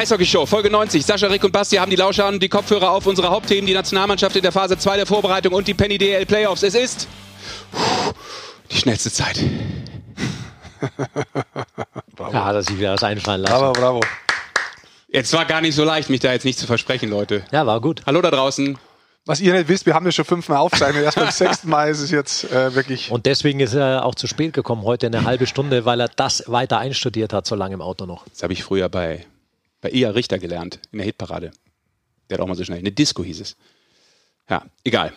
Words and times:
Eishockey-Show, 0.00 0.46
Folge 0.46 0.70
90. 0.70 1.04
Sascha, 1.04 1.26
Rick 1.26 1.44
und 1.44 1.52
Basti 1.52 1.76
haben 1.76 1.90
die 1.90 1.96
Lauscher 1.96 2.26
und 2.26 2.42
die 2.42 2.48
Kopfhörer 2.48 2.90
auf. 2.90 3.04
Unsere 3.06 3.28
Hauptthemen, 3.28 3.66
die 3.66 3.74
Nationalmannschaft 3.74 4.34
in 4.34 4.40
der 4.40 4.50
Phase 4.50 4.78
2 4.78 4.96
der 4.96 5.04
Vorbereitung 5.04 5.52
und 5.52 5.68
die 5.68 5.74
Penny 5.74 5.98
DL 5.98 6.24
Playoffs. 6.24 6.62
Es 6.62 6.74
ist 6.74 7.06
die 8.70 8.76
schnellste 8.76 9.12
Zeit. 9.12 9.38
Ja, 12.32 12.44
hat 12.44 12.54
er 12.54 12.62
sich 12.62 12.78
wieder 12.78 12.92
was 12.92 13.02
einfallen 13.02 13.40
lassen. 13.40 13.54
Bravo, 13.54 13.72
bravo. 13.72 14.00
Jetzt 15.08 15.32
war 15.32 15.46
gar 15.46 15.62
nicht 15.62 15.74
so 15.74 15.84
leicht, 15.84 16.10
mich 16.10 16.20
da 16.20 16.32
jetzt 16.32 16.44
nicht 16.44 16.58
zu 16.58 16.66
versprechen, 16.66 17.08
Leute. 17.08 17.42
Ja, 17.50 17.66
war 17.66 17.80
gut. 17.80 18.02
Hallo 18.06 18.20
da 18.20 18.30
draußen. 18.30 18.78
Was 19.24 19.40
ihr 19.40 19.54
nicht 19.54 19.68
wisst, 19.68 19.86
wir 19.86 19.94
haben 19.94 20.04
das 20.04 20.14
schon 20.14 20.26
fünfmal 20.26 20.58
aufzeichnet. 20.58 21.02
Erst 21.02 21.16
beim 21.16 21.30
sechsten 21.30 21.70
Mal 21.70 21.90
ist 21.90 22.00
es 22.00 22.10
jetzt 22.10 22.50
äh, 22.52 22.74
wirklich. 22.74 23.10
Und 23.10 23.26
deswegen 23.26 23.60
ist 23.60 23.74
er 23.74 24.04
auch 24.04 24.14
zu 24.14 24.26
spät 24.26 24.52
gekommen, 24.52 24.84
heute 24.84 25.06
eine 25.06 25.24
halbe 25.24 25.46
Stunde, 25.46 25.84
weil 25.86 26.00
er 26.00 26.08
das 26.08 26.44
weiter 26.46 26.78
einstudiert 26.78 27.32
hat, 27.32 27.46
so 27.46 27.54
lange 27.54 27.74
im 27.74 27.82
Auto 27.82 28.06
noch. 28.06 28.24
Das 28.28 28.42
habe 28.42 28.52
ich 28.52 28.62
früher 28.62 28.88
bei, 28.88 29.24
bei 29.80 29.90
Ia 29.90 30.10
Richter 30.10 30.38
gelernt, 30.38 30.80
in 30.92 30.98
der 30.98 31.06
Hitparade. 31.06 31.52
Der 32.28 32.38
hat 32.38 32.42
auch 32.42 32.48
mal 32.48 32.54
so 32.54 32.64
schnell. 32.64 32.78
Eine 32.78 32.92
Disco 32.92 33.24
hieß 33.24 33.40
es. 33.40 33.56
Ja, 34.48 34.64
egal. 34.84 35.12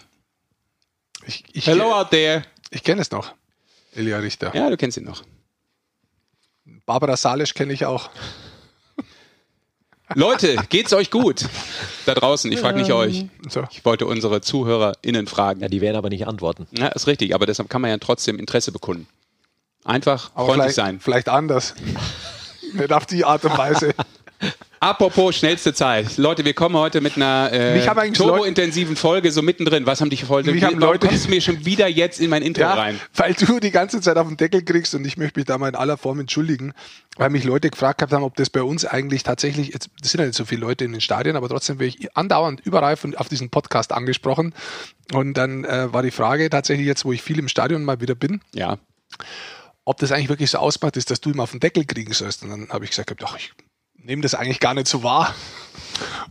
Ich, 1.26 1.44
ich, 1.54 1.68
Hello 1.68 1.94
out 1.94 2.10
there. 2.12 2.44
ich 2.72 2.84
kenne 2.84 3.02
es 3.02 3.12
noch. 3.12 3.34
Elia 3.94 4.18
Richter. 4.18 4.56
Ja, 4.56 4.70
du 4.70 4.78
kennst 4.78 4.98
ihn 4.98 5.04
noch. 5.04 5.24
Barbara 6.86 7.16
Salisch 7.16 7.54
kenne 7.54 7.74
ich 7.74 7.86
auch. 7.86 8.10
Leute, 10.16 10.56
geht's 10.70 10.94
euch 10.94 11.12
gut? 11.12 11.48
Da 12.06 12.14
draußen, 12.14 12.52
ich 12.52 12.60
frage 12.60 12.80
nicht 12.80 12.92
euch. 12.92 13.26
Ich 13.72 13.86
wollte 13.86 14.06
unsere 14.06 14.42
ZuhörerInnen 14.42 15.28
fragen. 15.28 15.62
Ja, 15.62 15.68
die 15.68 15.82
werden 15.82 15.96
aber 15.98 16.10
nicht 16.10 16.28
antworten. 16.28 16.68
Ja, 16.72 16.88
ist 16.88 17.08
richtig, 17.08 17.34
aber 17.34 17.46
deshalb 17.46 17.70
kann 17.70 17.82
man 17.82 17.92
ja 17.92 17.98
trotzdem 17.98 18.38
Interesse 18.40 18.72
bekunden. 18.72 19.08
Einfach 19.86 20.32
Aber 20.34 20.48
freundlich 20.48 20.56
vielleicht, 20.56 20.76
sein. 20.76 21.00
vielleicht 21.00 21.30
anders. 21.30 21.76
nicht 22.74 22.92
auf 22.92 23.06
die 23.06 23.26
Art 23.26 23.44
und 23.46 23.58
Weise. 23.58 23.94
Apropos 24.80 25.36
schnellste 25.38 25.74
Zeit. 25.74 26.18
Leute, 26.18 26.44
wir 26.44 26.54
kommen 26.54 26.76
heute 26.76 27.00
mit 27.00 27.16
einer 27.16 27.50
äh, 27.54 28.12
turbointensiven 28.12 28.98
Folge 28.98 29.32
so 29.32 29.42
mittendrin. 29.42 29.86
Was 29.86 30.02
haben 30.02 30.10
dich 30.10 30.28
heute? 30.28 30.52
Mich 30.52 30.62
haben 30.64 30.78
Leute- 30.78 31.08
kommst 31.08 31.26
du 31.26 31.30
mir 31.30 31.40
schon 31.40 31.66
wieder 31.66 31.88
jetzt 31.88 32.20
in 32.20 32.30
mein 32.30 32.42
Intro 32.42 32.64
Ja, 32.64 32.74
rein? 32.74 33.00
weil 33.16 33.34
du 33.34 33.62
die 33.62 33.72
ganze 33.72 34.02
Zeit 34.02 34.18
auf 34.18 34.28
den 34.28 34.36
Deckel 34.36 34.62
kriegst 34.62 34.94
und 34.94 35.06
ich 35.06 35.16
möchte 35.16 35.40
mich 35.40 35.46
da 35.46 35.58
mal 35.58 35.70
in 35.70 35.76
aller 35.76 35.96
Form 35.96 36.20
entschuldigen, 36.20 36.74
weil 37.16 37.30
mich 37.30 37.46
Leute 37.46 37.70
gefragt 37.70 38.02
haben, 38.02 38.24
ob 38.24 38.36
das 38.36 38.50
bei 38.50 38.62
uns 38.62 38.84
eigentlich 38.84 39.24
tatsächlich, 39.24 39.70
jetzt 39.70 39.90
das 40.02 40.12
sind 40.12 40.20
ja 40.20 40.26
nicht 40.28 40.36
so 40.36 40.44
viele 40.44 40.62
Leute 40.62 40.84
in 40.84 40.92
den 40.92 41.00
Stadien, 41.02 41.38
aber 41.38 41.48
trotzdem 41.48 41.80
werde 41.80 41.96
ich 41.98 42.18
andauernd 42.18 42.60
überall 42.66 42.98
von, 42.98 43.16
auf 43.16 43.30
diesen 43.30 43.50
Podcast 43.50 43.94
angesprochen. 43.94 44.54
Und 45.14 45.36
dann 45.36 45.64
äh, 45.64 45.94
war 45.94 46.04
die 46.04 46.12
Frage 46.12 46.50
tatsächlich 46.50 46.88
jetzt, 46.88 47.06
wo 47.06 47.14
ich 47.14 47.22
viel 47.22 47.40
im 47.40 47.48
Stadion 47.48 47.86
mal 47.86 48.02
wieder 48.02 48.16
bin, 48.16 48.42
Ja. 48.54 48.80
ob 49.86 49.98
das 50.00 50.12
eigentlich 50.12 50.28
wirklich 50.30 50.52
so 50.52 50.58
ausmacht 50.58 50.98
ist, 50.98 51.10
dass 51.10 51.22
du 51.22 51.30
immer 51.32 51.44
auf 51.44 51.52
den 51.52 51.62
Deckel 51.62 51.86
kriegen 51.86 52.12
sollst. 52.12 52.44
Und 52.44 52.50
dann 52.50 52.68
habe 52.70 52.84
ich 52.84 52.90
gesagt, 52.92 53.14
doch, 53.22 53.38
ich 53.38 53.54
nehme 54.04 54.22
das 54.22 54.36
eigentlich 54.36 54.60
gar 54.60 54.74
nicht 54.74 54.88
so 54.88 55.04
wahr. 55.04 55.34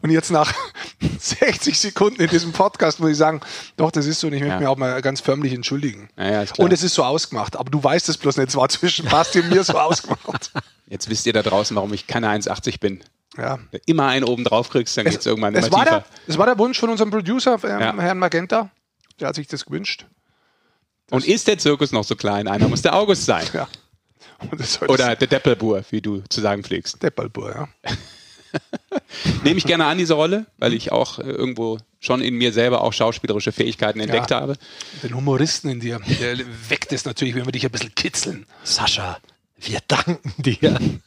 Und 0.02 0.10
jetzt 0.10 0.30
nach 0.30 0.52
60 1.18 1.78
Sekunden 1.78 2.20
in 2.20 2.28
diesem 2.28 2.52
Podcast 2.52 3.00
muss 3.00 3.10
ich 3.10 3.16
sagen, 3.16 3.40
doch, 3.76 3.90
das 3.90 4.06
ist 4.06 4.20
so 4.20 4.26
und 4.26 4.32
ich 4.32 4.40
möchte 4.40 4.54
Ja. 4.54 4.58
mich 4.60 4.68
auch 4.68 4.76
mal 4.76 5.00
ganz 5.02 5.20
förmlich 5.20 5.52
entschuldigen. 5.52 6.08
Ja, 6.18 6.42
ja. 6.42 6.44
Und 6.58 6.72
es 6.72 6.82
ist 6.82 6.94
so 6.94 7.04
ausgemacht, 7.04 7.56
aber 7.56 7.70
du 7.70 7.82
weißt 7.82 8.08
es 8.08 8.18
bloß 8.18 8.36
nicht, 8.36 8.48
es 8.50 8.56
war 8.56 8.68
zwischen 8.68 9.06
Basti 9.08 9.40
und 9.40 9.50
mir 9.50 9.62
so 9.64 9.78
ausgemacht. 9.78 10.50
Jetzt 10.88 11.08
wisst 11.08 11.26
ihr 11.26 11.32
da 11.32 11.42
draußen, 11.42 11.76
warum 11.76 11.92
ich 11.94 12.06
keine 12.06 12.28
1,80 12.28 12.80
bin. 12.80 13.02
Ja. 13.38 13.58
Wenn 13.70 13.80
du 13.80 13.84
immer 13.86 14.08
einen 14.08 14.24
oben 14.24 14.44
drauf 14.44 14.68
kriegst, 14.68 14.96
dann 14.98 15.06
geht's 15.06 15.24
irgendwann 15.24 15.54
immer 15.54 15.64
Es 15.64 15.72
war, 15.72 15.84
tiefer. 15.84 16.00
der, 16.00 16.04
es 16.26 16.36
war 16.38 16.46
der 16.46 16.58
Wunsch 16.58 16.78
von 16.78 16.90
unserem 16.90 17.10
Producer, 17.10 17.58
ähm. 17.64 17.98
Herrn 18.00 18.18
Magenta. 18.18 18.70
Der 19.20 19.28
hat 19.28 19.36
sich 19.36 19.46
das 19.46 19.64
gewünscht. 19.64 20.06
Und 21.10 21.26
ist 21.26 21.46
der 21.46 21.58
Zirkus 21.58 21.92
noch 21.92 22.04
so 22.04 22.16
klein? 22.16 22.48
Einer 22.48 22.68
muss 22.68 22.82
der 22.82 22.94
August 22.94 23.24
sein. 23.26 23.46
Ja. 23.52 23.68
Oder 24.88 25.16
der 25.16 25.28
Deppelbur, 25.28 25.84
wie 25.90 26.00
du 26.00 26.22
zu 26.28 26.40
sagen 26.40 26.62
pflegst. 26.62 27.02
Deppelbur, 27.02 27.50
ja. 27.54 27.68
Nehme 29.44 29.56
ich 29.58 29.64
gerne 29.64 29.86
an, 29.86 29.96
diese 29.98 30.14
Rolle, 30.14 30.46
weil 30.58 30.74
ich 30.74 30.92
auch 30.92 31.18
äh, 31.18 31.22
irgendwo 31.22 31.78
schon 32.00 32.20
in 32.20 32.34
mir 32.34 32.52
selber 32.52 32.82
auch 32.82 32.92
schauspielerische 32.92 33.52
Fähigkeiten 33.52 34.00
entdeckt 34.00 34.30
Ja. 34.30 34.40
habe. 34.40 34.56
Den 35.02 35.14
Humoristen 35.14 35.70
in 35.70 35.80
dir, 35.80 36.00
der 36.20 36.38
weckt 36.68 36.92
es 36.92 37.04
natürlich, 37.04 37.34
wenn 37.34 37.46
wir 37.46 37.52
dich 37.52 37.64
ein 37.64 37.70
bisschen 37.70 37.94
kitzeln. 37.94 38.46
Sascha, 38.64 39.18
wir 39.58 39.78
danken 39.88 40.34
dir. 40.42 40.78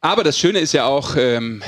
Aber 0.00 0.24
das 0.24 0.38
Schöne 0.38 0.58
ist 0.60 0.72
ja 0.72 0.86
auch, 0.86 1.16
ähm, 1.16 1.62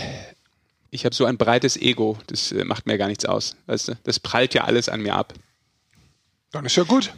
ich 0.90 1.04
habe 1.04 1.14
so 1.14 1.24
ein 1.24 1.36
breites 1.36 1.76
Ego, 1.76 2.18
das 2.26 2.52
äh, 2.52 2.64
macht 2.64 2.86
mir 2.86 2.96
gar 2.98 3.08
nichts 3.08 3.24
aus. 3.24 3.56
Weißt 3.66 3.88
du? 3.88 3.98
Das 4.04 4.18
prallt 4.20 4.54
ja 4.54 4.64
alles 4.64 4.88
an 4.88 5.00
mir 5.00 5.14
ab. 5.14 5.34
Dann 6.52 6.64
ist 6.64 6.76
ja 6.76 6.82
gut. 6.84 7.12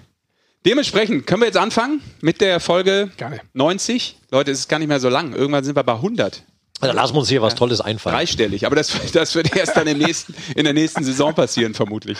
Dementsprechend 0.65 1.27
können 1.27 1.43
wir 1.43 1.47
jetzt 1.47 1.57
anfangen 1.59 2.01
mit 2.21 2.41
der 2.41 2.61
Folge 2.61 3.11
Gerne. 3.17 3.41
90. 3.53 4.19
Leute, 4.31 4.51
es 4.53 4.61
ist 4.61 4.69
gar 4.69 4.79
nicht 4.79 4.89
mehr 4.89 5.01
so 5.01 5.09
lang. 5.09 5.33
Irgendwann 5.35 5.65
sind 5.65 5.75
wir 5.77 5.83
bei 5.83 5.95
100. 5.95 6.45
Dann 6.81 6.97
lassen 6.97 7.15
wir 7.15 7.21
uns 7.21 7.29
hier 7.29 7.43
was 7.43 7.55
Tolles 7.55 7.81
einfallen. 7.81 8.15
Dreistellig. 8.17 8.67
Aber 8.67 8.77
das, 8.77 8.93
das 9.13 9.35
wird 9.35 9.55
erst 9.57 9.77
dann 9.77 9.87
im 9.87 9.99
nächsten, 9.99 10.35
in 10.55 10.65
der 10.65 10.73
nächsten 10.73 11.03
Saison 11.05 11.35
passieren, 11.35 11.75
vermutlich. 11.75 12.19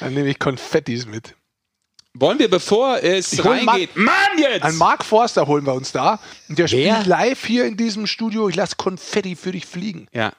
Dann 0.00 0.14
nehme 0.14 0.28
ich 0.28 0.38
Konfettis 0.38 1.06
mit. 1.06 1.34
Wollen 2.14 2.38
wir, 2.38 2.50
bevor 2.50 3.02
es 3.02 3.32
Ich 3.32 3.44
reingeht. 3.44 3.96
Mann, 3.96 4.12
jetzt! 4.36 4.62
Ein 4.64 4.76
Mark 4.76 5.04
Forster 5.04 5.46
holen 5.46 5.64
wir 5.64 5.72
uns 5.72 5.92
da. 5.92 6.20
Und 6.48 6.58
der 6.58 6.70
Wer? 6.70 6.94
spielt 6.94 7.06
live 7.06 7.44
hier 7.44 7.64
in 7.64 7.76
diesem 7.76 8.06
Studio. 8.06 8.48
Ich 8.48 8.54
lasse 8.56 8.76
Konfetti 8.76 9.34
für 9.34 9.52
dich 9.52 9.66
fliegen. 9.66 10.06
ja. 10.12 10.32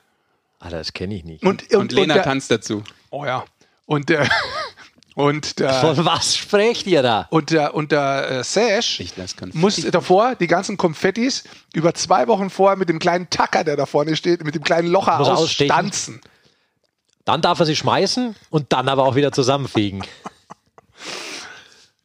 Alter, 0.60 0.78
das 0.78 0.94
kenne 0.94 1.14
ich 1.16 1.26
nicht. 1.26 1.44
Und, 1.44 1.74
Und, 1.74 1.92
Lena 1.92 2.14
der, 2.14 2.24
tanzt 2.24 2.50
dazu. 2.50 2.84
Oh 3.10 3.26
ja. 3.26 3.44
Und 3.86 4.08
der, 4.08 4.30
und 5.16 5.60
der, 5.60 5.74
Von 5.96 6.06
was 6.06 6.36
sprecht 6.36 6.88
ihr 6.88 7.02
da? 7.04 7.28
und 7.30 7.50
der, 7.52 7.74
und 7.76 7.92
der 7.92 8.30
äh, 8.30 8.44
Sash 8.44 9.02
muss 9.54 9.76
davor 9.78 10.36
die 10.36 10.48
ganzen 10.48 10.78
Konfettis 10.78 11.44
über 11.74 11.94
zwei 11.94 12.28
Wochen 12.28 12.50
vorher 12.50 12.78
mit 12.78 12.90
dem 12.90 13.00
kleinen 13.00 13.30
Tacker, 13.30 13.64
der 13.64 13.76
da 13.76 13.86
vorne 13.86 14.16
steht, 14.16 14.44
mit 14.44 14.56
dem 14.56 14.64
kleinen 14.64 14.88
Locher 14.90 15.20
Muss 15.20 15.28
ausstechen? 15.30 15.72
ausstanzen. 15.72 16.22
Dann 17.26 17.42
darf 17.42 17.60
er 17.60 17.66
sie 17.66 17.76
schmeißen 17.76 18.36
und 18.50 18.74
dann 18.74 18.90
aber 18.90 19.04
auch 19.06 19.16
wieder 19.16 19.32
zusammenfegen. 19.32 20.04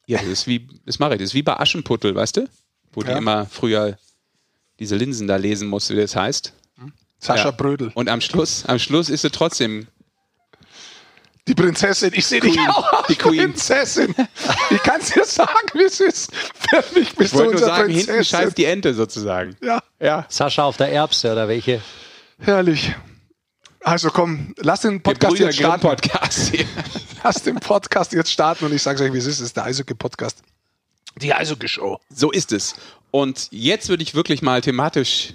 Ja, 0.07 0.19
das 0.19 0.29
ist 0.29 0.47
wie, 0.47 0.67
das 0.87 0.99
mache 0.99 1.15
ich. 1.15 1.19
Das 1.19 1.27
ist 1.31 1.35
wie 1.35 1.43
bei 1.43 1.59
Aschenputtel, 1.59 2.15
weißt 2.15 2.39
du? 2.39 2.49
Wo 2.93 3.03
die 3.03 3.11
Ja. 3.11 3.19
immer 3.19 3.47
früher 3.47 3.99
diese 4.79 4.97
Linsen 4.97 5.27
da 5.27 5.37
lesen 5.37 5.69
musste, 5.69 5.97
wie 5.97 6.01
das 6.01 6.17
heißt. 6.17 6.53
Sascha 7.19 7.47
Ja. 7.47 7.51
Brödel. 7.51 7.91
Und 7.95 8.09
am 8.09 8.21
Schluss, 8.21 8.65
am 8.67 8.79
Schluss 8.79 9.09
ist 9.11 9.23
sie 9.23 9.31
trotzdem. 9.31 9.89
Die 11.49 11.55
Prinzessin. 11.55 12.13
Ich 12.15 12.27
sehe 12.27 12.41
dich 12.41 12.55
Queen. 12.55 12.69
auch 12.69 12.93
als 12.93 13.07
Die 13.09 13.17
Queen. 13.17 13.37
Prinzessin. 13.53 14.15
Ich 14.71 14.83
kann 14.83 15.01
es 15.01 15.11
dir 15.11 15.25
sagen, 15.25 15.69
wie 15.75 15.83
es 15.85 15.99
ist. 16.01 16.31
Für 16.35 16.85
mich 16.99 17.15
bist 17.17 17.21
Ich 17.21 17.31
du 17.33 17.39
wollte 17.39 17.53
nur 17.53 17.61
sagen, 17.61 17.89
hinten 17.91 18.07
Prinzessin. 18.07 18.25
scheißt 18.39 18.59
die 18.59 18.65
Ente 18.67 18.95
sozusagen. 18.95 19.57
Ja, 19.63 19.83
Ja. 19.99 20.27
Sascha 20.29 20.63
auf 20.65 20.77
der 20.77 20.93
Erbse 20.93 21.33
oder 21.33 21.49
welche? 21.49 21.81
herrlich. 22.41 22.95
Also 23.81 24.11
komm, 24.11 24.55
lass 24.59 24.83
den 24.83 25.03
Podcast 25.03 25.39
jetzt 25.39 25.57
starten. 25.57 25.81
Podcast 25.81 26.51
hier. 26.55 26.67
Lass 27.25 27.43
den 27.43 27.57
Podcast 27.57 28.13
jetzt 28.13 28.31
starten 28.31 28.65
und 28.67 28.73
ich 28.73 28.83
sage 28.83 29.03
euch, 29.03 29.13
wie 29.13 29.19
es 29.19 29.27
ist. 29.27 29.37
Es 29.41 29.47
ist 29.47 29.57
der 29.57 29.65
Eishockey-Podcast. 29.65 30.39
Die 31.17 31.33
Eishockey-Show. 31.35 31.99
So 32.15 32.31
ist 32.31 32.53
es. 32.53 32.75
Und 33.11 33.49
jetzt 33.51 33.89
würde 33.89 34.03
ich 34.05 34.15
wirklich 34.15 34.41
mal 34.43 34.61
thematisch 34.61 35.33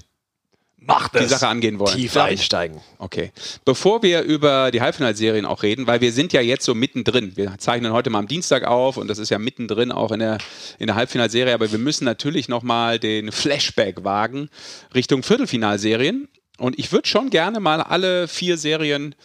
Macht 0.86 1.20
die 1.20 1.26
Sache 1.26 1.48
angehen 1.48 1.80
wollen. 1.80 1.96
Tief 1.96 2.16
ich? 2.16 2.22
einsteigen. 2.22 2.82
Okay. 2.98 3.32
Bevor 3.66 4.04
wir 4.04 4.22
über 4.22 4.72
die 4.72 4.82
Halbfinalserien 4.82 5.46
auch 5.46 5.64
reden, 5.64 5.88
weil 5.88 6.02
wir 6.02 6.12
sind 6.12 6.34
ja 6.34 6.42
jetzt 6.42 6.66
so 6.66 6.76
mittendrin. 6.76 7.38
Wir 7.38 7.58
zeichnen 7.58 7.94
heute 7.94 8.10
mal 8.10 8.20
am 8.20 8.28
Dienstag 8.28 8.66
auf 8.66 8.98
und 8.98 9.08
das 9.08 9.18
ist 9.18 9.30
ja 9.30 9.40
mittendrin 9.40 9.92
auch 9.92 10.12
in 10.12 10.20
der, 10.20 10.38
in 10.80 10.88
der 10.88 10.96
Halbfinalserie, 10.96 11.54
aber 11.54 11.72
wir 11.72 11.80
müssen 11.80 12.06
natürlich 12.06 12.50
nochmal 12.50 13.00
den 13.00 13.32
Flashback 13.32 14.04
wagen 14.04 14.50
Richtung 14.94 15.24
Viertelfinalserien. 15.24 16.28
Und 16.58 16.78
ich 16.78 16.92
würde 16.92 17.08
schon 17.08 17.30
gerne 17.30 17.60
mal 17.60 17.82
alle 17.82 18.28
vier 18.28 18.58
Serien 18.58 19.16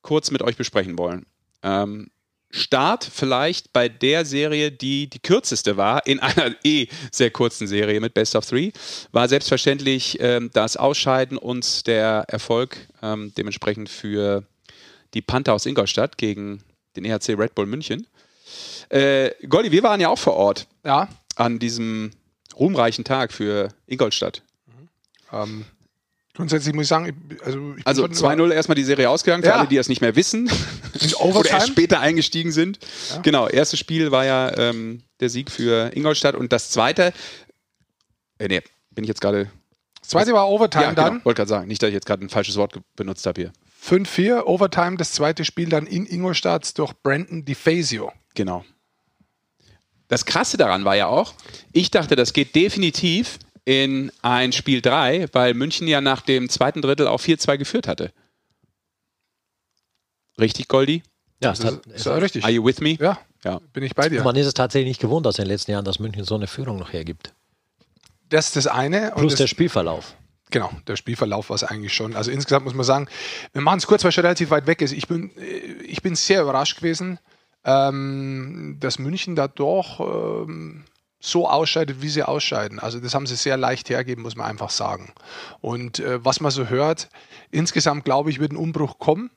kurz 0.00 0.30
mit 0.30 0.42
euch 0.42 0.56
besprechen 0.56 0.98
wollen. 0.98 1.26
Ähm, 1.62 2.10
Start 2.54 3.08
vielleicht 3.10 3.72
bei 3.72 3.88
der 3.88 4.26
Serie, 4.26 4.70
die 4.70 5.08
die 5.08 5.18
kürzeste 5.18 5.76
war, 5.78 6.06
in 6.06 6.20
einer 6.20 6.54
eh 6.64 6.86
sehr 7.10 7.30
kurzen 7.30 7.66
Serie 7.66 7.98
mit 7.98 8.14
Best 8.14 8.36
of 8.36 8.46
Three, 8.46 8.72
war 9.10 9.26
selbstverständlich 9.26 10.18
ähm, 10.20 10.50
das 10.52 10.76
Ausscheiden 10.76 11.38
und 11.38 11.86
der 11.86 12.26
Erfolg 12.28 12.76
ähm, 13.02 13.32
dementsprechend 13.36 13.88
für 13.88 14.44
die 15.14 15.22
Panther 15.22 15.54
aus 15.54 15.66
Ingolstadt 15.66 16.18
gegen 16.18 16.62
den 16.94 17.04
EHC 17.04 17.30
Red 17.38 17.54
Bull 17.54 17.66
München. 17.66 18.06
Äh, 18.90 19.30
Goldi, 19.48 19.72
wir 19.72 19.82
waren 19.82 20.00
ja 20.00 20.08
auch 20.10 20.18
vor 20.18 20.34
Ort 20.34 20.66
Ja, 20.84 21.08
an 21.36 21.58
diesem 21.58 22.10
ruhmreichen 22.54 23.04
Tag 23.04 23.32
für 23.32 23.68
Ingolstadt. 23.86 24.42
ähm, 25.32 25.64
grundsätzlich 26.34 26.74
muss 26.74 26.84
ich 26.84 26.88
sagen, 26.88 27.14
also, 27.44 27.74
ich 27.76 27.86
Also 27.86 28.02
schon 28.02 28.12
2-0 28.14 28.52
erstmal 28.52 28.74
die 28.76 28.84
Serie 28.84 29.10
ausgegangen, 29.10 29.42
für 29.42 29.50
Ja. 29.50 29.56
alle, 29.56 29.68
die 29.68 29.76
das 29.76 29.88
nicht 29.88 30.00
mehr 30.00 30.16
wissen. 30.16 30.50
oder 31.20 31.50
erst 31.50 31.68
später 31.68 32.00
eingestiegen 32.00 32.52
sind. 32.52 32.78
Genau, 33.22 33.48
erstes 33.48 33.78
Spiel 33.78 34.10
war 34.10 34.24
ja 34.24 34.56
ähm, 34.56 35.02
der 35.20 35.28
Sieg 35.28 35.50
für 35.50 35.90
Ingolstadt 35.94 36.34
und 36.34 36.52
das 36.52 36.70
zweite, 36.70 37.12
äh, 38.38 38.48
nee, 38.48 38.62
bin 38.90 39.04
ich 39.04 39.08
jetzt 39.08 39.20
gerade, 39.20 39.50
Das 40.00 40.08
zweite 40.10 40.32
war 40.32 40.48
Overtime 40.48 40.84
ja, 40.84 40.90
genau, 40.90 41.02
dann. 41.02 41.24
wollte 41.24 41.38
gerade 41.38 41.48
sagen, 41.48 41.68
nicht, 41.68 41.82
dass 41.82 41.88
ich 41.88 41.94
jetzt 41.94 42.06
gerade 42.06 42.24
ein 42.24 42.28
falsches 42.30 42.56
Wort 42.56 42.78
benutzt 42.96 43.26
habe 43.26 43.40
hier. 43.40 43.52
5-4, 43.84 44.44
Overtime, 44.44 44.96
das 44.96 45.12
zweite 45.12 45.44
Spiel 45.44 45.68
dann 45.68 45.86
in 45.86 46.06
Ingolstadt 46.06 46.78
durch 46.78 46.92
Brandon 47.02 47.44
DeFazio. 47.44 48.12
Genau. 48.34 48.64
Das 50.08 50.24
Krasse 50.26 50.56
daran 50.56 50.84
war 50.84 50.94
ja 50.94 51.06
auch, 51.06 51.34
ich 51.72 51.90
dachte, 51.90 52.16
das 52.16 52.32
geht 52.32 52.54
definitiv 52.54 53.38
in 53.64 54.10
ein 54.22 54.52
Spiel 54.52 54.80
3, 54.80 55.28
weil 55.32 55.54
München 55.54 55.86
ja 55.86 56.00
nach 56.00 56.22
dem 56.22 56.48
zweiten 56.48 56.82
Drittel 56.82 57.06
auch 57.06 57.20
4-2 57.20 57.58
geführt 57.58 57.88
hatte. 57.88 58.12
Richtig, 60.38 60.68
Goldi? 60.68 61.02
Ja, 61.42 61.50
das 61.50 61.60
ist, 61.60 61.86
ist 61.86 62.06
richtig. 62.06 62.44
Are 62.44 62.52
you 62.52 62.64
with 62.64 62.80
me? 62.80 62.96
Ja, 63.00 63.18
ja, 63.44 63.60
bin 63.72 63.82
ich 63.82 63.94
bei 63.94 64.08
dir. 64.08 64.22
Man 64.22 64.36
ist 64.36 64.46
es 64.46 64.54
tatsächlich 64.54 64.88
nicht 64.88 65.00
gewohnt 65.00 65.26
aus 65.26 65.36
den 65.36 65.46
letzten 65.46 65.72
Jahren, 65.72 65.84
dass 65.84 65.98
München 65.98 66.24
so 66.24 66.36
eine 66.36 66.46
Führung 66.46 66.78
noch 66.78 66.92
hergibt. 66.92 67.34
Das 68.28 68.46
ist 68.46 68.56
das 68.56 68.66
eine. 68.66 69.12
Plus 69.16 69.34
der 69.34 69.46
Spielverlauf. 69.46 70.14
Genau, 70.50 70.70
der 70.86 70.96
Spielverlauf 70.96 71.48
war 71.48 71.56
es 71.56 71.64
eigentlich 71.64 71.94
schon. 71.94 72.14
Also 72.14 72.30
insgesamt 72.30 72.64
muss 72.64 72.74
man 72.74 72.84
sagen, 72.84 73.08
wir 73.52 73.62
machen 73.62 73.78
es 73.78 73.86
kurz, 73.86 74.04
weil 74.04 74.10
es 74.10 74.14
schon 74.14 74.24
relativ 74.24 74.50
weit 74.50 74.66
weg 74.66 74.82
ist. 74.82 74.92
Ich 74.92 75.08
bin, 75.08 75.30
ich 75.82 76.02
bin 76.02 76.14
sehr 76.14 76.42
überrascht 76.42 76.76
gewesen, 76.76 77.18
ähm, 77.64 78.76
dass 78.78 78.98
München 78.98 79.34
da 79.34 79.48
doch 79.48 80.00
ähm, 80.00 80.84
so 81.24 81.48
ausscheidet, 81.48 82.02
wie 82.02 82.08
sie 82.08 82.24
ausscheiden. 82.24 82.80
Also 82.80 82.98
das 82.98 83.14
haben 83.14 83.26
sie 83.26 83.36
sehr 83.36 83.56
leicht 83.56 83.88
hergeben, 83.88 84.22
muss 84.22 84.34
man 84.34 84.48
einfach 84.48 84.70
sagen. 84.70 85.12
Und 85.60 86.00
äh, 86.00 86.22
was 86.24 86.40
man 86.40 86.50
so 86.50 86.66
hört, 86.66 87.08
insgesamt 87.52 88.04
glaube 88.04 88.30
ich, 88.30 88.40
wird 88.40 88.52
ein 88.52 88.56
Umbruch 88.56 88.98
kommen. 88.98 89.30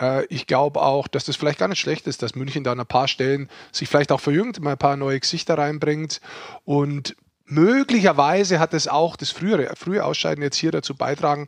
Äh, 0.00 0.24
ich 0.26 0.46
glaube 0.46 0.80
auch, 0.80 1.08
dass 1.08 1.24
das 1.24 1.34
vielleicht 1.34 1.58
gar 1.58 1.66
nicht 1.66 1.80
schlecht 1.80 2.06
ist, 2.06 2.22
dass 2.22 2.36
München 2.36 2.62
da 2.62 2.70
an 2.70 2.80
ein 2.80 2.86
paar 2.86 3.08
Stellen 3.08 3.50
sich 3.72 3.88
vielleicht 3.88 4.12
auch 4.12 4.20
verjüngt, 4.20 4.60
mal 4.60 4.72
ein 4.72 4.78
paar 4.78 4.96
neue 4.96 5.18
Gesichter 5.18 5.58
reinbringt 5.58 6.20
und 6.64 7.16
möglicherweise 7.44 8.60
hat 8.60 8.72
es 8.72 8.86
auch 8.86 9.16
das 9.16 9.32
frühere, 9.32 9.74
frühe 9.76 10.04
Ausscheiden 10.04 10.44
jetzt 10.44 10.56
hier 10.56 10.70
dazu 10.70 10.94
beitragen, 10.94 11.46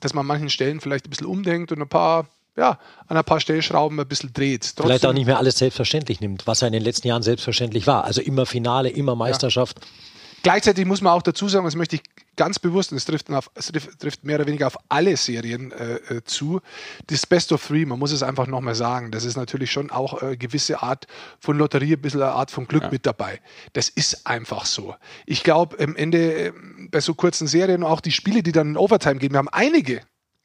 dass 0.00 0.12
man 0.12 0.22
an 0.22 0.26
manchen 0.26 0.50
Stellen 0.50 0.80
vielleicht 0.80 1.06
ein 1.06 1.10
bisschen 1.10 1.26
umdenkt 1.26 1.72
und 1.72 1.80
ein 1.80 1.88
paar, 1.88 2.28
ja, 2.56 2.78
an 3.06 3.16
ein 3.16 3.24
paar 3.24 3.40
Stellschrauben 3.40 3.98
ein 3.98 4.08
bisschen 4.08 4.32
dreht. 4.32 4.62
Trotzdem, 4.62 4.86
vielleicht 4.86 5.06
auch 5.06 5.12
nicht 5.12 5.26
mehr 5.26 5.38
alles 5.38 5.58
selbstverständlich 5.58 6.20
nimmt, 6.20 6.46
was 6.46 6.60
ja 6.60 6.66
in 6.66 6.72
den 6.72 6.82
letzten 6.82 7.08
Jahren 7.08 7.22
selbstverständlich 7.22 7.86
war. 7.86 8.04
Also 8.04 8.20
immer 8.20 8.46
Finale, 8.46 8.90
immer 8.90 9.14
Meisterschaft. 9.14 9.78
Ja. 9.80 9.86
Gleichzeitig 10.42 10.86
muss 10.86 11.02
man 11.02 11.12
auch 11.12 11.22
dazu 11.22 11.48
sagen, 11.48 11.66
das 11.66 11.76
möchte 11.76 11.96
ich 11.96 12.02
ganz 12.36 12.58
bewusst, 12.58 12.92
und 12.92 12.96
es 12.96 13.04
trifft, 13.04 13.30
auf, 13.30 13.50
es 13.54 13.70
trifft 13.98 14.24
mehr 14.24 14.36
oder 14.36 14.46
weniger 14.46 14.66
auf 14.66 14.78
alle 14.88 15.14
Serien 15.18 15.72
äh, 15.72 15.96
äh, 15.96 16.24
zu, 16.24 16.60
das 17.08 17.26
Best 17.26 17.52
of 17.52 17.66
Three, 17.66 17.84
man 17.84 17.98
muss 17.98 18.12
es 18.12 18.22
einfach 18.22 18.46
nochmal 18.46 18.74
sagen, 18.74 19.10
das 19.10 19.24
ist 19.26 19.36
natürlich 19.36 19.70
schon 19.70 19.90
auch 19.90 20.22
eine 20.22 20.32
äh, 20.32 20.36
gewisse 20.38 20.82
Art 20.82 21.06
von 21.40 21.58
Lotterie, 21.58 21.94
ein 21.94 22.00
bisschen 22.00 22.22
eine 22.22 22.32
Art 22.32 22.50
von 22.50 22.66
Glück 22.66 22.84
ja. 22.84 22.90
mit 22.90 23.04
dabei. 23.04 23.40
Das 23.74 23.90
ist 23.90 24.26
einfach 24.26 24.64
so. 24.64 24.94
Ich 25.26 25.42
glaube, 25.42 25.76
am 25.78 25.94
Ende 25.94 26.46
äh, 26.46 26.52
bei 26.90 27.00
so 27.00 27.12
kurzen 27.12 27.46
Serien 27.46 27.84
auch 27.84 28.00
die 28.00 28.12
Spiele, 28.12 28.42
die 28.42 28.52
dann 28.52 28.68
in 28.68 28.76
Overtime 28.78 29.16
gehen, 29.16 29.32
wir 29.32 29.38
haben 29.38 29.50
einige 29.50 30.00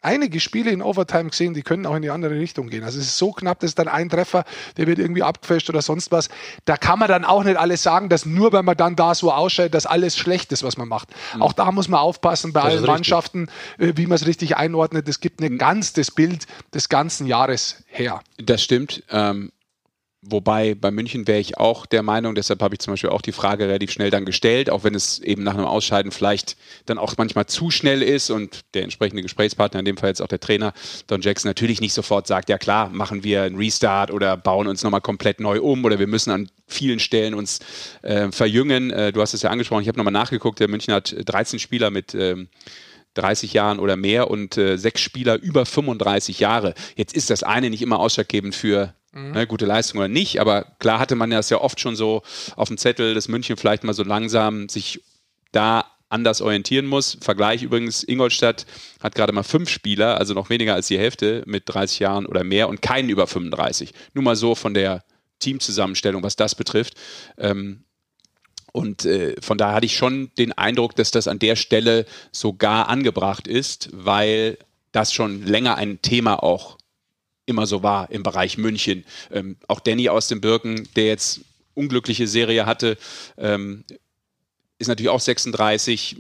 einige 0.06 0.40
Spiele 0.40 0.72
in 0.72 0.82
Overtime 0.82 1.30
gesehen, 1.30 1.54
die 1.54 1.64
können 1.64 1.86
auch 1.86 1.96
in 1.96 2.02
die 2.02 2.12
andere 2.12 2.36
Richtung 2.36 2.70
gehen. 2.70 2.84
Also 2.84 3.00
es 3.00 3.08
ist 3.08 3.18
so 3.18 3.32
knapp, 3.32 3.60
dass 3.60 3.76
dann 3.76 3.88
ein 3.88 4.10
Treffer, 4.10 4.46
der 4.78 4.88
wird 4.88 5.00
irgendwie 5.00 5.24
abgefälscht 5.24 5.70
oder 5.70 5.82
sonst 5.82 6.12
was. 6.12 6.30
Da 6.64 6.78
kann 6.78 7.00
man 7.00 7.08
dann 7.08 7.26
auch 7.26 7.44
nicht 7.44 7.58
alles 7.58 7.84
sagen, 7.84 8.08
dass 8.08 8.26
nur 8.26 8.54
wenn 8.54 8.64
man 8.64 8.78
dann 8.78 8.96
da 8.96 9.16
so 9.16 9.32
ausschaltet, 9.32 9.74
dass 9.74 9.86
alles 9.86 10.18
schlecht 10.18 10.52
ist, 10.52 10.64
was 10.64 10.78
man 10.78 10.88
macht. 10.88 11.10
Mhm. 11.34 11.42
Auch 11.42 11.54
da 11.54 11.72
muss 11.72 11.90
man 11.90 12.00
aufpassen 12.00 12.54
bei 12.54 12.62
allen 12.62 12.86
Mannschaften, 12.86 13.48
äh, 13.78 13.94
wie 13.96 14.06
man 14.06 14.16
es 14.16 14.28
richtig 14.28 14.56
einordnet. 14.56 15.08
Es 15.10 15.20
gibt 15.20 15.42
ein 15.42 15.54
mhm. 15.54 15.58
ganz 15.58 15.94
das 15.94 16.12
Bild 16.12 16.46
des 16.74 16.88
ganzen 16.88 17.28
Jahres 17.28 17.84
her. 17.88 18.22
Das 18.38 18.64
stimmt. 18.64 19.04
Ähm, 19.10 19.52
Wobei 20.28 20.74
bei 20.74 20.90
München 20.90 21.28
wäre 21.28 21.40
ich 21.40 21.60
auch 21.60 21.86
der 21.86 22.02
Meinung, 22.02 22.34
deshalb 22.34 22.64
habe 22.64 22.74
ich 22.74 22.80
zum 22.80 22.94
Beispiel 22.94 23.12
auch 23.12 23.22
die 23.22 23.32
Frage 23.32 23.68
relativ 23.68 23.92
schnell 23.92 24.10
dann 24.10 24.26
gestellt, 24.26 24.72
auch 24.72 24.84
wenn 24.84 24.96
es 24.96 25.20
eben 25.20 25.44
nach 25.44 25.54
einem 25.54 25.66
Ausscheiden 25.66 26.12
vielleicht 26.12 26.58
dann 26.88 26.98
auch 26.98 27.14
manchmal 27.16 27.46
zu 27.46 27.70
schnell 27.70 28.02
ist 28.02 28.32
und 28.32 28.62
der 28.74 28.82
entsprechende 28.82 29.22
Gesprächspartner, 29.22 29.80
in 29.80 29.86
dem 29.86 29.98
Fall 29.98 30.10
jetzt 30.10 30.24
auch 30.24 30.28
der 30.28 30.40
Trainer 30.40 30.74
Don 31.06 31.22
Jackson, 31.22 31.48
natürlich 31.48 31.80
nicht 31.80 31.94
sofort 31.94 32.26
sagt, 32.26 32.50
ja 32.50 32.58
klar, 32.58 32.90
machen 32.90 33.24
wir 33.24 33.44
einen 33.44 33.56
Restart 33.56 34.10
oder 34.10 34.36
bauen 34.36 34.66
uns 34.66 34.82
nochmal 34.82 35.02
komplett 35.02 35.40
neu 35.40 35.62
um 35.62 35.86
oder 35.86 36.00
wir 36.00 36.08
müssen 36.08 36.32
an 36.32 36.50
vielen 36.66 36.98
Stellen 36.98 37.36
uns 37.36 37.60
äh, 38.02 38.32
verjüngen. 38.32 38.90
Äh, 38.90 39.12
du 39.12 39.22
hast 39.22 39.36
es 39.36 39.44
ja 39.44 39.52
angesprochen, 39.52 39.84
ich 39.84 39.88
habe 39.88 40.00
nochmal 40.00 40.12
nachgeguckt, 40.12 40.60
der 40.60 40.70
München 40.70 40.92
hat 40.92 41.16
13 41.24 41.60
Spieler 41.60 41.92
mit 41.92 42.16
ähm, 42.16 42.48
30 43.14 43.54
Jahren 43.54 43.80
oder 43.80 43.96
mehr 43.96 44.30
und 44.30 44.58
äh, 44.58 44.78
sechs 44.78 45.02
Spieler 45.02 45.40
über 45.40 45.66
35 45.66 46.40
Jahre. 46.40 46.74
Jetzt 46.96 47.16
ist 47.16 47.30
das 47.30 47.44
eine 47.44 47.70
nicht 47.70 47.84
immer 47.84 48.00
ausschlaggebend 48.00 48.56
für 48.56 48.94
Mhm. 49.16 49.32
Ne, 49.32 49.48
gute 49.48 49.66
Leistung 49.66 50.00
oder 50.00 50.10
nicht, 50.10 50.40
aber 50.42 50.66
klar 50.80 51.00
hatte 51.00 51.16
man 51.16 51.30
das 51.30 51.50
ja 51.50 51.62
oft 51.62 51.80
schon 51.80 51.96
so 51.96 52.22
auf 52.58 52.68
dem 52.68 52.78
Zettel, 52.78 53.14
dass 53.16 53.30
München 53.30 53.56
vielleicht 53.56 53.86
mal 53.86 53.94
so 53.94 54.04
langsam 54.04 54.68
sich 54.68 55.02
da 55.54 55.86
anders 56.10 56.42
orientieren 56.42 56.86
muss. 56.86 57.18
Vergleich 57.22 57.64
übrigens, 57.64 58.04
Ingolstadt 58.04 58.66
hat 59.02 59.16
gerade 59.16 59.32
mal 59.32 59.44
fünf 59.44 59.70
Spieler, 59.70 60.18
also 60.18 60.34
noch 60.34 60.50
weniger 60.50 60.74
als 60.74 60.88
die 60.88 61.00
Hälfte 61.00 61.44
mit 61.46 61.64
30 61.66 62.00
Jahren 62.00 62.26
oder 62.26 62.44
mehr 62.44 62.68
und 62.68 62.82
keinen 62.82 63.10
über 63.10 63.26
35. 63.26 63.94
Nur 64.14 64.24
mal 64.24 64.36
so 64.36 64.54
von 64.54 64.74
der 64.74 65.04
Teamzusammenstellung, 65.40 66.22
was 66.22 66.36
das 66.36 66.54
betrifft. 66.54 66.96
Ähm, 67.38 67.86
und 68.74 69.06
äh, 69.06 69.36
von 69.42 69.58
daher 69.58 69.76
hatte 69.76 69.86
ich 69.86 69.96
schon 69.96 70.32
den 70.38 70.52
Eindruck, 70.52 70.96
dass 70.98 71.12
das 71.12 71.30
an 71.30 71.40
der 71.40 71.56
Stelle 71.56 72.06
sogar 72.34 72.90
angebracht 72.90 73.48
ist, 73.48 73.90
weil 73.94 74.58
das 74.92 75.14
schon 75.14 75.46
länger 75.46 75.76
ein 75.78 76.02
Thema 76.02 76.44
auch 76.44 76.78
immer 77.46 77.66
so 77.68 77.84
war 77.84 78.10
im 78.12 78.24
Bereich 78.24 78.58
München. 78.58 79.06
Ähm, 79.32 79.58
auch 79.68 79.80
Danny 79.80 80.10
aus 80.10 80.28
dem 80.28 80.42
Birken, 80.42 80.88
der 80.96 81.08
jetzt 81.08 81.42
unglückliche 81.74 82.28
Serie 82.28 82.66
hatte, 82.66 82.98
ähm, 83.38 83.84
ist 84.78 84.88
natürlich 84.88 85.10
auch 85.10 85.20
36. 85.20 86.18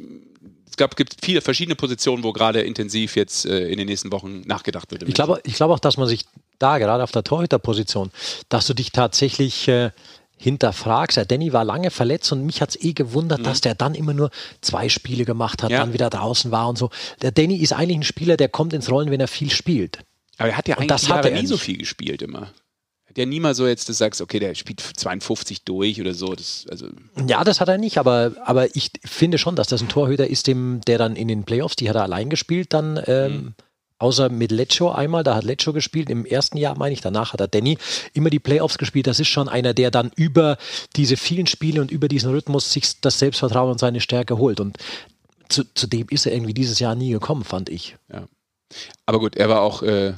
Es 0.69 0.77
gab, 0.77 0.95
gibt 0.95 1.17
viele 1.23 1.41
verschiedene 1.41 1.75
Positionen, 1.75 2.23
wo 2.23 2.33
gerade 2.33 2.61
intensiv 2.61 3.15
jetzt 3.15 3.45
äh, 3.45 3.67
in 3.69 3.77
den 3.77 3.87
nächsten 3.87 4.11
Wochen 4.11 4.41
nachgedacht 4.41 4.91
wird. 4.91 5.03
Ich 5.03 5.13
glaube, 5.13 5.39
ich 5.43 5.55
glaube 5.55 5.73
auch, 5.73 5.79
dass 5.79 5.97
man 5.97 6.07
sich 6.07 6.25
da, 6.59 6.77
gerade 6.77 7.03
auf 7.03 7.11
der 7.11 7.23
Torhüterposition, 7.23 8.11
dass 8.49 8.67
du 8.67 8.73
dich 8.73 8.91
tatsächlich 8.91 9.67
äh, 9.67 9.91
hinterfragst. 10.37 11.17
Der 11.17 11.25
Danny 11.25 11.53
war 11.53 11.63
lange 11.63 11.91
verletzt 11.91 12.31
und 12.31 12.45
mich 12.45 12.61
hat 12.61 12.69
es 12.69 12.81
eh 12.81 12.93
gewundert, 12.93 13.39
mhm. 13.39 13.43
dass 13.43 13.61
der 13.61 13.75
dann 13.75 13.95
immer 13.95 14.13
nur 14.13 14.31
zwei 14.61 14.89
Spiele 14.89 15.25
gemacht 15.25 15.63
hat, 15.63 15.71
ja. 15.71 15.79
dann 15.79 15.93
wieder 15.93 16.09
draußen 16.09 16.51
war 16.51 16.67
und 16.67 16.77
so. 16.77 16.89
Der 17.21 17.31
Danny 17.31 17.57
ist 17.57 17.73
eigentlich 17.73 17.97
ein 17.97 18.03
Spieler, 18.03 18.37
der 18.37 18.49
kommt 18.49 18.73
ins 18.73 18.89
Rollen, 18.89 19.11
wenn 19.11 19.21
er 19.21 19.27
viel 19.27 19.49
spielt. 19.49 19.99
Aber 20.37 20.49
er 20.49 20.57
hat 20.57 20.67
ja 20.67 20.77
eigentlich 20.77 20.87
das 20.87 21.09
hat 21.09 21.25
er 21.25 21.31
nie 21.31 21.45
so 21.45 21.57
viel 21.57 21.77
gespielt 21.77 22.21
immer. 22.21 22.51
Hat 23.07 23.17
ja 23.17 23.25
nie 23.25 23.39
mal 23.39 23.55
so 23.55 23.67
jetzt, 23.67 23.89
dass 23.89 23.97
du 23.97 24.03
sagst, 24.03 24.21
okay, 24.21 24.39
der 24.39 24.55
spielt 24.55 24.81
52 24.81 25.63
durch 25.63 26.01
oder 26.01 26.13
so. 26.13 26.33
Das, 26.33 26.65
also 26.69 26.87
ja, 27.27 27.43
das 27.43 27.61
hat 27.61 27.69
er 27.69 27.77
nicht, 27.77 27.97
aber, 27.97 28.33
aber 28.43 28.75
ich 28.75 28.91
finde 29.05 29.37
schon, 29.37 29.55
dass 29.55 29.67
das 29.67 29.81
ein 29.81 29.89
Torhüter 29.89 30.27
ist, 30.27 30.47
dem, 30.47 30.81
der 30.87 30.97
dann 30.97 31.15
in 31.15 31.27
den 31.27 31.43
Playoffs, 31.43 31.75
die 31.75 31.89
hat 31.89 31.95
er 31.95 32.03
allein 32.03 32.29
gespielt, 32.29 32.73
dann 32.73 33.01
ähm, 33.07 33.33
mhm. 33.33 33.55
Außer 33.97 34.27
mit 34.27 34.51
Leccio 34.51 34.91
einmal, 34.91 35.23
da 35.23 35.35
hat 35.35 35.45
Leccio 35.45 35.71
gespielt, 35.71 36.09
im 36.09 36.25
ersten 36.25 36.57
Jahr 36.57 36.77
meine 36.77 36.93
ich, 36.93 36.99
danach 36.99 37.31
hat 37.31 37.39
er 37.39 37.47
Danny 37.47 37.77
immer 38.13 38.29
die 38.29 38.39
Playoffs 38.39 38.77
gespielt. 38.77 39.07
Das 39.07 39.21
ist 39.21 39.29
schon 39.29 39.47
einer, 39.47 39.73
der 39.73 39.89
dann 39.89 40.11
über 40.17 40.57
diese 40.97 41.15
vielen 41.15 41.47
Spiele 41.47 41.79
und 41.79 41.91
über 41.91 42.09
diesen 42.09 42.29
Rhythmus 42.29 42.73
sich 42.73 42.99
das 42.99 43.19
Selbstvertrauen 43.19 43.71
und 43.71 43.79
seine 43.79 44.01
Stärke 44.01 44.37
holt. 44.37 44.59
Und 44.59 44.77
zu, 45.47 45.63
zu 45.73 45.87
dem 45.87 46.07
ist 46.09 46.25
er 46.25 46.33
irgendwie 46.33 46.53
dieses 46.53 46.79
Jahr 46.79 46.95
nie 46.95 47.11
gekommen, 47.11 47.45
fand 47.45 47.69
ich. 47.69 47.95
Ja. 48.11 48.27
Aber 49.05 49.19
gut, 49.19 49.35
er 49.35 49.49
war 49.49 49.61
auch 49.61 49.83
äh, 49.83 50.13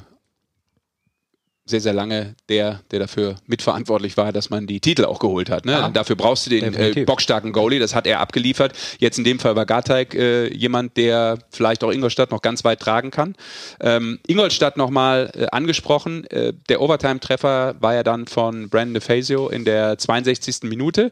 sehr, 1.68 1.80
sehr 1.80 1.92
lange 1.92 2.34
der, 2.48 2.80
der 2.90 3.00
dafür 3.00 3.36
mitverantwortlich 3.46 4.16
war, 4.16 4.32
dass 4.32 4.50
man 4.50 4.66
die 4.66 4.80
Titel 4.80 5.04
auch 5.04 5.18
geholt 5.18 5.50
hat. 5.50 5.66
Ne? 5.66 5.72
Ja, 5.72 5.88
dafür 5.88 6.16
brauchst 6.16 6.46
du 6.46 6.50
den 6.50 6.74
äh, 6.74 7.04
bockstarken 7.04 7.52
Goalie, 7.52 7.78
das 7.78 7.94
hat 7.94 8.06
er 8.06 8.20
abgeliefert. 8.20 8.72
Jetzt 8.98 9.18
in 9.18 9.24
dem 9.24 9.38
Fall 9.38 9.56
war 9.56 9.66
Garteig 9.66 10.14
äh, 10.14 10.52
jemand, 10.52 10.96
der 10.96 11.38
vielleicht 11.50 11.84
auch 11.84 11.90
Ingolstadt 11.90 12.30
noch 12.30 12.42
ganz 12.42 12.64
weit 12.64 12.80
tragen 12.80 13.10
kann. 13.10 13.34
Ähm, 13.80 14.18
Ingolstadt 14.26 14.76
nochmal 14.76 15.30
äh, 15.34 15.46
angesprochen, 15.52 16.24
äh, 16.30 16.52
der 16.68 16.80
Overtime-Treffer 16.80 17.76
war 17.80 17.94
ja 17.94 18.02
dann 18.02 18.26
von 18.26 18.68
Brandon 18.68 18.94
DeFazio 18.94 19.48
in 19.48 19.64
der 19.64 19.98
62. 19.98 20.62
Minute. 20.64 21.10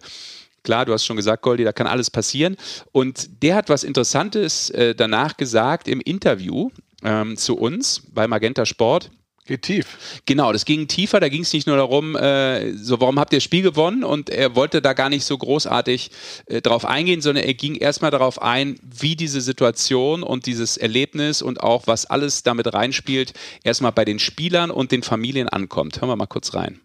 Klar, 0.62 0.84
du 0.84 0.92
hast 0.92 1.04
schon 1.04 1.16
gesagt, 1.16 1.42
Goldi, 1.42 1.62
da 1.62 1.72
kann 1.72 1.86
alles 1.86 2.10
passieren. 2.10 2.56
Und 2.90 3.42
der 3.42 3.54
hat 3.54 3.68
was 3.68 3.84
Interessantes 3.84 4.70
äh, 4.70 4.96
danach 4.96 5.36
gesagt 5.36 5.86
im 5.86 6.00
Interview 6.00 6.70
ähm, 7.06 7.36
zu 7.36 7.56
uns 7.56 8.02
bei 8.12 8.26
Magenta 8.26 8.66
Sport. 8.66 9.10
Geht 9.46 9.62
tief. 9.62 10.20
Genau, 10.26 10.52
das 10.52 10.64
ging 10.64 10.88
tiefer. 10.88 11.20
Da 11.20 11.28
ging 11.28 11.42
es 11.42 11.52
nicht 11.52 11.68
nur 11.68 11.76
darum, 11.76 12.16
äh, 12.16 12.72
so 12.72 13.00
warum 13.00 13.20
habt 13.20 13.32
ihr 13.32 13.36
das 13.36 13.44
Spiel 13.44 13.62
gewonnen? 13.62 14.02
Und 14.02 14.28
er 14.28 14.56
wollte 14.56 14.82
da 14.82 14.92
gar 14.92 15.08
nicht 15.08 15.25
so 15.25 15.38
großartig 15.38 16.10
äh, 16.46 16.60
drauf 16.60 16.84
eingehen, 16.84 17.20
sondern 17.20 17.44
er 17.44 17.54
ging 17.54 17.76
erstmal 17.76 18.10
darauf 18.10 18.42
ein, 18.42 18.76
wie 18.82 19.14
diese 19.14 19.40
Situation 19.40 20.25
und 20.25 20.46
dieses 20.46 20.76
Erlebnis 20.76 21.42
und 21.42 21.60
auch 21.60 21.86
was 21.86 22.06
alles 22.06 22.42
damit 22.42 22.75
reinspielt, 22.75 23.34
erstmal 23.62 23.92
bei 23.92 24.04
den 24.04 24.18
Spielern 24.18 24.72
und 24.72 24.90
den 24.90 25.04
Familien 25.04 25.48
ankommt. 25.48 26.00
Hören 26.00 26.08
wir 26.08 26.16
mal 26.16 26.26
kurz 26.26 26.52
rein. 26.54 26.80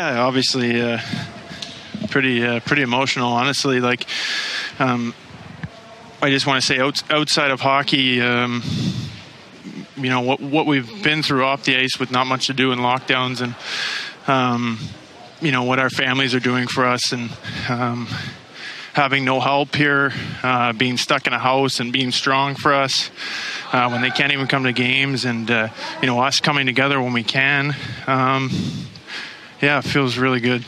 Yeah, 0.00 0.26
obviously, 0.26 0.82
uh, 0.82 0.98
pretty, 2.10 2.42
uh, 2.42 2.60
pretty 2.60 2.82
emotional. 2.82 3.38
Honestly, 3.38 3.80
like, 3.80 4.06
um, 4.80 5.12
I 6.24 6.30
just 6.30 6.46
want 6.46 6.62
to 6.62 6.66
say, 6.66 6.78
outside 7.10 7.50
of 7.50 7.60
hockey. 7.60 8.22
Um, 8.22 8.62
you 9.98 10.08
know 10.08 10.22
what 10.22 10.40
what 10.40 10.64
we've 10.64 11.02
been 11.02 11.22
through 11.22 11.44
off 11.44 11.64
the 11.64 11.76
ice 11.76 12.00
with 12.00 12.10
not 12.10 12.26
much 12.26 12.46
to 12.46 12.54
do 12.54 12.72
in 12.72 12.78
lockdowns 12.78 13.42
and 13.42 13.54
um, 14.26 14.78
you 15.42 15.52
know 15.52 15.64
what 15.64 15.78
our 15.78 15.90
families 15.90 16.34
are 16.34 16.40
doing 16.40 16.66
for 16.66 16.86
us 16.86 17.12
and 17.12 17.30
um, 17.68 18.08
having 18.94 19.26
no 19.26 19.38
help 19.38 19.76
here, 19.76 20.12
uh, 20.42 20.72
being 20.72 20.96
stuck 20.96 21.26
in 21.26 21.34
a 21.34 21.38
house 21.38 21.78
and 21.78 21.92
being 21.92 22.10
strong 22.10 22.54
for 22.54 22.72
us 22.72 23.10
uh, 23.74 23.90
when 23.90 24.00
they 24.00 24.10
can't 24.10 24.32
even 24.32 24.46
come 24.46 24.64
to 24.64 24.72
games, 24.72 25.26
and 25.26 25.50
uh, 25.50 25.68
you 26.00 26.06
know 26.06 26.18
us 26.20 26.40
coming 26.40 26.64
together 26.64 27.02
when 27.02 27.12
we 27.12 27.22
can. 27.22 27.76
Um, 28.06 28.50
yeah, 29.60 29.78
it 29.78 29.84
feels 29.84 30.16
really 30.16 30.40
good. 30.40 30.64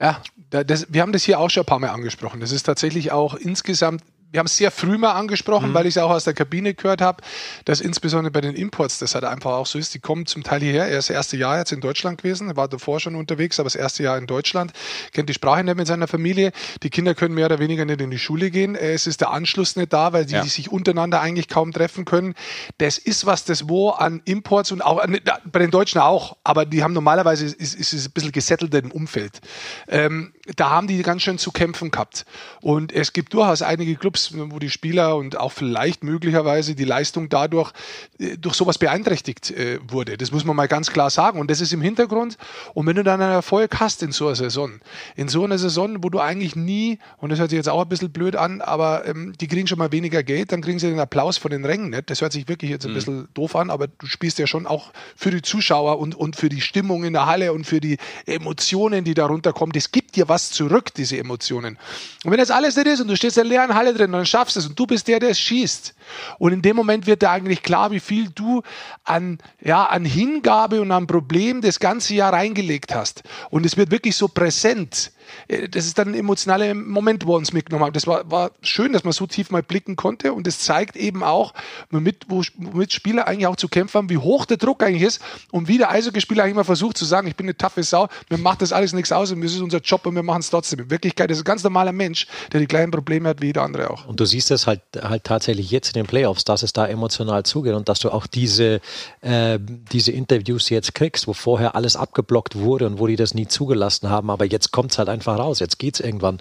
Ja, 0.00 0.20
das, 0.50 0.86
wir 0.92 1.00
haben 1.00 1.12
das 1.12 1.22
hier 1.22 1.38
auch 1.38 1.50
schon 1.50 1.62
ein 1.62 1.66
paar 1.66 1.78
Mal 1.78 1.90
angesprochen. 1.90 2.40
Das 2.40 2.50
ist 2.50 2.64
tatsächlich 2.64 3.12
auch 3.12 3.34
insgesamt 3.34 4.02
wir 4.34 4.40
haben 4.40 4.46
es 4.46 4.56
sehr 4.56 4.72
früh 4.72 4.98
mal 4.98 5.12
angesprochen, 5.12 5.70
mhm. 5.70 5.74
weil 5.74 5.86
ich 5.86 5.94
es 5.94 6.02
auch 6.02 6.10
aus 6.10 6.24
der 6.24 6.34
Kabine 6.34 6.74
gehört 6.74 7.00
habe, 7.00 7.22
dass 7.66 7.80
insbesondere 7.80 8.32
bei 8.32 8.40
den 8.40 8.56
Imports 8.56 8.98
das 8.98 9.14
halt 9.14 9.22
einfach 9.22 9.52
auch 9.52 9.66
so 9.66 9.78
ist. 9.78 9.94
Die 9.94 10.00
kommen 10.00 10.26
zum 10.26 10.42
Teil 10.42 10.60
hierher. 10.60 10.88
Er 10.88 10.98
ist 10.98 11.08
das 11.08 11.14
erste 11.14 11.36
Jahr 11.36 11.58
jetzt 11.58 11.70
in 11.70 11.80
Deutschland 11.80 12.18
gewesen, 12.18 12.56
war 12.56 12.66
davor 12.66 12.98
schon 12.98 13.14
unterwegs, 13.14 13.60
aber 13.60 13.68
das 13.68 13.76
erste 13.76 14.02
Jahr 14.02 14.18
in 14.18 14.26
Deutschland, 14.26 14.72
kennt 15.12 15.28
die 15.28 15.34
Sprache 15.34 15.62
nicht 15.62 15.76
mit 15.76 15.86
seiner 15.86 16.08
Familie. 16.08 16.50
Die 16.82 16.90
Kinder 16.90 17.14
können 17.14 17.36
mehr 17.36 17.46
oder 17.46 17.60
weniger 17.60 17.84
nicht 17.84 18.00
in 18.00 18.10
die 18.10 18.18
Schule 18.18 18.50
gehen. 18.50 18.74
Es 18.74 19.06
ist 19.06 19.20
der 19.20 19.30
Anschluss 19.30 19.76
nicht 19.76 19.92
da, 19.92 20.12
weil 20.12 20.26
die, 20.26 20.34
ja. 20.34 20.42
die 20.42 20.48
sich 20.48 20.68
untereinander 20.68 21.20
eigentlich 21.20 21.46
kaum 21.46 21.70
treffen 21.70 22.04
können. 22.04 22.34
Das 22.78 22.98
ist 22.98 23.26
was, 23.26 23.44
das 23.44 23.68
wo 23.68 23.90
an 23.90 24.20
Imports 24.24 24.72
und 24.72 24.82
auch 24.82 25.00
bei 25.44 25.58
den 25.60 25.70
Deutschen 25.70 26.00
auch, 26.00 26.38
aber 26.42 26.66
die 26.66 26.82
haben 26.82 26.92
normalerweise 26.92 27.44
ist, 27.44 27.76
ist 27.76 27.92
es 27.92 28.08
ein 28.08 28.10
bisschen 28.10 28.32
gesettelter 28.32 28.80
im 28.80 28.90
Umfeld. 28.90 29.40
Ähm, 29.86 30.32
da 30.56 30.70
haben 30.70 30.88
die 30.88 31.02
ganz 31.02 31.22
schön 31.22 31.38
zu 31.38 31.52
kämpfen 31.52 31.90
gehabt. 31.90 32.26
Und 32.60 32.92
es 32.92 33.12
gibt 33.12 33.32
durchaus 33.32 33.62
einige 33.62 33.96
Clubs, 33.96 34.34
wo 34.34 34.58
die 34.58 34.68
Spieler 34.68 35.16
und 35.16 35.38
auch 35.38 35.52
vielleicht 35.52 36.04
möglicherweise 36.04 36.74
die 36.74 36.84
Leistung 36.84 37.30
dadurch 37.30 37.72
äh, 38.18 38.36
durch 38.36 38.54
sowas 38.54 38.76
beeinträchtigt 38.76 39.50
äh, 39.50 39.78
wurde. 39.88 40.18
Das 40.18 40.32
muss 40.32 40.44
man 40.44 40.54
mal 40.54 40.68
ganz 40.68 40.90
klar 40.90 41.08
sagen. 41.08 41.40
Und 41.40 41.50
das 41.50 41.60
ist 41.60 41.72
im 41.72 41.80
Hintergrund. 41.80 42.36
Und 42.74 42.86
wenn 42.86 42.96
du 42.96 43.02
dann 43.02 43.22
einen 43.22 43.32
Erfolg 43.32 43.80
hast 43.80 44.02
in 44.02 44.12
so 44.12 44.26
einer 44.26 44.36
Saison, 44.36 44.80
in 45.16 45.28
so 45.28 45.44
einer 45.44 45.56
Saison, 45.56 46.02
wo 46.02 46.10
du 46.10 46.20
eigentlich 46.20 46.56
nie, 46.56 46.98
und 47.18 47.30
das 47.30 47.38
hört 47.38 47.50
sich 47.50 47.56
jetzt 47.56 47.68
auch 47.68 47.82
ein 47.82 47.88
bisschen 47.88 48.10
blöd 48.10 48.36
an, 48.36 48.60
aber 48.60 49.06
ähm, 49.06 49.32
die 49.40 49.48
kriegen 49.48 49.66
schon 49.66 49.78
mal 49.78 49.92
weniger 49.92 50.22
Geld, 50.22 50.52
dann 50.52 50.60
kriegen 50.60 50.78
sie 50.78 50.88
den 50.88 51.00
Applaus 51.00 51.38
von 51.38 51.50
den 51.52 51.64
Rängen 51.64 51.90
nicht. 51.90 52.10
Das 52.10 52.20
hört 52.20 52.32
sich 52.32 52.48
wirklich 52.48 52.70
jetzt 52.70 52.84
ein 52.84 52.90
mhm. 52.90 52.96
bisschen 52.96 53.28
doof 53.32 53.56
an, 53.56 53.70
aber 53.70 53.86
du 53.86 54.06
spielst 54.06 54.38
ja 54.38 54.46
schon 54.46 54.66
auch 54.66 54.92
für 55.16 55.30
die 55.30 55.40
Zuschauer 55.40 55.98
und, 55.98 56.14
und 56.14 56.36
für 56.36 56.50
die 56.50 56.60
Stimmung 56.60 57.04
in 57.04 57.14
der 57.14 57.24
Halle 57.24 57.54
und 57.54 57.66
für 57.66 57.80
die 57.80 57.96
Emotionen, 58.26 59.04
die 59.04 59.14
darunter 59.14 59.54
kommen. 59.54 59.72
Das 59.72 59.90
gibt 59.90 60.16
dir 60.16 60.28
was 60.28 60.33
zurück, 60.50 60.92
diese 60.94 61.18
Emotionen. 61.18 61.78
Und 62.24 62.30
wenn 62.30 62.38
das 62.38 62.50
alles 62.50 62.76
nicht 62.76 62.86
ist 62.86 63.00
und 63.00 63.08
du 63.08 63.16
stehst 63.16 63.36
in 63.36 63.48
der 63.48 63.50
leeren 63.50 63.74
Halle 63.74 63.94
drin, 63.94 64.12
dann 64.12 64.26
schaffst 64.26 64.56
es 64.56 64.66
und 64.66 64.78
du 64.78 64.86
bist 64.86 65.08
der, 65.08 65.20
der 65.20 65.30
es 65.30 65.38
schießt. 65.38 65.94
Und 66.38 66.52
in 66.52 66.62
dem 66.62 66.76
Moment 66.76 67.06
wird 67.06 67.22
dir 67.22 67.30
eigentlich 67.30 67.62
klar, 67.62 67.90
wie 67.90 68.00
viel 68.00 68.28
du 68.30 68.62
an, 69.04 69.38
ja, 69.60 69.84
an 69.86 70.04
Hingabe 70.04 70.80
und 70.80 70.92
an 70.92 71.06
Problem 71.06 71.60
das 71.60 71.80
ganze 71.80 72.14
Jahr 72.14 72.32
reingelegt 72.32 72.94
hast. 72.94 73.22
Und 73.50 73.64
es 73.64 73.76
wird 73.76 73.90
wirklich 73.90 74.16
so 74.16 74.28
präsent. 74.28 75.12
Äh, 75.48 75.68
das 75.68 75.86
ist 75.86 75.98
dann 75.98 76.08
ein 76.08 76.14
emotionaler 76.14 76.74
Moment, 76.74 77.26
wo 77.26 77.32
wir 77.32 77.36
uns 77.36 77.52
mitgenommen 77.52 77.86
haben. 77.86 77.92
Das 77.92 78.06
war, 78.06 78.30
war 78.30 78.50
schön, 78.62 78.92
dass 78.92 79.04
man 79.04 79.12
so 79.12 79.26
tief 79.26 79.50
mal 79.50 79.62
blicken 79.62 79.96
konnte 79.96 80.32
und 80.32 80.46
es 80.46 80.58
zeigt 80.58 80.96
eben 80.96 81.22
auch, 81.22 81.54
womit, 81.90 82.26
womit 82.28 82.92
Spieler 82.92 83.26
eigentlich 83.26 83.46
auch 83.46 83.56
zu 83.56 83.68
kämpfen 83.68 83.98
haben, 83.98 84.10
wie 84.10 84.18
hoch 84.18 84.46
der 84.46 84.56
Druck 84.56 84.82
eigentlich 84.82 85.02
ist 85.02 85.20
und 85.50 85.68
wie 85.68 85.78
der 85.78 85.90
Eishockeyspieler 85.90 86.44
eigentlich 86.44 86.56
mal 86.56 86.64
versucht 86.64 86.96
zu 86.96 87.04
sagen, 87.04 87.26
ich 87.26 87.36
bin 87.36 87.46
eine 87.46 87.56
taffe 87.56 87.82
Sau, 87.82 88.08
mir 88.30 88.38
macht 88.38 88.62
das 88.62 88.72
alles 88.72 88.92
nichts 88.92 89.12
aus 89.12 89.30
und 89.32 89.40
das 89.42 89.52
ist 89.52 89.60
unser 89.60 89.78
Job 89.78 90.06
und 90.06 90.14
wir 90.14 90.22
machen 90.22 90.40
es 90.40 90.50
trotzdem. 90.50 90.80
In 90.80 90.90
Wirklichkeit 90.90 91.30
ist 91.30 91.38
ein 91.38 91.44
ganz 91.44 91.62
normaler 91.62 91.92
Mensch, 91.92 92.26
der 92.52 92.60
die 92.60 92.66
gleichen 92.66 92.90
Probleme 92.90 93.28
hat 93.28 93.40
wie 93.40 93.46
jeder 93.46 93.62
andere 93.62 93.90
auch. 93.90 94.06
Und 94.06 94.20
du 94.20 94.24
siehst 94.24 94.50
das 94.50 94.66
halt, 94.66 94.80
halt 95.00 95.24
tatsächlich 95.24 95.70
jetzt 95.70 95.88
in 95.88 96.02
den 96.02 96.06
Playoffs, 96.06 96.44
dass 96.44 96.62
es 96.62 96.72
da 96.72 96.86
emotional 96.86 97.44
zugeht 97.44 97.74
und 97.74 97.88
dass 97.88 98.00
du 98.00 98.10
auch 98.10 98.26
diese, 98.26 98.80
äh, 99.20 99.58
diese 99.60 100.12
Interviews 100.12 100.68
jetzt 100.70 100.94
kriegst, 100.94 101.26
wo 101.26 101.32
vorher 101.32 101.74
alles 101.74 101.96
abgeblockt 101.96 102.56
wurde 102.56 102.86
und 102.86 102.98
wo 102.98 103.06
die 103.06 103.16
das 103.16 103.34
nie 103.34 103.46
zugelassen 103.46 104.08
haben, 104.08 104.30
aber 104.30 104.44
jetzt 104.44 104.70
kommt 104.70 104.92
es 104.92 104.98
halt 104.98 105.08
einfach 105.14 105.38
raus. 105.38 105.60
Jetzt 105.60 105.78
geht 105.78 105.94
es 105.94 106.00
irgendwann 106.00 106.40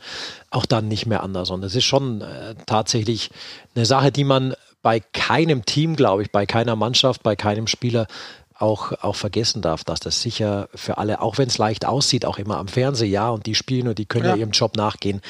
auch 0.50 0.66
dann 0.66 0.88
nicht 0.90 1.06
mehr 1.06 1.24
anders. 1.24 1.50
Und 1.50 1.64
es 1.64 1.76
ist 1.76 1.86
schon 1.86 2.22
äh, 2.22 2.56
tatsächlich 2.66 3.30
eine 3.76 3.86
Sache, 3.86 4.12
die 4.12 4.26
man 4.26 4.54
bei 4.82 5.00
keinem 5.00 5.66
Team, 5.66 5.96
glaube 5.96 6.24
ich, 6.24 6.32
bei 6.32 6.46
keiner 6.46 6.76
Mannschaft, 6.76 7.24
bei 7.24 7.38
keinem 7.38 7.68
Spieler 7.68 8.08
auch, 8.60 8.92
auch 9.02 9.16
vergessen 9.16 9.62
darf, 9.62 9.84
dass 9.84 10.00
das 10.00 10.22
sicher 10.22 10.70
für 10.74 10.98
alle, 10.98 11.22
auch 11.22 11.38
wenn 11.38 11.48
es 11.48 11.58
leicht 11.58 11.86
aussieht, 11.86 12.26
auch 12.26 12.38
immer 12.38 12.58
am 12.58 12.68
Fernseher, 12.68 13.08
ja, 13.08 13.30
und 13.30 13.46
die 13.46 13.56
spielen 13.56 13.88
und 13.88 13.98
die 13.98 14.06
können 14.06 14.26
ja, 14.26 14.32
ja 14.32 14.38
ihrem 14.38 14.52
Job 14.52 14.78
nachgehen. 14.78 15.22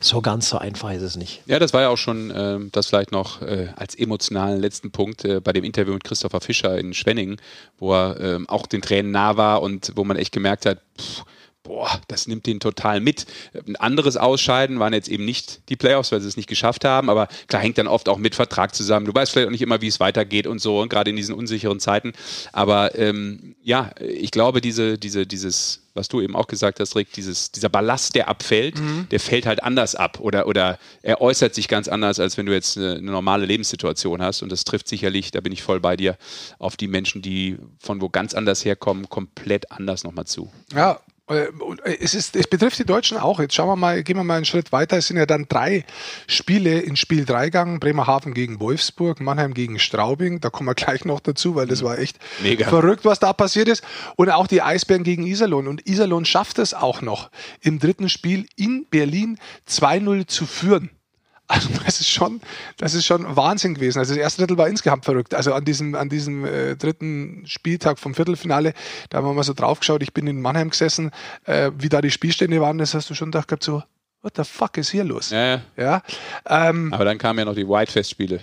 So 0.00 0.20
ganz 0.20 0.48
so 0.48 0.58
einfach 0.58 0.92
ist 0.92 1.02
es 1.02 1.16
nicht. 1.16 1.42
Ja, 1.46 1.58
das 1.58 1.72
war 1.72 1.82
ja 1.82 1.88
auch 1.88 1.96
schon 1.96 2.30
äh, 2.30 2.58
das 2.72 2.88
vielleicht 2.88 3.12
noch 3.12 3.40
äh, 3.42 3.68
als 3.76 3.94
emotionalen 3.94 4.60
letzten 4.60 4.90
Punkt 4.90 5.24
äh, 5.24 5.40
bei 5.40 5.52
dem 5.52 5.64
Interview 5.64 5.94
mit 5.94 6.04
Christopher 6.04 6.40
Fischer 6.40 6.76
in 6.78 6.92
Schwenningen, 6.92 7.36
wo 7.78 7.94
er 7.94 8.20
ähm, 8.20 8.48
auch 8.48 8.66
den 8.66 8.82
Tränen 8.82 9.12
nah 9.12 9.36
war 9.36 9.62
und 9.62 9.92
wo 9.94 10.04
man 10.04 10.16
echt 10.16 10.32
gemerkt 10.32 10.66
hat, 10.66 10.78
pff, 11.00 11.24
boah, 11.62 12.00
das 12.08 12.26
nimmt 12.26 12.46
den 12.46 12.60
total 12.60 13.00
mit. 13.00 13.26
Ein 13.66 13.76
anderes 13.76 14.16
Ausscheiden 14.16 14.78
waren 14.78 14.92
jetzt 14.92 15.08
eben 15.08 15.24
nicht 15.24 15.68
die 15.68 15.76
Playoffs, 15.76 16.12
weil 16.12 16.20
sie 16.20 16.28
es 16.28 16.36
nicht 16.36 16.48
geschafft 16.48 16.84
haben, 16.84 17.08
aber 17.08 17.28
klar 17.46 17.62
hängt 17.62 17.78
dann 17.78 17.86
oft 17.86 18.08
auch 18.08 18.18
mit 18.18 18.34
Vertrag 18.34 18.74
zusammen. 18.74 19.06
Du 19.06 19.14
weißt 19.14 19.32
vielleicht 19.32 19.46
auch 19.48 19.52
nicht 19.52 19.62
immer, 19.62 19.80
wie 19.80 19.88
es 19.88 20.00
weitergeht 20.00 20.46
und 20.46 20.60
so, 20.60 20.86
gerade 20.88 21.10
in 21.10 21.16
diesen 21.16 21.34
unsicheren 21.34 21.80
Zeiten. 21.80 22.12
Aber 22.52 22.98
ähm, 22.98 23.54
ja, 23.62 23.90
ich 24.00 24.30
glaube, 24.30 24.60
diese, 24.60 24.98
diese, 24.98 25.26
dieses 25.26 25.82
was 25.94 26.08
du 26.08 26.20
eben 26.20 26.34
auch 26.34 26.46
gesagt 26.46 26.80
hast, 26.80 26.96
Rick, 26.96 27.12
dieses, 27.12 27.52
dieser 27.52 27.68
Ballast, 27.68 28.14
der 28.14 28.28
abfällt, 28.28 28.78
mhm. 28.78 29.06
der 29.10 29.20
fällt 29.20 29.46
halt 29.46 29.62
anders 29.62 29.94
ab 29.94 30.20
oder, 30.20 30.46
oder 30.46 30.78
er 31.02 31.20
äußert 31.20 31.54
sich 31.54 31.68
ganz 31.68 31.88
anders, 31.88 32.18
als 32.18 32.38
wenn 32.38 32.46
du 32.46 32.52
jetzt 32.52 32.78
eine, 32.78 32.92
eine, 32.92 33.10
normale 33.10 33.44
Lebenssituation 33.44 34.22
hast. 34.22 34.42
Und 34.42 34.50
das 34.50 34.64
trifft 34.64 34.88
sicherlich, 34.88 35.30
da 35.30 35.40
bin 35.40 35.52
ich 35.52 35.62
voll 35.62 35.80
bei 35.80 35.96
dir, 35.96 36.16
auf 36.58 36.76
die 36.76 36.88
Menschen, 36.88 37.22
die 37.22 37.58
von 37.78 38.00
wo 38.00 38.08
ganz 38.08 38.34
anders 38.34 38.64
herkommen, 38.64 39.08
komplett 39.08 39.70
anders 39.70 40.04
nochmal 40.04 40.26
zu. 40.26 40.50
Ja, 40.74 41.00
es, 41.84 42.14
ist, 42.14 42.36
es 42.36 42.46
betrifft 42.46 42.78
die 42.78 42.84
Deutschen 42.84 43.18
auch. 43.18 43.40
Jetzt 43.40 43.54
schauen 43.54 43.68
wir 43.68 43.76
mal, 43.76 44.02
gehen 44.02 44.16
wir 44.16 44.24
mal 44.24 44.36
einen 44.36 44.44
Schritt 44.44 44.72
weiter. 44.72 44.98
Es 44.98 45.08
sind 45.08 45.16
ja 45.16 45.26
dann 45.26 45.46
drei 45.48 45.84
Spiele 46.26 46.80
in 46.80 46.96
Spiel 46.96 47.24
3 47.24 47.46
gegangen. 47.46 47.80
Bremerhaven 47.80 48.34
gegen 48.34 48.60
Wolfsburg, 48.60 49.20
Mannheim 49.20 49.54
gegen 49.54 49.78
Straubing. 49.78 50.40
Da 50.40 50.50
kommen 50.50 50.68
wir 50.68 50.74
gleich 50.76 51.04
noch 51.04 51.20
dazu, 51.20 51.54
weil 51.54 51.66
das 51.66 51.82
mhm. 51.82 51.86
war 51.86 51.98
echt 51.98 52.18
Mega. 52.42 52.68
verrückt, 52.68 53.04
was 53.04 53.18
da 53.18 53.32
passiert 53.32 53.68
ist. 53.68 53.84
Und 54.16 54.30
auch 54.30 54.46
die 54.46 54.62
Eisbären 54.62 55.04
gegen 55.04 55.26
Iserlohn. 55.26 55.68
Und 55.68 55.86
Iserlohn 55.88 56.24
schafft 56.24 56.58
es 56.58 56.74
auch 56.74 57.02
noch, 57.02 57.30
im 57.60 57.78
dritten 57.78 58.08
Spiel 58.08 58.46
in 58.56 58.86
Berlin 58.90 59.38
2-0 59.68 60.26
zu 60.26 60.46
führen. 60.46 60.90
Also 61.48 61.68
das 61.84 62.00
ist 62.00 62.08
schon, 62.08 62.40
das 62.78 62.94
ist 62.94 63.04
schon 63.04 63.36
Wahnsinn 63.36 63.74
gewesen. 63.74 63.98
Also 63.98 64.14
das 64.14 64.22
erste 64.22 64.42
Drittel 64.42 64.56
war 64.56 64.68
insgesamt 64.68 65.04
verrückt. 65.04 65.34
Also 65.34 65.52
an 65.52 65.64
diesem, 65.64 65.94
an 65.94 66.08
diesem 66.08 66.44
äh, 66.44 66.76
dritten 66.76 67.44
Spieltag 67.46 67.98
vom 67.98 68.14
Viertelfinale, 68.14 68.72
da 69.10 69.18
haben 69.18 69.26
wir 69.26 69.34
mal 69.34 69.42
so 69.42 69.52
drauf 69.52 69.80
geschaut. 69.80 70.02
Ich 70.02 70.14
bin 70.14 70.26
in 70.26 70.40
Mannheim 70.40 70.70
gesessen, 70.70 71.10
äh, 71.44 71.70
wie 71.76 71.88
da 71.88 72.00
die 72.00 72.10
Spielstände 72.10 72.60
waren. 72.60 72.78
Das 72.78 72.94
hast 72.94 73.10
du 73.10 73.14
schon 73.14 73.30
gedacht 73.30 73.48
gehabt, 73.48 73.64
so, 73.64 73.82
what 74.22 74.36
the 74.36 74.44
fuck 74.44 74.78
ist 74.78 74.90
hier 74.90 75.04
los? 75.04 75.30
Ja, 75.30 75.46
ja. 75.46 75.62
ja 75.76 76.02
ähm, 76.46 76.92
Aber 76.92 77.04
dann 77.04 77.18
kamen 77.18 77.40
ja 77.40 77.44
noch 77.44 77.54
die 77.54 77.68
White-Festspiele. 77.68 78.40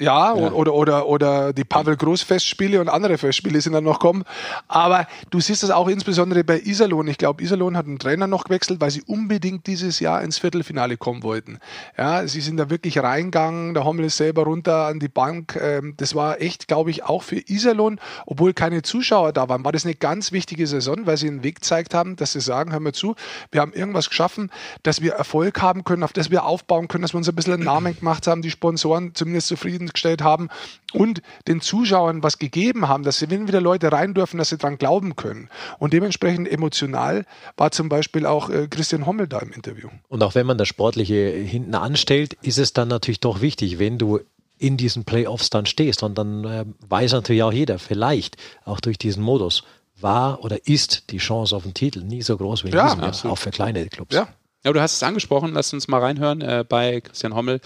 Ja, 0.00 0.34
ja, 0.34 0.50
Oder, 0.50 0.72
oder, 0.72 1.06
oder 1.06 1.52
die 1.52 1.64
Pavel 1.64 1.94
Groß 1.94 2.22
Festspiele 2.22 2.80
und 2.80 2.88
andere 2.88 3.18
Festspiele 3.18 3.60
sind 3.60 3.74
dann 3.74 3.84
noch 3.84 4.00
kommen. 4.00 4.24
Aber 4.66 5.06
du 5.28 5.40
siehst 5.40 5.62
das 5.62 5.70
auch 5.70 5.88
insbesondere 5.88 6.42
bei 6.42 6.58
Iserlohn. 6.58 7.06
Ich 7.06 7.18
glaube, 7.18 7.42
Iserlohn 7.42 7.76
hat 7.76 7.84
einen 7.86 7.98
Trainer 7.98 8.26
noch 8.26 8.44
gewechselt, 8.44 8.80
weil 8.80 8.90
sie 8.90 9.02
unbedingt 9.02 9.66
dieses 9.66 10.00
Jahr 10.00 10.22
ins 10.22 10.38
Viertelfinale 10.38 10.96
kommen 10.96 11.22
wollten. 11.22 11.58
Ja, 11.98 12.26
sie 12.26 12.40
sind 12.40 12.56
da 12.56 12.70
wirklich 12.70 12.98
reingegangen, 12.98 13.74
der 13.74 13.84
Hommel 13.84 14.06
ist 14.06 14.16
selber 14.16 14.44
runter 14.44 14.86
an 14.86 15.00
die 15.00 15.08
Bank. 15.08 15.58
Ähm, 15.60 15.92
das 15.98 16.14
war 16.14 16.40
echt, 16.40 16.66
glaube 16.66 16.90
ich, 16.90 17.04
auch 17.04 17.22
für 17.22 17.36
Iserlohn, 17.46 18.00
obwohl 18.24 18.54
keine 18.54 18.80
Zuschauer 18.80 19.34
da 19.34 19.50
waren, 19.50 19.64
war 19.66 19.72
das 19.72 19.84
eine 19.84 19.94
ganz 19.94 20.32
wichtige 20.32 20.66
Saison, 20.66 21.04
weil 21.04 21.18
sie 21.18 21.28
einen 21.28 21.42
Weg 21.42 21.56
gezeigt 21.56 21.92
haben, 21.92 22.16
dass 22.16 22.32
sie 22.32 22.40
sagen, 22.40 22.72
hör 22.72 22.80
mal 22.80 22.94
zu, 22.94 23.16
wir 23.52 23.60
haben 23.60 23.74
irgendwas 23.74 24.08
geschaffen, 24.08 24.50
dass 24.82 25.02
wir 25.02 25.12
Erfolg 25.12 25.60
haben 25.60 25.84
können, 25.84 26.02
auf 26.04 26.14
das 26.14 26.30
wir 26.30 26.44
aufbauen 26.44 26.88
können, 26.88 27.02
dass 27.02 27.12
wir 27.12 27.18
uns 27.18 27.28
ein 27.28 27.34
bisschen 27.34 27.52
einen 27.52 27.64
Namen 27.64 27.98
gemacht 27.98 28.26
haben, 28.26 28.40
die 28.40 28.50
Sponsoren 28.50 29.14
zumindest 29.14 29.48
zufrieden 29.48 29.89
gestellt 29.92 30.22
haben 30.22 30.48
und 30.92 31.22
den 31.48 31.60
Zuschauern 31.60 32.22
was 32.22 32.38
gegeben 32.38 32.88
haben, 32.88 33.04
dass 33.04 33.18
sie, 33.18 33.30
wenn 33.30 33.48
wieder 33.48 33.60
Leute 33.60 33.92
rein 33.92 34.14
dürfen, 34.14 34.38
dass 34.38 34.50
sie 34.50 34.58
dran 34.58 34.78
glauben 34.78 35.16
können. 35.16 35.48
Und 35.78 35.92
dementsprechend 35.92 36.50
emotional 36.50 37.24
war 37.56 37.70
zum 37.70 37.88
Beispiel 37.88 38.26
auch 38.26 38.50
äh, 38.50 38.68
Christian 38.68 39.06
Hommel 39.06 39.28
da 39.28 39.38
im 39.38 39.52
Interview. 39.52 39.88
Und 40.08 40.22
auch 40.22 40.34
wenn 40.34 40.46
man 40.46 40.58
das 40.58 40.68
Sportliche 40.68 41.30
hinten 41.30 41.74
anstellt, 41.74 42.34
ist 42.42 42.58
es 42.58 42.72
dann 42.72 42.88
natürlich 42.88 43.20
doch 43.20 43.40
wichtig, 43.40 43.78
wenn 43.78 43.98
du 43.98 44.20
in 44.58 44.76
diesen 44.76 45.04
Playoffs 45.04 45.50
dann 45.50 45.66
stehst. 45.66 46.02
Und 46.02 46.18
dann 46.18 46.44
äh, 46.44 46.64
weiß 46.88 47.12
natürlich 47.12 47.42
auch 47.42 47.52
jeder, 47.52 47.78
vielleicht 47.78 48.36
auch 48.64 48.80
durch 48.80 48.98
diesen 48.98 49.22
Modus, 49.22 49.64
war 50.02 50.44
oder 50.44 50.66
ist 50.66 51.10
die 51.10 51.18
Chance 51.18 51.54
auf 51.54 51.64
den 51.64 51.74
Titel 51.74 52.00
nie 52.00 52.22
so 52.22 52.36
groß 52.36 52.64
wie 52.64 52.68
in 52.68 52.74
ja, 52.74 52.94
diesem 52.94 53.00
Jahr, 53.02 53.32
auch 53.32 53.38
für 53.38 53.50
kleine 53.50 53.86
Clubs. 53.86 54.14
Ja, 54.14 54.28
ja, 54.64 54.72
du 54.72 54.80
hast 54.80 54.94
es 54.94 55.02
angesprochen, 55.02 55.52
lass 55.54 55.72
uns 55.72 55.88
mal 55.88 56.00
reinhören 56.00 56.42
äh, 56.42 56.64
bei 56.68 57.00
Christian 57.00 57.34
Hommel 57.34 57.60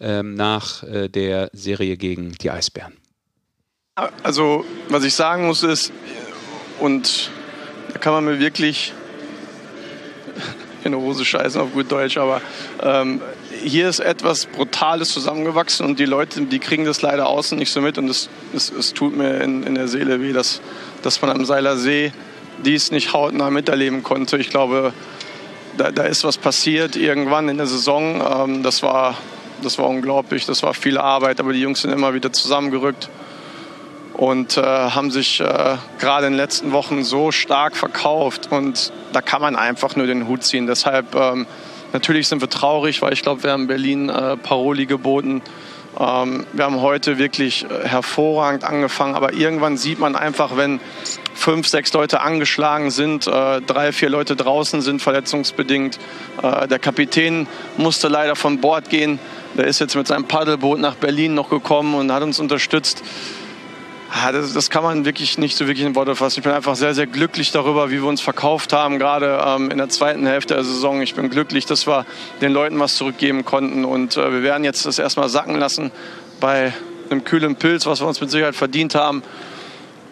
ähm, 0.00 0.34
nach 0.34 0.82
äh, 0.82 1.08
der 1.08 1.50
Serie 1.52 1.96
gegen 1.96 2.32
die 2.32 2.50
Eisbären. 2.50 2.96
Also, 4.22 4.64
was 4.88 5.04
ich 5.04 5.14
sagen 5.14 5.46
muss 5.46 5.62
ist, 5.62 5.92
und 6.80 7.30
da 7.92 7.98
kann 7.98 8.12
man 8.12 8.24
mir 8.24 8.38
wirklich 8.38 8.92
in 10.84 10.92
der 10.92 11.00
Hose 11.00 11.24
scheißen 11.24 11.60
auf 11.60 11.72
gut 11.72 11.92
Deutsch, 11.92 12.16
aber 12.16 12.40
ähm, 12.82 13.20
hier 13.62 13.88
ist 13.88 14.00
etwas 14.00 14.46
Brutales 14.46 15.10
zusammengewachsen 15.10 15.84
und 15.84 15.98
die 15.98 16.06
Leute, 16.06 16.40
die 16.42 16.58
kriegen 16.58 16.84
das 16.84 17.02
leider 17.02 17.28
außen 17.28 17.58
nicht 17.58 17.70
so 17.70 17.80
mit 17.80 17.98
und 17.98 18.08
es, 18.08 18.30
es, 18.54 18.70
es 18.70 18.94
tut 18.94 19.14
mir 19.14 19.40
in, 19.42 19.62
in 19.62 19.74
der 19.74 19.88
Seele 19.88 20.20
weh, 20.20 20.32
dass, 20.32 20.60
dass 21.02 21.20
man 21.20 21.30
am 21.30 21.44
Seiler 21.44 21.76
See 21.76 22.12
dies 22.64 22.90
nicht 22.90 23.12
hautnah 23.12 23.50
miterleben 23.50 24.02
konnte. 24.02 24.38
Ich 24.38 24.50
glaube, 24.50 24.92
da, 25.80 25.90
da, 25.90 26.02
ist 26.02 26.24
was 26.24 26.36
passiert 26.36 26.94
irgendwann 26.94 27.48
in 27.48 27.56
der 27.56 27.66
Saison. 27.66 28.20
Ähm, 28.20 28.62
das, 28.62 28.82
war, 28.82 29.16
das 29.62 29.78
war 29.78 29.88
unglaublich, 29.88 30.44
das 30.44 30.62
war 30.62 30.74
viel 30.74 30.98
Arbeit, 30.98 31.40
aber 31.40 31.54
die 31.54 31.60
Jungs 31.60 31.80
sind 31.80 31.90
immer 31.90 32.12
wieder 32.12 32.32
zusammengerückt 32.32 33.08
und 34.12 34.58
äh, 34.58 34.62
haben 34.62 35.10
sich 35.10 35.40
äh, 35.40 35.76
gerade 35.98 36.26
in 36.26 36.34
den 36.34 36.36
letzten 36.36 36.72
Wochen 36.72 37.02
so 37.02 37.32
stark 37.32 37.76
verkauft 37.76 38.48
und 38.50 38.92
da 39.14 39.22
kann 39.22 39.40
man 39.40 39.56
einfach 39.56 39.96
nur 39.96 40.06
den 40.06 40.28
Hut 40.28 40.44
ziehen. 40.44 40.66
Deshalb 40.66 41.14
ähm, 41.14 41.46
natürlich 41.94 42.28
sind 42.28 42.42
wir 42.42 42.50
traurig, 42.50 43.00
weil 43.00 43.14
ich 43.14 43.22
glaube, 43.22 43.42
wir 43.42 43.52
haben 43.52 43.66
Berlin 43.66 44.10
äh, 44.10 44.36
Paroli 44.36 44.84
geboten. 44.84 45.40
Ähm, 45.98 46.46
wir 46.52 46.64
haben 46.64 46.82
heute 46.82 47.16
wirklich 47.16 47.64
äh, 47.64 47.88
hervorragend 47.88 48.64
angefangen, 48.64 49.14
aber 49.14 49.32
irgendwann 49.32 49.78
sieht 49.78 49.98
man 49.98 50.14
einfach, 50.14 50.58
wenn 50.58 50.78
fünf, 51.40 51.66
sechs 51.66 51.92
Leute 51.92 52.20
angeschlagen 52.20 52.90
sind, 52.90 53.26
äh, 53.26 53.60
drei, 53.62 53.92
vier 53.92 54.10
Leute 54.10 54.36
draußen 54.36 54.82
sind 54.82 55.00
verletzungsbedingt. 55.00 55.98
Äh, 56.42 56.68
der 56.68 56.78
Kapitän 56.78 57.48
musste 57.76 58.08
leider 58.08 58.36
von 58.36 58.60
Bord 58.60 58.90
gehen. 58.90 59.18
Der 59.56 59.66
ist 59.66 59.80
jetzt 59.80 59.96
mit 59.96 60.06
seinem 60.06 60.26
Paddelboot 60.26 60.78
nach 60.78 60.96
Berlin 60.96 61.34
noch 61.34 61.48
gekommen 61.48 61.94
und 61.94 62.12
hat 62.12 62.22
uns 62.22 62.38
unterstützt. 62.38 63.02
Ja, 64.14 64.32
das, 64.32 64.52
das, 64.52 64.70
kann 64.70 64.82
man 64.82 65.04
wirklich 65.04 65.38
nicht 65.38 65.56
so 65.56 65.66
wirklich 65.66 65.86
in 65.86 65.94
Worte 65.94 66.14
fassen. 66.14 66.40
Ich 66.40 66.44
bin 66.44 66.52
einfach 66.52 66.74
sehr, 66.74 66.94
sehr 66.94 67.06
glücklich 67.06 67.52
darüber, 67.52 67.90
wie 67.90 68.02
wir 68.02 68.06
uns 68.06 68.20
verkauft 68.20 68.72
haben, 68.72 68.98
gerade 68.98 69.40
ähm, 69.46 69.70
in 69.70 69.78
der 69.78 69.88
zweiten 69.88 70.26
Hälfte 70.26 70.54
der 70.54 70.64
Saison. 70.64 71.00
Ich 71.00 71.14
bin 71.14 71.30
glücklich, 71.30 71.64
dass 71.64 71.86
wir 71.86 72.04
den 72.40 72.52
Leuten 72.52 72.78
was 72.80 72.96
zurückgeben 72.96 73.44
konnten 73.44 73.84
und 73.84 74.16
äh, 74.16 74.32
wir 74.32 74.42
werden 74.42 74.64
jetzt 74.64 74.84
das 74.84 74.98
erstmal 74.98 75.28
sacken 75.28 75.54
lassen 75.54 75.90
bei 76.40 76.72
einem 77.08 77.24
kühlen 77.24 77.56
Pilz, 77.56 77.86
was 77.86 78.00
wir 78.00 78.08
uns 78.08 78.20
mit 78.20 78.30
Sicherheit 78.30 78.56
verdient 78.56 78.94
haben. 78.94 79.22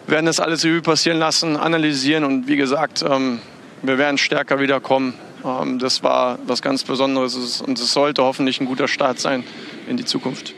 Wir 0.09 0.15
werden 0.15 0.25
das 0.25 0.39
alles 0.39 0.65
Revue 0.65 0.81
passieren 0.81 1.19
lassen, 1.19 1.55
analysieren 1.55 2.23
und 2.23 2.47
wie 2.47 2.55
gesagt, 2.55 3.05
ähm, 3.07 3.37
wir 3.83 3.99
werden 3.99 4.17
stärker 4.17 4.59
wiederkommen. 4.59 5.13
Ähm, 5.45 5.77
das 5.77 6.01
war 6.01 6.39
was 6.47 6.63
ganz 6.63 6.83
Besonderes 6.83 7.61
und 7.61 7.77
es 7.77 7.93
sollte 7.93 8.23
hoffentlich 8.23 8.59
ein 8.59 8.65
guter 8.65 8.87
Start 8.87 9.19
sein 9.19 9.43
in 9.87 9.97
die 9.97 10.05
Zukunft. 10.05 10.55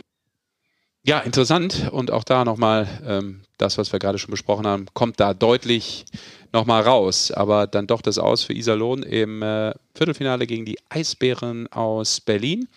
Ja, 1.04 1.20
interessant. 1.20 1.90
Und 1.92 2.12
auch 2.12 2.24
da 2.24 2.46
nochmal, 2.46 2.88
ähm, 3.06 3.42
das, 3.58 3.78
was 3.78 3.92
wir 3.92 4.00
gerade 4.00 4.20
schon 4.20 4.32
besprochen 4.32 4.66
haben, 4.66 4.86
kommt 4.94 5.20
da 5.20 5.34
deutlich 5.34 6.06
nochmal 6.54 6.84
raus. 6.84 7.30
Aber 7.30 7.68
dann 7.68 7.88
doch 7.88 8.02
das 8.02 8.20
Aus 8.20 8.46
für 8.46 8.54
Iserlohn 8.54 9.04
im 9.04 9.42
äh, 9.42 9.74
Viertelfinale 9.96 10.48
gegen 10.48 10.64
die 10.64 10.78
Eisbären 10.88 11.68
aus 11.74 12.22
Berlin. 12.22 12.70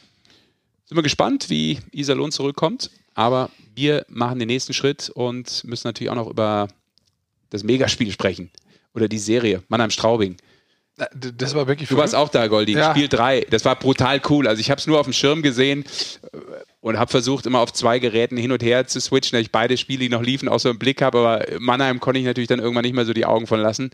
Sind 0.87 0.99
wir 0.99 1.05
gespannt, 1.05 1.51
wie 1.51 1.79
Iserlohn 1.93 2.33
zurückkommt. 2.33 2.91
Aber 3.15 3.51
wir 3.75 4.05
machen 4.09 4.39
den 4.39 4.49
nächsten 4.49 4.75
Schritt 4.75 5.11
und 5.11 5.65
müssen 5.65 5.89
natürlich 5.89 6.11
auch 6.11 6.17
noch 6.17 6.29
über 6.29 6.69
das 7.51 7.63
Megaspiel 7.63 8.11
sprechen. 8.11 8.51
Oder 8.95 9.09
die 9.09 9.19
Serie, 9.19 9.63
Mannheim-Straubing. 9.69 10.37
Das 11.13 11.57
war 11.57 11.67
wirklich 11.67 11.89
Du 11.89 11.97
warst 11.97 12.15
auch 12.15 12.29
da, 12.29 12.47
Goldi. 12.47 12.73
Ja. 12.73 12.91
Spiel 12.91 13.09
3. 13.09 13.47
Das 13.51 13.65
war 13.65 13.77
brutal 13.77 14.23
cool. 14.29 14.47
Also 14.47 14.61
ich 14.61 14.71
habe 14.71 14.79
es 14.79 14.87
nur 14.87 15.01
auf 15.01 15.07
dem 15.07 15.13
Schirm 15.13 15.43
gesehen 15.43 15.85
und 16.81 16.99
habe 16.99 17.11
versucht, 17.11 17.47
immer 17.47 17.59
auf 17.59 17.73
zwei 17.73 17.99
Geräten 17.99 18.37
hin 18.37 18.53
und 18.53 18.63
her 18.63 18.87
zu 18.87 19.01
switchen, 19.01 19.37
dass 19.37 19.43
ich 19.43 19.51
beide 19.51 19.77
Spiele, 19.77 20.01
die 20.01 20.09
noch 20.09 20.23
liefen, 20.23 20.49
auch 20.49 20.61
so 20.61 20.71
im 20.71 20.79
Blick 20.79 21.03
habe. 21.03 21.19
Aber 21.19 21.47
Mannheim 21.59 21.99
konnte 21.99 22.21
ich 22.21 22.27
natürlich 22.27 22.47
dann 22.47 22.61
irgendwann 22.61 22.85
nicht 22.85 22.95
mehr 22.95 23.07
so 23.07 23.13
die 23.13 23.27
Augen 23.27 23.49
von 23.49 23.59
lassen. 23.59 23.91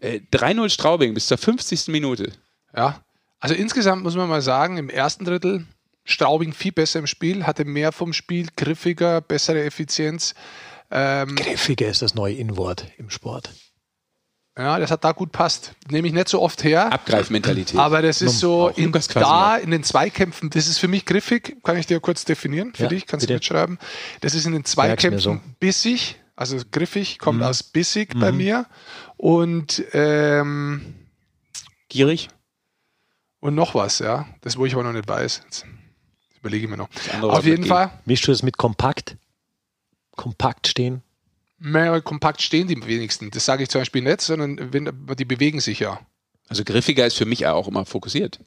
Äh, 0.00 0.20
3-0 0.32 0.70
Straubing 0.70 1.12
bis 1.12 1.26
zur 1.26 1.36
50. 1.36 1.88
Minute. 1.88 2.32
Ja, 2.74 3.02
also 3.40 3.54
insgesamt 3.54 4.02
muss 4.02 4.16
man 4.16 4.28
mal 4.28 4.42
sagen, 4.42 4.78
im 4.78 4.88
ersten 4.88 5.26
Drittel 5.26 5.66
Straubing 6.08 6.54
viel 6.54 6.72
besser 6.72 6.98
im 7.00 7.06
Spiel, 7.06 7.46
hatte 7.46 7.66
mehr 7.66 7.92
vom 7.92 8.14
Spiel, 8.14 8.48
griffiger, 8.56 9.20
bessere 9.20 9.62
Effizienz. 9.62 10.34
Ähm, 10.90 11.36
griffiger 11.36 11.86
ist 11.86 12.00
das 12.00 12.14
neue 12.14 12.34
Inwort 12.34 12.86
im 12.96 13.10
Sport. 13.10 13.50
Ja, 14.56 14.78
das 14.78 14.90
hat 14.90 15.04
da 15.04 15.12
gut 15.12 15.32
passt. 15.32 15.74
Nehme 15.90 16.08
ich 16.08 16.14
nicht 16.14 16.28
so 16.28 16.40
oft 16.40 16.64
her. 16.64 16.90
Abgreifmentalität. 16.90 17.78
Aber 17.78 18.00
das 18.00 18.22
ist 18.22 18.38
so 18.38 18.70
in, 18.70 18.90
da 19.14 19.56
in 19.56 19.70
den 19.70 19.84
Zweikämpfen, 19.84 20.48
das 20.50 20.66
ist 20.66 20.78
für 20.78 20.88
mich 20.88 21.04
griffig, 21.04 21.62
kann 21.62 21.76
ich 21.76 21.86
dir 21.86 22.00
kurz 22.00 22.24
definieren, 22.24 22.72
für 22.74 22.84
ja, 22.84 22.88
dich, 22.88 23.06
kannst 23.06 23.24
bitte. 23.24 23.34
du 23.34 23.36
mitschreiben. 23.36 23.78
Das 24.22 24.34
ist 24.34 24.46
in 24.46 24.52
den 24.52 24.64
Zweikämpfen 24.64 25.20
so. 25.20 25.40
bissig, 25.60 26.16
also 26.34 26.56
griffig, 26.72 27.18
kommt 27.18 27.40
mhm. 27.40 27.44
aus 27.44 27.62
bissig 27.62 28.14
mhm. 28.14 28.20
bei 28.20 28.32
mir. 28.32 28.66
Und 29.18 29.84
ähm, 29.92 30.94
gierig. 31.90 32.28
Und 33.40 33.54
noch 33.54 33.74
was, 33.74 33.98
ja. 33.98 34.26
Das, 34.40 34.56
wo 34.56 34.64
ich 34.64 34.72
aber 34.72 34.82
noch 34.82 34.92
nicht 34.92 35.06
weiß. 35.06 35.42
Jetzt 35.44 35.66
überlege 36.40 36.64
ich 36.64 36.70
mir 36.70 36.76
noch. 36.76 36.88
Auf 37.22 37.44
jeden 37.44 37.64
Fall. 37.64 37.90
Mischst 38.04 38.26
du 38.26 38.32
das 38.32 38.42
mit 38.42 38.56
kompakt? 38.56 39.16
Kompakt 40.16 40.66
stehen? 40.66 41.02
mehr 41.58 42.00
kompakt 42.00 42.40
stehen 42.40 42.68
die 42.68 42.86
wenigsten. 42.86 43.30
Das 43.30 43.44
sage 43.44 43.62
ich 43.62 43.68
zum 43.68 43.80
Beispiel 43.80 44.02
nicht, 44.02 44.20
sondern 44.20 44.72
wenn, 44.72 44.90
die 45.16 45.24
bewegen 45.24 45.60
sich 45.60 45.80
ja. 45.80 46.00
Also 46.48 46.64
griffiger 46.64 47.06
ist 47.06 47.16
für 47.16 47.26
mich 47.26 47.46
auch 47.46 47.68
immer 47.68 47.84
fokussiert. 47.84 48.40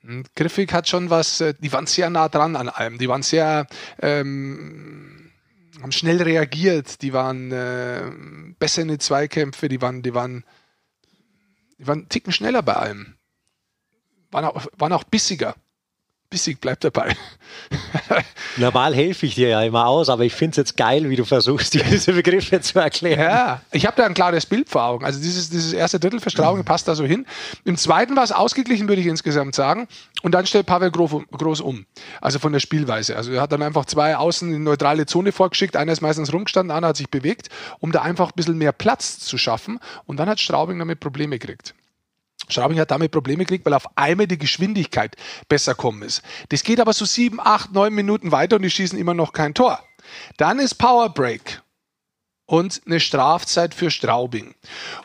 Hm, 0.00 0.24
griffig 0.34 0.72
hat 0.72 0.88
schon 0.88 1.10
was, 1.10 1.40
äh, 1.40 1.54
die 1.58 1.72
waren 1.72 1.86
sehr 1.86 2.10
nah 2.10 2.28
dran 2.28 2.56
an 2.56 2.68
allem. 2.68 2.98
Die 2.98 3.08
waren 3.08 3.22
sehr, 3.22 3.66
ähm, 4.00 5.30
haben 5.80 5.92
schnell 5.92 6.20
reagiert, 6.22 7.02
die 7.02 7.12
waren 7.12 7.52
äh, 7.52 8.10
besser 8.58 8.82
in 8.82 8.88
den 8.88 9.00
Zweikämpfe, 9.00 9.68
die 9.68 9.80
waren, 9.80 10.02
die 10.02 10.14
waren, 10.14 10.44
die 11.78 11.86
waren 11.86 12.00
einen 12.00 12.08
Ticken 12.08 12.32
schneller 12.32 12.62
bei 12.62 12.74
allem. 12.74 13.14
Waren 14.30 14.44
auch, 14.46 14.66
waren 14.76 14.92
auch 14.92 15.04
bissiger 15.04 15.54
bissig, 16.30 16.60
bleib 16.60 16.80
dabei. 16.80 17.16
Normal 18.56 18.94
helfe 18.94 19.26
ich 19.26 19.34
dir 19.34 19.48
ja 19.48 19.62
immer 19.62 19.86
aus, 19.86 20.08
aber 20.08 20.24
ich 20.24 20.34
finde 20.34 20.52
es 20.52 20.56
jetzt 20.56 20.76
geil, 20.76 21.08
wie 21.08 21.16
du 21.16 21.24
versuchst, 21.24 21.74
diese 21.90 22.12
Begriffe 22.12 22.60
zu 22.60 22.78
erklären. 22.78 23.20
Ja, 23.20 23.62
ich 23.72 23.86
habe 23.86 23.96
da 23.96 24.04
ein 24.04 24.14
klares 24.14 24.46
Bild 24.46 24.68
vor 24.68 24.84
Augen. 24.84 25.04
Also 25.04 25.20
dieses, 25.20 25.50
dieses 25.50 25.72
erste 25.72 25.98
Drittel 25.98 26.20
Verstrauung 26.20 26.58
mhm. 26.58 26.64
passt 26.64 26.88
da 26.88 26.94
so 26.94 27.04
hin. 27.04 27.26
Im 27.64 27.76
zweiten 27.76 28.16
war 28.16 28.24
es 28.24 28.32
ausgeglichen, 28.32 28.88
würde 28.88 29.00
ich 29.00 29.06
insgesamt 29.06 29.54
sagen. 29.54 29.88
Und 30.22 30.32
dann 30.32 30.46
stellt 30.46 30.66
Pavel 30.66 30.90
Groß 30.90 31.60
um. 31.60 31.86
Also 32.20 32.38
von 32.38 32.52
der 32.52 32.60
Spielweise. 32.60 33.16
Also 33.16 33.32
er 33.32 33.40
hat 33.40 33.52
dann 33.52 33.62
einfach 33.62 33.86
zwei 33.86 34.16
Außen 34.16 34.52
in 34.52 34.62
neutrale 34.62 35.06
Zone 35.06 35.32
vorgeschickt. 35.32 35.76
Einer 35.76 35.92
ist 35.92 36.00
meistens 36.00 36.32
rumgestanden, 36.32 36.76
einer 36.76 36.88
hat 36.88 36.96
sich 36.96 37.08
bewegt, 37.08 37.48
um 37.78 37.92
da 37.92 38.02
einfach 38.02 38.28
ein 38.28 38.36
bisschen 38.36 38.58
mehr 38.58 38.72
Platz 38.72 39.18
zu 39.18 39.38
schaffen. 39.38 39.78
Und 40.06 40.18
dann 40.18 40.28
hat 40.28 40.40
Straubing 40.40 40.78
damit 40.78 41.00
Probleme 41.00 41.38
gekriegt. 41.38 41.74
Straubing 42.48 42.78
hat 42.78 42.90
damit 42.90 43.12
Probleme 43.12 43.44
gekriegt, 43.44 43.64
weil 43.66 43.74
auf 43.74 43.86
einmal 43.96 44.26
die 44.26 44.38
Geschwindigkeit 44.38 45.16
besser 45.48 45.74
kommen 45.74 46.02
ist. 46.02 46.22
Das 46.48 46.62
geht 46.62 46.80
aber 46.80 46.92
so 46.92 47.04
sieben, 47.04 47.40
acht, 47.40 47.72
neun 47.72 47.94
Minuten 47.94 48.32
weiter 48.32 48.56
und 48.56 48.62
die 48.62 48.70
schießen 48.70 48.98
immer 48.98 49.14
noch 49.14 49.32
kein 49.32 49.54
Tor. 49.54 49.82
Dann 50.36 50.58
ist 50.58 50.76
Power 50.76 51.10
Break 51.10 51.62
und 52.46 52.80
eine 52.86 53.00
Strafzeit 53.00 53.74
für 53.74 53.90
Straubing. 53.90 54.54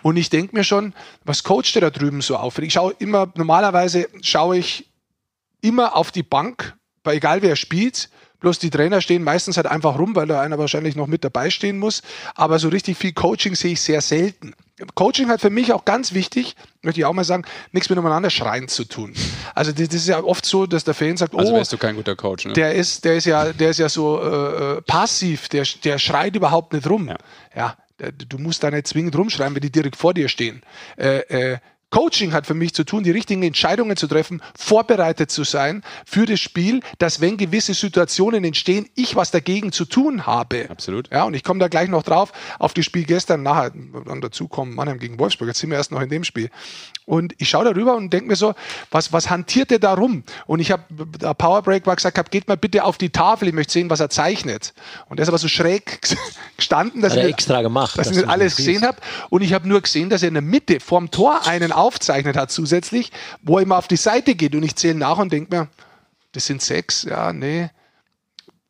Und 0.02 0.18
ich 0.18 0.30
denke 0.30 0.56
mir 0.56 0.64
schon, 0.64 0.94
was 1.26 1.44
coacht 1.44 1.76
der 1.76 1.82
da 1.82 1.90
drüben 1.90 2.22
so 2.22 2.38
auf? 2.38 2.58
Ich 2.60 2.74
schaue 2.74 2.96
immer, 3.00 3.32
normalerweise 3.36 4.08
schaue 4.22 4.58
ich 4.58 4.90
immer 5.62 5.96
auf 5.96 6.12
die 6.12 6.24
Bank, 6.24 6.76
bei 7.04 7.16
egal 7.16 7.42
wer 7.42 7.56
spielt, 7.56 8.10
Bloß 8.44 8.60
die 8.60 8.70
Trainer 8.70 9.00
stehen 9.00 9.24
meistens 9.24 9.56
halt 9.56 9.68
einfach 9.68 9.98
rum, 9.98 10.18
weil 10.18 10.28
da 10.28 10.42
einer 10.42 10.58
wahrscheinlich 10.58 10.98
noch 10.98 11.08
mit 11.08 11.24
dabei 11.24 11.50
stehen 11.50 11.80
muss. 11.80 12.02
Aber 12.36 12.60
so 12.60 12.68
richtig 12.68 12.98
viel 12.98 13.14
Coaching 13.14 13.56
sehe 13.56 13.72
ich 13.72 13.80
sehr 13.80 14.02
selten. 14.02 14.54
Coaching 14.96 15.30
hat 15.30 15.40
für 15.40 15.52
mich 15.52 15.72
auch 15.72 15.86
ganz 15.86 16.14
wichtig, 16.14 16.56
möchte 16.82 17.00
ich 17.00 17.06
auch 17.06 17.14
mal 17.14 17.24
sagen, 17.24 17.44
nichts 17.72 17.90
miteinander 17.90 18.32
schreien 18.32 18.68
zu 18.68 18.86
tun. 18.86 19.14
Also 19.54 19.72
das, 19.72 19.88
das 19.88 19.96
ist 19.96 20.08
ja 20.08 20.24
oft 20.24 20.46
so, 20.46 20.66
dass 20.66 20.84
der 20.84 20.96
Fan 20.96 21.16
sagt, 21.16 21.36
also 21.36 21.54
oh, 21.54 21.56
wärst 21.56 21.74
du 21.74 21.78
kein 21.78 21.96
guter 21.96 22.16
Coach, 22.16 22.46
ne? 22.46 22.54
Der 22.54 22.74
ist, 22.74 23.06
der 23.06 23.16
ist 23.16 23.26
ja, 23.26 23.54
der 23.54 23.70
ist 23.70 23.78
ja 23.78 23.88
so 23.88 24.20
äh, 24.20 24.78
äh 24.78 24.82
passiv, 24.82 25.48
der, 25.50 25.66
der 25.84 26.00
schreit 26.00 26.36
überhaupt 26.36 26.74
nicht 26.74 26.90
rum. 26.90 27.08
Ja. 27.08 27.18
ja, 27.56 28.12
du 28.12 28.40
musst 28.40 28.64
da 28.64 28.72
nicht 28.72 28.88
zwingend 28.88 29.16
rumschreien, 29.16 29.54
wenn 29.54 29.62
die 29.62 29.72
direkt 29.72 29.96
vor 29.96 30.14
dir 30.16 30.28
stehen. 30.28 30.64
Äh, 30.98 31.20
äh, 31.52 31.58
Coaching 31.94 32.34
hat 32.34 32.48
für 32.48 32.56
mich 32.56 32.74
zu 32.74 32.86
tun, 32.86 33.04
die 33.04 33.12
richtigen 33.12 33.44
Entscheidungen 33.44 33.96
zu 33.96 34.08
treffen, 34.08 34.42
vorbereitet 34.58 35.30
zu 35.30 35.44
sein 35.44 35.84
für 36.08 36.26
das 36.26 36.40
Spiel, 36.40 36.80
dass 36.98 37.22
wenn 37.22 37.38
gewisse 37.38 37.76
Situationen 37.76 38.44
entstehen, 38.44 38.90
ich 38.96 39.16
was 39.16 39.30
dagegen 39.30 39.72
zu 39.72 39.86
tun 39.86 40.26
habe. 40.26 40.72
Absolut. 40.72 41.12
Ja, 41.12 41.24
und 41.26 41.36
ich 41.36 41.44
komme 41.44 41.60
da 41.60 41.68
gleich 41.68 41.90
noch 41.90 42.02
drauf 42.02 42.32
auf 42.58 42.74
das 42.74 42.84
Spiel 42.84 43.04
gestern 43.04 43.44
nachher 43.44 43.70
dann 44.06 44.22
dazu 44.22 44.48
kommen 44.48 44.74
Mannheim 44.74 44.98
gegen 44.98 45.20
Wolfsburg. 45.20 45.50
Jetzt 45.50 45.60
sind 45.60 45.70
wir 45.70 45.78
erst 45.78 45.92
noch 45.92 46.02
in 46.02 46.10
dem 46.10 46.24
Spiel. 46.24 46.50
Und 47.06 47.34
ich 47.38 47.50
schaue 47.50 47.66
darüber 47.66 47.96
und 47.98 48.14
denke 48.14 48.28
mir 48.28 48.36
so, 48.38 48.54
was, 48.90 49.12
was 49.12 49.30
hantiert 49.30 49.72
der 49.72 49.80
da 49.80 49.94
rum? 49.94 50.24
Und 50.46 50.62
ich 50.62 50.72
habe, 50.72 50.84
der 50.90 51.34
Powerbreak 51.34 51.86
war 51.86 51.96
gesagt, 51.96 52.18
hab, 52.18 52.32
geht 52.32 52.48
mal 52.48 52.56
bitte 52.56 52.86
auf 52.86 52.98
die 52.98 53.10
Tafel, 53.10 53.50
ich 53.50 53.54
möchte 53.54 53.74
sehen, 53.74 53.90
was 53.90 54.00
er 54.00 54.10
zeichnet. 54.10 54.74
Und 55.10 55.18
der 55.18 55.24
ist 55.24 55.30
aber 55.30 55.38
so 55.38 55.50
schräg 55.50 56.02
gestanden, 56.58 57.02
dass, 57.02 57.16
ich, 57.16 57.24
extra 57.24 57.62
gemacht, 57.62 57.98
dass 57.98 58.10
ich 58.10 58.18
nicht 58.18 58.30
alles 58.30 58.56
gesehen 58.56 58.84
habe. 58.84 58.98
Und 59.30 59.42
ich 59.42 59.54
habe 59.54 59.68
nur 59.68 59.82
gesehen, 59.82 60.10
dass 60.10 60.22
er 60.24 60.30
in 60.30 60.36
der 60.36 60.44
Mitte 60.44 60.80
vorm 60.80 61.12
Tor 61.12 61.46
einen 61.46 61.74
aufzeichnet 61.74 62.38
hat 62.38 62.52
zusätzlich, 62.52 63.12
wo 63.42 63.58
er 63.58 63.64
immer 63.64 63.78
auf 63.78 63.88
die 63.88 63.98
Seite 63.98 64.36
geht 64.36 64.56
und 64.56 64.64
ich 64.64 64.76
zähle 64.78 64.96
nach 64.96 65.18
und 65.18 65.34
denke 65.34 65.56
mir, 65.56 65.68
das 66.32 66.46
sind 66.46 66.62
sechs, 66.62 67.04
ja, 67.04 67.34
nee. 67.34 67.70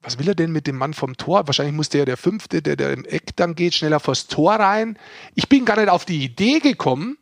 Was 0.01 0.19
will 0.19 0.27
er 0.27 0.35
denn 0.35 0.51
mit 0.51 0.67
dem 0.67 0.75
Mann 0.75 0.93
vom 0.93 1.15
Tor? 1.15 1.47
Wahrscheinlich 1.47 1.75
muss 1.75 1.87
der, 1.87 2.05
der 2.05 2.17
Fünfte, 2.17 2.61
der, 2.61 2.75
der 2.75 2.91
im 2.91 3.05
Eck 3.05 3.35
dann 3.37 3.55
geht, 3.55 3.73
schneller 3.73 4.01
vors 4.01 4.27
Tor 4.27 4.55
rein. 4.55 4.97
Ich 5.33 5.47
bin 5.47 5.63
gar 5.63 5.77
nicht 5.77 5.87
auf 5.87 6.03
die 6.03 6.23
Idee 6.23 6.59
gekommen, 6.59 7.17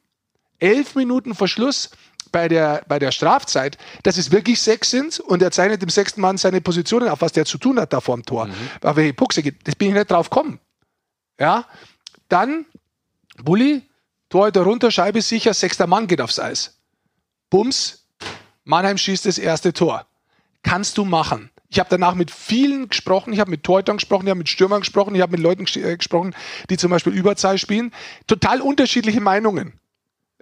elf 0.62 0.95
Minuten 0.95 1.36
vor 1.36 1.47
Schluss 1.47 1.89
bei 2.32 2.47
der, 2.47 2.84
bei 2.88 3.00
der 3.00 3.12
Strafzeit, 3.12 3.78
dass 4.04 4.17
es 4.17 4.32
wirklich 4.32 4.62
sechs 4.62 4.89
sind 4.89 5.19
und 5.19 5.41
er 5.41 5.52
zeichnet 5.52 5.82
dem 5.82 5.89
sechsten 5.89 6.21
Mann 6.21 6.38
seine 6.38 6.62
Positionen 6.62 7.10
auf, 7.10 7.21
was 7.21 7.34
der 7.34 7.45
zu 7.45 7.58
tun 7.58 7.80
hat 7.80 7.91
da 7.91 8.00
vor 8.00 8.15
dem 8.15 8.26
Tor. 8.26 8.47
Mhm. 8.47 8.54
Auf 8.82 8.95
welche 8.95 9.13
Puxe 9.13 9.43
geht. 9.43 9.67
Das 9.67 9.76
bin 9.76 9.89
ich 9.89 9.93
nicht 9.93 10.10
drauf 10.10 10.30
gekommen. 10.30 10.60
Ja. 11.39 11.65
Dann 12.30 12.65
Bulli, 13.43 13.82
Torhüter 14.30 14.62
runter, 14.62 14.91
Scheibe 14.91 15.21
sicher, 15.21 15.54
sechster 15.54 15.88
Mann 15.88 16.08
geht 16.08 16.21
aufs 16.21 16.39
Eis. 16.39 16.80
Bums, 17.50 18.08
Mannheim 18.63 18.97
schießt 18.97 19.26
das 19.26 19.38
erste 19.38 19.74
Tor. 19.74 20.06
Kannst 20.63 20.97
du 20.97 21.04
machen. 21.04 21.50
Ich 21.69 21.80
habe 21.80 21.89
danach 21.89 22.15
mit 22.15 22.32
vielen 22.32 22.89
gesprochen, 22.89 23.34
ich 23.34 23.39
habe 23.39 23.50
mit 23.50 23.63
Torhütern 23.63 23.97
gesprochen, 23.97 24.26
ich 24.26 24.30
habe 24.30 24.38
mit 24.38 24.50
Stürmern 24.50 24.82
gesprochen, 24.82 25.15
ich 25.15 25.21
habe 25.21 25.32
mit 25.32 25.41
Leuten 25.41 25.65
äh, 25.80 25.97
gesprochen, 25.97 26.36
die 26.69 26.78
zum 26.78 26.91
Beispiel 26.91 27.13
Überzahl 27.13 27.58
spielen. 27.58 27.93
Total 28.28 28.62
unterschiedliche 28.62 29.21
Meinungen. 29.21 29.81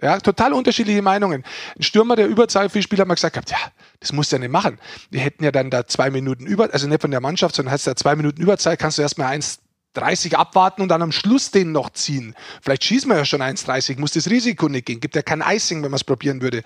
Ja, 0.02 0.18
total 0.18 0.54
unterschiedliche 0.54 1.02
Meinungen. 1.02 1.44
Ein 1.76 1.82
Stürmer, 1.82 2.16
der 2.16 2.26
Überzahl 2.26 2.70
viel 2.70 2.82
Spieler 2.82 3.02
hat 3.02 3.08
mal 3.08 3.14
gesagt, 3.14 3.34
gehabt, 3.34 3.50
ja, 3.50 3.58
das 4.00 4.12
musst 4.12 4.32
du 4.32 4.36
ja 4.36 4.40
nicht 4.40 4.50
machen. 4.50 4.78
Wir 5.10 5.20
hätten 5.20 5.44
ja 5.44 5.52
dann 5.52 5.70
da 5.70 5.86
zwei 5.86 6.10
Minuten 6.10 6.46
über, 6.46 6.72
also 6.72 6.88
nicht 6.88 7.02
von 7.02 7.10
der 7.10 7.20
Mannschaft, 7.20 7.54
sondern 7.54 7.72
hast 7.72 7.86
ja 7.86 7.94
zwei 7.94 8.16
Minuten 8.16 8.40
Überzahl, 8.40 8.78
kannst 8.78 8.96
du 8.96 9.02
erstmal 9.02 9.36
1,30 9.36 10.34
abwarten 10.36 10.80
und 10.80 10.88
dann 10.88 11.02
am 11.02 11.12
Schluss 11.12 11.50
den 11.50 11.72
noch 11.72 11.90
ziehen. 11.90 12.34
Vielleicht 12.62 12.84
schießen 12.84 13.10
wir 13.10 13.18
ja 13.18 13.24
schon 13.26 13.42
1,30, 13.42 14.00
muss 14.00 14.12
das 14.12 14.30
Risiko 14.30 14.68
nicht 14.68 14.86
gehen. 14.86 15.00
Gibt 15.00 15.16
ja 15.16 15.22
kein 15.22 15.42
Icing, 15.46 15.82
wenn 15.82 15.90
man 15.90 15.96
es 15.96 16.04
probieren 16.04 16.40
würde, 16.40 16.62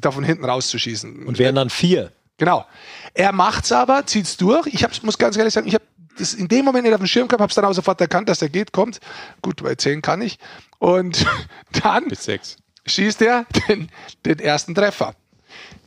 da 0.00 0.10
von 0.10 0.24
hinten 0.24 0.46
rauszuschießen. 0.46 1.26
Und 1.26 1.38
wären 1.38 1.56
dann 1.56 1.68
vier. 1.68 2.10
Genau. 2.38 2.64
Er 3.12 3.32
macht's 3.32 3.70
aber, 3.70 4.06
zieht's 4.06 4.38
durch. 4.38 4.66
Ich 4.68 4.82
hab's, 4.82 5.02
muss 5.02 5.18
ganz 5.18 5.36
ehrlich 5.36 5.52
sagen, 5.52 5.66
ich 5.66 5.74
habe 5.74 5.84
das 6.16 6.34
in 6.34 6.48
dem 6.48 6.64
Moment 6.64 6.84
nicht 6.84 6.94
auf 6.94 7.00
dem 7.00 7.06
Schirm 7.06 7.28
gehabt, 7.28 7.42
hab's 7.42 7.54
dann 7.54 7.64
auch 7.64 7.72
sofort 7.72 8.00
erkannt, 8.00 8.28
dass 8.28 8.40
er 8.40 8.48
geht, 8.48 8.72
kommt. 8.72 9.00
Gut, 9.42 9.62
bei 9.62 9.74
10 9.74 10.00
kann 10.00 10.22
ich. 10.22 10.38
Und 10.78 11.26
dann 11.82 12.08
Bis 12.08 12.24
sechs. 12.24 12.56
Schießt 12.88 13.22
er 13.22 13.46
den, 13.68 13.88
den 14.24 14.38
ersten 14.38 14.74
Treffer. 14.74 15.14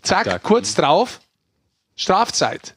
Zack, 0.02 0.26
Zack. 0.26 0.44
kurz 0.44 0.74
drauf, 0.74 1.20
Strafzeit. 1.96 2.76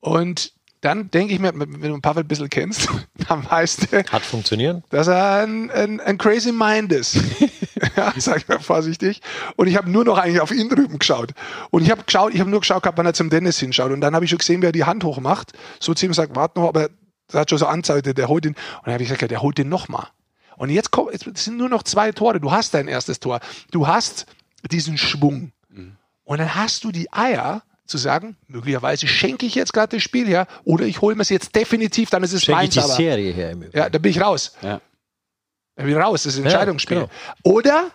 Und 0.00 0.52
dann 0.80 1.10
denke 1.10 1.32
ich 1.32 1.40
mir, 1.40 1.52
wenn 1.54 1.80
du 1.80 2.00
Pavel 2.00 2.24
ein 2.24 2.28
bisschen 2.28 2.50
kennst, 2.50 2.88
dann 3.28 3.48
weißt 3.48 3.90
du, 3.92 4.04
Hat 4.04 4.22
funktioniert. 4.22 4.82
dass 4.90 5.06
er 5.06 5.42
ein, 5.42 5.70
ein, 5.70 5.98
ein 6.00 6.18
crazy 6.18 6.52
mind 6.52 6.92
ist. 6.92 7.14
ja, 7.96 8.12
sag 8.18 8.38
ich 8.38 8.48
mal 8.48 8.60
vorsichtig. 8.60 9.22
Und 9.56 9.66
ich 9.66 9.76
habe 9.76 9.90
nur 9.90 10.04
noch 10.04 10.18
eigentlich 10.18 10.42
auf 10.42 10.50
ihn 10.50 10.68
drüben 10.68 10.98
geschaut. 10.98 11.32
Und 11.70 11.82
ich 11.82 11.90
habe 11.90 12.02
geschaut, 12.02 12.34
ich 12.34 12.40
habe 12.40 12.50
nur 12.50 12.60
geschaut, 12.60 12.82
gehabt, 12.82 12.98
wann 12.98 13.06
er 13.06 13.14
zum 13.14 13.30
Dennis 13.30 13.58
hinschaut. 13.58 13.92
Und 13.92 14.02
dann 14.02 14.14
habe 14.14 14.26
ich 14.26 14.30
schon 14.30 14.38
gesehen, 14.38 14.60
wie 14.60 14.66
er 14.66 14.72
die 14.72 14.84
Hand 14.84 15.04
hoch 15.04 15.20
macht. 15.20 15.52
So 15.80 15.94
zu 15.94 16.04
ihm 16.04 16.12
sagt, 16.12 16.36
warte 16.36 16.60
noch, 16.60 16.68
aber 16.68 16.90
er 17.32 17.40
hat 17.40 17.48
schon 17.48 17.58
so 17.58 17.66
anzeiget, 17.66 18.18
der 18.18 18.28
holt 18.28 18.44
ihn. 18.44 18.52
Und 18.52 18.58
dann 18.84 18.92
habe 18.92 19.02
ich 19.02 19.08
gesagt, 19.08 19.22
ja, 19.22 19.28
der 19.28 19.40
holt 19.40 19.56
den 19.56 19.70
nochmal. 19.70 20.08
Und 20.56 20.70
jetzt 20.70 20.90
kommt, 20.90 21.12
es 21.14 21.44
sind 21.44 21.56
nur 21.56 21.68
noch 21.68 21.82
zwei 21.82 22.12
Tore. 22.12 22.40
Du 22.40 22.50
hast 22.52 22.74
dein 22.74 22.88
erstes 22.88 23.20
Tor. 23.20 23.40
Du 23.70 23.86
hast 23.86 24.26
diesen 24.70 24.96
Schwung. 24.98 25.52
Und 26.24 26.38
dann 26.38 26.54
hast 26.54 26.84
du 26.84 26.90
die 26.92 27.12
Eier 27.12 27.62
zu 27.86 27.98
sagen, 27.98 28.36
möglicherweise 28.48 29.06
schenke 29.06 29.44
ich 29.44 29.54
jetzt 29.54 29.74
gerade 29.74 29.96
das 29.96 30.02
Spiel 30.02 30.26
her 30.26 30.46
oder 30.64 30.86
ich 30.86 31.02
hole 31.02 31.14
mir 31.16 31.20
es 31.22 31.28
jetzt 31.28 31.54
definitiv, 31.54 32.08
dann 32.08 32.22
ist 32.22 32.32
es 32.32 32.42
Schenke 32.42 32.62
ich 32.64 32.68
meins. 32.68 32.74
die 32.74 32.80
Aber. 32.80 32.94
Serie 32.94 33.32
her. 33.32 33.54
Ja, 33.74 33.90
da 33.90 33.98
bin 33.98 34.10
ich 34.10 34.20
raus. 34.22 34.56
Ja. 34.62 34.80
Da 35.76 35.82
bin 35.82 35.92
ich 35.92 35.98
raus, 35.98 36.22
das 36.22 36.32
ist 36.32 36.38
ein 36.38 36.44
Ja, 36.46 36.50
Entscheidungsspiel. 36.52 36.96
genau. 36.96 37.10
Oder 37.42 37.90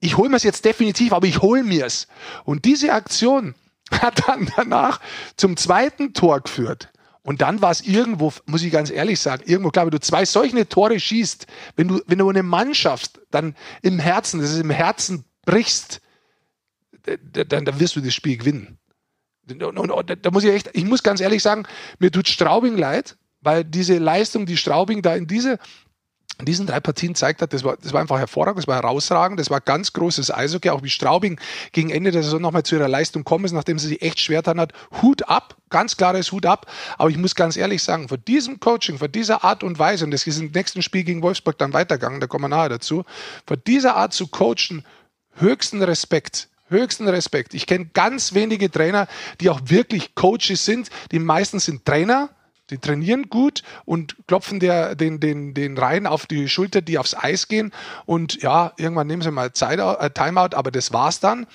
ich 0.00 0.16
hole 0.16 0.30
mir 0.30 0.36
es 0.36 0.42
jetzt 0.42 0.64
definitiv, 0.64 1.12
aber 1.12 1.28
ich 1.28 1.42
hole 1.42 1.62
mir 1.62 1.86
es. 1.86 2.08
Und 2.44 2.64
diese 2.64 2.92
Aktion 2.92 3.54
hat 3.92 4.26
dann 4.26 4.50
danach 4.56 4.98
zum 5.36 5.56
zweiten 5.56 6.12
Tor 6.12 6.40
geführt. 6.40 6.88
Und 7.30 7.42
dann 7.42 7.62
war 7.62 7.70
es 7.70 7.82
irgendwo, 7.82 8.32
muss 8.46 8.64
ich 8.64 8.72
ganz 8.72 8.90
ehrlich 8.90 9.20
sagen, 9.20 9.44
irgendwo, 9.46 9.70
glaube 9.70 9.86
ich, 9.86 9.92
du 9.92 10.00
zwei 10.00 10.24
solche 10.24 10.68
Tore 10.68 10.98
schießt, 10.98 11.46
wenn 11.76 11.86
du, 11.86 12.00
wenn 12.08 12.18
du 12.18 12.28
eine 12.28 12.42
Mannschaft 12.42 13.20
dann 13.30 13.54
im 13.82 14.00
Herzen, 14.00 14.40
das 14.40 14.50
ist 14.50 14.58
im 14.58 14.70
Herzen 14.70 15.24
brichst, 15.46 16.00
dann, 17.04 17.64
dann 17.64 17.78
wirst 17.78 17.94
du 17.94 18.00
das 18.00 18.14
Spiel 18.14 18.36
gewinnen. 18.36 18.78
Und, 19.48 19.62
und, 19.62 19.92
und, 19.92 20.26
da 20.26 20.30
muss 20.32 20.42
ich 20.42 20.50
echt, 20.50 20.70
ich 20.72 20.82
muss 20.84 21.04
ganz 21.04 21.20
ehrlich 21.20 21.40
sagen, 21.40 21.66
mir 22.00 22.10
tut 22.10 22.26
Straubing 22.26 22.76
leid, 22.76 23.16
weil 23.42 23.62
diese 23.62 23.98
Leistung, 23.98 24.44
die 24.44 24.56
Straubing 24.56 25.00
da 25.00 25.14
in 25.14 25.28
diese 25.28 25.60
in 26.40 26.46
diesen 26.46 26.66
drei 26.66 26.80
Partien 26.80 27.14
zeigt 27.14 27.42
hat, 27.42 27.52
das 27.52 27.64
war, 27.64 27.76
das 27.76 27.92
war 27.92 28.00
einfach 28.00 28.18
hervorragend, 28.18 28.58
das 28.58 28.66
war 28.66 28.76
herausragend, 28.76 29.38
das 29.38 29.50
war 29.50 29.60
ganz 29.60 29.92
großes 29.92 30.32
Eishockey, 30.32 30.70
auch 30.70 30.82
wie 30.82 30.90
Straubing 30.90 31.38
gegen 31.72 31.90
Ende 31.90 32.10
der 32.10 32.22
Saison 32.22 32.40
nochmal 32.40 32.62
zu 32.62 32.76
ihrer 32.76 32.88
Leistung 32.88 33.24
kommen 33.24 33.44
ist, 33.44 33.52
nachdem 33.52 33.78
sie 33.78 33.88
sich 33.88 34.02
echt 34.02 34.20
schwer 34.20 34.38
getan 34.38 34.60
hat. 34.60 34.72
Hut 35.02 35.28
ab, 35.28 35.56
ganz 35.68 35.96
klares 35.96 36.32
Hut 36.32 36.46
ab. 36.46 36.66
Aber 36.98 37.10
ich 37.10 37.16
muss 37.16 37.34
ganz 37.34 37.56
ehrlich 37.56 37.82
sagen, 37.82 38.08
von 38.08 38.22
diesem 38.26 38.60
Coaching, 38.60 38.98
von 38.98 39.10
dieser 39.12 39.44
Art 39.44 39.62
und 39.62 39.78
Weise, 39.78 40.04
und 40.04 40.10
das 40.10 40.26
ist 40.26 40.40
im 40.40 40.50
nächsten 40.50 40.82
Spiel 40.82 41.04
gegen 41.04 41.22
Wolfsburg 41.22 41.58
dann 41.58 41.72
weitergegangen, 41.72 42.20
da 42.20 42.26
kommen 42.26 42.44
wir 42.44 42.48
nachher 42.48 42.70
dazu, 42.70 43.04
von 43.46 43.60
dieser 43.66 43.96
Art 43.96 44.12
zu 44.12 44.26
coachen, 44.26 44.84
höchsten 45.36 45.82
Respekt. 45.82 46.48
Höchsten 46.68 47.08
Respekt. 47.08 47.52
Ich 47.54 47.66
kenne 47.66 47.90
ganz 47.92 48.32
wenige 48.32 48.70
Trainer, 48.70 49.08
die 49.40 49.50
auch 49.50 49.60
wirklich 49.64 50.14
Coaches 50.14 50.64
sind. 50.64 50.88
Die 51.10 51.18
meisten 51.18 51.58
sind 51.58 51.84
Trainer, 51.84 52.30
die 52.70 52.78
trainieren 52.78 53.28
gut 53.28 53.62
und 53.84 54.16
klopfen 54.26 54.60
der, 54.60 54.94
den, 54.94 55.20
den, 55.20 55.54
den 55.54 55.76
Reihen 55.76 56.06
auf 56.06 56.26
die 56.26 56.48
Schulter, 56.48 56.80
die 56.80 56.98
aufs 56.98 57.14
Eis 57.14 57.48
gehen. 57.48 57.72
Und 58.06 58.40
ja, 58.42 58.72
irgendwann 58.76 59.06
nehmen 59.06 59.22
sie 59.22 59.30
mal 59.30 59.52
Zeit, 59.52 59.78
äh, 59.78 60.10
Timeout, 60.10 60.54
aber 60.56 60.70
das 60.70 60.92
war's 60.92 61.20
dann. 61.20 61.46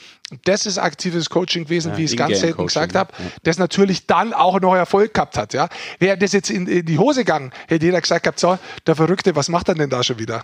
Das 0.44 0.66
ist 0.66 0.78
aktives 0.78 1.30
Coaching 1.30 1.66
gewesen, 1.66 1.92
Ja, 1.94 1.98
wie 1.98 2.04
ich 2.04 2.12
es 2.12 2.18
ganz 2.18 2.40
selten 2.40 2.58
Coaching, 2.58 2.68
gesagt 2.68 2.94
ja. 2.94 3.00
habe, 3.00 3.14
das 3.44 3.58
natürlich 3.58 4.08
dann 4.08 4.34
auch 4.34 4.60
noch 4.60 4.76
Erfolg 4.76 5.14
gehabt 5.14 5.38
hat. 5.38 5.54
Ja. 5.54 5.70
Wäre 6.00 6.18
das 6.18 6.32
jetzt 6.34 6.50
in, 6.50 6.68
in 6.68 6.86
die 6.86 6.98
Hose 7.00 7.22
gegangen, 7.22 7.52
hätte 7.68 7.86
jeder 7.86 8.02
gesagt 8.02 8.24
gehabt, 8.24 8.40
so, 8.40 8.58
der 8.88 8.96
Verrückte, 8.96 9.36
was 9.36 9.50
macht 9.50 9.70
er 9.70 9.76
denn 9.76 9.90
da 9.90 10.04
schon 10.04 10.20
wieder? 10.20 10.44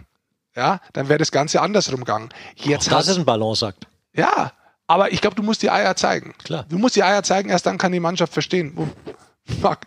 Ja, 0.56 0.82
dann 0.94 1.08
wäre 1.10 1.18
das 1.20 1.32
Ganze 1.32 1.62
andersrum 1.62 2.02
gegangen. 2.02 2.30
Jetzt 2.56 2.88
Das 2.88 2.94
hat 2.94 3.08
ist 3.08 3.18
ein 3.18 3.26
Balanceakt. 3.26 3.88
ja, 4.14 4.52
aber 4.88 5.14
ich 5.14 5.22
glaube, 5.22 5.38
du 5.38 5.44
musst 5.44 5.62
die 5.62 5.70
Eier 5.72 5.96
zeigen. 5.96 6.34
Klar. 6.44 6.66
Du 6.68 6.78
musst 6.78 6.98
die 6.98 7.04
Eier 7.04 7.24
zeigen, 7.24 7.50
erst 7.50 7.66
dann 7.66 7.78
kann 7.78 7.94
die 7.94 8.02
Mannschaft 8.02 8.34
verstehen. 8.34 8.74
Oh, 8.76 8.88
fuck, 9.62 9.80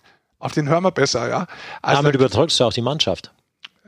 auf 0.44 0.52
den 0.52 0.68
hören 0.68 0.85
wir 0.85 0.90
besser, 0.92 1.28
ja. 1.28 1.46
Also, 1.83 2.02
Damit 2.02 2.14
überzeugst 2.14 2.61
du 2.61 2.64
auch 2.64 2.72
die 2.72 2.83
Mannschaft. 2.83 3.33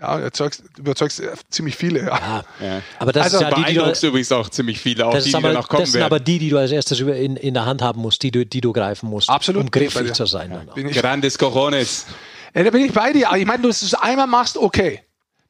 ja, 0.01 0.19
überzeugst, 0.19 0.62
überzeugst 0.79 1.23
ziemlich 1.51 1.77
viele, 1.77 2.07
ja. 2.07 2.45
Ja. 2.61 2.83
Aber 2.99 3.12
das 3.12 3.25
Also 3.25 3.37
ist 3.37 3.42
ja 3.42 3.51
die, 3.51 3.55
die 3.57 3.61
du, 3.61 3.75
Beeindruckst 3.75 4.03
übrigens 4.03 4.33
auch 4.33 4.49
ziemlich 4.49 4.81
viele, 4.81 5.07
auch 5.07 5.12
das, 5.12 5.25
die, 5.25 5.31
ist 5.31 5.35
die 5.35 5.37
aber, 5.45 5.53
danach 5.53 5.69
kommen 5.69 5.83
das 5.83 5.92
sind 5.92 6.01
werden. 6.01 6.12
aber 6.12 6.21
die, 6.21 6.38
die 6.38 6.51
du 6.51 6.59
als 6.59 6.71
erstes 6.73 7.01
in, 7.01 7.37
in 7.37 7.55
der 7.55 7.64
Hand 7.66 7.83
haben 7.83 8.01
musst, 8.01 8.23
die 8.23 8.31
du, 8.31 8.45
die 8.45 8.61
du 8.61 8.73
greifen 8.73 9.09
musst, 9.09 9.31
Absolut. 9.31 9.62
um 9.62 9.71
griffig 9.71 10.12
zu 10.14 10.27
sein. 10.27 10.51
dann 10.51 10.69
auch. 10.69 10.75
Bin 10.75 10.88
ich, 10.88 10.97
Grandes 10.97 11.38
Corones. 11.38 12.07
ja, 12.55 12.64
da 12.64 12.71
bin 12.71 12.85
ich 12.85 12.92
bei 12.92 13.12
dir. 13.12 13.29
Aber 13.29 13.38
ich 13.38 13.47
meine, 13.47 13.62
du 13.62 13.69
es 13.69 13.95
einmal 13.95 14.27
machst, 14.27 14.57
okay. 14.57 15.03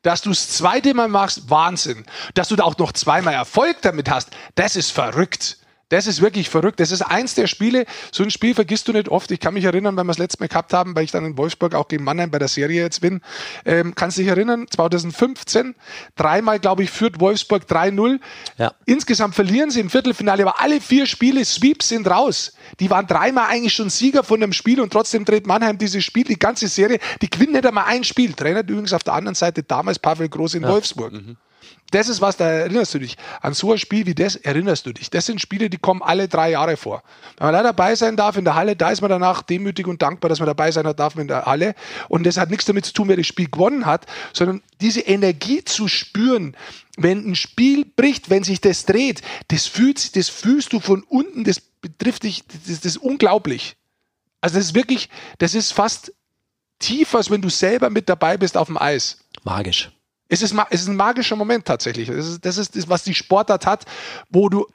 Dass 0.02 0.22
du 0.22 0.30
es 0.30 0.48
zweite 0.50 0.94
Mal 0.94 1.08
machst, 1.08 1.50
Wahnsinn. 1.50 2.04
Dass 2.34 2.48
du 2.48 2.54
da 2.56 2.62
auch 2.64 2.78
noch 2.78 2.92
zweimal 2.92 3.34
Erfolg 3.34 3.78
damit 3.82 4.08
hast, 4.08 4.28
das 4.54 4.76
ist 4.76 4.92
verrückt. 4.92 5.58
Das 5.88 6.08
ist 6.08 6.20
wirklich 6.20 6.50
verrückt. 6.50 6.80
Das 6.80 6.90
ist 6.90 7.02
eins 7.02 7.34
der 7.34 7.46
Spiele. 7.46 7.86
So 8.10 8.24
ein 8.24 8.30
Spiel 8.32 8.54
vergisst 8.54 8.88
du 8.88 8.92
nicht 8.92 9.08
oft. 9.08 9.30
Ich 9.30 9.38
kann 9.38 9.54
mich 9.54 9.64
erinnern, 9.64 9.96
wenn 9.96 10.06
wir 10.06 10.12
das 10.12 10.18
letzte 10.18 10.42
Mal 10.42 10.48
gehabt 10.48 10.72
haben, 10.72 10.96
weil 10.96 11.04
ich 11.04 11.12
dann 11.12 11.24
in 11.24 11.38
Wolfsburg 11.38 11.74
auch 11.76 11.86
gegen 11.86 12.02
Mannheim 12.02 12.30
bei 12.30 12.40
der 12.40 12.48
Serie 12.48 12.82
jetzt 12.82 13.00
bin. 13.00 13.20
Ähm, 13.64 13.94
kannst 13.94 14.16
du 14.16 14.22
dich 14.22 14.30
erinnern? 14.30 14.66
2015. 14.68 15.76
Dreimal, 16.16 16.58
glaube 16.58 16.82
ich, 16.82 16.90
führt 16.90 17.20
Wolfsburg 17.20 17.64
3-0. 17.64 18.18
Ja. 18.58 18.74
Insgesamt 18.84 19.36
verlieren 19.36 19.70
sie 19.70 19.78
im 19.78 19.88
Viertelfinale, 19.88 20.42
aber 20.42 20.60
alle 20.60 20.80
vier 20.80 21.06
Spiele, 21.06 21.44
Sweeps 21.44 21.88
sind 21.88 22.08
raus. 22.08 22.54
Die 22.80 22.90
waren 22.90 23.06
dreimal 23.06 23.48
eigentlich 23.48 23.74
schon 23.74 23.88
Sieger 23.88 24.24
von 24.24 24.40
dem 24.40 24.52
Spiel 24.52 24.80
und 24.80 24.92
trotzdem 24.92 25.24
dreht 25.24 25.46
Mannheim 25.46 25.78
dieses 25.78 26.02
Spiel, 26.02 26.24
die 26.24 26.38
ganze 26.38 26.66
Serie. 26.66 26.98
Die 27.22 27.30
gewinnen 27.30 27.52
nicht 27.52 27.66
einmal 27.66 27.84
ein 27.86 28.02
Spiel. 28.02 28.32
Trainer 28.32 28.60
übrigens 28.60 28.92
auf 28.92 29.04
der 29.04 29.14
anderen 29.14 29.36
Seite 29.36 29.62
damals 29.62 30.00
Pavel 30.00 30.28
Groß 30.28 30.54
in 30.54 30.64
Wolfsburg. 30.64 31.12
Das 31.90 32.08
ist 32.08 32.20
was, 32.20 32.36
da 32.36 32.46
erinnerst 32.48 32.94
du 32.94 32.98
dich. 32.98 33.16
An 33.40 33.54
so 33.54 33.72
ein 33.72 33.78
Spiel 33.78 34.06
wie 34.06 34.14
das 34.14 34.36
erinnerst 34.36 34.86
du 34.86 34.92
dich. 34.92 35.08
Das 35.08 35.26
sind 35.26 35.40
Spiele, 35.40 35.70
die 35.70 35.78
kommen 35.78 36.02
alle 36.02 36.26
drei 36.26 36.50
Jahre 36.50 36.76
vor. 36.76 37.02
Wenn 37.38 37.46
man 37.46 37.54
da 37.54 37.62
dabei 37.62 37.94
sein 37.94 38.16
darf 38.16 38.36
in 38.36 38.44
der 38.44 38.54
Halle, 38.54 38.74
da 38.74 38.90
ist 38.90 39.02
man 39.02 39.10
danach 39.10 39.42
demütig 39.42 39.86
und 39.86 40.02
dankbar, 40.02 40.28
dass 40.28 40.40
man 40.40 40.46
dabei 40.46 40.72
sein 40.72 40.84
darf 40.96 41.16
in 41.16 41.28
der 41.28 41.46
Halle. 41.46 41.74
Und 42.08 42.24
das 42.24 42.38
hat 42.38 42.50
nichts 42.50 42.64
damit 42.64 42.86
zu 42.86 42.92
tun, 42.92 43.08
wer 43.08 43.16
das 43.16 43.26
Spiel 43.26 43.48
gewonnen 43.48 43.86
hat, 43.86 44.06
sondern 44.32 44.62
diese 44.80 45.00
Energie 45.00 45.62
zu 45.64 45.86
spüren, 45.86 46.56
wenn 46.96 47.30
ein 47.30 47.36
Spiel 47.36 47.84
bricht, 47.84 48.30
wenn 48.30 48.42
sich 48.42 48.60
das 48.60 48.86
dreht, 48.86 49.22
das 49.48 49.66
fühlt 49.66 49.98
sich, 49.98 50.12
das 50.12 50.28
fühlst 50.28 50.72
du 50.72 50.80
von 50.80 51.02
unten, 51.02 51.44
das 51.44 51.60
betrifft 51.60 52.24
dich, 52.24 52.42
das, 52.46 52.80
das 52.80 52.84
ist 52.84 52.98
unglaublich. 52.98 53.76
Also 54.40 54.56
das 54.56 54.66
ist 54.66 54.74
wirklich, 54.74 55.08
das 55.38 55.54
ist 55.54 55.72
fast 55.72 56.12
tiefer, 56.78 57.18
als 57.18 57.30
wenn 57.30 57.42
du 57.42 57.48
selber 57.48 57.90
mit 57.90 58.08
dabei 58.08 58.36
bist 58.36 58.56
auf 58.56 58.66
dem 58.66 58.76
Eis. 58.76 59.18
Magisch. 59.44 59.90
Es 60.28 60.42
ist, 60.42 60.54
es 60.70 60.80
ist 60.82 60.88
ein 60.88 60.96
magischer 60.96 61.36
Moment 61.36 61.64
tatsächlich. 61.64 62.08
Das 62.08 62.26
ist, 62.26 62.44
das 62.44 62.58
ist 62.58 62.76
das, 62.76 62.88
was 62.88 63.04
die 63.04 63.14
Sportart 63.14 63.66
hat, 63.66 63.84
wo 64.28 64.48
du 64.48 64.66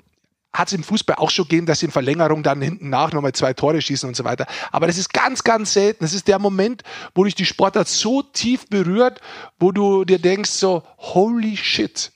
hat 0.53 0.67
es 0.67 0.73
im 0.73 0.83
Fußball 0.83 1.15
auch 1.15 1.29
schon 1.29 1.45
gegeben, 1.45 1.65
dass 1.65 1.79
sie 1.79 1.85
in 1.85 1.91
Verlängerung 1.91 2.43
dann 2.43 2.61
hinten 2.61 2.89
nach 2.89 3.13
nochmal 3.13 3.31
zwei 3.31 3.53
Tore 3.53 3.81
schießen 3.81 4.07
und 4.07 4.15
so 4.15 4.25
weiter. 4.25 4.47
Aber 4.71 4.87
das 4.87 4.97
ist 4.97 5.13
ganz, 5.13 5.43
ganz 5.43 5.73
selten. 5.73 6.03
Das 6.03 6.13
ist 6.13 6.27
der 6.27 6.39
Moment, 6.39 6.83
wo 7.15 7.23
dich 7.23 7.35
die 7.35 7.45
Sportart 7.45 7.87
so 7.87 8.21
tief 8.21 8.67
berührt, 8.67 9.21
wo 9.59 9.71
du 9.71 10.03
dir 10.03 10.19
denkst 10.19 10.49
so, 10.49 10.83
holy 10.97 11.55
shit. 11.55 12.11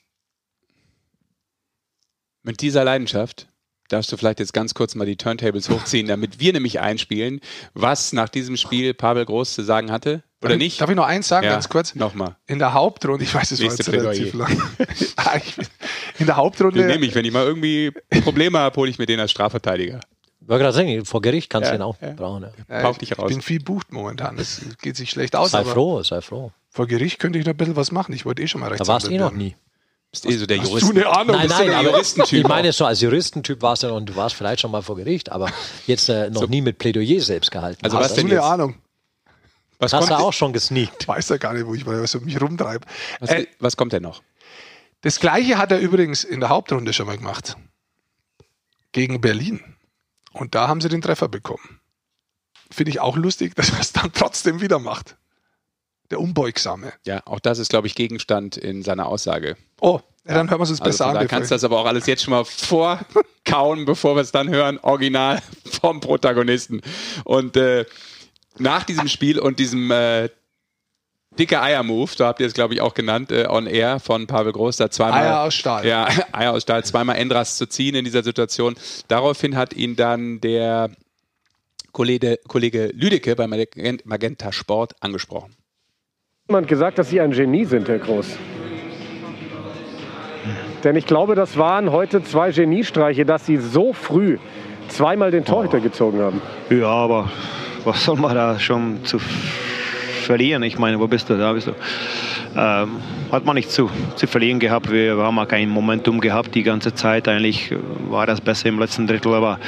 Mit 2.43 2.61
dieser 2.61 2.83
Leidenschaft 2.83 3.47
darfst 3.89 4.11
du 4.11 4.17
vielleicht 4.17 4.39
jetzt 4.39 4.53
ganz 4.53 4.73
kurz 4.73 4.95
mal 4.95 5.05
die 5.05 5.15
Turntables 5.17 5.69
hochziehen, 5.69 6.07
damit 6.07 6.39
wir 6.39 6.53
nämlich 6.53 6.79
einspielen, 6.79 7.39
was 7.73 8.13
nach 8.13 8.29
diesem 8.29 8.57
Spiel 8.57 8.93
Pavel 8.93 9.25
Groß 9.25 9.53
zu 9.53 9.63
sagen 9.63 9.91
hatte. 9.91 10.23
Oder 10.41 10.49
Darf 10.49 10.51
ich- 10.53 10.57
nicht? 10.59 10.81
Darf 10.81 10.89
ich 10.89 10.95
noch 10.95 11.05
eins 11.05 11.27
sagen, 11.27 11.45
Ja, 11.45 11.53
ganz 11.53 11.69
kurz? 11.69 11.95
Nochmal. 11.95 12.35
In 12.47 12.59
der 12.59 12.73
Hauptrunde, 12.73 13.23
ich 13.23 13.33
weiß, 13.33 13.51
es 13.51 13.59
war 13.61 13.69
jetzt 13.69 13.91
relativ 13.91 14.33
lang. 14.33 14.61
Ah, 15.17 15.37
ich 15.37 15.57
in 15.57 15.63
der 16.19 16.27
Den 16.27 16.35
Hauptrunde, 16.37 16.85
nehme 16.85 17.05
ich, 17.05 17.15
wenn 17.15 17.25
ich 17.25 17.31
mal 17.33 17.43
irgendwie 17.45 17.91
Probleme 18.23 18.59
habe, 18.59 18.75
hole 18.75 18.89
ich 18.89 18.99
mir 18.99 19.05
den 19.05 19.19
als 19.19 19.31
Strafverteidiger. 19.31 19.99
Ich 20.41 20.47
wollte 20.49 20.63
gerade 20.63 20.75
sagen, 20.75 21.05
vor 21.05 21.21
Gericht 21.21 21.49
kannst 21.49 21.69
du 21.69 21.73
Ja, 21.73 21.79
ihn 21.79 21.81
auch 21.81 21.97
ja. 22.01 22.11
brauchen. 22.11 22.45
Ja. 22.69 22.91
Ich 22.91 22.97
dich 22.97 23.17
raus. 23.17 23.29
bin 23.29 23.41
viel 23.41 23.59
bucht 23.59 23.91
momentan. 23.91 24.37
Das 24.37 24.61
geht 24.81 24.95
sich 24.95 25.09
schlecht 25.09 25.35
aus. 25.35 25.51
Sei 25.51 25.59
aber 25.59 25.71
froh, 25.71 26.03
sei 26.03 26.21
froh. 26.21 26.51
Vor 26.69 26.85
Gericht 26.85 27.17
könnte 27.19 27.39
ich 27.39 27.45
noch 27.45 27.53
ein 27.53 27.57
bisschen 27.57 27.75
was 27.75 27.91
machen. 27.91 28.13
Ich 28.13 28.25
wollte 28.25 28.43
eh 28.43 28.47
schon 28.47 28.61
mal 28.61 28.67
Da 28.67 28.73
rechts. 28.73 28.87
warst 28.87 29.07
du 29.07 29.11
eh 29.11 29.17
noch 29.17 29.31
nie. 29.31 29.55
Bist 30.11 30.25
eh 30.25 30.37
so 30.37 30.45
der 30.45 30.59
Hast 30.59 30.67
Jurist. 30.69 30.87
du 30.87 30.91
eine 30.91 31.07
Ahnung? 31.07 31.35
Nein, 31.35 31.47
du 31.47 31.53
nein, 31.53 31.69
aber 31.71 31.89
Juristentyp 31.91 32.39
ich 32.39 32.47
meine, 32.47 32.71
so 32.71 32.85
als 32.85 33.01
Juristentyp 33.01 33.61
warst 33.61 33.83
du 33.83 33.93
und 33.93 34.05
du 34.07 34.15
warst 34.15 34.35
vielleicht 34.35 34.61
schon 34.61 34.71
mal 34.71 34.81
vor 34.81 34.95
Gericht, 34.95 35.31
aber 35.31 35.51
jetzt 35.87 36.07
äh, 36.09 36.29
noch 36.29 36.47
nie 36.47 36.61
mit 36.61 36.77
Plädoyer 36.77 37.19
selbst 37.21 37.51
gehalten. 37.51 37.83
Also 37.83 37.97
Hast 37.97 38.05
was 38.05 38.09
du 38.13 38.15
denn 38.21 38.27
eine 38.27 38.35
jetzt? 38.35 38.43
Ahnung? 38.45 38.75
Was 39.79 39.91
hast 39.91 40.09
du 40.09 40.15
auch 40.15 40.31
schon 40.31 40.53
gesneakt. 40.53 41.05
Weiß 41.07 41.27
ja 41.29 41.37
gar 41.37 41.53
nicht, 41.53 41.65
wo 41.65 41.75
ich 41.75 41.85
was 41.85 42.15
um 42.15 42.23
mich 42.23 42.39
rumtreibe. 42.41 42.85
was, 43.19 43.29
Äh, 43.29 43.47
was 43.59 43.75
kommt 43.75 43.91
denn 43.91 44.03
noch? 44.03 44.21
Das 45.01 45.19
gleiche 45.19 45.57
hat 45.57 45.71
er 45.71 45.79
übrigens 45.79 46.23
in 46.23 46.39
der 46.39 46.47
Hauptrunde 46.49 46.93
schon 46.93 47.07
mal 47.07 47.17
gemacht. 47.17 47.57
Gegen 48.93 49.19
Berlin. 49.19 49.59
Und 50.31 50.55
da 50.55 50.67
haben 50.69 50.79
sie 50.79 50.87
den 50.89 51.01
Treffer 51.01 51.27
bekommen. 51.27 51.81
Finde 52.71 52.91
ich 52.91 52.99
auch 53.01 53.17
lustig, 53.17 53.53
dass 53.55 53.69
er 53.69 53.79
es 53.81 53.91
dann 53.91 54.11
trotzdem 54.13 54.61
wieder 54.61 54.79
macht. 54.79 55.17
Der 56.09 56.19
Unbeugsame. 56.21 56.93
Ja, 57.05 57.21
auch 57.25 57.39
das 57.39 57.59
ist, 57.59 57.69
glaube 57.69 57.87
ich, 57.87 57.95
Gegenstand 57.95 58.57
in 58.57 58.81
seiner 58.83 59.07
Aussage. 59.07 59.57
Oh, 59.81 59.99
ja, 60.27 60.33
dann 60.35 60.49
hören 60.49 60.59
wir 60.59 60.63
es 60.63 60.69
uns 60.71 60.81
Also 60.81 60.89
besser 60.89 61.07
an. 61.07 61.13
da 61.15 61.25
kannst 61.25 61.51
du 61.51 61.55
das 61.55 61.63
aber 61.63 61.79
auch 61.79 61.85
alles 61.85 62.05
jetzt 62.07 62.23
schon 62.23 62.31
mal 62.31 62.43
vorkauen, 62.45 63.85
bevor 63.85 64.15
wir 64.15 64.21
es 64.21 64.31
dann 64.31 64.49
hören, 64.49 64.79
original 64.81 65.41
vom 65.81 65.99
Protagonisten. 65.99 66.81
Und 67.23 67.57
äh, 67.57 67.85
nach 68.57 68.83
diesem 68.83 69.07
Spiel 69.07 69.37
und 69.39 69.59
diesem 69.59 69.91
äh, 69.91 70.29
dicke 71.37 71.61
Eier-Move, 71.61 72.09
so 72.15 72.25
habt 72.25 72.39
ihr 72.39 72.47
es, 72.47 72.53
glaube 72.53 72.73
ich, 72.73 72.81
auch 72.81 72.93
genannt, 72.93 73.31
äh, 73.31 73.45
on 73.49 73.67
air 73.67 73.99
von 73.99 74.25
Pavel 74.25 74.53
Groß, 74.53 74.77
da 74.77 74.89
zweimal 74.89 75.25
Eier 75.25 75.41
aus 75.41 75.53
Stahl. 75.53 75.85
Ja, 75.85 76.07
Eier 76.31 76.53
aus 76.53 76.63
Stahl, 76.63 76.83
zweimal 76.85 77.17
Endras 77.17 77.57
zu 77.57 77.67
ziehen 77.67 77.93
in 77.95 78.05
dieser 78.05 78.23
Situation. 78.23 78.75
Daraufhin 79.09 79.55
hat 79.57 79.73
ihn 79.73 79.95
dann 79.95 80.39
der 80.41 80.89
Kollege, 81.91 82.39
Kollege 82.47 82.87
Lüdecke 82.93 83.35
bei 83.35 83.45
Magent- 83.47 84.05
Magenta 84.05 84.51
Sport 84.51 84.95
angesprochen. 85.01 85.55
jemand 86.47 86.67
gesagt, 86.67 86.97
dass 86.97 87.09
Sie 87.09 87.21
ein 87.21 87.31
Genie 87.31 87.65
sind, 87.65 87.87
Herr 87.89 87.99
Groß. 87.99 88.25
Denn 90.85 90.95
ich 90.95 91.07
glaube, 91.07 91.33
das 91.33 91.57
waren 91.57 91.91
heute 91.91 92.23
zwei 92.23 92.51
Geniestreiche, 92.51 93.25
dass 93.25 93.47
Sie 93.47 93.57
so 93.57 93.91
früh 93.91 94.37
zweimal 94.87 95.31
den 95.31 95.43
Torhüter 95.43 95.79
gezogen 95.79 96.21
haben. 96.21 96.39
Ja, 96.69 96.87
aber 96.87 97.31
was 97.83 98.05
soll 98.05 98.17
man 98.17 98.35
da 98.35 98.59
schon 98.59 99.03
zu 99.03 99.17
verlieren? 100.25 100.63
Ich 100.63 100.77
meine, 100.77 100.99
wo 100.99 101.07
bist 101.07 101.29
du? 101.29 101.37
Da 101.37 101.53
bist 101.53 101.67
du. 101.67 101.71
Ähm, 102.57 102.97
hat 103.31 103.45
man 103.45 103.55
nicht 103.55 103.71
zu, 103.71 103.89
zu 104.15 104.27
verlieren 104.27 104.59
gehabt. 104.59 104.91
Wir 104.91 105.17
haben 105.17 105.37
auch 105.39 105.47
kein 105.47 105.69
Momentum 105.69 106.21
gehabt 106.21 106.55
die 106.55 106.63
ganze 106.63 106.93
Zeit. 106.93 107.27
Eigentlich 107.27 107.71
äh, 107.71 107.77
war 108.09 108.25
das 108.25 108.41
besser 108.41 108.69
im 108.69 108.79
letzten 108.79 109.07
Drittel, 109.07 109.33
aber 109.33 109.59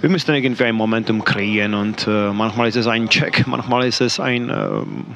wir 0.00 0.10
müssen 0.10 0.34
irgendwie 0.34 0.64
ein 0.64 0.74
Momentum 0.74 1.24
kreieren 1.24 1.72
und 1.72 2.06
äh, 2.06 2.30
manchmal 2.30 2.68
ist 2.68 2.76
es 2.76 2.86
ein 2.86 3.08
Check, 3.08 3.46
manchmal 3.46 3.86
ist 3.86 4.02
es 4.02 4.20
ein 4.20 4.50
ähm, 4.50 5.06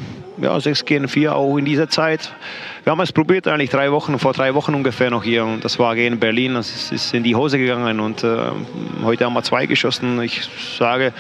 ja, 0.41 0.59
6 0.59 0.87
gegen 0.87 1.09
4 1.09 1.37
auch 1.37 1.59
in 1.59 1.67
dieser 1.67 1.91
Zeit. 1.91 2.33
Wir 2.85 2.93
haben 2.93 3.01
es 3.01 3.12
probiert 3.12 3.47
eigentlich 3.49 3.69
drei 3.69 3.93
Wochen, 3.93 4.19
vor 4.19 4.33
drei 4.33 4.55
Wochen 4.55 4.75
ungefähr 4.75 5.11
noch 5.11 5.25
hier 5.25 5.45
und 5.45 5.62
das 5.62 5.79
war 5.79 5.95
gegen 5.95 6.19
Berlin, 6.19 6.55
das 6.55 6.75
ist, 6.75 6.93
ist 6.93 7.12
in 7.12 7.23
die 7.23 7.35
Hose 7.35 7.59
gegangen 7.59 8.01
und 8.01 8.25
äh, 8.25 8.37
heute 9.05 9.27
haben 9.27 9.35
wir 9.35 9.43
zwei 9.43 9.67
geschossen. 9.67 10.23
Ich 10.23 10.49
sage, 10.79 11.12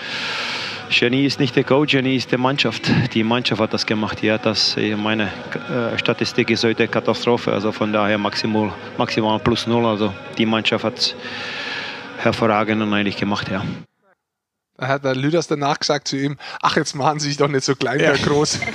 Genie 0.90 1.26
ist 1.26 1.38
nicht 1.38 1.54
der 1.54 1.64
Coach, 1.64 1.92
Genie 1.92 2.16
ist 2.16 2.32
die 2.32 2.36
Mannschaft. 2.36 2.90
Die 3.14 3.22
Mannschaft 3.22 3.60
hat 3.60 3.74
das 3.74 3.84
gemacht. 3.84 4.22
Hat 4.22 4.46
das, 4.46 4.76
äh, 4.76 4.96
meine 4.96 5.30
äh, 5.70 5.98
Statistik 5.98 6.50
ist 6.50 6.64
heute 6.64 6.88
Katastrophe. 6.88 7.52
Also 7.52 7.72
von 7.72 7.92
daher 7.92 8.18
maximal, 8.18 8.72
maximal 8.96 9.38
plus 9.38 9.66
null. 9.66 9.86
Also 9.86 10.12
die 10.38 10.46
Mannschaft 10.46 10.84
hat 10.84 11.14
hervorragend 12.18 12.82
und 12.82 12.92
eigentlich 12.92 13.16
gemacht, 13.16 13.48
ja. 13.50 13.64
Da 14.78 14.86
hat 14.86 15.04
der 15.04 15.16
Lüders 15.16 15.48
danach 15.48 15.78
gesagt 15.80 16.06
zu 16.06 16.16
ihm, 16.16 16.36
ach, 16.62 16.76
jetzt 16.76 16.94
machen 16.94 17.18
Sie 17.18 17.28
sich 17.28 17.36
doch 17.36 17.48
nicht 17.48 17.64
so 17.64 17.74
klein, 17.74 17.98
der 17.98 18.16
Groß. 18.16 18.60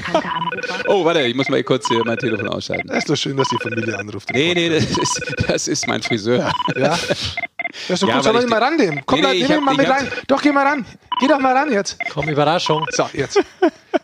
Oh, 0.88 1.04
warte, 1.04 1.22
ich 1.22 1.36
muss 1.36 1.50
mal 1.50 1.64
kurz 1.64 1.88
hier 1.88 2.04
mein 2.06 2.18
Telefon 2.18 2.48
ausschalten. 2.48 2.88
Das 2.88 3.00
ist 3.00 3.10
doch 3.10 3.16
schön, 3.16 3.36
dass 3.36 3.50
die 3.50 3.58
Familie 3.58 3.98
anruft. 3.98 4.30
Nee, 4.32 4.54
nee, 4.54 4.70
das 4.70 4.86
ist, 4.86 5.36
das 5.48 5.68
ist 5.68 5.88
mein 5.88 6.02
Friseur. 6.02 6.52
Ja. 6.76 6.90
Das 6.90 7.36
ist 7.90 8.04
doch 8.04 8.08
Ja, 8.08 8.16
gut, 8.16 8.24
soll 8.24 8.34
man 8.34 8.42
ihn 8.42 8.46
ich- 8.48 8.52
mal 8.52 8.64
rannehmen. 8.64 9.04
Komm, 9.06 9.20
Nee, 9.22 9.26
nee, 9.28 9.34
nee, 9.34 9.38
ich 9.44 9.50
nehm 9.50 9.60
ihn 9.62 9.68
hab- 9.68 9.76
mal 9.78 9.84
mit 9.84 9.90
rein. 9.90 10.12
Doch, 10.28 10.42
geh 10.42 10.52
mal 10.52 10.66
ran. 10.66 10.86
Geh 11.20 11.28
doch 11.28 11.40
mal 11.40 11.54
ran 11.56 11.72
jetzt. 11.72 11.98
Komm, 12.12 12.30
Überraschung. 12.30 12.86
So, 12.92 13.08
jetzt. 13.14 13.40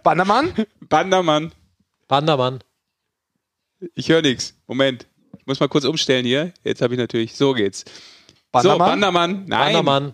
Bannermann? 0.04 0.54
Bandermann. 0.82 1.52
Bandermann. 2.08 2.60
Ich 3.96 4.10
höre 4.10 4.22
nichts. 4.22 4.56
Moment. 4.68 5.06
Ich 5.38 5.46
muss 5.46 5.60
mal 5.60 5.70
kurz 5.70 5.86
umstellen 5.86 6.26
hier. 6.26 6.54
Jetzt 6.64 6.82
habe 6.82 6.94
ich 6.96 7.00
natürlich. 7.00 7.36
So 7.36 7.54
geht's. 7.54 7.82
So, 7.82 7.92
Bannermann? 8.52 8.88
Bandermann. 8.90 9.46
Nein. 9.48 9.74
Bandermann. 9.74 10.14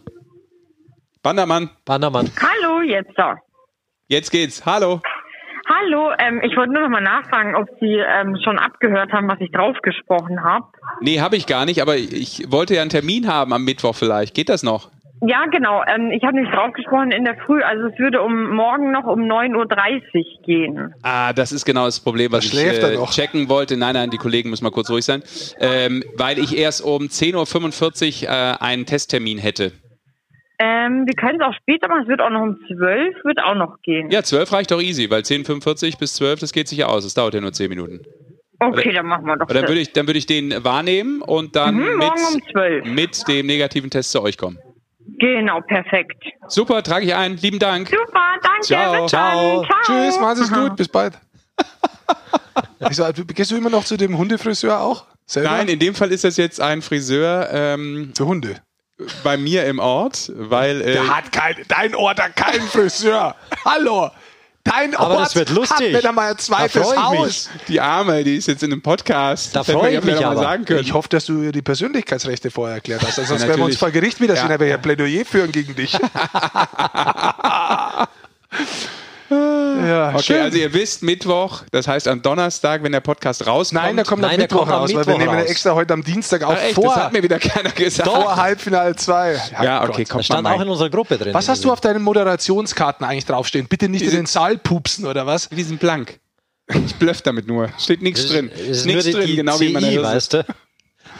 Bandermann. 1.22 1.70
Bandermann. 1.86 2.32
Hallo, 2.42 2.82
jetzt 2.82 3.12
da. 3.16 3.36
Jetzt 4.08 4.30
geht's. 4.32 4.66
Hallo. 4.66 5.02
Hallo, 5.68 6.12
ähm, 6.20 6.42
ich 6.44 6.56
wollte 6.56 6.74
nur 6.74 6.84
noch 6.84 6.90
mal 6.90 7.02
nachfragen, 7.02 7.56
ob 7.56 7.68
Sie 7.80 7.98
ähm, 7.98 8.38
schon 8.44 8.60
abgehört 8.60 9.12
haben, 9.12 9.28
was 9.28 9.40
ich 9.42 9.52
draufgesprochen 9.52 10.44
habe. 10.44 10.66
Nee, 11.02 11.20
habe 11.20 11.38
ich 11.38 11.48
gar 11.48 11.66
nicht, 11.66 11.82
aber 11.82 11.96
ich 11.98 12.52
wollte 12.52 12.76
ja 12.76 12.82
einen 12.82 12.92
Termin 12.92 13.28
haben 13.28 13.52
am 13.52 13.64
Mittwoch 13.64 13.96
vielleicht. 13.96 14.36
Geht 14.36 14.50
das 14.50 14.62
noch? 14.62 14.92
Ja, 15.22 15.46
genau. 15.46 15.82
Ähm, 15.88 16.12
ich 16.12 16.24
habe 16.24 16.40
nicht 16.40 16.54
draufgesprochen 16.54 17.12
in 17.12 17.26
der 17.26 17.36
Früh. 17.46 17.62
Also 17.64 17.88
es 17.88 17.98
würde 17.98 18.22
um 18.22 18.56
morgen 18.56 18.92
noch 18.92 19.06
um 19.06 19.22
9.30 19.22 19.56
Uhr 19.56 20.44
gehen. 20.46 20.94
Ah, 21.02 21.34
das 21.34 21.52
ist 21.52 21.66
genau 21.66 21.86
das 21.86 22.00
Problem, 22.00 22.32
was 22.32 22.50
Da 22.52 22.58
ich 22.58 22.84
äh, 22.84 23.06
checken 23.08 23.50
wollte. 23.50 23.78
Nein, 23.78 23.94
nein, 23.94 24.12
die 24.12 24.18
Kollegen 24.18 24.50
müssen 24.50 24.66
mal 24.66 24.72
kurz 24.72 24.90
ruhig 24.90 25.06
sein. 25.06 25.24
Ähm, 25.60 26.04
weil 26.16 26.38
ich 26.38 26.58
erst 26.58 26.84
um 26.84 27.04
10.45 27.04 28.24
Uhr 28.24 28.30
äh, 28.30 28.64
einen 28.64 28.86
Testtermin 28.86 29.38
hätte. 29.38 29.72
Ähm, 30.60 31.06
wir 31.06 31.14
können 31.16 31.40
es 31.42 31.46
auch 31.48 31.54
später 31.54 31.88
machen. 31.88 32.04
Es 32.04 32.08
wird 32.08 32.22
auch 32.22 32.30
noch 32.30 32.42
um 32.42 32.58
12 32.68 33.24
wird 33.26 33.40
auch 33.44 33.56
noch 33.56 33.82
gehen. 33.82 34.10
Ja, 34.12 34.24
12 34.24 34.52
reicht 34.52 34.72
doch 34.72 34.82
easy, 34.82 35.10
weil 35.10 35.22
10.45 35.22 35.98
bis 36.00 36.14
12, 36.16 36.40
das 36.40 36.54
geht 36.54 36.68
sicher 36.68 36.90
aus. 36.90 37.04
Das 37.04 37.14
dauert 37.14 37.34
ja 37.34 37.42
nur 37.42 37.52
10 37.54 37.70
Minuten. 37.70 38.02
okay, 38.60 38.94
dann 38.94 39.06
machen 39.06 39.26
wir 39.26 39.36
doch 39.36 39.46
Aber 39.46 39.54
dann 39.54 39.68
würde 39.68 39.82
ich, 39.82 39.92
dann 39.94 40.08
würde 40.08 40.18
ich 40.18 40.26
den 40.28 40.64
wahrnehmen 40.64 41.22
und 41.22 41.56
dann 41.56 41.76
Mhm, 41.76 41.98
morgen 41.98 42.22
um 42.28 42.34
mit, 42.36 42.44
12. 42.52 42.86
mit 42.86 43.28
dem 43.28 43.46
negativen 43.48 43.90
Test 43.90 44.12
zu 44.12 44.22
euch 44.22 44.38
kommen. 44.38 44.58
Genau, 45.20 45.62
perfekt. 45.62 46.24
Super, 46.48 46.82
trage 46.84 47.06
ich 47.06 47.14
ein. 47.16 47.38
Lieben 47.38 47.60
Dank. 47.60 47.90
Super, 47.90 48.22
danke. 48.42 48.62
Ciao. 48.62 49.02
Bis 49.04 49.12
Ciao. 49.12 49.62
Dann. 49.62 49.70
Ciao. 49.70 50.06
Tschüss, 50.08 50.20
machen 50.20 50.36
Sie 50.38 50.44
es 50.44 50.52
gut. 50.54 50.76
Bis 50.78 50.88
bald. 50.88 51.14
Ich 52.90 52.98
so, 52.98 53.04
gehst 53.34 53.52
du 53.52 53.56
immer 53.58 53.70
noch 53.70 53.84
zu 53.84 53.98
dem 53.98 54.18
Hundefriseur 54.18 54.80
auch? 54.80 55.06
Selber? 55.26 55.50
Nein, 55.52 55.68
in 55.70 55.80
dem 55.80 55.96
Fall 55.96 56.12
ist 56.12 56.24
das 56.24 56.38
jetzt 56.38 56.62
ein 56.62 56.82
Friseur 56.82 57.50
ähm, 57.52 58.12
Für 58.16 58.26
Hunde. 58.26 58.62
Bei 59.24 59.38
mir 59.38 59.66
im 59.66 59.80
Ort, 59.80 60.32
weil 60.36 60.82
äh, 60.82 60.94
Der 60.94 61.08
hat 61.16 61.32
kein, 61.32 61.56
dein 61.68 61.96
Ort 61.96 62.22
hat 62.22 62.36
keinen 62.36 62.68
Friseur. 62.68 63.36
Hallo. 63.66 64.10
Dein 64.64 64.96
Aber 64.96 65.12
Ort 65.18 65.22
das 65.28 65.36
wird 65.36 65.50
lustig. 65.52 65.94
hat 65.94 66.00
wieder 66.00 66.12
mal 66.12 66.32
ein 66.32 66.38
zweites 66.40 66.96
Haus. 66.98 67.50
die 67.68 67.80
Arme, 67.80 68.24
die 68.24 68.36
ist 68.38 68.48
jetzt 68.48 68.64
in 68.64 68.72
einem 68.72 68.82
Podcast. 68.82 69.56
Da 69.56 69.60
Das 69.60 69.68
hätte 69.68 69.78
freu 69.78 69.92
man 69.92 70.00
ich 70.00 70.04
mich 70.06 70.26
aber. 70.26 70.38
sagen 70.42 70.66
können. 70.66 70.80
Ich 70.80 70.92
hoffe, 70.94 71.08
dass 71.10 71.26
du 71.26 71.44
ihr 71.44 71.52
die 71.52 71.62
Persönlichkeitsrechte 71.62 72.50
vorher 72.50 72.76
erklärt 72.78 73.02
hast. 73.04 73.20
Also 73.20 73.30
sonst 73.36 73.48
werden 73.48 73.60
wir 73.60 73.66
uns 73.66 73.78
vor 73.78 73.92
Gericht 73.92 74.20
wiedersehen, 74.22 74.48
Ja. 74.50 74.56
aber 74.56 74.66
ja 74.66 74.78
Plädoyer 74.78 75.24
führen 75.24 75.52
gegen 75.52 75.76
dich. 75.76 75.96
ja, 79.88 80.10
Okay, 80.14 80.24
schön. 80.24 80.42
also 80.42 80.58
ihr 80.58 80.74
wisst, 80.74 81.04
Mittwoch, 81.04 81.64
das 81.72 81.88
heißt 81.88 82.08
am 82.08 82.22
Donnerstag, 82.22 82.84
wenn 82.84 82.92
der 82.92 83.00
Podcast 83.00 83.46
rauskommt. 83.48 83.82
Nein, 83.84 83.96
der 83.96 84.06
kommt 84.06 84.24
am 84.24 84.30
Nein, 84.30 84.38
der 84.40 84.44
Mittwoch 84.46 84.60
kommt 84.60 84.72
am 84.72 84.80
raus, 84.82 84.90
weil 84.94 85.06
wir 85.06 85.14
Mittwoch 85.14 85.18
nehmen 85.20 85.34
ja 85.34 85.40
raus. 85.42 85.50
extra 85.50 85.74
heute 85.76 85.94
am 85.94 86.04
Dienstag 86.04 86.44
auf 86.44 86.56
Ach, 86.58 86.64
echt, 86.64 86.76
vor, 86.76 86.86
das 86.86 86.96
hat 86.96 87.14
mir 87.14 87.24
wieder 87.24 87.40
keiner 87.40 87.72
gesagt. 87.72 88.10
vor 88.10 88.36
Halbfinale 88.36 88.96
2. 88.96 89.42
ja, 89.64 89.84
okay, 89.84 90.04
Das 90.04 90.10
kommt 90.10 90.26
stand 90.26 90.44
mal 90.44 90.56
auch 90.56 90.62
in 90.62 90.70
unserer 90.70 90.90
Gruppe 90.90 91.18
drin. 91.18 91.34
Was 91.34 91.50
hast 91.50 91.64
du 91.64 91.72
auf 91.72 91.82
deinen 91.82 92.02
Moderationskarten 92.04 93.06
eigentlich 93.06 93.26
draufstehen? 93.26 93.68
Bitte 93.68 93.90
nicht 93.90 94.04
in 94.04 94.12
den 94.12 94.26
Saal 94.26 94.58
pupsen 94.58 95.06
oder 95.06 95.26
was? 95.26 95.50
Die 95.50 95.64
sind 95.64 95.80
blank. 95.80 96.20
Ich 96.86 96.96
blöff 96.96 97.22
damit 97.22 97.48
nur. 97.48 97.70
Steht 97.78 98.02
nichts 98.02 98.26
drin. 98.28 98.50
Es 98.54 98.78
ist 98.78 98.86
nichts 98.86 99.04
drin, 99.04 99.28
die 99.28 99.36
genau 99.36 99.60
wie 99.60 99.68
in 99.68 99.74
meiner 99.74 99.88
CI, 99.88 99.96
Hose. 99.98 100.04
weißt 100.04 100.34
du? 100.34 100.46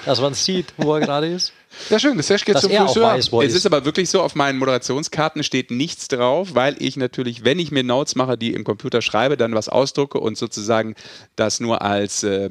Dass 0.06 0.22
man 0.22 0.34
sieht, 0.34 0.74
wo 0.78 0.94
er 0.96 1.02
gerade 1.02 1.28
ist. 1.28 1.52
Ja, 1.90 2.00
schön. 2.00 2.16
Das 2.16 2.28
Sesh 2.28 2.46
geht 2.46 2.56
Dass 2.56 2.62
zum 2.64 2.72
Friseur. 2.72 3.04
weiß, 3.04 3.28
Es 3.34 3.50
ist. 3.52 3.56
ist 3.56 3.66
aber 3.66 3.84
wirklich 3.86 4.10
so, 4.10 4.22
auf 4.22 4.36
meinen 4.36 4.58
Moderationskarten 4.60 5.44
steht 5.44 5.72
nichts 5.72 6.08
drauf, 6.08 6.50
weil 6.54 6.76
ich 6.80 6.96
natürlich, 6.96 7.44
wenn 7.44 7.60
ich 7.60 7.72
mir 7.72 7.84
Notes 7.84 8.16
mache, 8.16 8.38
die 8.38 8.54
im 8.54 8.64
Computer 8.64 9.02
schreibe, 9.02 9.36
dann 9.36 9.54
was 9.56 9.68
ausdrucke 9.68 10.20
und 10.20 10.38
sozusagen 10.38 10.96
das 11.36 11.60
nur 11.60 11.82
als 11.82 12.24
äh, 12.24 12.50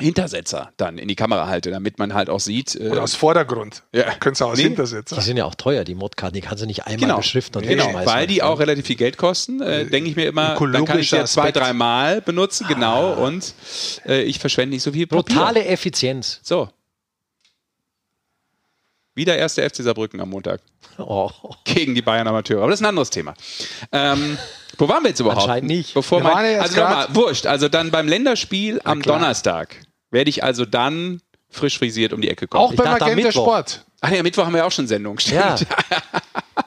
Hintersetzer 0.00 0.72
dann 0.76 0.98
in 0.98 1.08
die 1.08 1.14
Kamera 1.16 1.46
halte, 1.48 1.70
damit 1.70 1.98
man 1.98 2.14
halt 2.14 2.28
auch 2.30 2.40
sieht. 2.40 2.74
Äh, 2.74 2.88
Oder 2.90 3.02
aus 3.02 3.14
Vordergrund. 3.14 3.82
Ja. 3.92 4.12
Könntest 4.20 4.40
du 4.40 4.44
auch 4.46 4.50
aus 4.52 4.58
Nee. 4.58 4.64
Hintersetzer. 4.64 5.16
Die 5.16 5.22
sind 5.22 5.36
ja 5.36 5.44
auch 5.44 5.54
teuer, 5.54 5.84
die 5.84 5.94
Modkarten. 5.94 6.34
Die 6.34 6.40
kannst 6.40 6.62
du 6.62 6.66
nicht 6.66 6.86
einmal 6.86 6.98
Genau, 7.00 7.16
beschriften 7.18 7.58
und 7.62 7.68
genau 7.68 7.84
wegschmeißen. 7.84 8.12
weil 8.14 8.26
die 8.26 8.42
auch 8.42 8.58
relativ 8.60 8.86
viel 8.86 8.96
Geld 8.96 9.16
kosten, 9.16 9.60
äh, 9.62 9.86
denke 9.86 10.10
ich 10.10 10.16
mir 10.16 10.26
immer, 10.26 10.54
dann 10.72 10.84
kann 10.84 10.98
ich 10.98 11.10
sie 11.10 11.16
ja 11.16 11.24
zwei, 11.24 11.52
dreimal 11.52 12.20
benutzen, 12.20 12.66
genau, 12.68 13.12
und 13.14 13.54
äh, 14.06 14.22
ich 14.22 14.38
verschwende 14.38 14.74
nicht 14.76 14.82
so 14.82 14.92
viel 14.92 15.06
Papier. 15.06 15.34
Brutale 15.36 15.64
Effizienz. 15.64 16.40
So. 16.42 16.68
Wieder 19.14 19.36
erste 19.38 19.62
FC 19.68 19.76
Saarbrücken 19.76 20.20
am 20.20 20.28
Montag 20.28 20.60
Oh. 20.98 21.30
gegen 21.64 21.94
die 21.94 22.02
Bayern 22.02 22.26
Amateure. 22.28 22.58
Aber 22.62 22.70
das 22.70 22.80
ist 22.80 22.84
ein 22.84 22.88
anderes 22.90 23.10
Thema. 23.10 23.34
Ähm, 23.92 24.36
wo 24.78 24.88
waren 24.88 25.02
wir 25.04 25.10
jetzt 25.10 25.20
überhaupt? 25.20 25.42
Anscheinend 25.42 25.68
nicht. 25.68 25.94
Bevor 25.94 26.22
Wir 26.22 26.30
mein, 26.32 26.60
also 26.60 26.80
nochmal, 26.80 27.06
wurscht. 27.14 27.46
Also 27.46 27.68
dann 27.68 27.90
beim 27.90 28.08
Länderspiel 28.08 28.80
am 28.84 29.00
klar. 29.00 29.18
Donnerstag 29.18 29.76
werde 30.10 30.30
ich 30.30 30.42
also 30.44 30.64
dann 30.64 31.20
frisch 31.48 31.78
frisiert 31.78 32.12
um 32.12 32.20
die 32.20 32.28
Ecke 32.28 32.46
kommen. 32.48 32.64
Auch 32.64 32.72
Ich 32.72 32.76
bei 32.78 32.84
Magenta 32.84 33.14
Mittwoch. 33.14 33.32
Sport. 33.32 33.84
Ach 34.00 34.10
ja, 34.10 34.22
Mittwoch 34.22 34.44
haben 34.44 34.52
wir 34.52 34.58
ja 34.58 34.64
auch 34.66 34.72
schon 34.72 34.86
Sendung. 34.86 35.18
Stimmt. 35.18 35.36
Ja, 35.36 35.56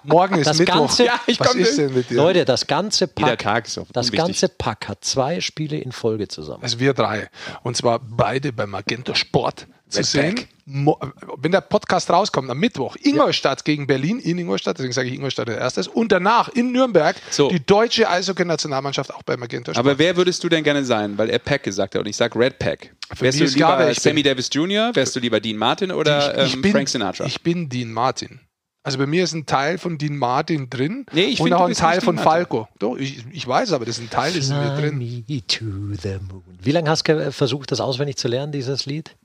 Morgen 0.04 0.36
ist 0.36 0.48
Das 0.48 0.58
Mittwoch. 0.60 0.76
Ganze- 0.88 1.06
Ja, 1.06 1.20
ich 1.28 1.40
Was 1.40 1.56
ist 1.56 1.78
mit. 1.78 1.90
denn 1.90 1.94
mit 1.94 2.10
dir? 2.10 2.16
Leute, 2.16 2.46
das 2.46 2.66
ganze 2.68 3.08
Pack, 3.08 3.40
Tag 3.40 3.68
ist 3.68 3.78
doch 3.78 3.86
das 3.92 4.12
ganze 4.12 4.48
Pack 4.50 4.88
hat 4.88 5.04
zwei 5.04 5.42
Spiele 5.42 5.78
in 5.78 5.92
Folge 5.92 6.28
zusammen. 6.28 6.64
Also 6.64 6.80
wir 6.80 6.94
drei. 6.94 7.30
Und 7.64 7.76
zwar 7.78 8.00
beide 8.00 8.52
bei 8.54 8.66
Magenta 8.66 9.14
Sport. 9.16 9.68
Zu 9.90 10.04
sehen, 10.04 10.36
wenn 10.66 11.52
der 11.52 11.62
Podcast 11.62 12.10
rauskommt 12.10 12.50
am 12.50 12.60
Mittwoch, 12.60 12.96
Ingolstadt 13.02 13.66
gegen 13.66 13.88
Berlin, 13.88 14.20
in 14.20 14.38
Ingolstadt, 14.38 14.78
deswegen 14.78 14.94
sage 14.94 15.08
ich 15.10 15.16
Ingolstadt 15.16 15.50
als 15.50 15.58
erstes, 15.58 15.88
und 15.88 16.12
danach 16.12 16.50
in 16.50 16.72
Nürnberg 16.72 17.16
So. 17.32 17.50
die 17.50 17.66
deutsche 17.66 18.08
Eishockey-Nationalmannschaft 18.10 19.14
auch 19.14 19.24
bei 19.24 19.36
Magenta 19.36 19.74
Sport. 19.74 19.86
Aber 19.86 19.98
wer 19.98 20.16
würdest 20.16 20.44
du 20.44 20.50
denn 20.50 20.64
gerne 20.64 20.86
sein? 20.86 21.18
Weil 21.18 21.30
er 21.30 21.40
Pack 21.40 21.64
gesagt 21.64 21.96
hat 21.96 22.02
und 22.02 22.08
ich 22.08 22.16
sag 22.16 22.36
Red 22.36 22.60
Pack. 22.60 22.94
Für 23.14 23.26
Wärst 23.26 23.40
mich 23.40 23.52
du 23.54 23.58
lieber 23.58 23.90
ich 23.90 24.00
Sammy 24.00 24.22
bin. 24.22 24.32
Davis 24.32 24.50
Jr., 24.54 24.96
wärst 24.96 25.16
du 25.16 25.20
lieber 25.20 25.40
Dean 25.40 25.58
Martin 25.58 25.92
oder 25.92 26.38
ich, 26.44 26.50
ich 26.50 26.54
ähm, 26.56 26.62
bin, 26.62 26.72
Frank 26.72 26.90
Sinatra? 26.90 27.26
Ich 27.26 27.42
bin 27.42 27.68
Dean 27.70 27.92
Martin. 27.92 28.40
Also 28.84 28.98
bei 28.98 29.08
mir 29.08 29.24
ist 29.24 29.34
ein 29.34 29.46
Teil 29.46 29.78
von 29.78 29.98
Dean 29.98 30.18
Martin 30.18 30.70
drin 30.70 31.06
Nee, 31.12 31.26
ich 31.26 31.40
und 31.40 31.48
find, 31.48 31.56
auch 31.60 31.68
ein 31.68 31.74
Teil 31.74 32.00
von. 32.02 32.18
Falco. 32.18 32.68
Doch, 32.80 32.96
ich, 32.96 33.26
ich 33.32 33.46
weiß 33.46 33.74
aber, 33.74 33.86
das 33.86 33.98
ist 33.98 34.04
ein 34.04 34.10
Teil, 34.10 34.32
das 34.34 34.46
ist 34.46 34.52
in 34.52 34.58
mir 34.58 34.76
drin. 34.76 34.98
me 34.98 35.46
to 35.48 35.66
the 36.02 36.18
moon. 36.28 36.44
Wie 36.62 36.72
lange 36.72 36.90
hast 36.90 37.08
du 37.08 37.32
versucht, 37.32 37.72
das 37.72 37.82
auswendig 37.82 38.18
zu 38.18 38.28
lernen, 38.28 38.52
dieses 38.52 38.86
Lied? 38.86 39.16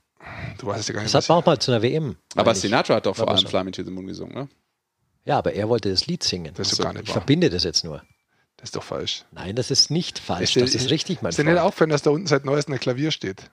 Du 0.59 0.67
weißt 0.67 0.89
ja 0.89 0.95
gar 0.95 1.03
nicht, 1.03 1.15
Das 1.15 1.25
hat 1.25 1.29
man 1.29 1.39
auch 1.39 1.47
mal 1.47 1.59
zu 1.59 1.71
einer 1.73 1.83
WM. 1.83 2.17
aber. 2.37 2.55
Sinatra 2.55 2.97
hat 2.97 3.07
doch 3.07 3.17
vor 3.17 3.29
allem. 3.29 3.47
Fly 3.47 3.65
Me 3.65 3.71
to 3.73 3.83
the 3.85 3.91
Moon 3.91 4.07
gesungen, 4.07 4.35
ne? 4.35 4.49
Ja, 5.25 5.39
aber 5.39 5.53
er 5.55 5.69
wollte 5.69 5.91
das 5.91 6.07
Lied 6.07 6.23
singen. 6.23 6.53
das 6.55 6.71
ist 6.73 6.79
doch 6.79 6.85
gar 6.85 6.93
nicht 6.93 7.03
ich 7.05 7.09
wahr. 7.09 7.15
verbinde 7.15 7.51
das 7.51 7.65
jetzt 7.65 7.85
nur. 7.85 8.03
Das 8.57 8.69
ist 8.69 8.77
doch 8.77 8.83
falsch. 8.83 9.25
Nein, 9.33 9.57
das 9.57 9.71
ist 9.71 9.91
nicht 9.91 10.19
falsch. 10.19 10.53
dir- 10.55 10.61
Das 10.63 10.75
ist 10.75 10.91
richtig, 10.91 11.23
mein 11.23 11.31
Ist 11.31 11.39
dir 11.39 11.45
nicht 11.45 11.55
Freund. 11.55 11.67
auffallen, 11.67 11.91
dass 11.91 12.03
da 12.03 12.11
unten 12.11 12.27
seit 12.27 12.45
neuestem 12.45 12.75
ein 12.75 12.81
Klavier 12.81 13.11
steht? 13.11 13.51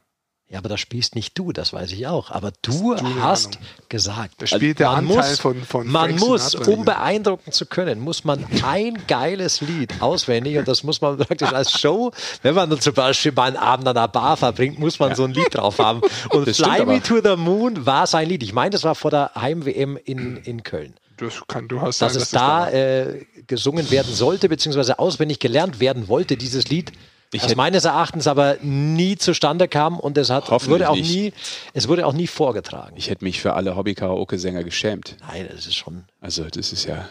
Ja, 0.51 0.57
aber 0.57 0.67
das 0.67 0.81
spielst 0.81 1.15
nicht 1.15 1.37
du, 1.39 1.53
das 1.53 1.71
weiß 1.71 1.93
ich 1.93 2.07
auch. 2.07 2.29
Aber 2.29 2.51
du 2.61 2.97
hast 3.21 3.55
Ahnung. 3.55 3.67
gesagt, 3.87 4.33
Da 4.41 4.47
spielt 4.47 4.79
der 4.79 4.87
man 4.89 4.97
Anteil 5.09 5.15
muss, 5.29 5.39
von, 5.39 5.63
von 5.63 5.87
man 5.87 6.15
muss, 6.17 6.55
um 6.55 6.83
beeindrucken 6.83 7.53
zu 7.53 7.65
können, 7.65 8.01
muss 8.01 8.25
man 8.25 8.45
ein 8.63 9.01
geiles 9.07 9.61
Lied 9.61 9.93
auswendig 10.01 10.57
und 10.57 10.67
das 10.67 10.83
muss 10.83 10.99
man 10.99 11.17
praktisch 11.17 11.53
als 11.53 11.79
Show, 11.79 12.11
wenn 12.41 12.53
man 12.53 12.69
dann 12.69 12.81
zum 12.81 12.93
Beispiel 12.93 13.31
mal 13.31 13.43
einen 13.47 13.55
Abend 13.55 13.87
an 13.87 13.95
der 13.95 14.09
Bar 14.09 14.35
verbringt, 14.35 14.77
muss 14.77 14.99
man 14.99 15.15
so 15.15 15.23
ein 15.23 15.31
Lied 15.33 15.55
drauf 15.55 15.79
haben. 15.79 16.01
Und 16.31 16.45
Das 16.49 16.57
Fly 16.57 16.85
Me 16.85 17.01
to 17.01 17.21
the 17.23 17.37
Moon 17.37 17.85
war 17.85 18.05
sein 18.05 18.27
Lied. 18.27 18.43
Ich 18.43 18.51
meine, 18.51 18.71
das 18.71 18.83
war 18.83 18.95
vor 18.95 19.09
der 19.09 19.31
Heim-WM 19.35 19.95
in, 20.03 20.35
in 20.35 20.63
Köln. 20.63 20.95
Das 21.15 21.35
kann 21.47 21.69
durchaus 21.69 21.99
Dass 21.99 22.11
sein, 22.13 22.21
es 22.23 22.29
da 22.31 22.39
war. 22.63 22.73
äh, 22.73 23.25
gesungen 23.47 23.89
werden 23.89 24.13
sollte, 24.13 24.49
beziehungsweise 24.49 24.99
auswendig 24.99 25.39
gelernt 25.39 25.79
werden 25.79 26.09
wollte, 26.09 26.35
dieses 26.35 26.67
Lied. 26.67 26.91
Das 27.39 27.43
hätte- 27.43 27.55
meines 27.57 27.85
Erachtens 27.85 28.27
aber 28.27 28.57
nie 28.61 29.15
zustande 29.17 29.67
kam 29.67 29.99
und 29.99 30.17
es 30.17 30.29
hat, 30.29 30.49
wurde 30.67 30.89
auch 30.89 30.95
nicht. 30.95 31.09
nie, 31.13 31.33
es 31.73 31.87
wurde 31.87 32.05
auch 32.05 32.13
nie 32.13 32.27
vorgetragen. 32.27 32.95
Ich 32.97 33.09
hätte 33.09 33.23
mich 33.23 33.39
für 33.41 33.53
alle 33.53 33.75
Hobby-Karaoke-Sänger 33.75 34.63
geschämt. 34.63 35.15
Nein, 35.27 35.47
das 35.51 35.65
ist 35.65 35.75
schon. 35.75 36.03
Also 36.19 36.43
das 36.45 36.73
ist 36.73 36.85
ja... 36.85 37.07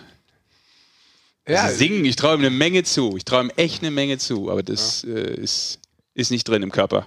ja, 1.49 1.63
Also 1.65 1.77
singen, 1.79 2.05
ich 2.05 2.17
traue 2.17 2.35
ihm 2.35 2.41
eine 2.41 2.51
Menge 2.51 2.83
zu. 2.83 3.17
Ich 3.17 3.25
traue 3.25 3.45
ihm 3.45 3.53
echt 3.57 3.83
eine 3.83 3.91
Menge 3.91 4.19
zu, 4.19 4.51
aber 4.51 4.63
das 4.63 5.05
äh, 5.05 5.11
ist, 5.35 5.79
ist 6.15 6.31
nicht 6.31 6.47
drin 6.49 6.63
im 6.63 6.71
Körper. 6.73 7.07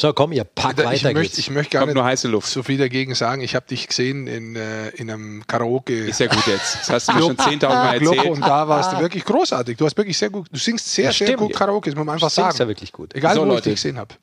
So, 0.00 0.12
komm, 0.12 0.30
ihr 0.32 0.44
packt 0.44 0.78
ich, 0.78 0.84
weiter 0.86 1.12
möchte, 1.12 1.22
geht's. 1.22 1.38
ich 1.38 1.50
möchte 1.50 1.72
gar 1.72 1.80
Kommt 1.80 1.88
nicht 1.90 1.94
nur 1.96 2.04
heiße 2.04 2.28
Luft. 2.28 2.48
so 2.48 2.62
viel 2.62 2.78
dagegen 2.78 3.14
sagen. 3.16 3.42
Ich 3.42 3.54
habe 3.56 3.66
dich 3.66 3.88
gesehen 3.88 4.26
in, 4.28 4.54
äh, 4.54 4.90
in 4.90 5.10
einem 5.10 5.44
Karaoke. 5.46 6.06
Ist 6.06 6.20
ja 6.20 6.28
gut 6.28 6.46
jetzt. 6.46 6.76
Das 6.82 6.90
hast 6.90 7.08
du 7.08 7.12
mir 7.14 7.20
schon 7.22 7.36
10.000 7.36 7.68
Mal 7.68 7.98
Club 7.98 8.14
erzählt. 8.16 8.32
und 8.34 8.40
da 8.42 8.68
warst 8.68 8.92
du 8.92 9.00
wirklich 9.00 9.24
großartig. 9.24 9.76
Du 9.76 9.84
hast 9.86 9.96
wirklich 9.96 10.16
sehr 10.16 10.30
gut, 10.30 10.46
du 10.52 10.58
singst 10.58 10.92
sehr, 10.92 11.06
Ja, 11.06 11.12
sehr 11.12 11.26
stimmt. 11.26 11.40
gut 11.40 11.54
Karaoke, 11.54 11.90
das 11.90 11.96
muss 11.96 12.06
man 12.06 12.14
einfach 12.14 12.28
Du 12.28 12.34
singst 12.34 12.56
sagen. 12.58 12.58
ja 12.58 12.68
wirklich 12.68 12.92
gut. 12.92 13.14
Egal, 13.14 13.34
So, 13.34 13.40
wo 13.40 13.46
ich 13.46 13.50
Leute. 13.54 13.70
dich 13.70 13.74
gesehen 13.74 13.98
habe. 13.98 14.14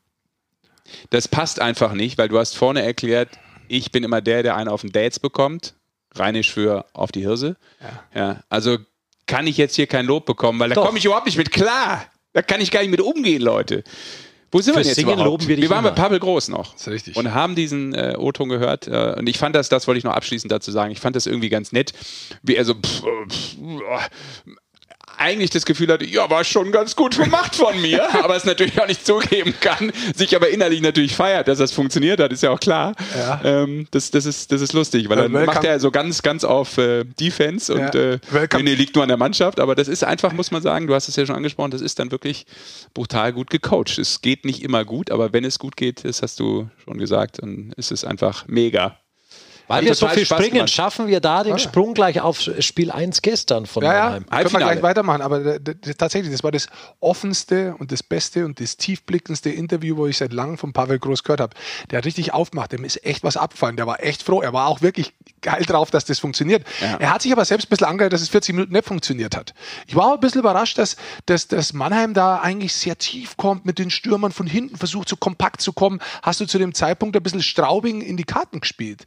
Das 1.10 1.28
passt 1.28 1.60
einfach 1.60 1.94
nicht, 1.94 2.18
weil 2.18 2.30
du 2.30 2.40
hast 2.40 2.56
vorne 2.56 2.82
erklärt, 2.84 3.30
ich 3.68 3.92
bin 3.92 4.04
immer 4.04 4.22
der, 4.22 4.44
der 4.44 4.56
einen 4.56 4.70
auf 4.70 4.82
den 4.82 4.92
Dates 4.92 5.20
bekommt. 5.20 5.74
Rheinisch 6.14 6.54
für 6.54 6.86
auf 6.94 7.12
die 7.12 7.22
Hirse. 7.22 7.58
Ja. 8.14 8.44
also 8.50 8.78
kann 9.28 9.48
ich 9.48 9.58
jetzt 9.58 9.76
hier 9.76 9.88
kein 9.88 10.06
Lob 10.06 10.26
bekommen, 10.26 10.60
weil 10.60 10.70
da 10.70 10.76
Doch. 10.76 10.86
komme 10.86 11.00
ich 11.00 11.06
überhaupt 11.06 11.26
nicht 11.26 11.38
mit 11.38 11.52
klar. 11.52 12.06
Da 12.32 12.42
kann 12.42 12.62
ich 12.62 12.70
gar 12.72 12.82
nicht 12.82 12.92
mit 12.92 13.02
umgehen, 13.02 13.42
Leute. 13.42 13.84
Wo 14.56 14.62
sind 14.62 14.74
wir 14.74 14.84
denn 14.84 14.88
jetzt 14.88 14.96
Singen 14.96 15.14
überhaupt? 15.16 15.26
loben 15.28 15.48
wir 15.50 15.56
dich 15.58 15.70
waren 15.70 15.84
bei 15.84 15.90
immer. 15.90 15.96
Pavel 15.96 16.20
Groß 16.20 16.48
noch. 16.48 16.72
Das 16.72 16.84
ist 16.84 16.88
richtig. 16.88 17.18
Und 17.18 17.34
haben 17.34 17.56
diesen 17.56 17.94
äh, 17.94 18.16
O-Ton 18.18 18.48
gehört. 18.48 18.88
Äh, 18.88 19.16
und 19.20 19.28
ich 19.28 19.38
fand 19.38 19.54
das, 19.54 19.68
das 19.68 19.86
wollte 19.86 19.98
ich 19.98 20.06
noch 20.06 20.14
abschließend 20.14 20.50
dazu 20.50 20.72
sagen, 20.72 20.92
ich 20.94 21.02
fand 21.02 21.18
das 21.18 21.26
irgendwie 21.28 21.50
ganz 21.50 21.74
nett, 21.74 21.92
wie 22.42 22.56
er 22.56 22.64
so 22.64 22.74
pff, 22.74 23.04
äh, 23.04 23.30
pff, 23.30 23.58
äh, 23.60 24.52
eigentlich 25.18 25.50
das 25.50 25.66
Gefühl 25.66 25.92
hatte, 25.92 26.06
ja, 26.06 26.30
war 26.30 26.44
schon 26.44 26.72
ganz 26.72 26.96
gut 26.96 27.18
gemacht 27.18 27.56
von 27.56 27.80
mir, 27.82 28.04
aber 28.24 28.36
es 28.36 28.46
natürlich 28.46 28.80
auch 28.82 28.88
nicht 28.88 29.06
zugeben 29.06 29.54
kann, 29.60 29.92
sich 30.16 30.36
aber 30.36 30.50
innerlich 30.50 30.82
natürlich 30.82 31.16
feiert, 31.16 31.48
dass 31.48 31.58
das 31.58 31.72
funktioniert 31.72 32.20
hat, 32.20 32.32
ist 32.32 32.44
ja 32.44 32.52
auch 32.52 32.60
klar. 32.60 32.94
Ja. 33.18 33.42
Ähm, 33.44 33.88
das, 33.92 34.12
das, 34.12 34.26
ist, 34.26 34.52
das 34.52 34.62
ist 34.62 34.74
lustig, 34.74 35.10
weil 35.10 35.18
Äh, 35.20 35.22
dann 35.24 35.34
welcome- 35.34 35.46
macht 35.56 35.64
er 35.64 35.80
so 35.80 35.92
ganz, 35.92 36.22
ganz 36.22 36.44
auf 36.44 36.78
äh, 36.78 37.04
Defense 37.04 37.74
und 37.74 37.80
Ja. 37.96 38.14
äh, 38.14 38.20
nee, 38.64 38.74
liegt 38.76 38.96
nur 38.96 39.04
an 39.04 39.10
der 39.10 39.18
Mannschaft, 39.18 39.60
aber 39.60 39.76
das 39.76 39.88
ist 39.88 40.04
einfach, 40.04 40.34
muss 40.34 40.52
man 40.52 40.62
sagen, 40.62 40.88
du 40.88 40.94
hast 40.96 41.08
es 41.08 41.16
ja 41.16 41.26
schon 41.26 41.36
angesprochen, 41.36 41.72
das 41.72 41.82
ist 41.82 42.00
dann 42.00 42.12
wirklich 42.12 42.46
brutal 42.94 43.34
gut 43.34 43.50
gecoacht. 43.50 43.98
Es 43.98 44.22
geht 44.22 44.46
nicht 44.46 44.64
immer 44.64 44.86
gut, 44.86 45.12
aber 45.12 45.34
wenn 45.34 45.44
es 45.46 45.60
gut 45.60 45.76
geht, 45.78 46.04
das 46.06 46.22
hast 46.22 46.40
du 46.40 46.70
schon 46.84 46.98
gesagt, 46.98 47.42
dann 47.42 47.74
ist 47.78 47.92
es 47.92 48.04
einfach 48.06 48.46
mega. 48.48 48.98
Weil 49.68 49.86
wir 49.86 49.96
so 49.96 50.08
viel 50.08 50.26
Spaß 50.26 50.38
springen, 50.38 50.56
gemacht. 50.56 50.72
schaffen 50.72 51.08
wir 51.08 51.20
da 51.20 51.44
den 51.44 51.58
Sprung 51.60 51.94
gleich 51.94 52.22
auf 52.22 52.40
Spiel 52.60 52.92
1 52.92 53.22
gestern 53.22 53.66
von 53.66 53.84
Ja, 53.84 53.94
ja, 53.94 54.04
Mannheim. 54.04 54.26
können 54.30 54.52
wir 54.54 54.60
gleich 54.60 54.82
weitermachen. 54.84 55.22
Aber 55.22 55.60
tatsächlich, 55.98 56.32
das 56.32 56.44
war 56.44 56.52
das 56.52 56.68
offenste 57.00 57.76
und 57.80 57.92
das 57.92 58.04
beste 58.04 58.46
und 58.46 58.60
das 58.60 58.78
tiefblickendste 58.78 59.50
Interview, 59.50 59.98
wo 59.98 60.08
ich 60.08 60.18
seit 60.18 60.34
langem 60.34 60.58
von 60.58 60.74
Pavel 60.74 61.00
Groß 61.00 61.24
gehört 61.24 61.40
habe. 61.42 61.56
Der 61.90 61.98
hat 61.98 62.06
richtig 62.06 62.34
aufgemacht, 62.34 62.72
dem 62.72 62.84
ist 62.84 63.04
echt 63.06 63.24
was 63.24 63.38
abgefallen. 63.38 63.76
Der 63.76 63.88
war 63.88 64.04
echt 64.04 64.24
froh. 64.24 64.42
Er 64.42 64.54
war 64.54 64.68
auch 64.68 64.82
wirklich 64.82 65.14
geil 65.42 65.64
drauf, 65.64 65.92
dass 65.92 66.06
das 66.06 66.20
funktioniert. 66.20 66.66
Ja. 66.82 66.98
Er 66.98 67.14
hat 67.14 67.22
sich 67.22 67.32
aber 67.32 67.46
selbst 67.46 67.68
ein 67.68 67.70
bisschen 67.70 67.88
angehört, 67.88 68.14
dass 68.14 68.22
es 68.22 68.30
40 68.30 68.56
Minuten 68.56 68.74
nicht 68.74 68.86
funktioniert 68.86 69.36
hat. 69.36 69.54
Ich 69.88 69.96
war 69.96 70.08
auch 70.08 70.14
ein 70.16 70.20
bisschen 70.20 70.42
überrascht, 70.42 70.78
dass, 70.78 70.96
dass, 71.28 71.48
dass 71.48 71.74
Mannheim 71.74 72.14
da 72.14 72.40
eigentlich 72.40 72.74
sehr 72.74 72.98
tief 72.98 73.38
kommt, 73.38 73.66
mit 73.66 73.78
den 73.80 73.90
Stürmern 73.92 74.32
von 74.32 74.48
hinten 74.48 74.76
versucht, 74.78 75.08
so 75.10 75.16
kompakt 75.16 75.62
zu 75.62 75.74
kommen. 75.74 76.00
Hast 76.24 76.40
du 76.40 76.46
zu 76.46 76.58
dem 76.58 76.74
Zeitpunkt 76.74 77.16
ein 77.16 77.24
bisschen 77.24 77.44
Straubing 77.44 78.02
in 78.02 78.18
die 78.18 78.24
Karten 78.24 78.60
gespielt. 78.62 79.06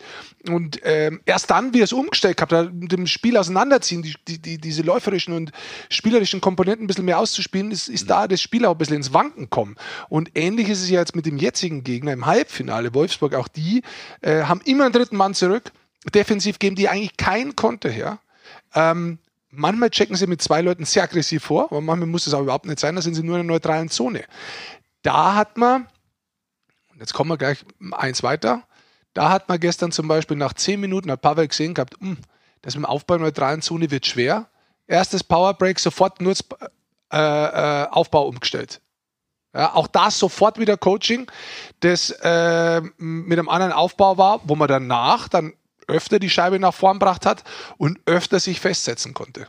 Und 0.55 0.81
ähm, 0.85 1.21
erst 1.27 1.51
dann, 1.51 1.75
wie 1.75 1.81
er 1.81 1.85
es 1.85 1.93
umgestellt 1.93 2.41
hat, 2.41 2.73
mit 2.73 2.93
dem 2.93 3.07
Spiel 3.07 3.37
auseinanderziehen, 3.37 4.03
die, 4.03 4.15
die, 4.27 4.39
die, 4.41 4.59
diese 4.59 4.83
läuferischen 4.83 5.35
und 5.35 5.53
spielerischen 5.91 6.41
Komponenten 6.41 6.85
ein 6.85 6.87
bisschen 6.87 7.05
mehr 7.05 7.19
auszuspielen, 7.19 7.71
ist, 7.71 7.89
ist 7.89 8.09
da 8.11 8.29
das 8.29 8.41
Spiel 8.41 8.65
auch 8.65 8.73
ein 8.73 8.79
bisschen 8.79 8.97
ins 8.97 9.13
Wanken 9.13 9.51
kommen. 9.51 9.77
Und 10.09 10.31
ähnlich 10.35 10.69
ist 10.69 10.83
es 10.83 10.91
ja 10.91 11.01
jetzt 11.01 11.17
mit 11.17 11.27
dem 11.27 11.39
jetzigen 11.39 11.85
Gegner 11.85 12.13
im 12.13 12.27
Halbfinale, 12.27 12.95
Wolfsburg, 12.95 13.35
auch 13.35 13.49
die 13.49 13.83
äh, 14.21 14.43
haben 14.43 14.61
immer 14.65 14.85
einen 14.85 14.93
dritten 14.93 15.17
Mann 15.17 15.35
zurück. 15.35 15.73
Defensiv 16.15 16.59
geben 16.59 16.77
die 16.77 16.89
eigentlich 16.89 17.17
keinen 17.17 17.57
Konter 17.57 17.91
her. 17.91 18.21
Ähm, 18.75 19.19
manchmal 19.51 19.91
checken 19.91 20.17
sie 20.17 20.27
mit 20.27 20.43
zwei 20.43 20.61
Leuten 20.63 20.85
sehr 20.85 21.03
aggressiv 21.03 21.45
vor, 21.45 21.65
aber 21.65 21.81
manchmal 21.81 22.09
muss 22.09 22.27
es 22.27 22.35
auch 22.35 22.43
überhaupt 22.43 22.67
nicht 22.67 22.79
sein, 22.79 22.95
da 22.97 23.03
sind 23.03 23.15
sie 23.15 23.23
nur 23.23 23.37
in 23.37 23.41
einer 23.41 23.53
neutralen 23.53 23.89
Zone. 23.89 24.25
Da 25.03 25.35
hat 25.35 25.57
man, 25.57 25.87
und 26.91 27.01
jetzt 27.01 27.15
kommen 27.15 27.31
wir 27.31 27.39
gleich 27.39 27.65
eins 27.93 28.23
weiter, 28.23 28.68
da 29.19 29.31
hat 29.31 29.49
man 29.49 29.59
gestern 29.59 29.91
zum 29.91 30.07
Beispiel 30.07 30.37
nach 30.37 30.53
zehn 30.53 30.79
Minuten, 30.79 31.11
hat 31.11 31.23
Pavel 31.23 31.49
gesehen 31.49 31.75
gehabt, 31.75 31.97
hm, 31.99 32.19
das 32.63 32.77
mit 32.77 32.85
dem 32.85 32.87
Aufbau 32.87 33.15
in 33.15 33.23
der 33.23 33.31
neutralen 33.31 33.63
Zone 33.63 33.91
wird 33.91 34.07
schwer. 34.07 34.47
Erstes 34.87 35.25
Powerbreak, 35.25 35.81
sofort 35.81 36.21
nur 36.21 36.37
äh, 37.13 37.17
äh, 37.17 37.89
Aufbau 37.91 38.29
umgestellt. 38.29 38.81
Ja, 39.53 39.75
auch 39.75 39.89
das 39.89 40.21
sofort 40.21 40.61
wieder 40.61 40.77
Coaching, 40.77 41.29
das 41.81 42.11
äh, 42.11 42.81
mit 42.99 43.37
einem 43.37 43.49
anderen 43.49 43.73
Aufbau 43.73 44.19
war, 44.19 44.41
wo 44.45 44.55
man 44.55 44.69
danach 44.69 45.27
dann 45.27 45.55
öfter 45.89 46.21
die 46.21 46.31
Scheibe 46.31 46.61
nach 46.61 46.75
vorn 46.75 47.01
gebracht 47.01 47.27
hat 47.27 47.43
und 47.77 47.99
öfter 48.07 48.39
sich 48.39 48.61
festsetzen 48.61 49.15
konnte. 49.15 49.49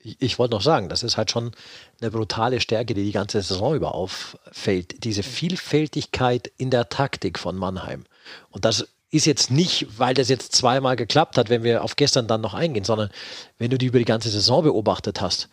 Ich, 0.00 0.16
ich 0.20 0.38
wollte 0.40 0.56
noch 0.56 0.62
sagen, 0.62 0.88
das 0.88 1.04
ist 1.04 1.16
halt 1.16 1.30
schon 1.30 1.52
eine 2.00 2.10
brutale 2.10 2.60
Stärke, 2.60 2.94
die 2.94 3.04
die 3.04 3.12
ganze 3.12 3.42
Saison 3.42 3.76
über 3.76 3.94
auffällt. 3.94 5.04
Diese 5.04 5.22
Vielfältigkeit 5.22 6.50
in 6.56 6.70
der 6.70 6.88
Taktik 6.88 7.38
von 7.38 7.56
Mannheim. 7.56 8.04
Und 8.50 8.64
das 8.64 8.86
ist 9.10 9.26
jetzt 9.26 9.50
nicht, 9.50 9.86
weil 9.98 10.14
das 10.14 10.28
jetzt 10.28 10.54
zweimal 10.54 10.96
geklappt 10.96 11.38
hat, 11.38 11.48
wenn 11.48 11.62
wir 11.62 11.82
auf 11.82 11.96
gestern 11.96 12.26
dann 12.26 12.40
noch 12.40 12.54
eingehen, 12.54 12.84
sondern 12.84 13.10
wenn 13.58 13.70
du 13.70 13.78
die 13.78 13.86
über 13.86 13.98
die 13.98 14.04
ganze 14.04 14.28
Saison 14.28 14.62
beobachtet 14.62 15.20
hast. 15.20 15.48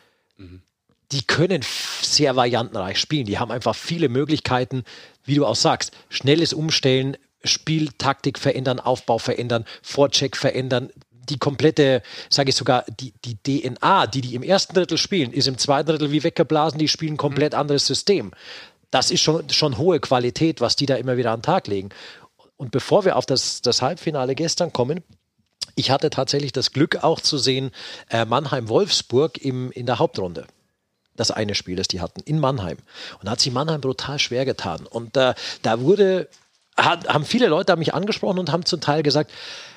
Die 1.11 1.23
können 1.23 1.63
sehr 2.01 2.35
variantenreich 2.35 2.99
spielen. 2.99 3.25
Die 3.25 3.39
haben 3.39 3.51
einfach 3.51 3.75
viele 3.75 4.09
Möglichkeiten, 4.09 4.83
wie 5.23 5.35
du 5.35 5.45
auch 5.45 5.55
sagst, 5.55 5.91
schnelles 6.09 6.51
Umstellen, 6.51 7.15
Spieltaktik 7.43 8.39
verändern, 8.39 8.79
Aufbau 8.79 9.19
verändern, 9.19 9.65
Vorcheck 9.81 10.35
verändern. 10.35 10.89
Die 11.29 11.37
komplette, 11.37 12.03
sage 12.29 12.49
ich 12.49 12.55
sogar, 12.55 12.85
die, 12.99 13.13
die 13.23 13.37
DNA, 13.37 14.07
die 14.07 14.21
die 14.21 14.35
im 14.35 14.43
ersten 14.43 14.73
Drittel 14.73 14.97
spielen, 14.97 15.31
ist 15.31 15.47
im 15.47 15.57
zweiten 15.57 15.89
Drittel 15.89 16.11
wie 16.11 16.23
weggeblasen. 16.23 16.79
Die 16.79 16.87
spielen 16.87 17.13
ein 17.13 17.17
komplett 17.17 17.55
anderes 17.55 17.87
System. 17.87 18.31
Das 18.91 19.11
ist 19.11 19.21
schon, 19.21 19.49
schon 19.49 19.77
hohe 19.77 19.99
Qualität, 19.99 20.61
was 20.61 20.75
die 20.75 20.85
da 20.85 20.95
immer 20.95 21.17
wieder 21.17 21.31
an 21.31 21.39
den 21.39 21.43
Tag 21.43 21.67
legen. 21.67 21.89
Und 22.57 22.71
bevor 22.71 23.05
wir 23.05 23.15
auf 23.17 23.25
das, 23.25 23.61
das 23.61 23.81
Halbfinale 23.81 24.35
gestern 24.35 24.71
kommen, 24.71 25.03
ich 25.75 25.91
hatte 25.91 26.09
tatsächlich 26.09 26.53
das 26.53 26.71
Glück 26.71 27.03
auch 27.03 27.19
zu 27.19 27.37
sehen, 27.37 27.71
äh, 28.09 28.25
Mannheim-Wolfsburg 28.25 29.37
im, 29.39 29.71
in 29.71 29.85
der 29.85 29.99
Hauptrunde. 29.99 30.47
Das 31.15 31.31
eine 31.31 31.55
Spiel, 31.55 31.75
das 31.75 31.87
die 31.87 32.01
hatten, 32.01 32.21
in 32.21 32.39
Mannheim. 32.39 32.77
Und 33.19 33.25
da 33.25 33.31
hat 33.31 33.41
sich 33.41 33.51
Mannheim 33.51 33.81
brutal 33.81 34.19
schwer 34.19 34.45
getan. 34.45 34.85
Und 34.85 35.17
äh, 35.17 35.33
da 35.61 35.81
wurde, 35.81 36.29
hat, 36.77 37.07
haben 37.07 37.25
viele 37.25 37.47
Leute 37.47 37.71
haben 37.71 37.79
mich 37.79 37.93
angesprochen 37.93 38.39
und 38.39 38.51
haben 38.51 38.65
zum 38.65 38.81
Teil 38.81 39.03
gesagt, 39.03 39.31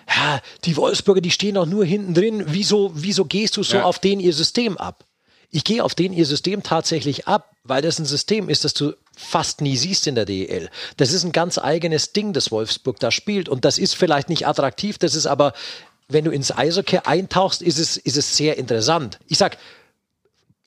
ja, 0.08 0.40
die 0.64 0.76
Wolfsburger, 0.76 1.20
die 1.20 1.30
stehen 1.30 1.54
doch 1.54 1.66
nur 1.66 1.84
hinten 1.84 2.14
drin. 2.14 2.44
Wieso, 2.46 2.92
wieso 2.94 3.24
gehst 3.24 3.56
du 3.56 3.62
so 3.62 3.76
Ja. 3.78 3.84
auf 3.84 3.98
den 3.98 4.20
ihr 4.20 4.32
System 4.32 4.76
ab? 4.78 5.04
Ich 5.50 5.64
gehe 5.64 5.82
auf 5.82 5.94
den 5.94 6.12
ihr 6.12 6.26
System 6.26 6.62
tatsächlich 6.62 7.26
ab, 7.28 7.52
weil 7.64 7.82
das 7.82 7.98
ein 7.98 8.04
System 8.04 8.48
ist, 8.48 8.64
das 8.64 8.74
du 8.74 8.94
fast 9.18 9.60
nie 9.60 9.76
siehst 9.76 10.06
in 10.06 10.14
der 10.14 10.24
DEL. 10.24 10.70
Das 10.96 11.12
ist 11.12 11.24
ein 11.24 11.32
ganz 11.32 11.58
eigenes 11.58 12.12
Ding, 12.12 12.32
das 12.32 12.50
Wolfsburg 12.50 13.00
da 13.00 13.10
spielt. 13.10 13.48
Und 13.48 13.64
das 13.64 13.78
ist 13.78 13.94
vielleicht 13.94 14.28
nicht 14.28 14.46
attraktiv, 14.46 14.98
das 14.98 15.14
ist 15.14 15.26
aber, 15.26 15.52
wenn 16.08 16.24
du 16.24 16.30
ins 16.30 16.56
Eishockey 16.56 17.00
eintauchst, 17.04 17.60
ist 17.60 17.78
es, 17.78 17.96
ist 17.96 18.16
es 18.16 18.36
sehr 18.36 18.56
interessant. 18.56 19.18
Ich 19.26 19.38
sag, 19.38 19.58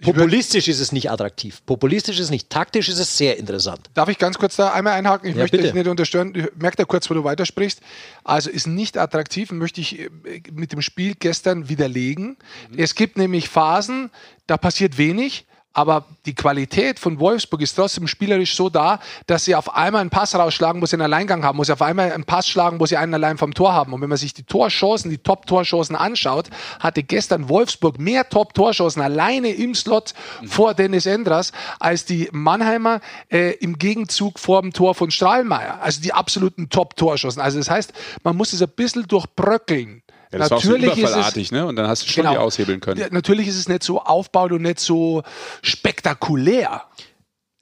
Populistisch 0.01 0.67
ist 0.67 0.79
es 0.79 0.91
nicht 0.91 1.11
attraktiv. 1.11 1.61
Populistisch 1.67 2.17
ist 2.17 2.25
es 2.25 2.29
nicht. 2.31 2.49
Taktisch 2.49 2.89
ist 2.89 2.97
es 2.97 3.17
sehr 3.17 3.37
interessant. 3.37 3.91
Darf 3.93 4.09
ich 4.09 4.17
ganz 4.17 4.39
kurz 4.39 4.55
da 4.55 4.71
einmal 4.73 4.93
einhaken? 4.93 5.29
Ich 5.29 5.35
Ja, 5.35 5.43
möchte 5.43 5.57
bitte. 5.57 5.67
dich 5.69 5.75
nicht 5.75 5.87
unterstören. 5.87 6.47
Merk 6.55 6.75
da 6.75 6.85
kurz, 6.85 7.07
wo 7.09 7.13
du 7.13 7.23
weitersprichst. 7.23 7.81
Also 8.23 8.49
ist 8.49 8.65
nicht 8.65 8.97
attraktiv, 8.97 9.51
möchte 9.51 9.79
ich 9.79 9.99
äh, 9.99 10.09
mit 10.51 10.71
dem 10.71 10.81
Spiel 10.81 11.13
gestern 11.19 11.69
widerlegen. 11.69 12.37
Es 12.75 12.95
gibt 12.95 13.15
nämlich 13.15 13.47
Phasen, 13.47 14.09
da 14.47 14.57
passiert 14.57 14.97
wenig. 14.97 15.45
Aber 15.73 16.05
die 16.25 16.35
Qualität 16.35 16.99
von 16.99 17.19
Wolfsburg 17.19 17.61
ist 17.61 17.75
trotzdem 17.75 18.05
spielerisch 18.07 18.55
so 18.55 18.69
da, 18.69 18.99
dass 19.25 19.45
sie 19.45 19.55
auf 19.55 19.73
einmal 19.73 20.01
einen 20.01 20.09
Pass 20.09 20.35
rausschlagen, 20.35 20.81
wo 20.81 20.85
sie 20.85 20.97
einen 20.97 21.03
Alleingang 21.03 21.45
haben, 21.45 21.57
wo 21.57 21.63
sie 21.63 21.71
auf 21.71 21.81
einmal 21.81 22.11
einen 22.11 22.25
Pass 22.25 22.49
schlagen, 22.49 22.81
wo 22.81 22.85
sie 22.85 22.97
einen 22.97 23.13
allein 23.13 23.37
vom 23.37 23.53
Tor 23.53 23.71
haben. 23.71 23.93
Und 23.93 24.01
wenn 24.01 24.09
man 24.09 24.17
sich 24.17 24.33
die 24.33 24.43
Torchancen, 24.43 25.09
die 25.09 25.17
Top-Torchancen 25.17 25.95
anschaut, 25.95 26.49
hatte 26.79 27.03
gestern 27.03 27.47
Wolfsburg 27.47 27.99
mehr 27.99 28.27
Top-Torchancen 28.27 29.01
alleine 29.01 29.49
im 29.49 29.73
Slot 29.73 30.13
vor 30.45 30.73
Dennis 30.73 31.05
Endras 31.05 31.53
als 31.79 32.03
die 32.03 32.27
Mannheimer 32.33 32.99
äh, 33.31 33.51
im 33.55 33.77
Gegenzug 33.77 34.39
vor 34.39 34.61
dem 34.61 34.73
Tor 34.73 34.93
von 34.93 35.09
Strahlmeier. 35.09 35.79
Also 35.81 36.01
die 36.01 36.13
absoluten 36.13 36.69
Top-Torchancen. 36.69 37.41
Also 37.41 37.59
das 37.59 37.69
heißt, 37.69 37.93
man 38.23 38.35
muss 38.35 38.51
es 38.51 38.61
ein 38.61 38.69
bisschen 38.75 39.07
durchbröckeln. 39.07 40.03
Ja, 40.31 40.39
das 40.39 40.51
war 40.51 40.57
auch 40.59 40.63
so 40.63 40.75
überfallartig, 40.75 41.51
ne? 41.51 41.65
Und 41.65 41.75
dann 41.75 41.87
hast 41.87 42.03
du 42.03 42.07
schon 42.07 42.23
Genau. 42.23 42.33
die 42.33 42.37
aushebeln 42.39 42.79
können. 42.79 43.05
Natürlich 43.11 43.47
ist 43.47 43.57
es 43.57 43.67
nicht 43.67 43.83
so 43.83 44.01
aufbauend 44.01 44.53
und 44.53 44.61
nicht 44.61 44.79
so 44.79 45.23
spektakulär. 45.61 46.83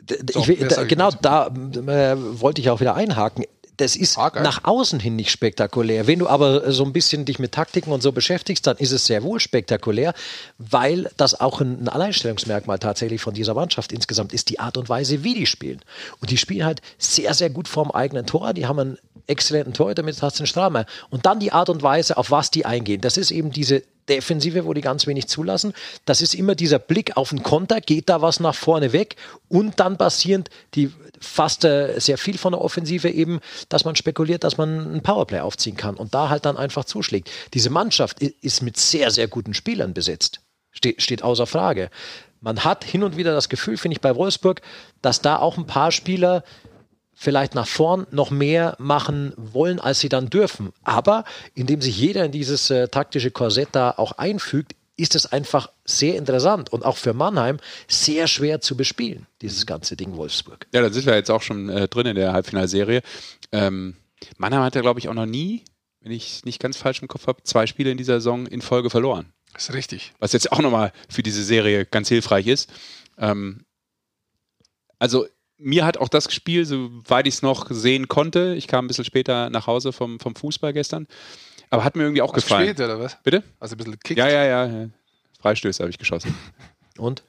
D- 0.01 0.17
So, 0.31 0.43
ich 0.47 0.59
da, 0.67 0.83
genau 0.83 1.09
da 1.21 1.47
äh, 1.47 2.15
wollte 2.17 2.61
ich 2.61 2.69
auch 2.69 2.79
wieder 2.79 2.95
einhaken. 2.95 3.45
Das 3.79 3.95
ist 3.95 4.17
geil. 4.17 4.43
nach 4.43 4.65
außen 4.65 4.99
hin 4.99 5.15
nicht 5.15 5.31
spektakulär. 5.31 6.05
Wenn 6.05 6.19
du 6.19 6.27
aber 6.27 6.67
äh, 6.67 6.71
so 6.71 6.83
ein 6.83 6.91
bisschen 6.91 7.23
dich 7.23 7.39
mit 7.39 7.53
Taktiken 7.53 7.91
und 7.91 8.01
so 8.01 8.11
beschäftigst, 8.11 8.67
dann 8.67 8.75
ist 8.77 8.91
es 8.91 9.05
sehr 9.05 9.23
wohl 9.23 9.39
spektakulär, 9.39 10.13
weil 10.57 11.09
das 11.15 11.39
auch 11.39 11.61
ein, 11.61 11.83
ein 11.83 11.87
Alleinstellungsmerkmal 11.87 12.77
tatsächlich 12.77 13.21
von 13.21 13.33
dieser 13.33 13.53
Mannschaft 13.53 13.93
insgesamt 13.93 14.33
ist, 14.33 14.49
die 14.49 14.59
Art 14.59 14.77
und 14.77 14.89
Weise, 14.89 15.23
wie 15.23 15.33
die 15.33 15.45
spielen. 15.45 15.79
Und 16.19 16.29
die 16.29 16.37
spielen 16.37 16.65
halt 16.65 16.81
sehr, 16.97 17.33
sehr 17.33 17.49
gut 17.49 17.69
vorm 17.69 17.91
eigenen 17.91 18.25
Tor. 18.25 18.53
Die 18.53 18.65
haben 18.65 18.79
einen 18.79 18.97
exzellenten 19.27 19.73
Torhüter 19.73 20.03
mit 20.03 20.17
Tasten 20.17 20.45
Strahlmeier. 20.45 20.85
Und 21.09 21.25
dann 21.25 21.39
die 21.39 21.53
Art 21.53 21.69
und 21.69 21.81
Weise, 21.81 22.17
auf 22.17 22.31
was 22.31 22.51
die 22.51 22.65
eingehen. 22.65 22.99
Das 22.99 23.15
ist 23.15 23.31
eben 23.31 23.51
diese 23.51 23.83
Defensive, 24.09 24.65
wo 24.65 24.73
die 24.73 24.81
ganz 24.81 25.07
wenig 25.07 25.27
zulassen. 25.27 25.73
Das 26.05 26.21
ist 26.21 26.33
immer 26.33 26.55
dieser 26.55 26.79
Blick 26.79 27.15
auf 27.15 27.29
den 27.29 27.43
Konter, 27.43 27.79
geht 27.81 28.09
da 28.09 28.21
was 28.21 28.39
nach 28.39 28.55
vorne 28.55 28.91
weg 28.91 29.15
und 29.47 29.79
dann 29.79 29.97
basierend 29.97 30.49
die 30.73 30.91
fast 31.21 31.65
äh, 31.65 31.99
sehr 31.99 32.17
viel 32.17 32.37
von 32.37 32.53
der 32.53 32.61
Offensive 32.61 33.09
eben, 33.09 33.39
dass 33.69 33.85
man 33.85 33.95
spekuliert, 33.95 34.43
dass 34.43 34.57
man 34.57 34.95
ein 34.95 35.03
Powerplay 35.03 35.39
aufziehen 35.39 35.77
kann 35.77 35.95
und 35.95 36.13
da 36.13 36.29
halt 36.29 36.45
dann 36.45 36.57
einfach 36.57 36.85
zuschlägt. 36.85 37.29
Diese 37.53 37.69
Mannschaft 37.69 38.21
ist 38.21 38.61
mit 38.61 38.77
sehr, 38.77 39.11
sehr 39.11 39.27
guten 39.27 39.53
Spielern 39.53 39.93
besetzt. 39.93 40.41
Ste 40.71 40.95
steht 40.97 41.23
außer 41.23 41.47
Frage. 41.47 41.89
Man 42.41 42.63
hat 42.63 42.85
hin 42.85 43.03
und 43.03 43.17
wieder 43.17 43.33
das 43.33 43.49
Gefühl, 43.49 43.77
finde 43.77 43.95
ich, 43.95 44.01
bei 44.01 44.15
Wolfsburg, 44.15 44.61
dass 45.01 45.21
da 45.21 45.37
auch 45.37 45.57
ein 45.57 45.65
paar 45.65 45.91
Spieler 45.91 46.43
vielleicht 47.19 47.53
nach 47.53 47.67
vorn 47.67 48.07
noch 48.11 48.31
mehr 48.31 48.77
machen 48.79 49.33
wollen, 49.35 49.79
als 49.79 49.99
sie 49.99 50.07
dann 50.07 50.29
dürfen. 50.29 50.71
Aber 50.83 51.25
indem 51.53 51.81
sich 51.81 51.99
jeder 51.99 52.23
in 52.23 52.31
dieses 52.31 52.69
äh, 52.69 52.87
taktische 52.87 53.29
Korsett 53.29 53.69
da 53.73 53.91
auch 53.91 54.13
einfügt, 54.13 54.73
ist 54.95 55.15
es 55.15 55.25
einfach 55.25 55.69
sehr 55.83 56.15
interessant 56.15 56.71
und 56.71 56.85
auch 56.85 56.95
für 56.95 57.13
Mannheim 57.13 57.57
sehr 57.89 58.27
schwer 58.27 58.61
zu 58.61 58.77
bespielen, 58.77 59.27
dieses 59.41 59.65
ganze 59.65 59.97
Ding 59.97 60.15
Wolfsburg. 60.15 60.65
Ja, 60.73 60.81
da 60.81 60.91
sind 60.91 61.05
wir 61.05 61.15
jetzt 61.15 61.29
auch 61.29 61.41
schon 61.41 61.67
äh, 61.67 61.89
drin 61.89 62.07
in 62.07 62.15
der 62.15 62.31
Halbfinalserie. 62.31 63.01
Ähm, 63.51 63.97
Mannheim 64.37 64.61
hat 64.61 64.75
ja, 64.75 64.81
glaube 64.81 64.99
ich, 64.99 65.09
auch 65.09 65.13
noch 65.13 65.25
nie, 65.25 65.65
wenn 65.99 66.13
ich 66.13 66.37
es 66.37 66.45
nicht 66.45 66.61
ganz 66.61 66.77
falsch 66.77 67.01
im 67.01 67.09
Kopf 67.09 67.27
habe, 67.27 67.43
zwei 67.43 67.67
Spiele 67.67 67.91
in 67.91 67.97
dieser 67.97 68.15
Saison 68.15 68.47
in 68.47 68.61
Folge 68.61 68.89
verloren. 68.89 69.33
Das 69.51 69.67
ist 69.67 69.75
richtig. 69.75 70.13
Was 70.19 70.31
jetzt 70.31 70.53
auch 70.53 70.59
nochmal 70.59 70.93
für 71.09 71.23
diese 71.23 71.43
Serie 71.43 71.85
ganz 71.85 72.07
hilfreich 72.07 72.47
ist. 72.47 72.69
Ähm, 73.17 73.65
also 74.99 75.27
mir 75.59 75.85
hat 75.85 75.97
auch 75.97 76.09
das 76.09 76.33
Spiel, 76.33 76.65
soweit 76.65 77.27
ich 77.27 77.35
es 77.35 77.41
noch 77.41 77.67
sehen 77.69 78.07
konnte, 78.07 78.55
ich 78.55 78.67
kam 78.67 78.85
ein 78.85 78.87
bisschen 78.87 79.05
später 79.05 79.49
nach 79.49 79.67
Hause 79.67 79.91
vom, 79.93 80.19
vom 80.19 80.35
Fußball 80.35 80.73
gestern, 80.73 81.07
aber 81.69 81.83
hat 81.83 81.95
mir 81.95 82.03
irgendwie 82.03 82.21
auch 82.21 82.33
Was 82.35 82.43
gefallen. 82.43 82.67
spät, 82.69 82.79
oder 82.79 82.99
was? 82.99 83.17
Bitte? 83.23 83.43
Also 83.59 83.75
ein 83.75 83.77
bisschen 83.77 83.91
gekickt. 83.93 84.17
Ja, 84.17 84.29
ja, 84.29 84.45
ja. 84.45 84.65
ja. 84.65 84.89
Freistöße 85.41 85.83
habe 85.83 85.89
ich 85.91 85.97
geschossen. 85.97 86.33
Und? 86.97 87.23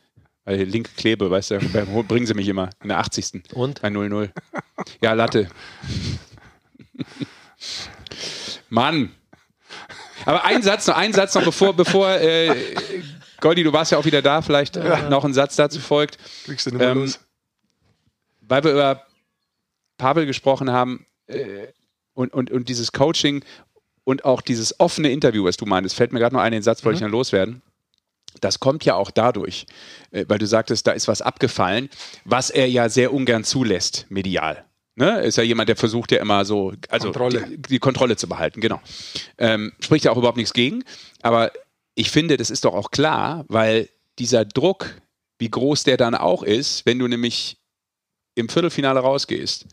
Weil 0.45 0.59
die 0.59 0.65
linke 0.65 0.91
Klebe, 0.97 1.31
weißt 1.31 1.51
du, 1.53 1.59
da 1.59 1.85
bringen 1.85 2.27
sie 2.27 2.35
mich 2.35 2.49
immer 2.49 2.71
in 2.83 2.89
der 2.89 2.99
80. 2.99 3.43
Und? 3.53 3.83
Bei 3.83 3.89
0-0. 3.89 4.31
Ja, 5.03 5.13
Latte. 5.13 5.49
Mann. 8.69 9.11
Aber 10.25 10.45
ein 10.45 10.63
Satz 10.63 10.87
noch, 10.87 10.97
ein 10.97 11.13
Satz 11.13 11.35
noch, 11.35 11.45
bevor, 11.45 11.73
bevor 11.75 12.11
äh, 12.11 12.55
Goldi, 13.41 13.63
du 13.63 13.73
warst 13.73 13.93
ja 13.93 13.99
auch 13.99 14.05
wieder 14.05 14.23
da, 14.23 14.43
vielleicht 14.43 14.77
äh, 14.77 15.09
noch 15.09 15.25
ein 15.25 15.33
Satz 15.35 15.57
dazu 15.57 15.81
folgt. 15.81 16.19
Kriegst 16.45 16.67
du 16.67 16.79
Ähm, 16.79 16.99
los. 17.01 17.21
Weil 18.51 18.65
wir 18.65 18.73
über 18.73 19.07
Pavel 19.97 20.27
gesprochen 20.27 20.73
haben 20.73 21.07
äh, 21.29 21.69
und, 22.15 22.35
und, 22.35 22.51
und 22.51 22.69
dieses 22.69 22.91
Coaching 22.91 23.45
und 24.03 24.25
auch 24.25 24.41
dieses 24.41 24.81
offene 24.81 25.13
Interview, 25.13 25.45
was 25.45 25.57
du 25.57 25.67
meinst, 25.67 25.95
fällt 25.95 26.13
mir 26.13 26.19
gerade 26.19 26.35
noch 26.35 26.43
einen 26.43 26.61
Satz, 26.61 26.85
wollte 26.85 26.97
ich 26.97 27.01
dann 27.01 27.13
loswerden. 27.13 27.63
Das 28.41 28.59
kommt 28.59 28.85
ja 28.85 28.97
auch 28.97 29.13
dadurch, 29.13 29.67
äh, 30.11 30.25
weil 30.27 30.39
du 30.39 30.47
sagtest, 30.47 30.85
da 30.89 30.93
ist 30.93 31.07
was 31.07 31.23
abgefallen, 31.23 31.91
was 32.25 32.51
er 32.51 32.69
ja 32.69 32.89
sehr 32.89 33.13
ungern 33.13 33.45
zulässt, 33.45 34.07
medial. 34.09 34.65
Ne? 34.97 35.21
Ist 35.21 35.37
ja 35.37 35.45
jemand, 35.45 35.69
der 35.69 35.77
versucht 35.77 36.11
ja 36.11 36.19
immer 36.19 36.45
so, 36.45 36.73
also 36.89 37.13
Kontrolle. 37.13 37.47
Die, 37.47 37.63
die 37.63 37.79
Kontrolle 37.79 38.17
zu 38.17 38.29
behalten, 38.29 38.61
genau. 38.61 38.81
Ähm, 39.39 39.73
spricht 39.79 40.07
ja 40.07 40.11
auch 40.11 40.17
überhaupt 40.17 40.39
nichts 40.39 40.53
gegen. 40.53 40.83
Aber 41.23 41.53
ich 41.95 42.11
finde, 42.11 42.37
das 42.37 42.51
ist 42.51 42.65
doch 42.65 42.75
auch 42.75 42.91
klar, 42.91 43.45
weil 43.47 43.89
dieser 44.19 44.45
Druck, 44.45 45.01
wie 45.39 45.51
groß 45.51 45.85
der 45.85 45.97
dann 45.97 46.17
auch 46.17 46.43
ist, 46.43 46.85
wenn 46.85 46.99
du 46.99 47.07
nämlich 47.07 47.60
im 48.41 48.49
Viertelfinale 48.49 49.01
rausgehst 49.01 49.67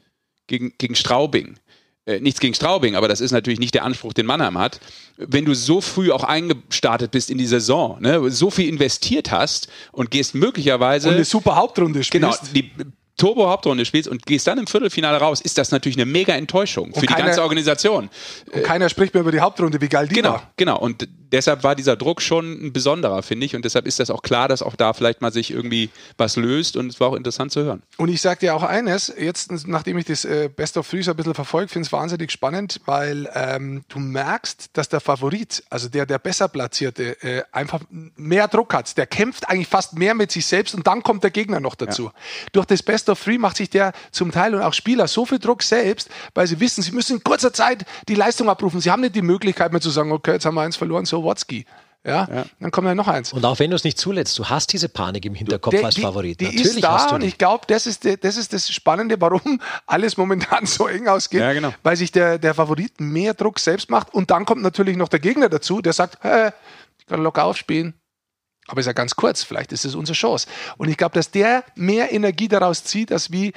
gegen, 0.47 0.74
gegen 0.78 0.95
Straubing. 0.95 1.57
Äh, 2.05 2.22
nichts 2.22 2.39
gegen 2.39 2.53
Straubing, 2.53 2.95
aber 2.95 3.07
das 3.09 3.20
ist 3.20 3.32
natürlich 3.32 3.59
nicht 3.59 3.74
der 3.74 3.84
Anspruch, 3.84 4.13
den 4.13 4.26
Mannheim 4.26 4.57
hat. 4.57 4.80
Wenn 5.18 5.43
du 5.43 5.53
so 5.53 5.82
früh 5.82 6.11
auch 6.11 6.24
eingestartet 6.24 7.11
bist 7.11 7.30
in 7.30 7.38
die 7.38 7.45
Saison, 7.45 8.01
ne, 8.01 8.30
so 8.32 8.49
viel 8.49 8.70
investiert 8.70 9.32
hast 9.32 9.68
und 9.91 10.09
gehst 10.09 10.34
möglicherweise 10.34 11.09
Und 11.09 11.15
eine 11.15 11.26
super 11.26 11.57
Hauptrunde 11.57 12.03
spielst. 12.03 12.13
genau 12.13 12.53
die 12.53 12.72
Turbo-Hauptrunde 13.18 13.84
spielst 13.86 14.07
und 14.09 14.26
gehst 14.26 14.47
dann 14.47 14.57
im 14.59 14.68
Viertelfinale 14.68 15.18
raus, 15.18 15.41
ist 15.41 15.57
das 15.57 15.72
natürlich 15.72 15.97
eine 15.97 16.05
mega 16.05 16.34
Enttäuschung 16.36 16.93
für 16.93 17.01
die 17.01 17.07
keiner- 17.07 17.26
ganze 17.26 17.41
Organisation. 17.43 18.09
Und 18.53 18.63
keiner 18.63 18.89
spricht 18.89 19.13
mehr 19.13 19.22
über 19.22 19.32
die 19.32 19.39
Hauptrunde, 19.41 19.82
wie 19.82 19.89
geil 19.89 20.07
die 20.07 20.15
Genau, 20.15 20.34
war. 20.34 20.51
genau. 20.55 20.78
Und 20.80 21.07
deshalb 21.32 21.63
war 21.63 21.76
dieser 21.76 21.95
Druck 21.95 22.22
schon 22.22 22.68
ein 22.68 22.74
besonderer, 22.74 23.24
finde 23.24 23.45
ich. 23.45 23.55
Und 23.55 23.65
deshalb 23.65 23.86
ist 23.88 23.99
das 23.99 24.09
auch 24.09 24.22
klar, 24.22 24.47
dass 24.47 24.61
auch 24.61 24.76
da 24.76 24.93
vielleicht 24.93 25.22
mal 25.22 25.32
sich 25.34 25.51
irgendwie 25.51 25.89
was 26.18 26.36
löst. 26.36 26.78
Und 26.78 26.88
es 26.88 26.99
war 26.99 27.09
auch 27.09 27.15
interessant 27.15 27.51
zu 27.51 27.63
hören. 27.63 27.82
Und 27.97 28.09
ich 28.09 28.22
sage 28.22 28.41
dir 28.41 28.55
auch 28.55 28.63
eines, 28.63 29.11
jetzt 29.20 29.51
nachdem 29.68 29.97
ich 29.97 30.05
das 30.05 30.24
äh, 30.24 30.49
Best 30.55 30.78
of 30.78 30.88
Three 30.89 31.01
so 31.01 31.11
ein 31.11 31.18
bisschen 31.18 31.34
verfolgt, 31.34 31.72
finde 31.72 31.86
ich 31.86 31.89
es 31.89 31.93
wahnsinnig 31.93 32.32
spannend, 32.32 32.82
weil 32.86 33.30
ähm, 33.34 33.84
du 33.89 33.99
merkst, 33.99 34.70
dass 34.74 34.89
der 34.89 34.99
Favorit, 35.01 35.63
also 35.70 35.89
der, 35.89 36.05
der 36.05 36.20
besser 36.20 36.47
platzierte, 36.47 37.22
äh, 37.24 37.43
einfach 37.51 37.82
mehr 37.89 38.47
Druck 38.47 38.74
hat. 38.74 38.95
Der 38.97 39.07
kämpft 39.07 39.49
eigentlich 39.49 39.68
fast 39.68 39.97
mehr 39.97 40.13
mit 40.13 40.32
sich 40.32 40.45
selbst 40.45 40.76
und 40.76 40.86
dann 40.86 41.01
kommt 41.03 41.24
der 41.24 41.32
Gegner 41.32 41.59
noch 41.59 41.76
dazu. 41.76 42.11
Durch 42.51 42.65
das 42.68 42.84
Best 42.84 43.07
of 43.10 43.24
Three 43.24 43.38
macht 43.38 43.58
sich 43.58 43.70
der 43.70 43.93
zum 44.12 44.32
Teil 44.32 44.55
und 44.55 44.62
auch 44.62 44.74
Spieler 44.74 45.08
so 45.08 45.26
viel 45.26 45.39
Druck 45.39 45.64
selbst, 45.64 46.10
weil 46.34 46.47
sie 46.47 46.60
wissen, 46.60 46.82
sie 46.82 46.91
müssen 46.91 47.18
in 47.18 47.24
kurzer 47.24 47.53
Zeit 47.53 47.86
die 48.08 48.16
Leistung 48.16 48.49
abrufen. 48.49 48.80
Sie 48.82 48.91
haben 48.91 49.01
nicht 49.01 49.16
die 49.16 49.22
Möglichkeit 49.22 49.72
mehr 49.72 49.82
zu 49.82 49.89
sagen, 49.89 50.12
okay, 50.12 50.34
jetzt 50.34 50.45
haben 50.45 50.55
wir 50.55 50.62
eins 50.62 50.76
verloren, 50.76 51.05
so 51.05 51.24
Watzki. 51.24 51.66
Ja, 52.05 52.45
dann 52.62 52.72
kommt 52.72 52.88
ja 52.88 52.95
noch 52.95 53.10
eins. 53.10 53.34
Und 53.34 53.43
auch 53.43 53.60
wenn 53.60 53.70
du 53.70 53.76
es 53.76 53.84
nicht 53.84 53.97
zulässt, 53.99 54.39
du 54.39 54.45
hast 54.45 54.72
diese 54.72 54.88
Panik 54.88 55.26
im 55.26 55.36
Hinterkopf 55.36 55.72
Der- 55.76 55.84
als 55.84 55.95
die, 55.95 56.01
Favorit. 56.03 56.39
Die 56.39 56.45
Natürlich 56.45 56.76
ist 56.76 56.82
da 56.84 56.93
hast 56.93 57.12
du 57.12 57.16
und 57.16 57.24
ich 57.24 57.38
glaube, 57.38 57.66
das 57.68 57.86
ist, 57.86 58.05
de- 58.05 58.16
das 58.16 58.38
ist 58.38 58.53
das 58.53 58.70
Spannende, 58.70 59.20
warum 59.20 59.60
alles 59.88 60.16
momentan 60.16 60.66
so 60.66 60.88
eng 60.88 61.10
ausgeht. 61.10 61.41
Ja, 61.41 61.51
genau. 61.51 61.74
Weil 61.84 61.97
sich 61.97 62.14
der, 62.14 62.38
der 62.38 62.53
Favorit 62.53 63.01
mehr 63.01 63.34
Druck 63.34 63.60
selbst 63.60 63.89
macht 63.89 64.14
und 64.14 64.32
dann 64.32 64.45
kommt 64.45 64.62
natürlich 64.62 64.95
noch 64.95 65.10
der 65.10 65.20
Gegner 65.20 65.49
dazu, 65.49 65.82
der 65.82 65.91
sagt, 65.91 66.20
hey, 66.22 66.51
ich 66.97 67.05
kann 67.08 67.22
locker 67.24 67.43
aufspielen. 67.43 67.93
Aber 68.68 68.80
ist 68.80 68.86
ja 68.86 68.93
ganz 68.93 69.15
kurz, 69.15 69.43
vielleicht 69.43 69.72
ist 69.72 69.86
es 69.86 69.95
unsere 69.95 70.15
Chance. 70.15 70.47
Und 70.78 70.89
ich 70.89 70.97
glaube, 70.97 71.13
dass 71.15 71.32
der 71.32 71.63
mehr 71.76 72.11
Energie 72.11 72.47
daraus 72.47 72.84
zieht, 72.84 73.11
als 73.11 73.32
wie 73.32 73.53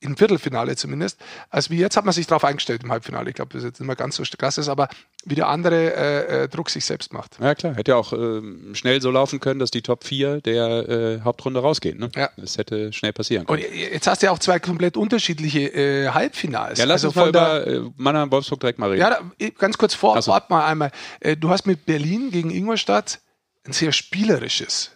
im 0.00 0.18
Viertelfinale 0.18 0.76
zumindest, 0.76 1.18
als 1.48 1.70
wie 1.70 1.78
jetzt 1.78 1.96
hat 1.96 2.04
man 2.04 2.12
sich 2.12 2.26
darauf 2.26 2.44
eingestellt 2.44 2.82
im 2.84 2.92
Halbfinale. 2.92 3.30
Ich 3.30 3.36
glaube, 3.36 3.54
das 3.54 3.62
ist 3.62 3.68
jetzt 3.70 3.80
nicht 3.80 3.86
mehr 3.86 3.96
ganz 3.96 4.16
so 4.16 4.22
krass 4.36 4.58
ist, 4.58 4.68
aber 4.68 4.88
wie 5.24 5.34
der 5.34 5.48
andere 5.48 5.94
äh, 5.96 6.42
äh, 6.44 6.48
Druck 6.48 6.68
sich 6.68 6.84
selbst 6.84 7.14
macht. 7.14 7.38
Ja, 7.40 7.54
klar. 7.54 7.74
Hätte 7.74 7.92
ja 7.92 7.96
auch 7.96 8.12
ähm, 8.12 8.74
schnell 8.74 9.00
so 9.00 9.10
laufen 9.10 9.40
können, 9.40 9.60
dass 9.60 9.70
die 9.70 9.80
Top 9.80 10.04
4 10.04 10.42
der 10.42 10.88
äh, 10.90 11.20
Hauptrunde 11.22 11.60
rausgehen. 11.60 11.98
Ne? 11.98 12.10
Ja. 12.14 12.28
Das 12.36 12.58
hätte 12.58 12.92
schnell 12.92 13.14
passieren 13.14 13.46
Und 13.46 13.62
können. 13.62 13.72
jetzt 13.74 14.06
hast 14.06 14.20
du 14.20 14.26
ja 14.26 14.32
auch 14.32 14.38
zwei 14.40 14.58
komplett 14.58 14.98
unterschiedliche 14.98 15.60
äh, 15.72 16.08
Halbfinals. 16.10 16.78
Ja, 16.78 16.84
lass 16.84 17.02
Also 17.02 17.08
uns 17.08 17.16
mal 17.16 17.32
der- 17.32 17.66
über 17.66 17.86
äh, 17.86 17.90
Mannheim 17.96 18.30
Wolfsburg 18.30 18.60
direkt 18.60 18.78
mal 18.78 18.90
reden. 18.90 19.00
Ja, 19.00 19.08
da, 19.38 19.48
ganz 19.58 19.78
kurz 19.78 19.94
vor, 19.94 20.20
so. 20.20 20.32
vorab 20.32 20.50
mal 20.50 20.66
einmal. 20.66 20.90
Äh, 21.20 21.34
Du 21.38 21.48
hast 21.48 21.66
mit 21.66 21.86
Berlin 21.86 22.30
gegen 22.30 22.50
Ingolstadt 22.50 23.20
ein 23.64 23.72
sehr 23.72 23.92
spielerisches, 23.92 24.94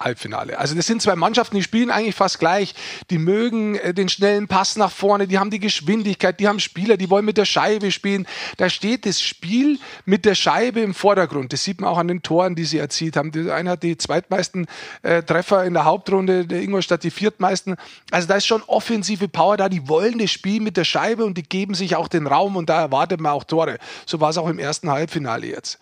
Halbfinale. 0.00 0.58
Also 0.58 0.76
das 0.76 0.86
sind 0.86 1.02
zwei 1.02 1.16
Mannschaften, 1.16 1.56
die 1.56 1.62
spielen 1.62 1.90
eigentlich 1.90 2.14
fast 2.14 2.38
gleich. 2.38 2.74
Die 3.10 3.18
mögen 3.18 3.74
äh, 3.74 3.92
den 3.92 4.08
schnellen 4.08 4.46
Pass 4.46 4.76
nach 4.76 4.92
vorne, 4.92 5.26
die 5.26 5.38
haben 5.38 5.50
die 5.50 5.58
Geschwindigkeit, 5.58 6.38
die 6.38 6.46
haben 6.46 6.60
Spieler, 6.60 6.96
die 6.96 7.10
wollen 7.10 7.24
mit 7.24 7.36
der 7.36 7.44
Scheibe 7.44 7.90
spielen. 7.90 8.26
Da 8.58 8.70
steht 8.70 9.06
das 9.06 9.20
Spiel 9.20 9.80
mit 10.04 10.24
der 10.24 10.36
Scheibe 10.36 10.80
im 10.80 10.94
Vordergrund. 10.94 11.52
Das 11.52 11.64
sieht 11.64 11.80
man 11.80 11.90
auch 11.90 11.98
an 11.98 12.06
den 12.06 12.22
Toren, 12.22 12.54
die 12.54 12.64
sie 12.64 12.78
erzielt 12.78 13.16
haben. 13.16 13.32
Der 13.32 13.52
eine 13.54 13.70
hat 13.70 13.82
die 13.82 13.98
zweitmeisten 13.98 14.66
äh, 15.02 15.24
Treffer 15.24 15.64
in 15.64 15.74
der 15.74 15.84
Hauptrunde, 15.84 16.46
der 16.46 16.62
Ingolstadt 16.62 17.02
die 17.02 17.10
viertmeisten. 17.10 17.74
Also 18.12 18.28
da 18.28 18.36
ist 18.36 18.46
schon 18.46 18.62
offensive 18.62 19.26
Power 19.26 19.56
da. 19.56 19.68
Die 19.68 19.88
wollen 19.88 20.18
das 20.18 20.30
Spiel 20.30 20.60
mit 20.60 20.76
der 20.76 20.84
Scheibe 20.84 21.24
und 21.24 21.36
die 21.36 21.42
geben 21.42 21.74
sich 21.74 21.96
auch 21.96 22.06
den 22.06 22.28
Raum 22.28 22.54
und 22.54 22.68
da 22.68 22.80
erwartet 22.80 23.20
man 23.20 23.32
auch 23.32 23.42
Tore. 23.42 23.78
So 24.06 24.20
war 24.20 24.30
es 24.30 24.38
auch 24.38 24.48
im 24.48 24.60
ersten 24.60 24.90
Halbfinale 24.90 25.48
jetzt. 25.48 25.80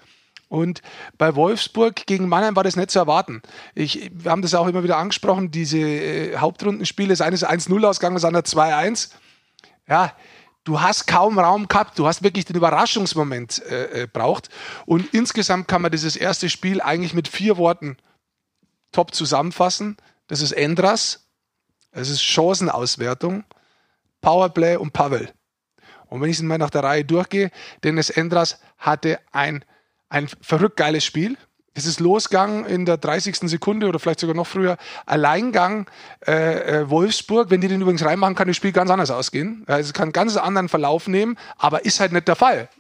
Und 0.49 0.81
bei 1.19 1.35
Wolfsburg 1.35 2.07
gegen 2.07 2.29
Mannheim 2.29 2.55
war 2.55 2.63
das 2.63 2.77
nicht 2.77 2.91
zu 2.91 2.99
erwarten. 2.99 3.43
Ich, 3.75 4.11
wir 4.15 4.31
haben 4.31 4.43
das 4.43 4.55
auch 4.55 4.69
immer 4.69 4.85
wieder 4.85 4.97
angesprochen, 4.97 5.51
diese 5.51 5.79
äh, 5.79 6.37
Hauptrundenspiele, 6.37 7.09
das 7.09 7.21
eine 7.21 7.35
ist 7.35 7.49
1-0 7.49 7.85
ausgegangen, 7.85 8.15
das 8.15 8.25
andere 8.25 8.45
2-1. 8.45 9.11
Ja, 9.89 10.13
du 10.65 10.81
hast 10.81 11.07
kaum 11.07 11.39
Raum 11.39 11.67
gehabt, 11.67 11.99
du 11.99 12.07
hast 12.07 12.23
wirklich 12.23 12.45
den 12.45 12.57
Überraschungsmoment 12.57 13.63
äh, 13.65 14.03
äh, 14.03 14.07
braucht. 14.07 14.49
Und 14.85 15.13
insgesamt 15.13 15.67
kann 15.67 15.83
man 15.83 15.91
dieses 15.91 16.15
erste 16.15 16.49
Spiel 16.49 16.81
eigentlich 16.81 17.15
mit 17.15 17.27
vier 17.27 17.57
Worten 17.57 17.97
top 18.93 19.15
zusammenfassen. 19.15 19.97
Das 20.29 20.41
ist 20.41 20.53
Endras, 20.53 21.29
es 21.91 22.09
ist 22.09 22.23
Chancenauswertung, 22.23 23.45
Powerplay 24.21 24.77
und 24.77 24.93
Pavel. 24.93 25.33
Und 26.09 26.21
wenn 26.21 26.31
ich 26.31 26.37
es 26.37 26.43
mal 26.43 26.59
nach 26.59 26.71
der 26.71 26.85
Reihe 26.85 27.05
durchgehe, 27.05 27.51
Dennis 27.83 28.11
Endras 28.11 28.61
hatte 28.79 29.19
ein 29.33 29.65
ein 30.09 30.29
verrückt 30.41 30.77
geiles 30.77 31.05
Spiel. 31.05 31.37
Es 31.75 31.85
ist 31.85 32.01
losgegangen 32.01 32.65
in 32.65 32.87
der 32.87 32.97
30. 32.97 33.51
Sekunde 33.51 33.87
oder 33.87 33.99
vielleicht 33.99 34.21
sogar 34.21 34.35
noch 34.35 34.47
früher. 34.47 34.79
Alleingang 35.05 35.91
äh, 36.27 36.81
äh, 36.81 36.91
Wolfsburg. 36.91 37.51
Wenn 37.51 37.61
die 37.61 37.69
den 37.69 37.83
übrigens 37.83 38.03
reinmachen, 38.03 38.35
kann 38.35 38.49
das 38.49 38.57
Spiel 38.57 38.73
ganz 38.73 38.91
anders 38.91 39.11
ausgehen. 39.11 39.63
Also 39.67 39.89
es 39.89 39.93
kann 39.93 40.05
einen 40.05 40.13
ganz 40.13 40.37
anderen 40.39 40.71
Verlauf 40.71 41.07
nehmen, 41.07 41.37
aber 41.59 41.85
ist 41.85 42.01
halt 42.01 42.13
nicht 42.13 42.29
der 42.29 42.37
Fall. 42.37 42.71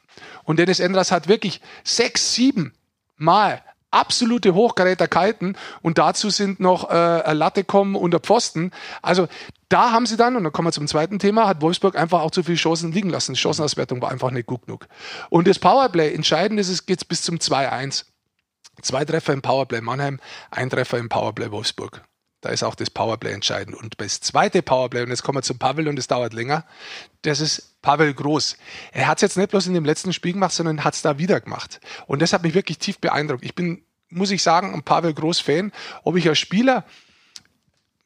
Und 0.45 0.59
Dennis 0.59 0.81
Endras 0.81 1.12
hat 1.12 1.29
wirklich 1.29 1.61
sechs, 1.85 2.33
sieben 2.33 2.72
Mal 3.18 3.62
absolute 3.97 4.55
Hochkaräterkeiten 4.55 5.57
und 5.82 5.99
dazu 5.99 6.30
sind 6.30 6.61
noch 6.61 6.90
äh, 6.90 7.32
Latte 7.32 7.64
kommen 7.64 7.97
und 7.97 8.12
der 8.12 8.20
Pfosten. 8.20 8.70
Also 9.03 9.26
da 9.68 9.90
haben 9.90 10.07
sie 10.07 10.16
dann, 10.16 10.36
und 10.36 10.44
dann 10.44 10.53
kommen 10.53 10.68
wir 10.68 10.72
zum 10.72 10.86
zweiten 10.86 11.18
Thema, 11.18 11.49
hat 11.49 11.61
Wolfsburg 11.61 11.97
einfach 11.97 12.20
auch 12.20 12.30
zu 12.30 12.42
viele 12.42 12.57
Chancen 12.57 12.92
liegen 12.92 13.11
lassen. 13.11 13.34
Die 13.34 13.40
Chancenauswertung 13.40 14.01
war 14.01 14.11
einfach 14.11 14.30
nicht 14.30 14.47
gut 14.47 14.66
genug. 14.66 14.86
Und 15.30 15.49
das 15.49 15.59
Powerplay, 15.59 16.14
entscheidend 16.14 16.61
ist, 16.61 16.68
es 16.68 16.86
geht 16.86 17.07
bis 17.09 17.22
zum 17.22 17.36
2-1. 17.36 18.05
Zwei 18.82 19.05
Treffer 19.05 19.32
im 19.32 19.42
Powerplay 19.42 19.80
Mannheim, 19.80 20.20
ein 20.51 20.70
Treffer 20.70 20.99
im 20.99 21.09
Powerplay 21.09 21.51
Wolfsburg. 21.51 22.03
Da 22.42 22.51
ist 22.51 22.62
auch 22.62 22.74
das 22.74 22.90
Powerplay 22.90 23.32
entscheidend. 23.32 23.76
Und 23.76 23.94
das 23.97 24.20
zweite 24.20 24.62
Powerplay, 24.62 25.03
und 25.03 25.09
jetzt 25.09 25.22
kommen 25.22 25.38
wir 25.38 25.42
zum 25.42 25.59
Pavel 25.59 25.88
und 25.88 25.99
es 25.99 26.07
dauert 26.07 26.34
länger, 26.34 26.64
das 27.22 27.40
ist 27.40 27.80
Pavel 27.82 28.12
Groß. 28.12 28.57
Er 28.92 29.09
hat 29.09 29.18
es 29.18 29.22
jetzt 29.22 29.36
nicht 29.36 29.51
bloß 29.51 29.66
in 29.66 29.74
dem 29.74 29.84
letzten 29.84 30.12
Spiel 30.12 30.34
gemacht, 30.34 30.53
sondern 30.53 30.84
hat 30.84 30.94
es 30.94 31.03
da 31.03 31.18
wieder 31.18 31.40
gemacht. 31.40 31.80
Und 32.07 32.20
das 32.20 32.32
hat 32.32 32.42
mich 32.42 32.55
wirklich 32.55 32.78
tief 32.78 32.99
beeindruckt. 32.99 33.44
Ich 33.44 33.55
bin, 33.55 33.82
muss 34.09 34.30
ich 34.30 34.42
sagen, 34.42 34.72
ein 34.74 34.82
Pavel 34.82 35.14
Groß 35.14 35.40
Fan. 35.40 35.72
Ob 36.04 36.16
ich 36.16 36.28
als 36.28 36.38
Spieler 36.38 36.84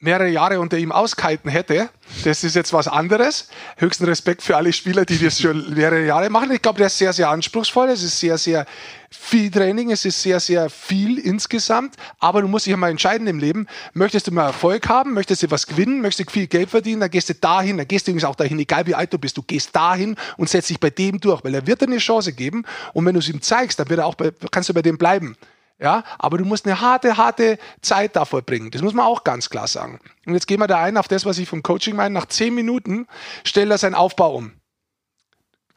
mehrere 0.02 0.28
Jahre 0.28 0.58
unter 0.60 0.78
ihm 0.78 0.92
ausgehalten 0.92 1.50
hätte, 1.50 1.90
das 2.24 2.42
ist 2.42 2.56
jetzt 2.56 2.72
was 2.72 2.88
anderes. 2.88 3.48
Höchsten 3.76 4.04
Respekt 4.06 4.40
für 4.40 4.56
alle 4.56 4.72
Spieler, 4.72 5.04
die 5.04 5.18
das 5.18 5.38
schon 5.38 5.74
mehrere 5.74 6.06
Jahre 6.06 6.30
machen. 6.30 6.50
Ich 6.52 6.62
glaube, 6.62 6.78
der 6.78 6.86
ist 6.86 6.96
sehr, 6.96 7.12
sehr 7.12 7.28
anspruchsvoll. 7.28 7.90
Es 7.90 8.02
ist 8.02 8.18
sehr, 8.18 8.38
sehr 8.38 8.64
viel 9.10 9.50
Training. 9.50 9.90
Es 9.90 10.06
ist 10.06 10.22
sehr, 10.22 10.40
sehr 10.40 10.70
viel 10.70 11.18
insgesamt. 11.18 11.96
Aber 12.18 12.40
du 12.40 12.48
musst 12.48 12.64
dich 12.64 12.72
einmal 12.72 12.90
entscheiden 12.90 13.26
im 13.26 13.38
Leben. 13.38 13.66
Möchtest 13.92 14.26
du 14.26 14.32
mal 14.32 14.46
Erfolg 14.46 14.88
haben? 14.88 15.12
Möchtest 15.12 15.42
du 15.42 15.50
was 15.50 15.66
gewinnen? 15.66 16.00
Möchtest 16.00 16.30
du 16.30 16.32
viel 16.32 16.46
Geld 16.46 16.70
verdienen? 16.70 17.00
Dann 17.00 17.10
gehst 17.10 17.28
du 17.28 17.34
dahin. 17.34 17.76
Dann 17.76 17.86
gehst 17.86 18.06
du 18.06 18.12
übrigens 18.12 18.24
auch 18.24 18.36
dahin, 18.36 18.58
egal 18.58 18.86
wie 18.86 18.94
alt 18.94 19.12
du 19.12 19.18
bist. 19.18 19.36
Du 19.36 19.42
gehst 19.42 19.76
dahin 19.76 20.16
und 20.38 20.48
setzt 20.48 20.70
dich 20.70 20.80
bei 20.80 20.90
dem 20.90 21.20
durch, 21.20 21.44
weil 21.44 21.54
er 21.54 21.66
wird 21.66 21.82
dir 21.82 21.86
eine 21.86 21.98
Chance 21.98 22.32
geben. 22.32 22.64
Und 22.94 23.04
wenn 23.04 23.12
du 23.12 23.20
es 23.20 23.28
ihm 23.28 23.42
zeigst, 23.42 23.78
dann 23.78 23.90
wird 23.90 24.00
er 24.00 24.06
auch 24.06 24.14
bei, 24.14 24.32
kannst 24.50 24.70
du 24.70 24.74
bei 24.74 24.82
dem 24.82 24.96
bleiben. 24.96 25.36
Ja, 25.80 26.04
aber 26.18 26.36
du 26.36 26.44
musst 26.44 26.66
eine 26.66 26.80
harte, 26.80 27.16
harte 27.16 27.58
Zeit 27.80 28.14
davor 28.14 28.42
bringen. 28.42 28.70
Das 28.70 28.82
muss 28.82 28.92
man 28.92 29.06
auch 29.06 29.24
ganz 29.24 29.48
klar 29.48 29.66
sagen. 29.66 29.98
Und 30.26 30.34
jetzt 30.34 30.46
gehen 30.46 30.60
wir 30.60 30.66
da 30.66 30.82
ein 30.82 30.98
auf 30.98 31.08
das, 31.08 31.24
was 31.24 31.38
ich 31.38 31.48
vom 31.48 31.62
Coaching 31.62 31.96
meine. 31.96 32.12
Nach 32.12 32.26
zehn 32.26 32.54
Minuten 32.54 33.06
stellt 33.44 33.70
er 33.70 33.78
seinen 33.78 33.94
Aufbau 33.94 34.34
um. 34.34 34.52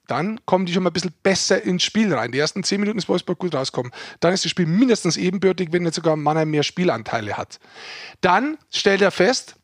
Dann 0.07 0.45
kommen 0.45 0.65
die 0.65 0.73
schon 0.73 0.83
mal 0.83 0.89
ein 0.89 0.93
bisschen 0.93 1.13
besser 1.23 1.63
ins 1.63 1.83
Spiel 1.83 2.13
rein. 2.13 2.33
Die 2.33 2.39
ersten 2.39 2.65
zehn 2.65 2.81
Minuten 2.81 2.97
ist 2.97 3.07
Wolfsburg 3.07 3.39
gut 3.39 3.55
rauskommen. 3.55 3.93
Dann 4.19 4.33
ist 4.33 4.43
das 4.43 4.51
Spiel 4.51 4.65
mindestens 4.65 5.15
ebenbürtig, 5.15 5.71
wenn 5.71 5.85
jetzt 5.85 5.95
sogar 5.95 6.17
Mannheim 6.17 6.51
mehr 6.51 6.63
Spielanteile 6.63 7.37
hat. 7.37 7.59
Dann 8.19 8.57
stellt 8.69 9.01
er 9.01 9.11
fest, 9.11 9.55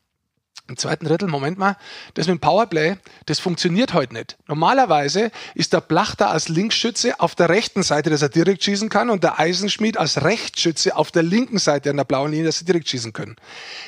im 0.70 0.78
zweiten 0.78 1.06
Drittel, 1.06 1.28
Moment 1.28 1.58
mal, 1.58 1.78
das 2.14 2.28
mit 2.28 2.38
dem 2.38 2.40
Powerplay, 2.40 2.98
das 3.26 3.40
funktioniert 3.40 3.94
heute 3.94 4.14
nicht. 4.14 4.38
Normalerweise 4.48 5.32
ist 5.56 5.74
der 5.74 5.82
Plachter 5.82 6.30
als 6.30 6.50
Linksschütze 6.50 7.20
auf 7.20 7.36
der 7.36 7.50
rechten 7.50 7.84
Seite, 7.84 8.10
dass 8.10 8.22
er 8.22 8.30
direkt 8.30 8.64
schießen 8.64 8.90
kann, 8.90 9.10
und 9.10 9.24
der 9.24 9.40
Eisenschmied 9.40 9.98
als 9.98 10.24
Rechtsschütze 10.24 10.96
auf 10.96 11.12
der 11.12 11.24
linken 11.24 11.58
Seite 11.58 11.90
an 11.90 11.98
der 11.98 12.04
blauen 12.04 12.32
Linie, 12.32 12.46
dass 12.46 12.60
sie 12.60 12.66
direkt 12.66 12.90
schießen 12.90 13.14
können. 13.14 13.36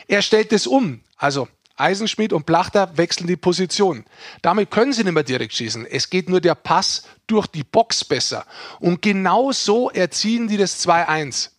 Er 0.07 0.21
stellt 0.21 0.51
das 0.51 0.67
um. 0.67 1.01
Also 1.17 1.47
Eisenschmied 1.77 2.33
und 2.33 2.45
Plachter 2.45 2.97
wechseln 2.97 3.27
die 3.27 3.35
Position. 3.35 4.05
Damit 4.41 4.71
können 4.71 4.93
sie 4.93 5.03
nicht 5.03 5.13
mehr 5.13 5.23
direkt 5.23 5.53
schießen. 5.53 5.85
Es 5.85 6.09
geht 6.09 6.29
nur 6.29 6.41
der 6.41 6.55
Pass 6.55 7.03
durch 7.27 7.47
die 7.47 7.63
Box 7.63 8.05
besser. 8.05 8.45
Und 8.79 9.01
genau 9.01 9.51
so 9.51 9.89
erzielen 9.89 10.47
die 10.47 10.57
das 10.57 10.85
2-1. 10.85 11.49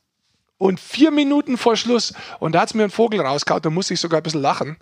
Und 0.63 0.79
vier 0.79 1.11
Minuten 1.11 1.59
vor 1.59 1.75
Schluss, 1.75 2.15
und 2.39 2.53
da 2.53 2.61
hat 2.61 2.69
es 2.69 2.75
mir 2.75 2.85
ein 2.85 2.91
Vogel 2.91 3.21
rausgehauen, 3.21 3.63
da 3.63 3.69
muss 3.69 3.91
ich 3.91 3.99
sogar 3.99 4.21
ein 4.21 4.23
bisschen 4.23 4.43
lachen. 4.43 4.77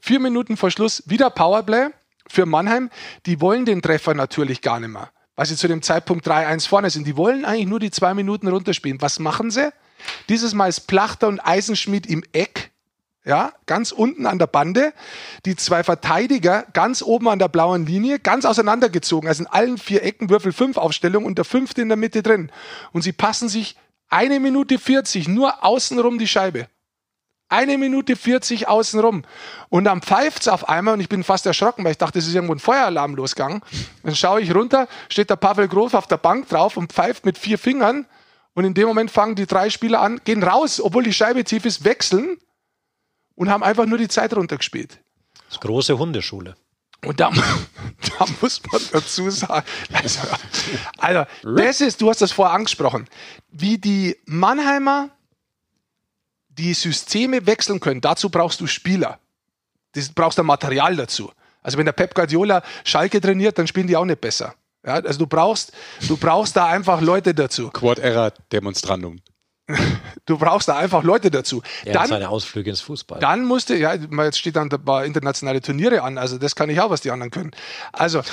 Vier 0.00 0.18
Minuten 0.18 0.56
vor 0.56 0.70
Schluss 0.70 1.02
wieder 1.04 1.28
Powerplay 1.28 1.88
für 2.26 2.46
Mannheim. 2.46 2.88
Die 3.26 3.38
wollen 3.42 3.66
den 3.66 3.82
Treffer 3.82 4.14
natürlich 4.14 4.62
gar 4.62 4.80
nicht 4.80 4.88
mehr, 4.88 5.10
weil 5.34 5.44
sie 5.44 5.56
zu 5.56 5.68
dem 5.68 5.82
Zeitpunkt 5.82 6.26
3-1 6.26 6.66
vorne 6.66 6.88
sind. 6.88 7.06
Die 7.06 7.18
wollen 7.18 7.44
eigentlich 7.44 7.66
nur 7.66 7.80
die 7.80 7.90
zwei 7.90 8.14
Minuten 8.14 8.48
runterspielen. 8.48 9.02
Was 9.02 9.18
machen 9.18 9.50
sie? 9.50 9.70
Dieses 10.30 10.54
Mal 10.54 10.70
ist 10.70 10.86
Plachter 10.86 11.28
und 11.28 11.40
Eisenschmied 11.40 12.06
im 12.06 12.24
Eck. 12.32 12.70
Ja, 13.26 13.52
ganz 13.66 13.92
unten 13.92 14.24
an 14.24 14.38
der 14.38 14.46
Bande. 14.46 14.94
Die 15.44 15.56
zwei 15.56 15.84
Verteidiger 15.84 16.64
ganz 16.72 17.02
oben 17.02 17.28
an 17.28 17.38
der 17.38 17.48
blauen 17.48 17.84
Linie, 17.84 18.20
ganz 18.20 18.46
auseinandergezogen. 18.46 19.28
Also 19.28 19.42
in 19.42 19.48
allen 19.48 19.76
vier 19.76 20.02
Ecken 20.02 20.30
Würfel 20.30 20.52
5 20.52 20.78
Aufstellung 20.78 21.26
und 21.26 21.36
der 21.36 21.44
fünfte 21.44 21.82
in 21.82 21.88
der 21.88 21.98
Mitte 21.98 22.22
drin. 22.22 22.50
Und 22.92 23.02
sie 23.02 23.12
passen 23.12 23.50
sich 23.50 23.76
eine 24.08 24.40
Minute 24.40 24.78
40, 24.78 25.28
nur 25.28 25.64
außenrum 25.64 26.18
die 26.18 26.28
Scheibe. 26.28 26.68
Eine 27.48 27.78
Minute 27.78 28.16
40 28.16 28.66
außenrum. 28.66 29.22
Und 29.68 29.84
dann 29.84 30.02
pfeift 30.02 30.42
es 30.42 30.48
auf 30.48 30.68
einmal 30.68 30.94
und 30.94 31.00
ich 31.00 31.08
bin 31.08 31.22
fast 31.22 31.46
erschrocken, 31.46 31.84
weil 31.84 31.92
ich 31.92 31.98
dachte, 31.98 32.18
es 32.18 32.26
ist 32.26 32.34
irgendwo 32.34 32.54
ein 32.54 32.58
Feueralarm 32.58 33.14
losgegangen. 33.14 33.62
Dann 34.02 34.16
schaue 34.16 34.40
ich 34.40 34.52
runter, 34.52 34.88
steht 35.08 35.30
der 35.30 35.36
Pavel 35.36 35.68
Groß 35.68 35.94
auf 35.94 36.08
der 36.08 36.16
Bank 36.16 36.48
drauf 36.48 36.76
und 36.76 36.92
pfeift 36.92 37.24
mit 37.24 37.38
vier 37.38 37.58
Fingern. 37.58 38.06
Und 38.54 38.64
in 38.64 38.74
dem 38.74 38.88
Moment 38.88 39.10
fangen 39.10 39.36
die 39.36 39.46
drei 39.46 39.70
Spieler 39.70 40.00
an, 40.00 40.20
gehen 40.24 40.42
raus, 40.42 40.80
obwohl 40.80 41.04
die 41.04 41.12
Scheibe 41.12 41.44
tief 41.44 41.64
ist, 41.64 41.84
wechseln 41.84 42.38
und 43.36 43.48
haben 43.48 43.62
einfach 43.62 43.86
nur 43.86 43.98
die 43.98 44.08
Zeit 44.08 44.34
runtergespielt. 44.34 44.98
Das 45.48 45.60
große 45.60 45.98
Hundeschule. 45.98 46.56
Und 47.06 47.20
da, 47.20 47.30
da, 48.18 48.26
muss 48.40 48.60
man 48.70 48.80
dazu 48.92 49.30
sagen, 49.30 49.66
also, 49.92 50.20
also, 50.98 51.24
das 51.56 51.80
ist, 51.80 52.00
du 52.00 52.10
hast 52.10 52.20
das 52.20 52.32
vorher 52.32 52.54
angesprochen, 52.54 53.08
wie 53.48 53.78
die 53.78 54.16
Mannheimer 54.26 55.10
die 56.48 56.74
Systeme 56.74 57.46
wechseln 57.46 57.80
können. 57.80 58.00
Dazu 58.00 58.28
brauchst 58.30 58.60
du 58.60 58.66
Spieler. 58.66 59.20
Du 59.92 60.00
brauchst 60.14 60.38
ein 60.38 60.46
Material 60.46 60.96
dazu. 60.96 61.30
Also 61.62 61.78
wenn 61.78 61.86
der 61.86 61.92
Pep 61.92 62.14
Guardiola 62.14 62.62
Schalke 62.84 63.20
trainiert, 63.20 63.58
dann 63.58 63.66
spielen 63.66 63.86
die 63.86 63.96
auch 63.96 64.04
nicht 64.04 64.20
besser. 64.20 64.54
Ja, 64.84 64.94
also 64.94 65.18
du 65.18 65.26
brauchst, 65.26 65.72
du 66.06 66.16
brauchst 66.16 66.56
da 66.56 66.66
einfach 66.66 67.00
Leute 67.00 67.34
dazu. 67.34 67.70
Quod 67.70 67.98
era 67.98 68.30
demonstrandum. 68.52 69.20
Du 70.26 70.38
brauchst 70.38 70.68
da 70.68 70.76
einfach 70.76 71.02
Leute 71.02 71.30
dazu. 71.30 71.62
Er 71.84 71.94
dann 71.94 72.08
seine 72.08 72.28
Ausflüge 72.28 72.70
ins 72.70 72.80
Fußball. 72.80 73.18
Dann 73.20 73.44
musste, 73.44 73.76
ja, 73.76 73.94
jetzt 73.94 74.38
steht 74.38 74.56
dann 74.56 74.70
ein 74.70 74.84
paar 74.84 75.04
internationale 75.04 75.60
Turniere 75.60 76.02
an, 76.02 76.18
also 76.18 76.38
das 76.38 76.54
kann 76.54 76.70
ich 76.70 76.80
auch, 76.80 76.90
was 76.90 77.00
die 77.00 77.10
anderen 77.10 77.30
können. 77.30 77.50
Also. 77.92 78.22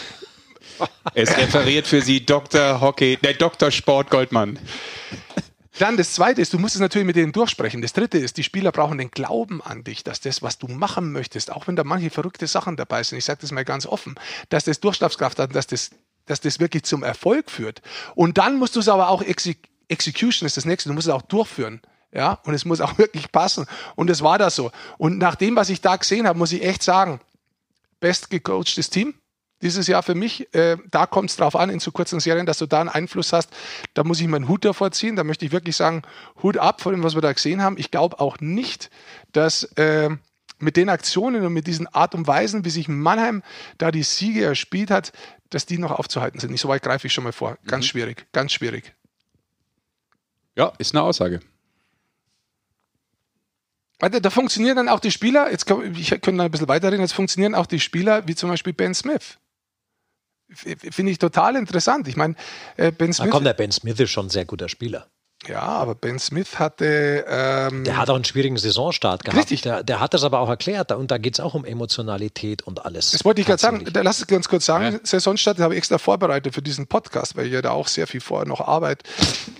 Es 1.14 1.38
referiert 1.38 1.86
für 1.86 2.02
Sie 2.02 2.26
Dr. 2.26 2.82
Hockey, 2.82 3.18
der 3.18 3.34
Dr. 3.34 3.70
Sport 3.70 4.10
Goldmann. 4.10 4.58
Dann 5.78 5.98
das 5.98 6.14
zweite 6.14 6.42
ist, 6.42 6.54
du 6.54 6.58
musst 6.58 6.76
es 6.76 6.82
natürlich 6.82 7.06
mit 7.06 7.16
denen 7.16 7.32
durchsprechen. 7.32 7.82
Das 7.82 7.94
dritte 7.94 8.18
ist, 8.18 8.38
die 8.38 8.44
Spieler 8.44 8.72
brauchen 8.72 8.98
den 8.98 9.12
Glauben 9.12 9.62
an 9.62 9.84
dich, 9.84 10.04
dass 10.04 10.22
das, 10.22 10.42
was 10.42 10.58
du 10.58 10.68
machen 10.68 11.12
möchtest, 11.12 11.52
auch 11.52 11.68
wenn 11.68 11.76
da 11.76 11.84
manche 11.84 12.10
verrückte 12.10 12.48
Sachen 12.48 12.76
dabei 12.76 13.04
sind, 13.04 13.18
ich 13.18 13.26
sage 13.26 13.42
das 13.42 13.52
mal 13.52 13.66
ganz 13.66 13.86
offen, 13.86 14.16
dass 14.50 14.64
das 14.64 14.80
Durchschlagskraft 14.80 15.38
hat, 15.38 15.54
dass 15.54 15.68
das, 15.68 15.92
dass 16.26 16.42
das 16.42 16.60
wirklich 16.60 16.84
zum 16.84 17.04
Erfolg 17.04 17.52
führt. 17.52 17.82
Und 18.16 18.38
dann 18.38 18.58
musst 18.58 18.76
du 18.76 18.80
es 18.80 18.88
aber 18.88 19.10
auch 19.10 19.22
exekutieren 19.22 19.73
Execution 19.94 20.46
ist 20.46 20.58
das 20.58 20.66
nächste. 20.66 20.90
Du 20.90 20.96
musst 20.96 21.08
es 21.08 21.14
auch 21.14 21.22
durchführen. 21.22 21.82
Ja, 22.12 22.40
und 22.44 22.54
es 22.54 22.66
muss 22.66 22.82
auch 22.82 22.98
wirklich 22.98 23.32
passen. 23.32 23.66
Und 23.96 24.10
es 24.10 24.22
war 24.22 24.38
das 24.38 24.56
so. 24.56 24.72
Und 24.98 25.18
nach 25.18 25.36
dem, 25.36 25.56
was 25.56 25.70
ich 25.70 25.82
da 25.82 25.96
gesehen 25.96 26.28
habe, 26.28 26.38
muss 26.38 26.52
ich 26.52 26.64
echt 26.64 26.84
sagen, 26.84 27.20
best 28.00 28.30
gecoachtes 28.30 28.90
Team. 28.90 29.16
dieses 29.62 29.88
Jahr 29.88 30.04
für 30.04 30.14
mich. 30.14 30.54
Äh, 30.54 30.78
da 30.92 31.06
kommt 31.06 31.30
es 31.30 31.38
drauf 31.38 31.56
an, 31.56 31.70
in 31.70 31.80
so 31.80 31.92
kurzen 31.92 32.20
Serien, 32.20 32.46
dass 32.46 32.58
du 32.58 32.66
da 32.66 32.82
einen 32.82 32.90
Einfluss 32.90 33.34
hast. 33.34 33.50
Da 33.94 34.04
muss 34.04 34.20
ich 34.20 34.28
meinen 34.28 34.48
Hut 34.50 34.66
davor 34.66 34.92
ziehen. 34.92 35.16
Da 35.16 35.24
möchte 35.24 35.46
ich 35.46 35.52
wirklich 35.52 35.76
sagen, 35.76 36.04
Hut 36.44 36.58
ab 36.58 36.82
von 36.82 36.94
dem, 36.94 37.04
was 37.04 37.16
wir 37.16 37.22
da 37.22 37.32
gesehen 37.32 37.62
haben. 37.62 37.78
Ich 37.78 37.90
glaube 37.90 38.20
auch 38.20 38.40
nicht, 38.42 38.92
dass 39.32 39.64
äh, 39.78 40.10
mit 40.60 40.78
den 40.78 40.90
Aktionen 40.90 41.46
und 41.46 41.54
mit 41.54 41.66
diesen 41.68 41.88
Art 41.88 42.14
und 42.14 42.28
Weisen, 42.28 42.66
wie 42.66 42.70
sich 42.70 42.88
Mannheim 42.88 43.42
da 43.78 43.92
die 43.92 44.04
Siege 44.04 44.46
erspielt 44.46 44.92
hat, 44.92 45.14
dass 45.50 45.66
die 45.66 45.78
noch 45.78 45.92
aufzuhalten 45.92 46.40
sind. 46.40 46.52
Nicht 46.52 46.62
so 46.62 46.68
weit 46.68 46.84
greife 46.84 47.08
ich 47.08 47.14
schon 47.14 47.24
mal 47.24 47.34
vor. 47.34 47.58
Ganz 47.66 47.86
schwierig, 47.86 48.28
ganz 48.34 48.52
schwierig. 48.52 48.94
Ja, 50.56 50.72
ist 50.78 50.94
eine 50.94 51.02
Aussage. 51.04 51.40
Warte, 54.00 54.22
da 54.22 54.30
funktionieren 54.30 54.76
dann 54.76 54.90
auch 54.90 55.00
die 55.00 55.12
Spieler, 55.12 55.50
jetzt 55.52 55.66
kann, 55.66 55.96
ich 55.96 56.10
könnte 56.10 56.34
noch 56.34 56.46
ein 56.46 56.52
bisschen 56.52 56.68
weiterreden, 56.68 57.02
jetzt 57.02 57.14
funktionieren 57.14 57.56
auch 57.56 57.66
die 57.66 57.80
Spieler, 57.80 58.28
wie 58.28 58.36
zum 58.36 58.50
Beispiel 58.50 58.74
Ben 58.74 58.94
Smith. 58.94 59.38
Finde 60.50 61.12
ich 61.12 61.18
total 61.18 61.56
interessant. 61.56 62.08
Ich 62.08 62.16
meine, 62.16 62.36
äh, 62.78 62.92
Ben 62.92 63.08
Da 63.12 63.14
Smith. 63.14 63.32
kommt 63.32 63.46
der 63.48 63.54
Ben 63.54 63.72
Smith 63.72 64.00
ist 64.00 64.12
schon 64.12 64.28
ein 64.28 64.30
sehr 64.30 64.46
guter 64.46 64.70
Spieler. 64.70 65.08
Ja, 65.48 65.62
aber 65.62 65.96
Ben 65.96 66.20
Smith 66.20 66.60
hatte. 66.60 67.26
Ähm, 67.28 67.84
Der 67.84 67.98
hat 67.98 68.10
auch 68.10 68.16
einen 68.16 68.26
schwierigen 68.26 68.58
Saisonstart 68.58 69.24
gehabt. 69.24 69.38
Richtig. 69.38 69.62
Der, 69.62 69.84
der 69.84 70.00
hat 70.00 70.14
das 70.14 70.24
aber 70.24 70.40
auch 70.40 70.50
erklärt. 70.50 70.92
Und 70.92 71.12
da 71.12 71.18
geht 71.18 71.36
es 71.36 71.40
auch 71.40 71.54
um 71.54 71.66
Emotionalität 71.66 72.62
und 72.62 72.86
alles. 72.86 73.12
Das 73.12 73.26
wollte 73.26 73.42
ich 73.42 73.48
gerade 73.48 73.62
sagen. 73.62 73.86
Da 73.92 74.02
Lass 74.02 74.20
es 74.20 74.28
ganz 74.28 74.48
kurz 74.48 74.66
sagen. 74.66 75.00
Saisonstart 75.04 75.60
habe 75.60 75.74
ich 75.74 75.78
extra 75.80 75.98
vorbereitet 75.98 76.54
für 76.54 76.62
diesen 76.62 76.88
Podcast, 76.88 77.36
weil 77.38 77.48
ich 77.48 77.54
ja 77.54 77.62
da 77.62 77.72
auch 77.72 77.88
sehr 77.88 78.08
viel 78.08 78.22
vorher 78.22 78.48
noch 78.48 78.62
arbeite. 78.62 79.04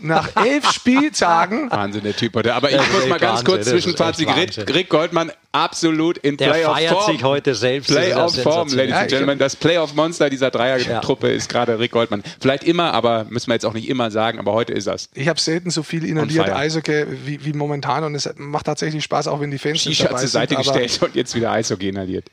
Nach 0.02 0.30
elf 0.46 0.70
Spieltagen. 0.72 1.70
Wahnsinn, 1.72 2.04
der 2.04 2.16
Typ 2.16 2.36
heute. 2.36 2.54
Aber 2.54 2.72
ich 2.72 2.78
muss 2.92 3.08
mal 3.08 3.20
ganz 3.20 3.40
Wahnsinn, 3.40 3.46
kurz 3.46 3.70
Zwischenfazit. 3.70 4.28
Rick, 4.74 4.90
Goldmann 4.90 5.32
absolut 5.52 6.18
in 6.18 6.36
Der 6.38 6.50
Playoff 6.50 6.76
feiert 6.76 6.94
Form. 6.94 7.12
sich 7.12 7.24
heute 7.24 7.56
selbst. 7.56 7.90
Das 7.92 7.98
ist 7.98 8.10
ja 8.10 8.16
Playoff 8.16 8.34
Form, 8.42 8.70
sensationell. 8.70 8.78
Ladies 8.78 8.96
Ja, 8.96 9.00
and 9.02 9.10
Gentlemen. 9.10 9.40
Das 9.40 9.56
Playoff-Monster 9.56 10.30
dieser 10.30 10.50
Dreiertruppe 10.52 11.32
ist 11.32 11.48
gerade 11.50 11.78
Rick 11.80 11.92
Goldmann. 11.92 12.24
Vielleicht 12.40 12.64
immer, 12.64 12.94
aber 12.94 13.26
müssen 13.30 13.48
wir 13.50 13.54
jetzt 13.54 13.66
auch 13.66 13.74
nicht 13.74 13.88
immer 13.88 14.10
sagen, 14.12 14.40
aber 14.40 14.54
heute 14.54 14.74
ist 14.74 14.88
das. 14.88 15.10
Ich 15.14 15.28
habe 15.28 15.40
selten 15.40 15.70
so 15.74 15.84
viel 15.84 16.06
inhaliert. 16.06 16.50
Eishockey 16.50 17.06
wie, 17.26 17.44
wie 17.46 17.54
momentan 17.54 18.04
und 18.04 18.16
es 18.16 18.30
macht 18.38 18.66
tatsächlich 18.66 19.04
Spaß, 19.04 19.28
auch 19.28 19.40
wenn 19.40 19.52
die 19.52 19.58
Fans 19.58 19.86
nicht 19.86 20.04
dabei 20.04 20.20
zur 20.20 20.28
Seite 20.28 20.56
sind. 20.56 20.68
aber 20.68 20.80
gestellt 20.80 21.04
und 21.04 21.16
jetzt 21.16 21.36
wieder 21.36 21.52
Eishockey 21.52 21.90
inhaliert. 21.90 22.30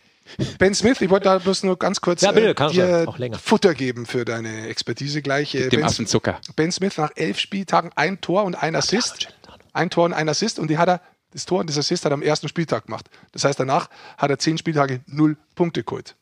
Ben 0.59 0.75
Smith, 0.75 1.01
ich 1.01 1.11
wollte 1.11 1.25
da 1.25 1.39
bloß 1.39 1.65
nur 1.65 1.79
ganz 1.79 2.01
kurz 2.01 2.23
Ja, 2.23 2.33
bitte, 2.33 2.51
äh, 2.51 2.71
dir 2.71 3.05
du. 3.05 3.09
Auch 3.09 3.19
länger. 3.19 3.39
Futter 3.39 3.75
geben 3.75 4.07
für 4.07 4.25
deine 4.25 4.69
Expertise 4.69 5.23
gleich. 5.23 5.55
Äh, 5.55 5.69
Dem 5.69 5.81
ben, 5.81 5.85
Affen 5.85 6.07
Zucker. 6.07 6.41
ben 6.57 6.71
Smith 6.71 6.97
nach 6.99 7.11
elf 7.17 7.39
Spieltagen 7.39 7.91
ein 7.97 8.21
Tor 8.21 8.45
und 8.45 8.55
ein 8.55 8.77
Assist. 8.77 9.29
Ein 9.73 9.91
Tor 9.91 10.05
und 10.05 10.13
ein 10.13 10.29
Assist 10.29 10.59
und 10.59 10.69
die 10.69 10.79
hat 10.79 10.89
er, 10.89 11.01
das 11.33 11.47
Tor 11.47 11.61
und 11.61 11.71
das 11.71 11.79
Assist 11.79 12.05
hat 12.05 12.13
er 12.13 12.15
am 12.15 12.23
ersten 12.23 12.49
Spieltag 12.49 12.87
gemacht. 12.87 13.07
Das 13.33 13.45
heißt, 13.45 13.59
danach 13.59 13.89
hat 14.19 14.31
er 14.31 14.39
zehn 14.39 14.59
Spieltage 14.59 15.01
null 15.07 15.37
Punkte 15.55 15.83
geholt. 15.85 16.17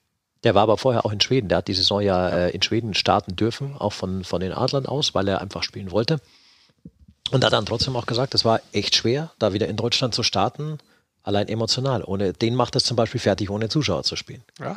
Der 0.44 0.54
war 0.54 0.62
aber 0.62 0.78
vorher 0.78 1.04
auch 1.04 1.12
in 1.12 1.20
Schweden. 1.20 1.48
Der 1.48 1.58
hat 1.58 1.68
die 1.68 1.74
Saison 1.74 2.00
ja 2.00 2.28
äh, 2.28 2.50
in 2.50 2.62
Schweden 2.62 2.94
starten 2.94 3.34
dürfen, 3.36 3.74
auch 3.76 3.92
von, 3.92 4.22
von 4.24 4.40
den 4.40 4.52
Adlern 4.52 4.86
aus, 4.86 5.14
weil 5.14 5.26
er 5.28 5.40
einfach 5.40 5.62
spielen 5.62 5.90
wollte. 5.90 6.20
Und 7.30 7.44
hat 7.44 7.52
dann 7.52 7.66
trotzdem 7.66 7.96
auch 7.96 8.06
gesagt, 8.06 8.34
es 8.34 8.44
war 8.44 8.60
echt 8.72 8.94
schwer, 8.94 9.30
da 9.38 9.52
wieder 9.52 9.68
in 9.68 9.76
Deutschland 9.76 10.14
zu 10.14 10.22
starten, 10.22 10.78
allein 11.22 11.48
emotional. 11.48 12.02
Ohne 12.04 12.32
den 12.32 12.54
macht 12.54 12.76
es 12.76 12.84
zum 12.84 12.96
Beispiel 12.96 13.20
fertig, 13.20 13.50
ohne 13.50 13.68
Zuschauer 13.68 14.02
zu 14.02 14.16
spielen. 14.16 14.42
Ja. 14.58 14.76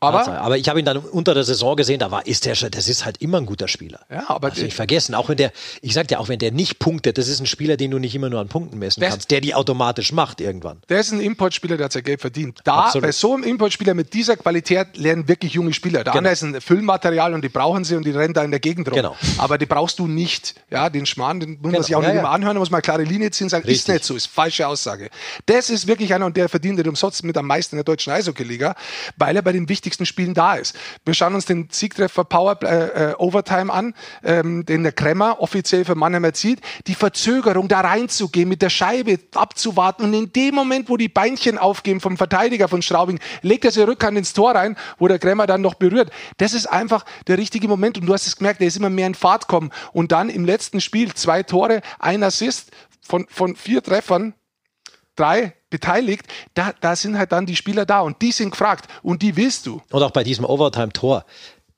Aber, 0.00 0.18
Tatsache. 0.18 0.40
aber 0.40 0.56
ich 0.58 0.68
habe 0.68 0.78
ihn 0.78 0.84
dann 0.84 0.98
unter 0.98 1.34
der 1.34 1.44
Saison 1.44 1.74
gesehen, 1.76 1.98
da 1.98 2.10
war, 2.10 2.26
ist 2.26 2.44
der 2.46 2.54
schon, 2.54 2.70
das 2.70 2.88
ist 2.88 3.04
halt 3.04 3.20
immer 3.20 3.38
ein 3.38 3.46
guter 3.46 3.68
Spieler. 3.68 4.00
ja, 4.10 4.24
aber 4.28 4.50
du 4.50 4.62
nicht 4.62 4.74
vergessen, 4.76 5.14
auch 5.14 5.28
wenn 5.28 5.36
der, 5.36 5.52
ich 5.82 5.92
sag 5.94 6.08
dir, 6.08 6.20
auch 6.20 6.28
wenn 6.28 6.38
der 6.38 6.52
nicht 6.52 6.78
punktet, 6.78 7.18
das 7.18 7.28
ist 7.28 7.40
ein 7.40 7.46
Spieler, 7.46 7.76
den 7.76 7.90
du 7.90 7.98
nicht 7.98 8.14
immer 8.14 8.28
nur 8.30 8.40
an 8.40 8.48
Punkten 8.48 8.78
messen 8.78 9.00
Das- 9.00 9.10
kannst, 9.10 9.30
der 9.30 9.40
die 9.40 9.54
automatisch 9.54 10.12
macht 10.12 10.40
irgendwann. 10.40 10.80
Der 10.88 11.00
ist 11.00 11.12
ein 11.12 11.20
Importspieler, 11.20 11.76
der 11.76 11.84
hat 11.86 11.92
sein 11.92 12.02
Geld 12.04 12.20
verdient. 12.20 12.60
Da, 12.64 12.84
Absolut. 12.84 13.06
bei 13.06 13.12
so 13.12 13.34
einem 13.34 13.42
Importspieler 13.44 13.94
mit 13.94 14.14
dieser 14.14 14.36
Qualität 14.36 14.96
lernen 14.96 15.26
wirklich 15.28 15.52
junge 15.54 15.72
Spieler. 15.72 16.04
Der 16.04 16.12
Genau. 16.12 16.18
andere 16.18 16.32
ist 16.32 16.42
ein 16.42 16.60
Füllmaterial 16.60 17.34
und 17.34 17.42
die 17.42 17.48
brauchen 17.48 17.84
sie 17.84 17.96
und 17.96 18.04
die 18.06 18.10
rennen 18.12 18.34
da 18.34 18.44
in 18.44 18.50
der 18.50 18.60
Gegend 18.60 18.88
rum. 18.88 18.94
Genau. 18.94 19.16
Aber 19.38 19.58
die 19.58 19.66
brauchst 19.66 19.98
du 19.98 20.06
nicht. 20.06 20.54
Ja, 20.70 20.90
den 20.90 21.06
Schmarrn, 21.06 21.40
den 21.40 21.50
muss 21.54 21.62
man 21.62 21.72
Genau. 21.72 21.82
sich 21.82 21.96
auch 21.96 22.02
Ja, 22.02 22.08
nicht 22.08 22.14
ja. 22.16 22.20
immer 22.20 22.30
anhören, 22.30 22.54
da 22.54 22.60
muss 22.60 22.70
man 22.70 22.78
eine 22.78 22.82
klare 22.82 23.02
Linie 23.02 23.30
ziehen 23.30 23.46
und 23.46 23.50
sagen, 23.50 23.64
ist 23.64 23.70
Richtig. 23.70 23.94
nicht 23.94 24.04
so, 24.04 24.14
ist 24.16 24.26
falsche 24.26 24.66
Aussage. 24.68 25.10
Das 25.46 25.70
ist 25.70 25.86
wirklich 25.86 26.14
einer 26.14 26.26
und 26.26 26.36
der 26.36 26.48
verdient 26.48 26.76
nicht 26.78 26.86
umsonst 26.88 27.24
mit 27.24 27.36
am 27.36 27.46
meisten 27.46 27.74
in 27.74 27.78
der 27.78 27.84
deutschen 27.84 28.12
Eishockey-Liga, 28.12 28.74
weil 29.16 29.34
er 29.36 29.42
bei 29.42 29.52
den 29.52 29.68
wichtigsten 29.88 30.04
Spielen 30.04 30.34
da 30.34 30.54
ist. 30.54 30.76
Wir 31.06 31.14
schauen 31.14 31.34
uns 31.34 31.46
den 31.46 31.68
Siegtreffer 31.70 32.24
Power 32.24 32.62
äh, 32.62 33.12
äh, 33.12 33.14
Overtime 33.16 33.72
an, 33.72 33.94
ähm, 34.22 34.66
den 34.66 34.82
der 34.82 34.92
Kremmer 34.92 35.40
offiziell 35.40 35.86
für 35.86 35.94
Mannheim 35.94 36.24
erzielt. 36.24 36.60
Die 36.86 36.94
Verzögerung, 36.94 37.68
da 37.68 37.80
reinzugehen, 37.80 38.50
mit 38.50 38.60
der 38.60 38.68
Scheibe 38.68 39.18
abzuwarten 39.34 40.04
und 40.04 40.12
in 40.12 40.30
dem 40.32 40.54
Moment, 40.54 40.90
wo 40.90 40.98
die 40.98 41.08
Beinchen 41.08 41.56
aufgehen 41.56 42.00
vom 42.00 42.18
Verteidiger 42.18 42.68
von 42.68 42.82
Straubing, 42.82 43.18
legt 43.40 43.64
er 43.64 43.70
seine 43.70 43.88
Rückhand 43.88 44.18
ins 44.18 44.34
Tor 44.34 44.54
rein, 44.54 44.76
wo 44.98 45.08
der 45.08 45.18
Kremmer 45.18 45.46
dann 45.46 45.62
noch 45.62 45.74
berührt. 45.74 46.10
Das 46.36 46.52
ist 46.52 46.66
einfach 46.66 47.06
der 47.26 47.38
richtige 47.38 47.66
Moment 47.66 47.96
und 47.96 48.04
du 48.04 48.12
hast 48.12 48.26
es 48.26 48.36
gemerkt, 48.36 48.60
der 48.60 48.68
ist 48.68 48.76
immer 48.76 48.90
mehr 48.90 49.06
in 49.06 49.14
Fahrt 49.14 49.48
kommen 49.48 49.70
und 49.94 50.12
dann 50.12 50.28
im 50.28 50.44
letzten 50.44 50.82
Spiel 50.82 51.14
zwei 51.14 51.42
Tore, 51.42 51.80
ein 51.98 52.22
Assist 52.22 52.72
von, 53.00 53.26
von 53.30 53.56
vier 53.56 53.82
Treffern, 53.82 54.34
drei 55.16 55.54
beteiligt, 55.70 56.26
da, 56.54 56.72
da 56.80 56.96
sind 56.96 57.18
halt 57.18 57.32
dann 57.32 57.46
die 57.46 57.56
Spieler 57.56 57.86
da 57.86 58.00
und 58.00 58.22
die 58.22 58.32
sind 58.32 58.50
gefragt 58.50 58.88
und 59.02 59.22
die 59.22 59.36
willst 59.36 59.66
du. 59.66 59.82
Und 59.90 60.02
auch 60.02 60.10
bei 60.10 60.24
diesem 60.24 60.44
Overtime-Tor, 60.44 61.24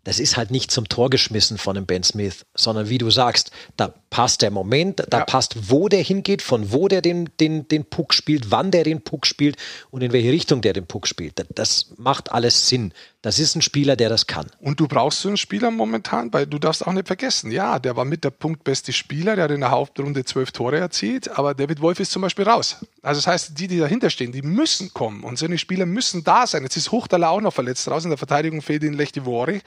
das 0.05 0.19
ist 0.19 0.39
halt 0.39 0.51
nicht 0.51 0.71
zum 0.71 0.89
Tor 0.89 1.11
geschmissen 1.11 1.59
von 1.59 1.75
dem 1.75 1.85
Ben 1.85 2.03
Smith, 2.03 2.47
sondern 2.55 2.89
wie 2.89 2.97
du 2.97 3.11
sagst, 3.11 3.51
da 3.77 3.93
passt 4.09 4.41
der 4.41 4.51
Moment, 4.51 5.03
da 5.11 5.19
Ja. 5.19 5.25
passt, 5.27 5.71
wo 5.71 5.91
der 5.91 6.03
hingeht, 6.03 6.41
von 6.41 6.73
wo 6.73 6.89
der 6.89 7.03
den, 7.03 7.29
den, 7.39 7.69
den 7.69 7.85
Puck 7.85 8.15
spielt, 8.15 8.51
wann 8.51 8.71
der 8.71 8.85
den 8.85 9.03
Puck 9.03 9.27
spielt 9.27 9.57
und 9.91 10.03
in 10.03 10.13
welche 10.13 10.33
Richtung 10.33 10.63
der 10.63 10.73
den 10.73 10.87
Puck 10.87 11.07
spielt. 11.07 11.39
Das, 11.39 11.47
das 11.55 11.87
macht 11.99 12.33
alles 12.33 12.67
Sinn. 12.69 12.95
Das 13.23 13.39
ist 13.39 13.55
ein 13.55 13.61
Spieler, 13.61 13.97
der 13.97 14.09
das 14.09 14.27
kann. 14.27 14.47
Und 14.61 14.81
du 14.81 14.89
brauchst 14.89 15.21
so 15.21 15.29
einen 15.29 15.37
Spieler 15.37 15.71
momentan, 15.71 16.33
weil 16.33 16.47
du 16.47 16.59
darfst 16.59 16.87
auch 16.87 16.93
nicht 16.93 17.07
vergessen, 17.07 17.51
ja, 17.51 17.79
der 17.79 17.95
war 17.95 18.07
mit 18.07 18.25
der 18.25 18.31
punktbeste 18.31 18.95
Spieler, 18.95 19.37
der 19.37 19.45
hat 19.45 19.51
in 19.51 19.61
der 19.61 19.71
Hauptrunde 19.71 20.25
zwölf 20.25 20.53
Tore 20.53 20.79
erzielt, 20.79 21.29
aber 21.39 21.55
David 21.55 21.83
Wolf 21.83 22.01
ist 22.01 22.13
zum 22.13 22.23
Beispiel 22.23 22.49
raus. 22.49 22.79
Also 23.03 23.19
das 23.19 23.27
heißt, 23.27 23.59
die, 23.59 23.69
die 23.69 23.79
dahinter 23.79 24.09
stehen, 24.09 24.33
die 24.33 24.41
müssen 24.41 24.95
kommen 24.95 25.23
und 25.23 25.39
so 25.39 25.45
eine 25.45 25.59
Spieler 25.59 25.85
müssen 25.85 26.25
da 26.25 26.47
sein. 26.47 26.63
Jetzt 26.63 26.79
ist 26.79 26.93
Hochtaler 26.93 27.29
auch 27.29 27.43
noch 27.43 27.53
verletzt 27.53 27.87
raus, 27.89 28.05
in 28.05 28.11
der 28.11 28.19
Verteidigung 28.19 28.63
fehlt 28.63 28.83
ihnen 28.85 28.95
Lechtivori. 28.95 29.61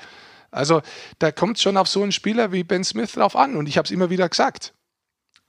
Also 0.50 0.82
da 1.20 1.32
kommt 1.32 1.60
schon 1.60 1.78
auf 1.78 1.88
so 1.88 2.02
einen 2.02 2.12
Spieler 2.12 2.52
wie 2.52 2.64
Ben 2.64 2.84
Smith 2.84 3.12
drauf 3.12 3.36
an 3.36 3.56
und 3.56 3.70
ich 3.70 3.78
habe 3.78 3.86
es 3.86 3.92
immer 3.92 4.10
wieder 4.10 4.28
gesagt. 4.28 4.74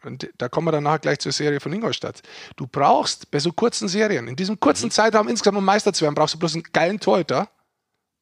Und 0.02 0.28
da 0.36 0.50
kommen 0.50 0.66
wir 0.66 0.72
dann 0.72 0.84
nachher 0.84 0.98
gleich 0.98 1.20
zur 1.20 1.32
Serie 1.32 1.60
von 1.60 1.72
Ingolstadt. 1.72 2.20
Du 2.56 2.66
brauchst 2.66 3.30
bei 3.30 3.38
so 3.38 3.52
kurzen 3.52 3.88
Serien, 3.88 4.28
in 4.28 4.36
diesem 4.36 4.60
kurzen 4.60 4.90
Zeitraum 4.90 5.28
insgesamt, 5.28 5.56
um 5.56 5.64
Meister 5.64 5.94
zu 5.94 6.04
werden, 6.04 6.14
brauchst 6.14 6.34
du 6.34 6.38
bloß 6.38 6.52
einen 6.52 6.64
geilen 6.64 7.00
Torhüter 7.00 7.48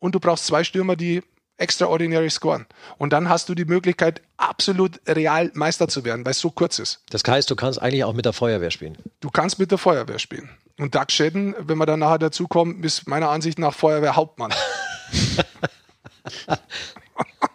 und 0.03 0.17
du 0.17 0.21
brauchst 0.21 0.47
zwei 0.47 0.65
Stürmer, 0.65 0.97
die 0.97 1.23
extraordinary 1.59 2.29
scoren. 2.29 2.67
Und 2.99 3.13
dann 3.13 3.29
hast 3.29 3.49
du 3.49 3.55
die 3.55 3.65
Möglichkeit, 3.65 4.21
absolut 4.37 5.01
real 5.07 5.53
Meister 5.55 5.87
zu 5.87 6.05
werden, 6.05 6.25
weil 6.25 6.33
es 6.33 6.41
so 6.41 6.51
kurz 6.51 6.81
ist. 6.81 7.05
Das 7.11 7.23
heißt, 7.25 7.49
du 7.49 7.55
kannst 7.55 7.81
eigentlich 7.81 8.03
auch 8.03 8.13
mit 8.13 8.25
der 8.25 8.33
Feuerwehr 8.33 8.73
spielen. 8.73 8.99
Du 9.21 9.31
kannst 9.31 9.61
mit 9.61 9.71
der 9.71 9.79
Feuerwehr 9.79 10.19
spielen. 10.19 10.51
Und 10.79 10.97
Doug 10.97 11.05
Shedden, 11.11 11.55
wenn 11.57 11.79
wir 11.79 11.87
dann 11.87 12.01
nachher 12.01 12.19
dazu 12.19 12.49
kommen, 12.49 12.83
ist 12.83 13.07
meiner 13.07 13.31
Ansicht 13.31 13.61
nach 13.61 13.75
Feuerwehr 13.75 14.17
Hauptmann. 14.17 14.53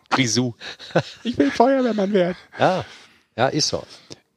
Grisou. 0.10 0.54
Ich 1.24 1.38
will 1.38 1.52
Feuerwehrmann 1.52 2.14
werden. 2.14 2.38
Ja, 2.58 2.86
ja, 3.36 3.48
ist 3.50 3.68
so. 3.68 3.84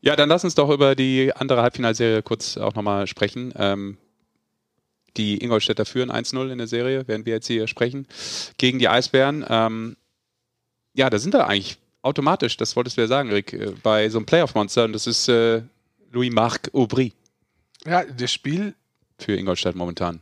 Ja, 0.01 0.17
dann 0.17 0.29
lass 0.29 0.43
uns 0.43 0.57
doch 0.57 0.71
über 0.71 0.97
die 0.97 1.33
andere 1.33 1.63
Halbfinalserie 1.63 2.23
kurz 2.23 2.57
auch 2.57 2.75
nochmal 2.75 3.07
sprechen. 3.07 3.55
Ähm, 3.57 3.99
die 5.17 5.43
Ingolstädter 5.43 5.85
führen 5.85 6.11
1-0 6.11 6.51
in 6.51 6.59
der 6.59 6.67
Serie, 6.67 7.07
werden 7.09 7.27
wir 7.27 7.35
jetzt 7.35 7.47
hier 7.47 7.67
sprechen, 7.67 8.07
gegen 8.59 8.79
die 8.79 8.89
Eisbären. 8.89 9.45
Ähm, 9.49 9.97
ja, 10.95 11.11
da 11.11 11.19
sind 11.19 11.35
wir 11.35 11.47
eigentlich 11.47 11.79
automatisch, 12.03 12.57
das 12.57 12.77
wolltest 12.77 12.97
du 12.97 13.03
ja 13.03 13.07
sagen, 13.07 13.31
Rick, 13.31 13.53
äh, 13.53 13.73
bei 13.83 14.09
so 14.09 14.19
einem 14.19 14.27
Playoff-Monster 14.27 14.85
und 14.85 14.93
das 14.93 15.07
ist 15.07 15.29
äh, 15.29 15.63
Louis-Marc 16.13 16.71
Aubry 16.75 17.13
Ja, 17.85 18.05
das 18.05 18.33
Spiel 18.33 18.75
für 19.19 19.35
Ingolstadt 19.37 19.75
momentan. 19.77 20.21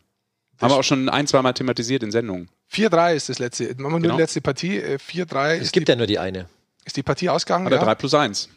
Haben 0.61 0.73
wir 0.73 0.77
auch 0.77 0.83
schon 0.85 1.09
ein, 1.09 1.27
zwei 1.27 1.41
Mal 1.41 1.53
thematisiert 1.53 2.03
in 2.03 2.11
Sendungen. 2.11 2.49
4-3 2.73 3.15
ist 3.15 3.29
das 3.29 3.39
letzte. 3.39 3.65
Machen 3.65 3.79
wir 3.79 3.89
nur 3.91 4.01
Genau. 4.01 4.17
die 4.17 4.21
letzte 4.23 4.41
Partie. 4.41 4.77
Äh, 4.79 4.99
4-3 4.99 5.57
Es 5.57 5.63
ist, 5.63 5.73
gibt 5.73 5.87
die, 5.89 5.93
ja 5.93 5.97
nur 5.97 6.07
die 6.09 6.19
eine. 6.19 6.49
ist 6.85 6.97
die 6.97 7.03
Partie 7.05 7.29
ausgegangen. 7.29 7.67
Hat 7.67 7.73
er 7.73 7.79
ja. 7.79 7.85
3 7.85 7.95
plus 7.95 8.13
1. 8.15 8.49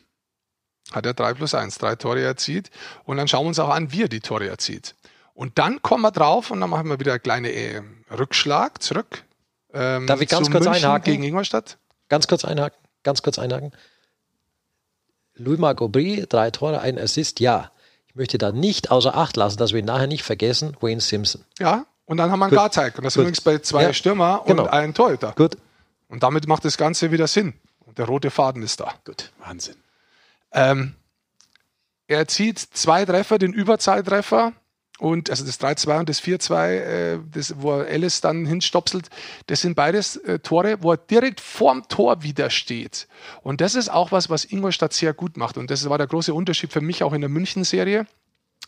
hat 0.91 1.05
er 1.05 1.13
3 1.13 1.33
plus 1.35 1.53
1, 1.53 1.77
drei 1.77 1.95
Tore 1.95 2.21
erzielt. 2.21 2.71
Und 3.05 3.17
dann 3.17 3.27
schauen 3.27 3.43
wir 3.45 3.49
uns 3.49 3.59
auch 3.59 3.69
an, 3.69 3.91
wie 3.91 4.01
er 4.03 4.07
die 4.09 4.19
Tore 4.19 4.47
erzielt. 4.47 4.95
Und 5.41 5.57
dann 5.57 5.81
kommen 5.81 6.03
wir 6.03 6.11
drauf 6.11 6.51
und 6.51 6.61
dann 6.61 6.69
machen 6.69 6.87
wir 6.87 6.99
wieder 6.99 7.13
einen 7.13 7.23
kleinen 7.23 7.45
äh, 7.45 7.81
Rückschlag 8.13 8.79
zurück. 8.83 9.23
Ähm, 9.73 10.05
Darf 10.05 10.21
ich 10.21 10.29
ganz 10.29 10.45
zu 10.45 10.51
kurz 10.51 10.65
München 10.65 10.85
einhaken? 10.85 11.03
Gegen 11.11 11.23
Ingolstadt. 11.23 11.79
Ganz 12.09 12.27
kurz 12.27 12.45
einhaken, 12.45 12.77
ganz 13.01 13.23
kurz 13.23 13.39
einhaken. 13.39 13.71
Louis-Marc 15.33 15.81
Aubry, 15.81 16.27
drei 16.29 16.51
Tore, 16.51 16.81
ein 16.81 16.99
Assist, 16.99 17.39
ja. 17.39 17.71
Ich 18.05 18.13
möchte 18.13 18.37
da 18.37 18.51
nicht 18.51 18.91
außer 18.91 19.17
Acht 19.17 19.35
lassen, 19.35 19.57
dass 19.57 19.71
wir 19.71 19.79
ihn 19.79 19.85
nachher 19.85 20.05
nicht 20.05 20.21
vergessen, 20.21 20.77
Wayne 20.79 21.01
Simpson. 21.01 21.43
Ja, 21.57 21.87
und 22.05 22.17
dann 22.17 22.29
haben 22.29 22.37
wir 22.37 22.45
einen 22.45 22.51
Gut. 22.51 22.59
Garteig. 22.59 22.99
Und 22.99 23.03
das 23.05 23.13
sind 23.13 23.21
Gut. 23.23 23.29
übrigens 23.29 23.41
bei 23.41 23.57
zwei 23.57 23.81
Ja, 23.81 23.93
Stürmer 23.93 24.41
und 24.41 24.57
genau. 24.57 24.67
einen 24.67 24.93
Torhüter. 24.93 25.33
Gut. 25.35 25.57
Und 26.07 26.21
damit 26.21 26.47
macht 26.47 26.65
das 26.65 26.77
Ganze 26.77 27.09
wieder 27.09 27.25
Sinn. 27.25 27.55
Und 27.79 27.97
der 27.97 28.05
rote 28.05 28.29
Faden 28.29 28.61
ist 28.61 28.79
da. 28.79 28.93
Gut. 29.05 29.31
Wahnsinn. 29.39 29.77
Ähm, 30.51 30.93
er 32.05 32.19
erzielt 32.19 32.59
zwei 32.59 33.05
Treffer, 33.05 33.39
den 33.39 33.53
Überzahltreffer 33.53 34.53
und 35.01 35.31
also 35.31 35.43
das 35.43 35.59
3-2 35.59 35.99
und 35.99 36.09
das 36.09 36.21
4-2, 36.21 36.69
äh, 36.69 37.19
das, 37.31 37.55
wo 37.57 37.71
er 37.71 37.87
Ellis 37.87 38.21
dann 38.21 38.45
hinstopselt, 38.45 39.09
das 39.47 39.61
sind 39.61 39.73
beides 39.73 40.15
äh, 40.17 40.37
Tore, 40.37 40.77
wo 40.81 40.91
er 40.91 40.97
direkt 40.97 41.41
vorm 41.41 41.87
Tor 41.87 42.21
wieder 42.21 42.51
steht. 42.51 43.07
Und 43.41 43.61
das 43.61 43.73
ist 43.73 43.89
auch 43.89 44.11
was, 44.11 44.29
was 44.29 44.45
Ingolstadt 44.45 44.93
sehr 44.93 45.15
gut 45.15 45.37
macht. 45.37 45.57
Und 45.57 45.71
das 45.71 45.89
war 45.89 45.97
der 45.97 46.05
große 46.05 46.35
Unterschied 46.35 46.71
für 46.71 46.81
mich 46.81 47.03
auch 47.03 47.13
in 47.13 47.21
der 47.21 47.31
München-Serie. 47.31 48.05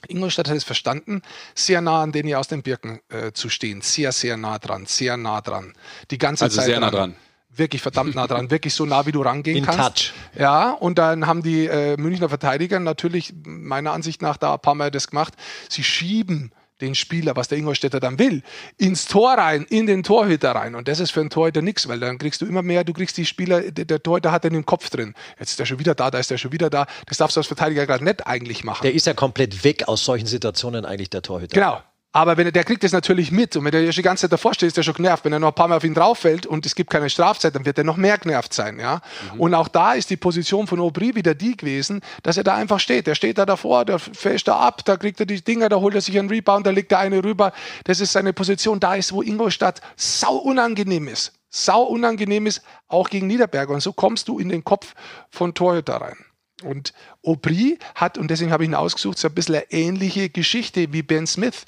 Ingolstadt 0.08 0.50
hat 0.50 0.58
es 0.58 0.64
verstanden, 0.64 1.22
sehr 1.54 1.82
nah 1.82 2.02
an 2.02 2.12
denen 2.12 2.34
aus 2.34 2.48
den 2.48 2.64
Birken 2.64 3.00
äh, 3.10 3.32
zu 3.32 3.48
stehen. 3.50 3.82
Sehr, 3.82 4.12
sehr 4.12 4.36
nah 4.36 4.58
dran, 4.58 4.88
sehr 4.88 5.18
nah 5.18 5.40
dran. 5.40 5.74
Die 6.10 6.18
ganze 6.18 6.46
Also 6.46 6.58
Zeit 6.58 6.66
sehr 6.66 6.80
nah 6.80 6.90
dran. 6.90 7.16
Wirklich 7.56 7.82
verdammt 7.82 8.16
nah 8.16 8.28
dran, 8.28 8.50
wirklich 8.52 8.74
so 8.74 8.86
nah, 8.86 9.06
wie 9.06 9.12
du 9.12 9.22
rangehen 9.22 9.58
In 9.58 9.66
kannst. 9.66 9.80
touch. 9.80 10.14
Ja, 10.38 10.72
und 10.72 10.98
dann 10.98 11.28
haben 11.28 11.44
die 11.44 11.68
äh, 11.68 11.98
Münchner 11.98 12.30
Verteidiger 12.30 12.80
natürlich 12.80 13.34
meiner 13.44 13.92
Ansicht 13.94 14.22
nach 14.22 14.38
da 14.38 14.54
ein 14.54 14.60
paar 14.60 14.76
Mal 14.76 14.92
das 14.92 15.08
gemacht. 15.08 15.34
Sie 15.70 15.84
schieben 15.84 16.52
den 16.82 16.96
Spieler, 16.96 17.36
was 17.36 17.48
der 17.48 17.58
Ingolstädter 17.58 18.00
dann 18.00 18.20
will, 18.20 18.44
ins 18.78 19.06
Tor 19.06 19.34
rein, 19.34 19.66
in 19.70 19.88
den 19.88 20.04
Torhüter 20.04 20.52
rein. 20.52 20.76
Und 20.76 20.88
das 20.88 21.00
ist 21.00 21.12
für 21.12 21.22
einen 21.22 21.30
Torhüter 21.30 21.62
nichts, 21.62 21.88
weil 21.88 22.00
dann 22.00 22.18
kriegst 22.18 22.42
du 22.42 22.46
immer 22.46 22.62
mehr, 22.62 22.84
du 22.84 22.94
kriegst 22.94 23.16
die 23.18 23.26
Spieler, 23.26 23.72
der, 23.72 23.86
der 23.86 24.04
Torhüter 24.04 24.32
hat 24.32 24.44
den 24.44 24.54
im 24.54 24.66
Kopf 24.66 24.90
drin. 24.90 25.14
Jetzt 25.40 25.52
ist 25.52 25.60
der 25.60 25.66
schon 25.66 25.80
wieder 25.80 25.96
da, 25.96 26.12
da 26.12 26.20
ist 26.20 26.30
der 26.30 26.38
schon 26.38 26.52
wieder 26.52 26.70
da. 26.70 26.86
Das 27.08 27.18
darfst 27.18 27.38
du 27.38 27.40
als 27.40 27.48
Verteidiger 27.48 27.86
gerade 27.86 28.04
nicht 28.04 28.28
eigentlich 28.28 28.64
machen. 28.64 28.84
Der 28.84 28.94
ist 28.94 29.08
ja 29.08 29.14
komplett 29.14 29.64
weg 29.64 29.88
aus 29.88 30.04
solchen 30.04 30.28
Situationen 30.28 30.86
eigentlich, 30.86 31.10
der 31.10 31.22
Torhüter. 31.22 31.54
Genau. 31.54 31.82
Aber 32.16 32.38
wenn 32.38 32.46
er, 32.46 32.52
der 32.52 32.64
kriegt 32.64 32.84
das 32.84 32.92
natürlich 32.92 33.32
mit 33.32 33.56
und 33.56 33.66
wenn 33.66 33.74
schon 33.74 33.92
die 33.92 34.02
ganze 34.04 34.22
Zeit 34.22 34.32
davor 34.32 34.54
steht, 34.54 34.68
ist 34.68 34.78
der 34.78 34.84
schon 34.84 34.94
genervt. 34.94 35.26
Wenn 35.26 35.34
er 35.34 35.40
noch 35.40 35.48
ein 35.48 35.56
paar 35.56 35.68
Mal 35.68 35.78
auf 35.78 35.84
ihn 35.84 35.96
drauf 35.96 36.20
fällt 36.20 36.46
und 36.46 36.64
es 36.64 36.76
gibt 36.76 36.92
keine 36.92 37.10
Strafzeit, 37.10 37.56
dann 37.56 37.66
wird 37.66 37.80
er 37.80 37.84
noch 37.84 37.98
mehr 37.98 38.20
genervt 38.20 38.54
sein. 38.54 38.80
Ja? 38.80 39.02
Und 39.40 39.56
auch 39.56 39.68
da 39.68 39.94
ist 39.94 40.12
die 40.12 40.16
Position 40.16 40.68
von 40.68 40.80
Aubry 40.80 41.16
wieder 41.16 41.34
die 41.34 41.58
gewesen, 41.58 42.02
dass 42.22 42.38
er 42.38 42.44
da 42.44 42.54
einfach 42.54 42.80
steht. 42.80 43.08
Der 43.08 43.16
steht 43.16 43.40
da 43.40 43.48
davor, 43.48 43.84
der 43.84 43.98
fällt 43.98 44.48
da 44.48 44.58
ab, 44.58 44.86
da 44.86 44.96
kriegt 44.96 45.20
er 45.22 45.26
die 45.26 45.44
Dinger, 45.44 45.70
da 45.70 45.78
holt 45.78 45.96
er 45.96 46.02
sich 46.02 46.18
einen 46.20 46.30
Rebound, 46.30 46.68
da 46.68 46.70
legt 46.70 46.92
der 46.92 47.00
eine 47.00 47.24
rüber. 47.24 47.52
Das 47.84 48.00
ist 48.00 48.12
seine 48.12 48.32
Position. 48.32 48.80
Da 48.80 48.94
ist, 48.94 49.12
wo 49.12 49.24
Ingolstadt 49.24 49.82
sau 49.96 50.36
unangenehm 50.36 51.08
ist. 51.08 51.34
Sau 51.50 51.82
unangenehm 51.82 52.46
ist, 52.46 52.62
auch 52.88 53.10
gegen 53.10 53.26
Niederberger. 53.26 53.74
Und 53.74 53.82
so 53.82 53.92
kommst 53.92 54.28
du 54.28 54.38
in 54.38 54.50
den 54.50 54.64
Kopf 54.64 54.94
von 55.32 55.56
Torhüter 55.56 55.96
rein. 55.96 56.18
Und 56.64 56.94
Aubry 57.24 57.78
hat, 57.96 58.18
und 58.18 58.30
deswegen 58.30 58.52
habe 58.52 58.64
ich 58.64 58.70
ihn 58.70 58.76
ausgesucht, 58.76 59.18
so 59.18 59.28
ein 59.28 59.34
bisschen 59.34 59.56
eine 59.56 59.72
ähnliche 59.72 60.30
Geschichte 60.30 60.94
wie 60.94 61.02
Ben 61.02 61.28
Smith. 61.28 61.66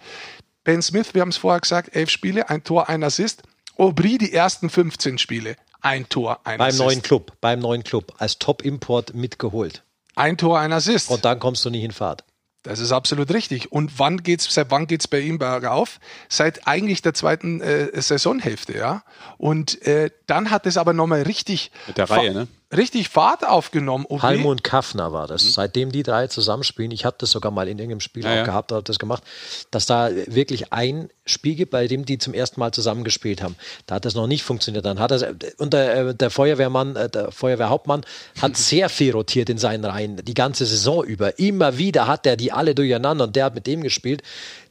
Ben 0.66 0.82
Smith, 0.82 1.14
wir 1.14 1.22
haben 1.22 1.30
es 1.30 1.38
vorher 1.38 1.62
gesagt, 1.62 1.96
elf 1.96 2.10
Spiele, 2.10 2.50
ein 2.50 2.64
Tor, 2.64 2.90
ein 2.90 3.04
Assist. 3.04 3.44
Aubry 3.78 4.18
die 4.18 4.34
ersten 4.34 4.70
15 4.70 5.18
Spiele, 5.18 5.56
ein 5.82 6.10
Tor, 6.10 6.40
ein 6.44 6.58
Beim 6.58 6.70
Assist. 6.70 6.84
neuen 6.84 7.02
Club, 7.02 7.34
beim 7.40 7.60
neuen 7.60 7.84
Club, 7.84 8.14
als 8.18 8.40
Top-Import 8.40 9.14
mitgeholt. 9.14 9.84
Ein 10.16 10.38
Tor, 10.38 10.60
ein 10.60 10.74
Assist. 10.74 11.12
Und 11.12 11.24
dann 11.24 11.40
kommst 11.40 11.64
du 11.66 11.70
nicht 11.70 11.84
in 11.84 11.92
Fahrt. 11.92 12.24
Das 12.64 12.80
ist 12.80 12.92
absolut 12.92 13.32
richtig. 13.32 13.72
Und 13.72 14.00
wann 14.00 14.24
geht's, 14.24 14.52
seit 14.52 14.72
wann 14.72 14.88
geht's 14.88 15.08
bei 15.08 15.20
ihm 15.20 15.38
bergauf? 15.38 16.00
Seit 16.30 16.68
eigentlich 16.68 17.04
der 17.04 17.14
zweiten 17.14 17.62
äh, 17.62 18.02
Saisonhälfte, 18.02 18.76
ja. 18.76 19.04
Und 19.38 19.86
äh, 19.86 20.10
dann 20.26 20.50
hat 20.50 20.66
es 20.66 20.78
aber 20.78 20.94
nochmal 20.94 21.22
richtig, 21.24 21.70
Mit 21.86 22.00
der 22.00 22.10
Reihe, 22.10 22.34
ne? 22.34 22.48
Richtig 22.76 23.10
Fahrt 23.10 23.46
aufgenommen. 23.46 24.06
Aubry- 24.08 24.20
Palmo 24.20 24.52
und 24.52 24.64
Kaffner 24.64 25.12
war 25.12 25.28
das. 25.28 25.54
Seitdem 25.54 25.92
die 25.92 26.04
drei 26.04 26.28
zusammenspielen, 26.28 26.92
ich 26.92 27.06
habe 27.06 27.16
das 27.20 27.32
sogar 27.32 27.52
mal 27.52 27.68
in 27.68 27.78
irgendeinem 27.78 28.00
Spiel 28.00 28.24
Ja, 28.24 28.32
auch 28.32 28.36
ja. 28.38 28.44
gehabt, 28.44 28.72
habe 28.72 28.84
das 28.84 29.00
gemacht, 29.00 29.24
dass 29.72 29.86
da 29.86 30.10
wirklich 30.28 30.72
ein 30.74 31.10
Spiel 31.26 31.56
gibt, 31.56 31.72
bei 31.72 31.88
dem 31.88 32.06
die 32.06 32.18
zum 32.18 32.34
ersten 32.34 32.60
Mal 32.60 32.72
zusammengespielt 32.72 33.42
haben. 33.42 33.56
Da 33.86 33.96
hat 33.96 34.06
das 34.06 34.16
noch 34.16 34.28
nicht 34.28 34.44
funktioniert. 34.44 34.86
Dann 34.86 35.00
hat 35.00 35.12
das, 35.12 35.26
und 35.58 35.74
der, 35.74 35.96
äh, 35.96 36.16
der 36.16 36.30
Feuerwehrmann, 36.30 36.96
äh, 36.96 37.10
der 37.10 37.32
Feuerwehrhauptmann 37.32 38.06
hat 38.42 38.58
sehr 38.58 38.90
viel 38.90 39.12
rotiert 39.14 39.50
in 39.50 39.58
seinen 39.58 39.86
Reihen, 39.86 40.18
die 40.24 40.34
ganze 40.34 40.66
Saison 40.66 41.04
über. 41.04 41.40
Immer 41.40 41.78
wieder 41.78 42.08
hat 42.08 42.26
er 42.26 42.38
die 42.38 42.52
alle 42.52 42.76
durcheinander 42.76 43.26
und 43.26 43.36
der 43.36 43.46
hat 43.46 43.56
mit 43.56 43.68
dem 43.68 43.82
gespielt. 43.82 44.22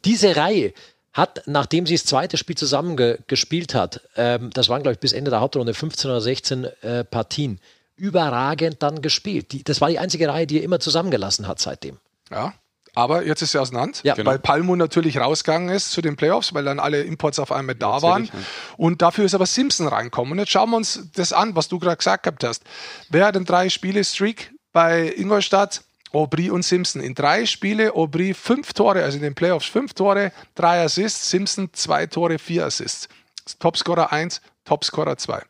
Diese 0.04 0.36
Reihe 0.36 0.72
hat, 1.12 1.42
nachdem 1.46 1.86
sie 1.86 1.94
das 1.94 2.04
zweite 2.04 2.36
Spiel 2.36 2.56
zusammen 2.56 2.96
ge 2.96 3.18
gespielt 3.28 3.72
hat, 3.74 4.00
ähm, 4.16 4.50
das 4.52 4.68
waren, 4.68 4.82
glaube 4.82 4.94
ich, 4.94 4.98
bis 4.98 5.12
Ende 5.12 5.30
der 5.30 5.40
Hauptrunde 5.40 5.72
15 5.72 6.10
oder 6.10 6.20
16 6.20 6.64
äh, 6.82 7.04
Partien, 7.04 7.60
überragend 7.96 8.82
dann 8.82 9.02
gespielt. 9.02 9.52
Die, 9.52 9.62
das 9.64 9.80
war 9.80 9.88
die 9.88 9.98
einzige 9.98 10.28
Reihe, 10.28 10.46
die 10.46 10.58
er 10.58 10.64
immer 10.64 10.80
zusammengelassen 10.80 11.46
hat 11.48 11.58
seitdem. 11.60 11.98
Ja. 12.30 12.54
Aber 12.96 13.26
jetzt 13.26 13.42
ist 13.42 13.50
sie 13.52 13.58
auseinander, 13.60 13.98
Ja. 14.04 14.14
weil 14.24 14.38
Palmo 14.38 14.76
natürlich 14.76 15.18
rausgegangen 15.18 15.68
ist 15.68 15.90
zu 15.90 16.00
den 16.00 16.14
Playoffs, 16.14 16.54
weil 16.54 16.64
dann 16.64 16.78
alle 16.78 17.02
Imports 17.02 17.40
auf 17.40 17.50
einmal 17.50 17.74
da 17.74 18.00
waren. 18.02 18.22
Natürlich, 18.24 18.46
Und 18.76 19.02
dafür 19.02 19.24
ist 19.24 19.34
aber 19.34 19.46
Simpson 19.46 19.88
reinkommen. 19.88 20.32
Und 20.32 20.38
jetzt 20.38 20.52
schauen 20.52 20.70
wir 20.70 20.76
uns 20.76 21.08
das 21.14 21.32
an, 21.32 21.56
was 21.56 21.66
du 21.68 21.80
gerade 21.80 21.96
gesagt 21.96 22.22
gehabt 22.22 22.44
hast. 22.44 22.62
Wer 23.10 23.26
hat 23.26 23.34
denn 23.34 23.44
drei 23.44 23.68
Spiele 23.68 24.04
Streak 24.04 24.52
bei 24.72 25.12
Ingolstadt? 25.16 25.82
Aubry 26.12 26.48
und 26.50 26.62
Simpson. 26.64 27.02
In 27.02 27.16
drei 27.16 27.44
Spiele 27.44 27.96
Aubry 27.96 28.32
fünf 28.34 28.72
Tore, 28.72 29.02
also 29.02 29.16
in 29.16 29.24
den 29.24 29.34
Playoffs 29.34 29.66
fünf 29.66 29.94
Tore, 29.94 30.30
drei 30.54 30.84
Assists, 30.84 31.28
Simpson 31.28 31.70
zwei 31.72 32.06
Tore, 32.06 32.38
vier 32.38 32.66
Assists. 32.66 33.08
Topscorer 33.58 34.12
eins, 34.12 34.40
Topscorer 34.64 35.16
zwei. 35.16 35.42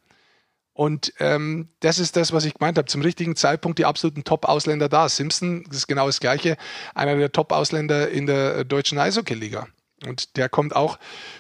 Und 0.75 1.13
ähm, 1.21 1.69
das 1.81 2.01
ist 2.01 2.17
das, 2.17 2.33
was 2.33 2.45
ich 2.45 2.55
gemeint 2.55 2.77
habe. 2.77 2.87
Zum 2.87 3.01
richtigen 3.01 3.37
Zeitpunkt 3.37 3.79
die 3.79 3.85
absoluten 3.85 4.25
Top-Ausländer 4.25 4.89
da. 4.89 5.09
Simpson, 5.09 5.65
das 5.69 5.79
ist 5.79 5.87
genau 5.87 6.07
das 6.07 6.19
Gleiche, 6.19 6.57
einer 6.95 7.17
der 7.17 7.31
Top-Ausländer 7.31 8.11
in 8.11 8.27
der 8.27 8.57
äh, 8.57 8.65
deutschen 8.65 8.99
Eishockey-Liga. 8.99 9.69
Und 10.07 10.37
der 10.37 10.49
kommt 10.49 10.75
auch 10.77 10.99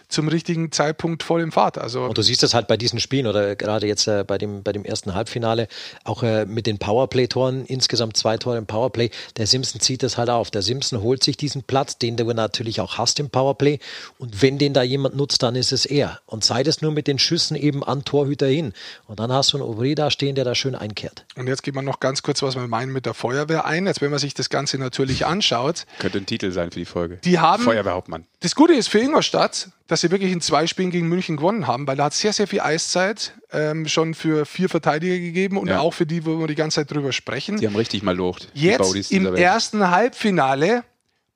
zum 0.08 0.28
richtigen 0.28 0.70
Zeitpunkt 0.70 1.22
voll 1.22 1.40
in 1.40 1.50
Fahrt. 1.50 1.76
Also 1.78 2.04
Und 2.04 2.16
du 2.18 2.22
siehst 2.22 2.42
das 2.42 2.54
halt 2.54 2.68
bei 2.68 2.76
diesen 2.76 3.00
Spielen 3.00 3.26
oder 3.26 3.56
gerade 3.56 3.86
jetzt 3.86 4.06
äh, 4.06 4.22
bei, 4.26 4.38
dem, 4.38 4.62
bei 4.62 4.72
dem 4.72 4.84
ersten 4.84 5.14
Halbfinale, 5.14 5.66
auch 6.04 6.22
äh, 6.22 6.44
mit 6.46 6.66
den 6.66 6.78
Powerplay-Toren, 6.78 7.64
insgesamt 7.66 8.16
zwei 8.16 8.36
Tore 8.38 8.56
im 8.58 8.66
Powerplay. 8.66 9.10
Der 9.36 9.46
Simpson 9.46 9.80
zieht 9.80 10.02
das 10.02 10.16
halt 10.16 10.30
auf. 10.30 10.50
Der 10.50 10.62
Simpson 10.62 11.00
holt 11.02 11.24
sich 11.24 11.36
diesen 11.36 11.62
Platz, 11.62 11.98
den 11.98 12.16
du 12.16 12.24
natürlich 12.32 12.80
auch 12.80 12.98
hast 12.98 13.18
im 13.20 13.30
Powerplay. 13.30 13.78
Und 14.18 14.40
wenn 14.42 14.58
den 14.58 14.72
da 14.72 14.82
jemand 14.82 15.16
nutzt, 15.16 15.42
dann 15.42 15.56
ist 15.56 15.72
es 15.72 15.84
er. 15.84 16.20
Und 16.26 16.44
sei 16.44 16.62
das 16.62 16.80
nur 16.80 16.92
mit 16.92 17.06
den 17.06 17.18
Schüssen 17.18 17.56
eben 17.56 17.82
an 17.84 18.04
Torhüter 18.04 18.46
hin. 18.46 18.72
Und 19.08 19.20
dann 19.20 19.32
hast 19.32 19.52
du 19.52 19.58
einen 19.58 19.66
Aubry 19.66 19.94
da 19.94 20.10
stehen, 20.10 20.34
der 20.34 20.44
da 20.44 20.54
schön 20.54 20.74
einkehrt. 20.74 21.24
Und 21.36 21.46
jetzt 21.48 21.62
geht 21.62 21.74
man 21.74 21.84
noch 21.84 22.00
ganz 22.00 22.22
kurz, 22.22 22.42
was 22.42 22.54
wir 22.54 22.66
meinen 22.68 22.92
mit 22.92 23.06
der 23.06 23.14
Feuerwehr 23.14 23.64
ein. 23.64 23.86
Jetzt, 23.86 24.00
wenn 24.00 24.10
man 24.10 24.18
sich 24.20 24.34
das 24.34 24.48
Ganze 24.48 24.78
natürlich 24.78 25.26
anschaut, 25.26 25.86
Könnte 25.98 26.18
ein 26.18 26.26
Titel 26.26 26.52
sein 26.52 26.70
für 26.70 26.78
die 26.78 26.84
Folge. 26.84 27.18
Die 27.24 27.38
haben- 27.38 27.62
Feuerwehrhauptmann. 27.64 28.26
Das 28.40 28.53
Gute 28.54 28.74
ist 28.74 28.88
für 28.88 28.98
Ingolstadt, 29.00 29.68
dass 29.86 30.00
sie 30.00 30.10
wirklich 30.10 30.32
in 30.32 30.40
zwei 30.40 30.66
Spielen 30.66 30.90
gegen 30.90 31.08
München 31.08 31.36
gewonnen 31.36 31.66
haben, 31.66 31.86
weil 31.86 31.96
da 31.96 32.04
hat 32.04 32.12
es 32.12 32.20
sehr, 32.20 32.32
sehr 32.32 32.46
viel 32.46 32.60
Eiszeit 32.60 33.34
ähm, 33.52 33.86
schon 33.88 34.14
für 34.14 34.46
vier 34.46 34.68
Verteidiger 34.68 35.18
gegeben 35.18 35.56
und 35.58 35.68
Ja. 35.68 35.80
auch 35.80 35.92
für 35.92 36.06
die, 36.06 36.24
wo 36.24 36.38
wir 36.38 36.46
die 36.46 36.54
ganze 36.54 36.76
Zeit 36.76 36.90
drüber 36.90 37.12
sprechen. 37.12 37.56
Die 37.58 37.66
haben 37.66 37.76
richtig 37.76 38.02
mal 38.02 38.16
locht. 38.16 38.48
Jetzt 38.54 39.10
im 39.12 39.34
ersten 39.34 39.90
Halbfinale 39.90 40.84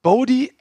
Bodie 0.02 0.52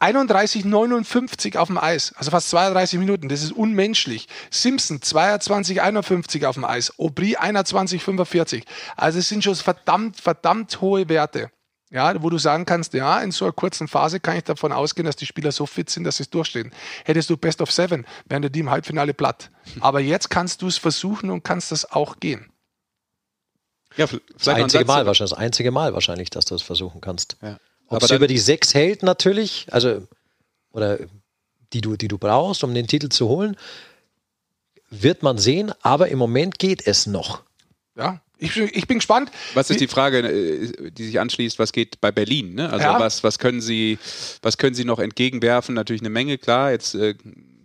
31,59 0.00 1.56
auf 1.58 1.68
dem 1.68 1.78
Eis, 1.78 2.14
also 2.16 2.30
fast 2.30 2.48
32 2.50 2.98
Minuten, 2.98 3.28
das 3.28 3.42
ist 3.42 3.52
unmenschlich. 3.52 4.26
Simpson 4.50 5.00
22,51 5.00 6.46
auf 6.46 6.54
dem 6.54 6.64
Eis, 6.64 6.92
Aubry 6.98 7.36
21,45. 7.36 8.62
Also 8.96 9.18
es 9.18 9.28
sind 9.28 9.44
schon 9.44 9.54
verdammt, 9.54 10.20
verdammt 10.20 10.80
hohe 10.80 11.08
Werte. 11.08 11.50
Ja, 11.90 12.20
wo 12.20 12.30
du 12.30 12.38
sagen 12.38 12.64
kannst, 12.64 12.94
ja, 12.94 13.20
in 13.20 13.30
so 13.30 13.44
einer 13.44 13.52
kurzen 13.52 13.86
Phase 13.86 14.18
kann 14.18 14.36
ich 14.36 14.44
davon 14.44 14.72
ausgehen, 14.72 15.06
dass 15.06 15.14
die 15.14 15.26
Spieler 15.26 15.52
so 15.52 15.66
fit 15.66 15.88
sind, 15.88 16.02
dass 16.02 16.16
sie 16.16 16.24
es 16.24 16.30
durchstehen. 16.30 16.72
Hättest 17.04 17.30
du 17.30 17.36
Best 17.36 17.60
of 17.60 17.70
Seven, 17.70 18.04
wären 18.26 18.50
die 18.50 18.60
im 18.60 18.70
Halbfinale 18.70 19.14
platt. 19.14 19.50
Aber 19.80 20.00
jetzt 20.00 20.28
kannst 20.28 20.62
du 20.62 20.66
es 20.66 20.78
versuchen 20.78 21.30
und 21.30 21.44
kannst 21.44 21.70
das 21.70 21.90
auch 21.92 22.18
gehen. 22.18 22.50
Ja, 23.96 24.08
vielleicht 24.08 24.24
Das 24.34 24.48
einzige 24.48 24.84
Mal 24.84 25.06
wahrscheinlich, 25.06 25.30
das 25.30 25.38
einzige 25.38 25.70
Mal 25.70 25.94
wahrscheinlich, 25.94 26.30
dass 26.30 26.44
du 26.44 26.56
es 26.56 26.62
versuchen 26.62 27.00
kannst. 27.00 27.36
Ja. 27.40 27.58
Ob 27.86 27.96
Aber 27.96 28.04
es 28.04 28.10
über 28.10 28.26
die 28.26 28.38
sechs 28.38 28.74
hält 28.74 29.04
natürlich, 29.04 29.68
also 29.72 30.06
oder 30.72 30.98
die 31.72 31.80
du, 31.80 31.96
die 31.96 32.08
du 32.08 32.18
brauchst, 32.18 32.64
um 32.64 32.74
den 32.74 32.88
Titel 32.88 33.08
zu 33.08 33.28
holen, 33.28 33.56
wird 34.90 35.22
man 35.22 35.38
sehen, 35.38 35.72
aber 35.82 36.08
im 36.08 36.18
Moment 36.18 36.58
geht 36.58 36.86
es 36.86 37.06
noch. 37.06 37.42
Ja, 37.96 38.20
ich, 38.38 38.54
bin- 38.54 38.70
ich 38.72 38.86
bin 38.86 38.98
gespannt. 38.98 39.30
Was 39.54 39.70
ist 39.70 39.80
die 39.80 39.88
Frage, 39.88 40.18
äh, 40.18 40.90
die 40.90 41.04
sich 41.04 41.20
anschließt, 41.20 41.58
was 41.58 41.72
geht 41.72 42.00
bei 42.00 42.10
Berlin? 42.12 42.54
Ne? 42.54 42.70
Also 42.70 42.84
Ja. 42.84 43.00
was, 43.00 43.22
was, 43.24 43.38
können 43.38 43.60
Sie, 43.60 43.98
was 44.42 44.58
können 44.58 44.74
Sie 44.74 44.84
noch 44.84 44.98
entgegenwerfen? 44.98 45.74
Natürlich 45.74 46.02
eine 46.02 46.10
Menge, 46.10 46.38
klar. 46.38 46.70
Jetzt 46.72 46.94
äh, 46.94 47.14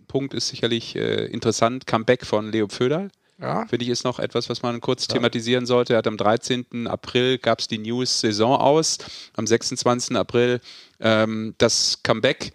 Punkt 0.08 0.34
ist 0.34 0.48
sicherlich 0.48 0.94
äh, 0.96 1.26
interessant. 1.26 1.86
Comeback 1.86 2.26
von 2.26 2.50
Leo 2.52 2.68
Pföderl. 2.68 3.10
Ja, 3.40 3.66
Finde 3.66 3.84
ich 3.84 3.90
ist 3.90 4.04
noch 4.04 4.18
etwas, 4.20 4.48
was 4.50 4.62
man 4.62 4.80
kurz 4.80 5.08
thematisieren 5.08 5.66
sollte. 5.66 5.94
Er 5.94 5.98
hat 5.98 6.06
am 6.06 6.16
13. 6.16 6.86
April 6.86 7.38
gab 7.38 7.58
es 7.58 7.66
die 7.66 7.78
News 7.78 8.20
Saison 8.20 8.54
aus. 8.56 8.98
Am 9.34 9.46
26. 9.48 10.14
April 10.16 10.60
ähm, 11.00 11.54
das 11.58 11.98
Comeback. 12.04 12.52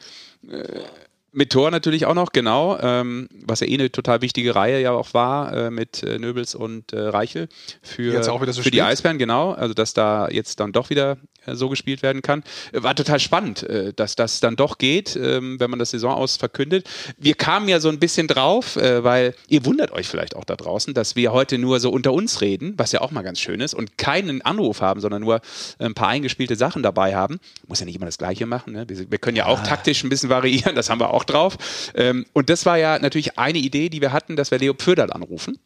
Äh, 0.49 0.63
Mit 1.37 1.51
Tor 1.51 1.69
natürlich 1.69 2.07
auch 2.07 2.15
noch, 2.15 2.31
genau. 2.31 2.79
Ähm, 2.81 3.29
was 3.45 3.59
ja 3.59 3.67
eh 3.67 3.75
eine 3.75 3.91
total 3.91 4.21
wichtige 4.21 4.55
Reihe 4.55 4.81
ja 4.81 4.93
auch 4.93 5.13
war 5.13 5.53
äh, 5.53 5.69
mit 5.69 6.01
äh, 6.01 6.17
Nöbels 6.17 6.55
und 6.55 6.93
äh, 6.93 6.99
Reichel 6.99 7.47
für, 7.83 8.11
Jetzt 8.11 8.27
auch 8.27 8.41
wieder 8.41 8.53
so 8.53 8.63
für 8.63 8.71
die. 8.71 8.81
Eisbären, 8.81 9.19
genau. 9.19 9.51
Also 9.51 9.75
dass 9.75 9.93
da 9.93 10.29
jetzt 10.29 10.59
dann 10.59 10.71
doch 10.71 10.89
wieder 10.89 11.17
so 11.55 11.69
gespielt 11.69 12.03
werden 12.03 12.21
kann. 12.21 12.43
Äh, 12.71 12.83
War 12.83 12.95
total 12.95 13.19
spannend, 13.19 13.63
äh, 13.63 13.93
dass 13.93 14.15
das 14.15 14.39
dann 14.39 14.55
doch 14.55 14.77
geht, 14.77 15.15
ähm, 15.15 15.59
wenn 15.59 15.69
man 15.69 15.79
das 15.79 15.91
Saison 15.91 16.13
aus 16.13 16.37
verkündet. 16.37 16.87
Wir 17.17 17.35
kamen 17.35 17.67
ja 17.69 17.79
so 17.79 17.89
ein 17.89 17.99
bisschen 17.99 18.27
drauf, 18.27 18.75
äh, 18.75 19.03
weil 19.03 19.35
ihr 19.47 19.65
wundert 19.65 19.91
euch 19.91 20.07
vielleicht 20.07 20.35
auch 20.35 20.45
da 20.45 20.55
draußen, 20.55 20.93
dass 20.93 21.15
wir 21.15 21.31
heute 21.31 21.57
nur 21.57 21.79
so 21.79 21.91
unter 21.91 22.13
uns 22.13 22.41
reden, 22.41 22.73
was 22.77 22.91
ja 22.91 23.01
auch 23.01 23.11
mal 23.11 23.21
ganz 23.21 23.39
schön 23.39 23.61
ist, 23.61 23.73
und 23.73 23.97
keinen 23.97 24.41
Anruf 24.41 24.81
haben, 24.81 25.01
sondern 25.01 25.21
nur 25.21 25.41
ein 25.79 25.93
paar 25.93 26.09
eingespielte 26.09 26.55
Sachen 26.55 26.83
dabei 26.83 27.15
haben. 27.15 27.39
Muss 27.67 27.79
ja 27.79 27.85
nicht 27.85 27.95
immer 27.95 28.05
das 28.05 28.17
Gleiche 28.17 28.45
machen. 28.45 28.73
Ne? 28.73 28.85
Wir, 28.87 29.17
können 29.17 29.37
ja 29.37 29.45
auch 29.45 29.61
taktisch 29.63 30.03
ein 30.03 30.09
bisschen 30.09 30.29
variieren, 30.29 30.75
das 30.75 30.89
haben 30.89 30.99
wir 30.99 31.13
auch 31.13 31.23
drauf. 31.23 31.57
Ähm, 31.95 32.25
und 32.33 32.49
das 32.49 32.65
war 32.65 32.77
ja 32.77 32.99
natürlich 32.99 33.37
eine 33.37 33.57
Idee, 33.59 33.89
die 33.89 34.01
wir 34.01 34.11
hatten, 34.11 34.35
dass 34.35 34.51
wir 34.51 34.59
Leo 34.59 34.73
Pföderl 34.73 35.11
anrufen. 35.11 35.59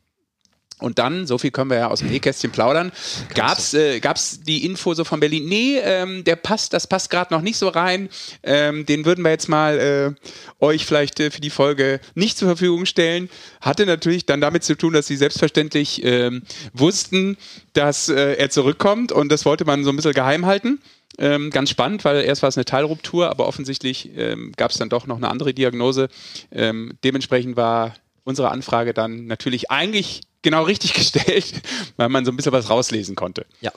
Und 0.82 1.00
dann, 1.00 1.28
so 1.28 1.38
viel 1.38 1.52
können 1.52 1.70
wir 1.70 1.78
ja 1.78 1.88
aus 1.88 2.00
dem 2.00 2.10
Nähkästchen 2.10 2.52
plaudern, 2.52 2.92
gab's 3.34 3.74
äh, 3.74 4.02
die 4.46 4.66
Info 4.66 4.94
so 4.94 5.04
von 5.04 5.20
Berlin, 5.20 5.46
nee, 5.48 5.78
ähm, 5.78 6.24
der 6.24 6.36
passt, 6.36 6.74
das 6.74 6.88
passt 6.88 7.10
gerade 7.10 7.34
noch 7.34 7.42
nicht 7.42 7.58
so 7.58 7.68
rein, 7.68 8.10
ähm, 8.44 8.86
den 8.86 9.06
würden 9.06 9.24
wir 9.24 9.32
jetzt 9.32 9.48
mal 9.48 9.80
äh, 9.80 10.64
euch 10.64 10.86
vielleicht 10.86 11.20
äh, 11.20 11.32
für 11.32 11.42
die 11.42 11.50
Folge 11.50 12.00
nicht 12.16 12.38
zur 12.38 12.48
Verfügung 12.48 12.86
stellen. 12.86 13.30
Hatte 13.62 13.86
natürlich 13.86 14.26
dann 14.26 14.42
damit 14.42 14.64
zu 14.64 14.76
tun, 14.76 14.94
dass 14.94 15.08
sie 15.08 15.18
selbstverständlich 15.18 16.04
ähm, 16.04 16.42
wussten, 16.74 17.38
dass 17.74 18.10
äh, 18.10 18.34
er 18.34 18.50
zurückkommt 18.50 19.12
und 19.12 19.32
das 19.32 19.46
wollte 19.46 19.66
man 19.66 19.84
so 19.84 19.92
ein 19.92 19.96
bisschen 19.96 20.14
geheim 20.14 20.46
halten. 20.46 20.82
Ähm, 21.18 21.50
ganz 21.50 21.70
spannend, 21.70 22.06
weil 22.06 22.24
erst 22.24 22.42
war 22.42 22.50
es 22.50 22.58
eine 22.58 22.66
Teilruptur, 22.66 23.30
aber 23.30 23.48
offensichtlich 23.48 24.10
ähm, 24.16 24.54
gab 24.56 24.72
es 24.72 24.78
dann 24.78 24.90
doch 24.90 25.08
noch 25.08 25.18
eine 25.18 25.30
andere 25.30 25.54
Diagnose. 25.54 26.08
Ähm, 26.52 26.94
dementsprechend 27.04 27.58
war 27.58 27.94
unsere 28.24 28.50
Anfrage 28.50 28.94
dann 28.94 29.26
natürlich 29.26 29.72
eigentlich 29.72 30.22
genau 30.42 30.64
richtig 30.64 30.94
gestellt, 30.96 31.62
weil 31.98 32.10
man 32.10 32.26
so 32.26 32.32
ein 32.32 32.36
bisschen 32.38 32.52
was 32.52 32.70
rauslesen 32.70 33.16
konnte. 33.16 33.46
Ja. 33.62 33.72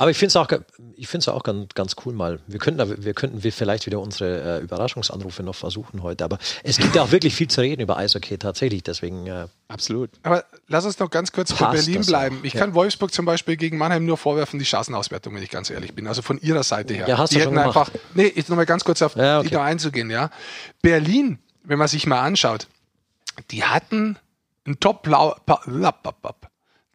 Aber 0.00 0.12
ich 0.12 0.16
finde 0.16 0.28
es 0.28 0.36
auch, 0.36 0.46
ich 0.94 1.08
find's 1.08 1.26
auch 1.26 1.42
ganz, 1.42 1.74
ganz 1.74 1.96
cool 2.06 2.14
mal. 2.14 2.38
Wir 2.46 2.60
könnten, 2.60 3.04
wir 3.04 3.14
könnten 3.14 3.42
wir 3.42 3.52
vielleicht 3.52 3.84
wieder 3.86 3.98
unsere 3.98 4.58
äh, 4.58 4.62
Überraschungsanrufe 4.62 5.42
noch 5.42 5.56
versuchen 5.56 6.04
heute. 6.04 6.24
Aber 6.24 6.38
es 6.62 6.76
gibt 6.78 6.94
ja 6.94 7.02
auch 7.02 7.10
wirklich 7.10 7.34
viel 7.34 7.48
zu 7.48 7.62
reden 7.62 7.82
über 7.82 7.96
Eishockey 7.96 8.38
tatsächlich. 8.38 8.84
Deswegen 8.84 9.26
äh, 9.26 9.48
Absolut. 9.66 10.10
Aber 10.22 10.44
lass 10.68 10.84
uns 10.84 11.00
noch 11.00 11.10
ganz 11.10 11.32
kurz 11.32 11.52
bei 11.52 11.72
Berlin 11.72 12.02
bleiben. 12.06 12.38
auch, 12.38 12.44
Ich 12.44 12.52
ja. 12.54 12.60
kann 12.60 12.74
Wolfsburg 12.74 13.12
zum 13.12 13.24
Beispiel 13.24 13.56
gegen 13.56 13.76
Mannheim 13.76 14.06
nur 14.06 14.16
vorwerfen, 14.16 14.60
die 14.60 14.64
Chancenauswertung, 14.64 15.34
wenn 15.34 15.42
ich 15.42 15.50
ganz 15.50 15.68
ehrlich 15.68 15.92
bin. 15.94 16.06
Also 16.06 16.22
von 16.22 16.40
ihrer 16.40 16.62
Seite 16.62 16.94
her. 16.94 17.08
Ja, 17.08 17.18
hast 17.18 17.30
die 17.32 17.38
du 17.38 17.42
schon 17.42 17.54
hätten 17.54 17.72
gemacht. 17.72 17.88
einfach, 17.90 18.00
nee, 18.14 18.32
jetzt 18.36 18.48
nochmal 18.50 18.66
ganz 18.66 18.84
kurz 18.84 19.02
auf 19.02 19.16
Ja, 19.16 19.40
okay. 19.40 19.48
die 19.48 19.54
da 19.54 19.64
einzugehen, 19.64 20.10
ja. 20.10 20.30
Berlin, 20.80 21.40
wenn 21.64 21.78
man 21.80 21.88
sich 21.88 22.06
mal 22.06 22.20
anschaut, 22.20 22.68
die 23.50 23.64
hatten 23.64 24.16
ein 24.68 24.80
Top, 24.80 25.08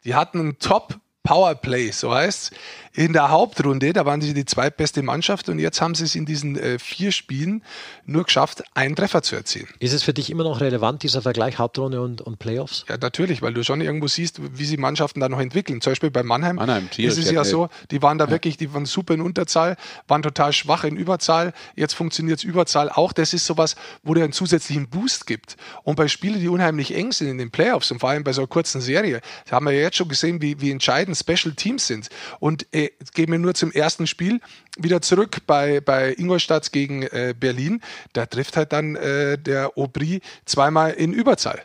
die 0.05 0.15
hatten 0.15 0.39
ein 0.39 0.59
Top 0.59 0.99
Powerplay, 1.23 1.91
so 1.91 2.13
heißt 2.13 2.53
in 2.95 3.13
der 3.13 3.29
Hauptrunde, 3.29 3.91
da 3.91 4.05
waren 4.05 4.21
sie 4.21 4.33
die 4.33 4.45
zweitbeste 4.45 5.01
Mannschaft 5.01 5.49
und 5.49 5.57
jetzt 5.57 5.81
haben 5.81 5.95
sie 5.95 6.03
es 6.03 6.13
in 6.15 6.25
diesen 6.25 6.55
äh, 6.57 6.77
vier 6.77 7.11
Spielen 7.11 7.63
nur 8.05 8.23
geschafft, 8.23 8.63
einen 8.75 8.95
Treffer 8.95 9.23
zu 9.23 9.35
erzielen. 9.35 9.67
ist 9.79 9.93
es 9.93 10.03
für 10.03 10.13
dich 10.13 10.29
immer 10.29 10.43
noch 10.43 10.61
relevant, 10.61 11.01
dieser 11.01 11.23
Vergleich 11.23 11.57
Hauptrunde 11.57 12.01
und, 12.01 12.21
und 12.21 12.37
Playoffs? 12.37 12.85
Ja, 12.87 12.97
natürlich, 12.97 13.41
weil 13.41 13.53
du 13.53 13.63
schon 13.63 13.81
irgendwo 13.81 14.07
siehst, 14.07 14.39
wie 14.57 14.65
sie 14.65 14.77
Mannschaften 14.77 15.19
da 15.19 15.27
noch 15.27 15.39
entwickeln. 15.39 15.81
Zum 15.81 15.91
Beispiel 15.91 16.11
bei 16.11 16.21
Mannheim, 16.21 16.57
Mannheim, 16.57 16.89
tierisch, 16.89 17.13
ist 17.13 17.25
es 17.25 17.31
ja, 17.31 17.37
ja 17.37 17.43
so, 17.43 17.69
die 17.89 18.01
waren 18.03 18.19
da 18.19 18.29
wirklich, 18.29 18.57
die 18.57 18.71
waren 18.73 18.85
super 18.85 19.15
in 19.15 19.21
Unterzahl, 19.21 19.75
waren 20.07 20.21
total 20.21 20.53
schwach 20.53 20.83
in 20.83 20.95
Überzahl. 20.95 21.53
Jetzt 21.75 21.93
funktioniert 21.93 22.43
Überzahl 22.43 22.89
auch. 22.89 23.11
Das 23.11 23.33
ist 23.33 23.45
sowas, 23.45 23.75
wo 24.03 24.13
der 24.13 24.25
einen 24.25 24.33
zusätzlichen 24.33 24.87
Boost 24.87 25.25
gibt. 25.25 25.57
Und 25.83 25.95
bei 25.95 26.07
Spielen, 26.07 26.39
die 26.39 26.47
unheimlich 26.47 26.95
eng 26.95 27.11
sind 27.11 27.27
in 27.27 27.39
den 27.39 27.49
Playoffs 27.49 27.91
und 27.91 27.99
vor 27.99 28.09
allem 28.09 28.23
bei 28.23 28.33
so 28.33 28.41
einer 28.41 28.47
kurzen 28.47 28.81
Serie, 28.81 29.21
da 29.49 29.55
haben 29.55 29.65
wir 29.65 29.73
ja 29.73 29.81
jetzt 29.81 29.97
schon 29.97 30.07
gesehen, 30.07 30.41
wie, 30.41 30.61
wie 30.61 30.69
entscheidend 30.69 31.17
Special 31.17 31.55
Teams 31.55 31.87
sind. 31.87 32.09
Und 32.39 32.67
äh, 32.73 32.82
gehen 33.13 33.31
wir 33.31 33.39
nur 33.39 33.53
zum 33.53 33.71
ersten 33.71 34.07
Spiel 34.07 34.39
wieder 34.77 35.01
zurück 35.01 35.37
bei, 35.47 35.81
bei 35.81 36.13
Ingolstadt 36.13 36.71
gegen 36.71 37.03
äh, 37.03 37.33
Berlin. 37.37 37.81
Da 38.13 38.25
trifft 38.25 38.57
halt 38.57 38.73
dann 38.73 38.95
äh, 38.95 39.37
der 39.37 39.77
Aubry 39.77 40.21
zweimal 40.45 40.91
in 40.91 41.13
Überzahl. 41.13 41.61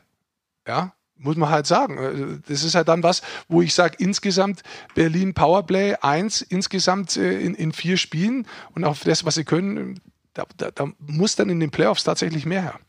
Ja, 0.66 0.92
muss 1.16 1.36
man 1.36 1.50
halt 1.50 1.66
sagen. 1.66 1.98
Äh, 1.98 2.40
Das 2.48 2.64
ist 2.64 2.74
halt 2.74 2.88
dann 2.88 3.02
was, 3.02 3.22
wo 3.48 3.62
ich 3.62 3.74
sage, 3.74 3.96
insgesamt 3.98 4.62
Berlin 4.94 5.34
Powerplay 5.34 5.94
1, 6.00 6.42
insgesamt 6.42 7.16
äh, 7.16 7.40
in, 7.40 7.54
in 7.54 7.72
vier 7.72 7.96
Spielen 7.96 8.46
und 8.74 8.84
auf 8.84 9.02
das, 9.04 9.24
was 9.24 9.34
sie 9.34 9.44
können, 9.44 10.00
da, 10.34 10.44
da, 10.56 10.70
da 10.70 10.88
muss 10.98 11.36
dann 11.36 11.50
in 11.50 11.60
den 11.60 11.70
Playoffs 11.70 12.04
tatsächlich 12.04 12.46
mehr 12.46 12.62
her. 12.62 12.80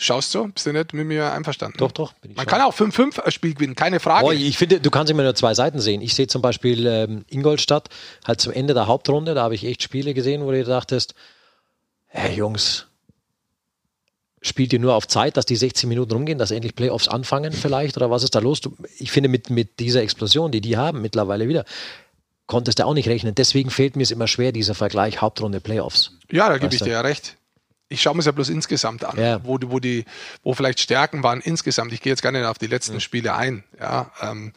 Du 0.00 0.06
schaust 0.06 0.30
so, 0.30 0.46
bist 0.46 0.64
du 0.64 0.72
nicht 0.72 0.94
mit 0.94 1.06
mir 1.06 1.30
einverstanden? 1.30 1.76
Doch, 1.76 1.92
doch. 1.92 2.14
Man 2.22 2.34
schon. 2.34 2.46
kann 2.46 2.62
auch 2.62 2.74
5-5 2.74 3.20
ein 3.20 3.30
Spiel 3.32 3.52
gewinnen, 3.52 3.74
keine 3.74 4.00
Frage. 4.00 4.24
Oh, 4.24 4.32
ich 4.32 4.56
finde, 4.56 4.80
du 4.80 4.90
kannst 4.90 5.10
immer 5.10 5.24
nur 5.24 5.34
zwei 5.34 5.52
Seiten 5.52 5.78
sehen. 5.78 6.00
Ich 6.00 6.14
sehe 6.14 6.26
zum 6.26 6.40
Beispiel 6.40 6.86
ähm, 6.86 7.26
Ingolstadt 7.28 7.90
halt 8.26 8.40
zum 8.40 8.50
Ende 8.54 8.72
der 8.72 8.86
Hauptrunde, 8.86 9.34
da 9.34 9.42
habe 9.42 9.54
ich 9.54 9.66
echt 9.66 9.82
Spiele 9.82 10.14
gesehen, 10.14 10.42
wo 10.46 10.52
du 10.52 10.64
dachtest, 10.64 11.14
hey 12.06 12.34
Jungs, 12.34 12.86
spielt 14.40 14.72
ihr 14.72 14.78
nur 14.78 14.94
auf 14.94 15.06
Zeit, 15.06 15.36
dass 15.36 15.44
die 15.44 15.56
16 15.56 15.86
Minuten 15.86 16.12
rumgehen, 16.12 16.38
dass 16.38 16.50
endlich 16.50 16.74
Playoffs 16.74 17.06
anfangen 17.06 17.52
vielleicht 17.52 17.98
oder 17.98 18.10
was 18.10 18.22
ist 18.22 18.34
da 18.34 18.38
los? 18.38 18.62
Du, 18.62 18.74
ich 18.98 19.12
finde 19.12 19.28
mit, 19.28 19.50
mit 19.50 19.80
dieser 19.80 20.00
Explosion, 20.00 20.50
die 20.50 20.62
die 20.62 20.78
haben 20.78 21.02
mittlerweile 21.02 21.46
wieder, 21.46 21.66
konntest 22.46 22.78
du 22.78 22.86
auch 22.86 22.94
nicht 22.94 23.08
rechnen. 23.08 23.34
Deswegen 23.34 23.68
fehlt 23.68 23.96
mir 23.96 24.04
es 24.04 24.12
immer 24.12 24.28
schwer, 24.28 24.52
dieser 24.52 24.74
Vergleich 24.74 25.20
Hauptrunde 25.20 25.60
Playoffs. 25.60 26.12
Ja, 26.30 26.48
da 26.48 26.56
gebe 26.56 26.72
ich 26.72 26.78
du? 26.78 26.86
dir 26.86 26.92
ja 26.92 27.00
recht. 27.02 27.36
Ich 27.92 28.00
schaue 28.00 28.14
mir 28.14 28.20
es 28.20 28.26
ja 28.26 28.32
bloß 28.32 28.48
insgesamt 28.48 29.04
an, 29.04 29.18
Ja. 29.18 29.44
wo, 29.44 29.58
die- 29.58 29.68
wo 29.70 29.80
die, 29.80 30.04
wo 30.44 30.54
vielleicht 30.54 30.80
Stärken 30.80 31.22
waren 31.22 31.40
insgesamt. 31.40 31.92
Ich 31.92 32.00
gehe 32.00 32.12
jetzt 32.12 32.22
gar 32.22 32.30
nicht 32.32 32.44
auf 32.44 32.56
die 32.56 32.68
letzten 32.68 33.00
Spiele 33.00 33.34
ein. 33.34 33.64
Ja, 33.78 34.10
ähm, 34.22 34.52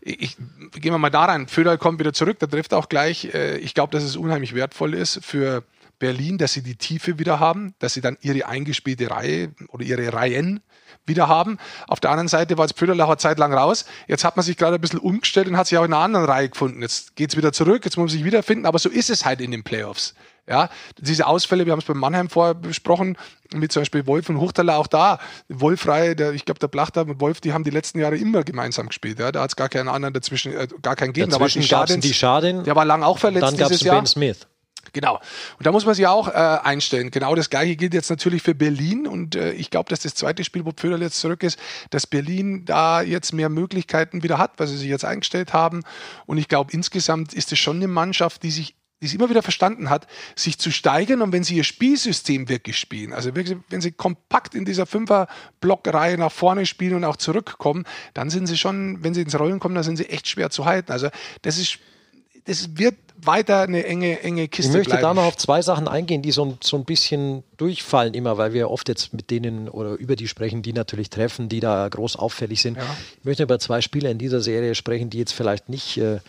ich, 0.00 0.20
ich- 0.22 0.36
gehen 0.80 0.92
wir 0.92 0.98
mal 0.98 1.10
da 1.10 1.26
rein. 1.26 1.46
Föderl 1.46 1.76
kommt 1.78 1.98
wieder 2.00 2.14
zurück, 2.14 2.38
der 2.38 2.48
trifft 2.48 2.72
auch 2.74 2.88
gleich. 2.88 3.26
Äh, 3.34 3.58
ich 3.58 3.74
glaube, 3.74 3.92
dass 3.92 4.02
es 4.02 4.16
unheimlich 4.16 4.54
wertvoll 4.54 4.94
ist 4.94 5.24
für 5.24 5.62
Berlin, 5.98 6.38
dass 6.38 6.54
sie 6.54 6.62
die 6.62 6.76
Tiefe 6.76 7.18
wieder 7.18 7.38
haben, 7.38 7.74
dass 7.80 7.92
sie 7.92 8.00
dann 8.00 8.16
ihre 8.22 8.46
eingespielte 8.46 9.10
Reihe 9.10 9.52
oder 9.68 9.84
ihre 9.84 10.10
Reihen 10.14 10.60
wieder 11.04 11.28
haben. 11.28 11.58
Auf 11.86 12.00
der 12.00 12.10
anderen 12.10 12.28
Seite 12.28 12.56
war 12.56 12.64
jetzt 12.64 12.76
Pöderl 12.76 12.98
auch 13.02 13.08
eine 13.08 13.18
Zeit 13.18 13.38
lang 13.38 13.52
raus. 13.52 13.84
Jetzt 14.08 14.24
hat 14.24 14.36
man 14.36 14.44
sich 14.44 14.56
gerade 14.56 14.76
ein 14.76 14.80
bisschen 14.80 14.98
umgestellt 15.00 15.48
und 15.48 15.58
hat 15.58 15.66
sich 15.66 15.76
auch 15.76 15.84
in 15.84 15.92
einer 15.92 16.02
anderen 16.02 16.24
Reihe 16.24 16.48
gefunden. 16.48 16.80
Jetzt 16.80 17.14
geht's 17.16 17.36
wieder 17.36 17.52
zurück, 17.52 17.84
jetzt 17.84 17.98
muss 17.98 18.04
man 18.04 18.16
sich 18.16 18.24
wiederfinden, 18.24 18.64
aber 18.64 18.78
so 18.78 18.88
ist 18.88 19.10
es 19.10 19.26
halt 19.26 19.42
in 19.42 19.50
den 19.50 19.62
Playoffs. 19.64 20.14
Ja, 20.50 20.68
diese 20.98 21.28
Ausfälle, 21.28 21.64
wir 21.64 21.72
haben 21.72 21.78
es 21.78 21.84
bei 21.84 21.94
Mannheim 21.94 22.28
vorher 22.28 22.54
besprochen, 22.54 23.16
mit 23.54 23.70
zum 23.70 23.82
Beispiel 23.82 24.04
Wolf 24.08 24.28
und 24.28 24.40
Huchterler 24.40 24.78
auch 24.78 24.88
da. 24.88 25.20
Wolfrei, 25.48 26.14
der, 26.14 26.32
ich 26.32 26.44
glaube, 26.44 26.58
der 26.58 26.66
Plachter 26.66 27.02
und 27.02 27.20
Wolf, 27.20 27.40
die 27.40 27.52
haben 27.52 27.62
die 27.62 27.70
letzten 27.70 28.00
Jahre 28.00 28.16
immer 28.16 28.42
gemeinsam 28.42 28.88
gespielt. 28.88 29.20
Ja, 29.20 29.30
da 29.30 29.42
hat 29.42 29.50
es 29.50 29.56
gar 29.56 29.68
keinen 29.68 29.88
anderen 29.88 30.12
dazwischen, 30.12 30.52
äh, 30.52 30.66
gar 30.82 30.96
keinen 30.96 31.12
Gegner. 31.12 31.34
Da 31.34 31.40
war 31.40 31.46
Dazwischen 31.46 31.70
gab 31.70 31.88
es 31.88 32.00
die 32.00 32.12
Schadin, 32.12 32.64
der 32.64 32.74
war 32.74 32.84
lang 32.84 33.04
auch 33.04 33.18
verletzt 33.18 33.44
dann 33.44 33.56
gab 33.56 33.70
es 33.70 33.78
dieses 33.78 33.86
Jahr. 33.86 33.96
Ben 33.96 34.06
Smith. 34.06 34.48
Genau. 34.92 35.20
Und 35.58 35.66
da 35.66 35.70
muss 35.70 35.86
man 35.86 35.94
sich 35.94 36.08
auch 36.08 36.26
äh, 36.26 36.32
einstellen. 36.32 37.12
Genau 37.12 37.36
das 37.36 37.48
gleiche 37.48 37.76
gilt 37.76 37.94
jetzt 37.94 38.10
natürlich 38.10 38.42
für 38.42 38.56
Berlin. 38.56 39.06
Und 39.06 39.36
äh, 39.36 39.52
ich 39.52 39.70
glaube, 39.70 39.88
dass 39.88 40.00
das 40.00 40.14
zweite 40.14 40.42
Spiel, 40.42 40.64
wo 40.64 40.72
Pföderl 40.72 41.02
jetzt 41.02 41.20
zurück 41.20 41.44
ist, 41.44 41.58
dass 41.90 42.08
Berlin 42.08 42.64
da 42.64 43.02
jetzt 43.02 43.32
mehr 43.32 43.50
Möglichkeiten 43.50 44.24
wieder 44.24 44.38
hat, 44.38 44.52
weil 44.58 44.66
sie 44.66 44.76
sich 44.76 44.88
jetzt 44.88 45.04
eingestellt 45.04 45.52
haben. 45.52 45.82
Und 46.26 46.38
ich 46.38 46.48
glaube, 46.48 46.72
insgesamt 46.72 47.34
ist 47.34 47.52
es 47.52 47.58
schon 47.58 47.76
eine 47.76 47.88
Mannschaft, 47.88 48.42
die 48.42 48.50
sich 48.50 48.74
die 49.00 49.06
es 49.06 49.14
immer 49.14 49.30
wieder 49.30 49.42
verstanden 49.42 49.88
hat, 49.88 50.06
sich 50.36 50.58
zu 50.58 50.70
steigern 50.70 51.22
und 51.22 51.32
wenn 51.32 51.42
sie 51.42 51.56
ihr 51.56 51.64
Spielsystem 51.64 52.48
wirklich 52.50 52.76
spielen, 52.76 53.12
also 53.14 53.34
wirklich, 53.34 53.56
wenn 53.70 53.80
sie 53.80 53.92
kompakt 53.92 54.54
in 54.54 54.64
dieser 54.66 54.84
Fünfer-Blockreihe 54.86 56.18
nach 56.18 56.32
vorne 56.32 56.66
spielen 56.66 56.96
und 56.96 57.04
auch 57.04 57.16
zurückkommen, 57.16 57.84
dann 58.14 58.28
sind 58.30 58.46
sie 58.46 58.58
schon, 58.58 59.02
wenn 59.02 59.14
sie 59.14 59.22
ins 59.22 59.38
Rollen 59.38 59.58
kommen, 59.58 59.74
dann 59.74 59.84
sind 59.84 59.96
sie 59.96 60.06
echt 60.06 60.28
schwer 60.28 60.50
zu 60.50 60.66
halten. 60.66 60.92
Also 60.92 61.08
das 61.42 61.56
ist, 61.58 61.78
das 62.44 62.76
wird 62.78 62.96
weiter 63.22 63.62
eine 63.62 63.84
enge, 63.84 64.20
enge 64.22 64.48
Kiste 64.48 64.70
Ich 64.70 64.76
möchte 64.76 64.90
bleiben. 64.90 65.02
da 65.02 65.14
noch 65.14 65.24
auf 65.24 65.36
zwei 65.36 65.60
Sachen 65.60 65.88
eingehen, 65.88 66.22
die 66.22 66.30
so, 66.32 66.44
ein- 66.44 66.58
so 66.62 66.76
ein 66.78 66.84
bisschen 66.86 67.42
durchfallen 67.58 68.14
immer, 68.14 68.38
weil 68.38 68.54
wir 68.54 68.70
oft 68.70 68.88
jetzt 68.88 69.12
mit 69.12 69.30
denen 69.30 69.68
oder 69.68 69.92
über 69.94 70.16
die 70.16 70.26
sprechen, 70.26 70.62
die 70.62 70.72
natürlich 70.72 71.10
treffen, 71.10 71.48
die 71.50 71.60
da 71.60 71.86
groß 71.88 72.16
auffällig 72.16 72.62
sind. 72.62 72.78
Ich 73.18 73.24
möchte 73.24 73.42
über 73.42 73.58
zwei 73.58 73.82
Spieler 73.82 74.10
in 74.10 74.16
dieser 74.18 74.40
Serie 74.40 74.74
sprechen, 74.74 75.10
die 75.10 75.18
jetzt 75.18 75.32
vielleicht 75.32 75.68
nicht, 75.68 75.98
äh, 75.98 76.20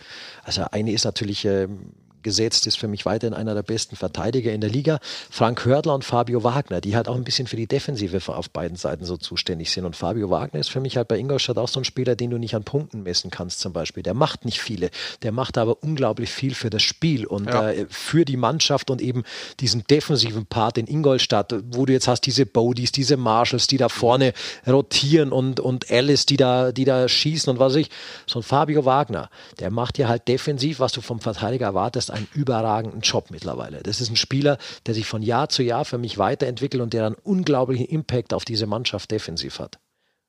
also 0.44 0.64
eine 0.70 0.92
ist 0.92 1.04
natürlich 1.04 1.46
ähm, 1.46 1.78
gesetzt, 2.22 2.66
ist 2.66 2.78
für 2.78 2.88
mich 2.88 3.04
weiterhin 3.06 3.34
einer 3.34 3.54
der 3.54 3.62
besten 3.62 3.96
Verteidiger 3.96 4.52
in 4.52 4.60
der 4.60 4.70
Liga. 4.70 4.98
Frank 5.30 5.64
Hördler 5.64 5.94
und 5.94 6.04
Fabio 6.04 6.42
Wagner, 6.44 6.80
die 6.80 6.96
halt 6.96 7.08
auch 7.08 7.16
ein 7.16 7.24
bisschen 7.24 7.46
für 7.46 7.56
die 7.56 7.66
Defensive 7.66 8.20
auf 8.36 8.50
beiden 8.50 8.76
Seiten 8.76 9.04
so 9.04 9.16
zuständig 9.16 9.70
sind. 9.70 9.84
Und 9.84 9.96
Fabio 9.96 10.30
Wagner 10.30 10.60
ist 10.60 10.68
für 10.70 10.80
mich 10.80 10.96
halt 10.96 11.08
bei 11.08 11.18
Ingolstadt 11.18 11.58
auch 11.58 11.68
so 11.68 11.80
ein 11.80 11.84
Spieler, 11.84 12.16
den 12.16 12.30
du 12.30 12.38
nicht 12.38 12.54
an 12.54 12.64
Punkten 12.64 13.02
messen 13.02 13.30
kannst 13.30 13.60
zum 13.60 13.72
Beispiel. 13.72 14.02
Der 14.02 14.14
macht 14.14 14.44
nicht 14.44 14.60
viele, 14.60 14.90
der 15.22 15.32
macht 15.32 15.58
aber 15.58 15.82
unglaublich 15.82 16.30
viel 16.30 16.54
für 16.54 16.70
das 16.70 16.82
Spiel 16.82 17.26
und 17.26 17.46
Ja. 17.48 17.70
äh, 17.70 17.86
für 17.88 18.24
die 18.24 18.36
Mannschaft 18.36 18.90
und 18.90 19.00
eben 19.02 19.24
diesen 19.60 19.84
defensiven 19.88 20.46
Part 20.46 20.78
in 20.78 20.86
Ingolstadt, 20.86 21.54
wo 21.70 21.86
du 21.86 21.92
jetzt 21.92 22.08
hast 22.08 22.22
diese 22.22 22.46
Bodies, 22.46 22.92
diese 22.92 23.16
Marshalls, 23.16 23.66
die 23.66 23.76
da 23.76 23.88
vorne 23.88 24.32
rotieren 24.66 25.32
und, 25.32 25.60
und 25.60 25.90
Alice, 25.90 26.26
die 26.26 26.36
da, 26.36 26.72
die 26.72 26.84
da 26.84 27.08
schießen 27.08 27.50
und 27.52 27.58
was 27.58 27.72
weiß 27.72 27.80
ich. 27.80 27.90
So 28.26 28.38
ein 28.40 28.42
Fabio 28.42 28.84
Wagner, 28.84 29.30
der 29.60 29.70
macht 29.70 29.98
dir 29.98 30.08
halt 30.08 30.28
defensiv, 30.28 30.80
was 30.80 30.92
du 30.92 31.00
vom 31.00 31.20
Verteidiger 31.20 31.66
erwartest, 31.66 32.10
einen 32.12 32.28
überragenden 32.34 33.00
Job 33.00 33.30
mittlerweile. 33.30 33.82
Das 33.82 34.00
ist 34.00 34.10
ein 34.10 34.16
Spieler, 34.16 34.58
der 34.86 34.94
sich 34.94 35.06
von 35.06 35.22
Jahr 35.22 35.48
zu 35.48 35.62
Jahr 35.62 35.84
für 35.84 35.98
mich 35.98 36.18
weiterentwickelt 36.18 36.82
und 36.82 36.92
der 36.92 37.06
einen 37.06 37.14
unglaublichen 37.14 37.86
Impact 37.86 38.34
auf 38.34 38.44
diese 38.44 38.66
Mannschaft 38.66 39.10
defensiv 39.10 39.58
hat. 39.58 39.78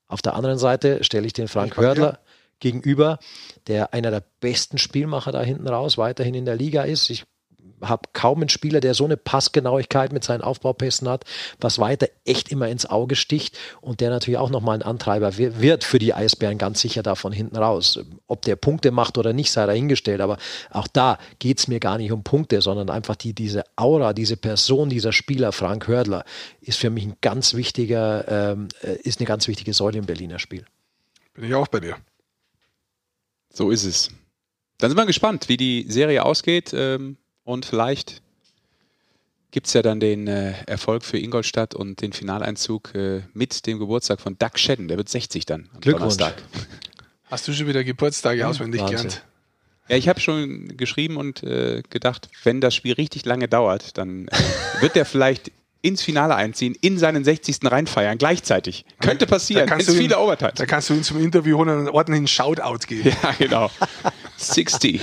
Auf 0.08 0.22
der 0.22 0.36
anderen 0.36 0.58
Seite 0.58 1.04
stelle 1.04 1.26
ich 1.26 1.34
den 1.34 1.48
Frank 1.48 1.78
Hördler 1.78 2.20
gegenüber, 2.60 3.20
der 3.68 3.94
einer 3.94 4.12
der 4.12 4.24
besten 4.40 4.78
Spielmacher 4.78 5.32
da 5.32 5.42
hinten 5.42 5.68
raus 5.68 5.98
weiterhin 5.98 6.34
in 6.34 6.46
der 6.46 6.56
Liga 6.56 6.84
ist. 6.84 7.10
Ich 7.10 7.26
habe 7.82 8.10
kaum 8.14 8.40
einen 8.40 8.50
Spieler, 8.50 8.80
der 8.80 8.94
so 8.94 9.06
eine 9.06 9.18
Passgenauigkeit 9.18 10.14
mit 10.14 10.24
seinen 10.24 10.42
Aufbaupässen 10.42 11.08
hat, 11.10 11.26
was 11.60 11.80
weiter 11.80 12.08
echt 12.26 12.50
immer 12.50 12.68
ins 12.70 12.86
Auge 12.86 13.16
sticht 13.16 13.58
und 13.82 14.00
der 14.00 14.10
natürlich 14.10 14.38
auch 14.38 14.50
nochmal 14.50 14.78
ein 14.78 14.82
Antreiber 14.82 15.38
wird 15.38 15.84
für 15.84 16.00
die 16.00 16.14
Eisbären 16.14 16.58
ganz 16.58 16.82
sicher 16.82 17.04
da 17.04 17.16
von 17.16 17.32
hinten 17.32 17.58
raus. 17.58 18.00
Ob 18.28 18.42
der 18.44 18.56
Punkte 18.56 18.92
macht 18.92 19.18
oder 19.18 19.34
nicht, 19.34 19.52
sei 19.52 19.66
dahingestellt, 19.66 20.22
aber 20.22 20.38
auch 20.70 20.88
da 20.88 21.18
geht 21.40 21.60
es 21.60 21.68
mir 21.68 21.80
gar 21.80 21.98
nicht 21.98 22.12
um 22.12 22.24
Punkte, 22.24 22.62
sondern 22.62 22.90
einfach 22.90 23.16
die, 23.16 23.34
diese 23.34 23.64
Aura, 23.76 24.14
diese 24.14 24.38
Person, 24.38 24.90
dieser 24.90 25.12
Spieler, 25.12 25.52
Frank 25.52 25.88
Hördler, 25.88 26.26
ist 26.62 26.80
für 26.80 26.90
mich 26.90 27.06
ein 27.06 27.16
ganz 27.22 27.54
wichtiger, 27.54 28.26
ähm, 28.28 28.68
äh, 28.82 28.96
ist 29.04 29.20
eine 29.20 29.28
ganz 29.28 29.48
wichtige 29.48 29.74
Säule 29.74 30.00
im 30.00 30.06
Berliner 30.06 30.40
Spiel. 30.40 30.66
Bin 31.34 31.46
ich 31.46 31.54
auch 31.54 31.68
bei 31.68 31.80
dir. 31.80 31.98
So 33.52 33.72
ist 33.72 33.84
es. 33.84 34.10
Dann 34.80 34.90
sind 34.90 34.98
wir 34.98 35.06
gespannt, 35.06 35.50
wie 35.50 35.58
die 35.58 35.86
Serie 35.88 36.26
ausgeht. 36.26 36.74
Ähm, 36.74 37.18
und 37.44 37.66
vielleicht 37.66 38.22
gibt 39.52 39.68
es 39.68 39.74
ja 39.74 39.82
dann 39.82 40.00
den 40.00 40.28
äh, 40.28 40.54
Erfolg 40.66 41.04
für 41.04 41.18
Ingolstadt 41.18 41.76
und 41.76 42.02
den 42.02 42.12
Finaleinzug 42.12 42.96
äh, 42.96 43.22
mit 43.34 43.68
dem 43.68 43.80
Geburtstag 43.80 44.20
von 44.20 44.38
Doug 44.38 44.52
Shedden. 44.56 44.88
Der 44.88 44.98
wird 44.98 45.10
60 45.10 45.46
dann 45.46 45.70
am 45.74 45.82
Glückwunsch. 45.82 46.18
Donnerstag. 46.18 46.44
Hast 47.30 47.48
du 47.48 47.54
schon 47.54 47.68
wieder 47.68 47.84
Geburtstage 47.84 48.40
ja, 48.40 48.48
auswendig 48.48 48.82
Wahnsinn. 48.82 48.98
gelernt? 48.98 49.24
Ja, 49.90 49.98
ich 49.98 50.08
habe 50.08 50.20
schon 50.20 50.76
geschrieben 50.78 51.18
und 51.18 51.44
äh, 51.44 51.84
gedacht, 51.90 52.30
wenn 52.44 52.62
das 52.62 52.74
Spiel 52.74 52.94
richtig 52.94 53.26
lange 53.26 53.48
dauert, 53.48 53.98
dann 53.98 54.28
wird 54.82 54.96
der 54.96 55.06
vielleicht 55.06 55.52
ins 55.84 56.02
Finale 56.02 56.36
einziehen, 56.36 56.76
in 56.80 56.98
seinen 56.98 57.24
60. 57.26 57.58
reinfeiern, 57.64 58.18
gleichzeitig. 58.18 58.86
Könnte 59.02 59.28
passieren. 59.28 59.68
Da 59.68 59.76
kannst, 59.76 59.90
du 59.90 59.94
viele 59.94 60.18
Overtime. 60.18 60.54
da 60.56 60.66
kannst 60.66 60.90
du 60.90 60.94
ihn 60.94 61.04
zum 61.04 61.20
Interview 61.20 61.58
holen 61.58 61.78
und 61.78 61.90
ordentlich 61.90 62.20
einen 62.20 62.28
Shoutout 62.28 62.88
geben. 62.88 63.12
Ja, 63.24 63.32
genau. 63.38 63.72
60. 64.38 65.02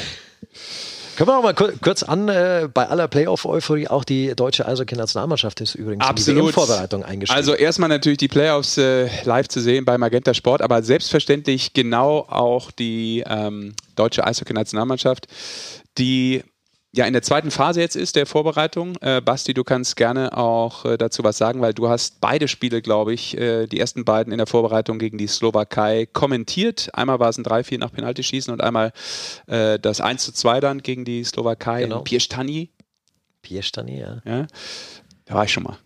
Können 1.20 1.32
wir 1.32 1.36
auch 1.36 1.42
mal 1.42 1.52
kurz 1.52 2.02
an, 2.02 2.30
äh, 2.30 2.66
bei 2.72 2.88
aller 2.88 3.06
Playoff-Euphorie, 3.06 3.88
auch 3.88 4.04
die 4.04 4.34
deutsche 4.34 4.64
Eishockey-Nationalmannschaft 4.66 5.60
ist 5.60 5.74
übrigens 5.74 6.02
Absolut. 6.02 6.40
in 6.40 6.46
die 6.46 6.52
Vorbereitung 6.54 7.04
eingestellt. 7.04 7.36
Also 7.36 7.52
erstmal 7.52 7.90
natürlich 7.90 8.16
die 8.16 8.28
Playoffs 8.28 8.78
äh, 8.78 9.06
live 9.24 9.46
zu 9.46 9.60
sehen 9.60 9.84
bei 9.84 9.98
Magenta 9.98 10.32
Sport, 10.32 10.62
aber 10.62 10.82
selbstverständlich 10.82 11.74
genau 11.74 12.20
auch 12.20 12.70
die 12.70 13.22
ähm, 13.28 13.74
deutsche 13.96 14.26
Eishockey-Nationalmannschaft, 14.26 15.26
die 15.98 16.42
ja 16.92 17.04
in 17.04 17.12
der 17.12 17.22
zweiten 17.22 17.50
Phase 17.50 17.80
jetzt 17.80 17.96
ist 17.96 18.16
der 18.16 18.26
Vorbereitung. 18.26 18.96
Äh, 19.00 19.20
Basti, 19.20 19.54
du 19.54 19.64
kannst 19.64 19.96
gerne 19.96 20.36
auch 20.36 20.84
äh, 20.84 20.96
dazu 20.96 21.22
was 21.24 21.38
sagen, 21.38 21.60
weil 21.60 21.74
du 21.74 21.88
hast 21.88 22.20
beide 22.20 22.48
Spiele, 22.48 22.82
glaube 22.82 23.12
ich, 23.12 23.36
äh, 23.36 23.66
die 23.66 23.78
ersten 23.78 24.04
beiden 24.04 24.32
in 24.32 24.38
der 24.38 24.46
Vorbereitung 24.46 24.98
gegen 24.98 25.18
die 25.18 25.26
Slowakei 25.26 26.06
kommentiert. 26.06 26.90
Einmal 26.92 27.20
war 27.20 27.28
es 27.28 27.38
ein 27.38 27.44
3-4 27.44 27.78
nach 27.78 27.92
Penaltyschießen 27.92 28.52
und 28.52 28.62
einmal 28.62 28.92
äh, 29.46 29.78
das 29.78 30.00
1 30.00 30.24
zu 30.24 30.32
2 30.32 30.60
dann 30.60 30.82
gegen 30.82 31.04
die 31.04 31.24
Slowakei 31.24 31.82
genau. 31.82 31.98
in 31.98 32.04
Piestani. 32.04 32.70
Piestani, 33.42 34.00
ja. 34.00 34.22
ja. 34.24 34.46
Da 35.24 35.34
war 35.34 35.44
ich 35.44 35.52
schon 35.52 35.62
mal. 35.62 35.78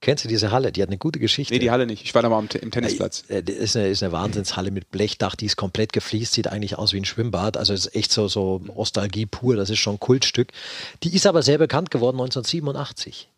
Kennst 0.00 0.24
du 0.24 0.28
diese 0.28 0.50
Halle? 0.50 0.72
Die 0.72 0.82
hat 0.82 0.88
eine 0.88 0.98
gute 0.98 1.18
Geschichte. 1.18 1.54
Nee, 1.54 1.58
die 1.58 1.70
Halle 1.70 1.86
nicht. 1.86 2.04
Ich 2.04 2.14
war 2.14 2.22
da 2.22 2.28
mal 2.28 2.38
im, 2.38 2.70
Tennisplatz. 2.70 3.24
Äh, 3.28 3.42
das 3.42 3.56
ist 3.56 3.76
eine, 3.76 3.88
ist 3.88 4.02
eine 4.02 4.12
Wahnsinnshalle 4.12 4.70
mit 4.70 4.90
Blechdach, 4.90 5.34
die 5.34 5.46
ist 5.46 5.56
komplett 5.56 5.92
gefliest, 5.92 6.34
sieht 6.34 6.48
eigentlich 6.48 6.76
aus 6.76 6.92
wie 6.92 6.98
ein 6.98 7.04
Schwimmbad. 7.04 7.56
Also 7.56 7.72
ist 7.72 7.94
echt 7.94 8.12
so, 8.12 8.28
so 8.28 8.60
Nostalgie 8.64 9.26
pur, 9.26 9.56
das 9.56 9.70
ist 9.70 9.78
schon 9.78 9.94
ein 9.94 10.00
Kultstück. 10.00 10.52
Die 11.02 11.14
ist 11.14 11.26
aber 11.26 11.42
sehr 11.42 11.58
bekannt 11.58 11.90
geworden 11.90 12.16
1987. 12.16 13.28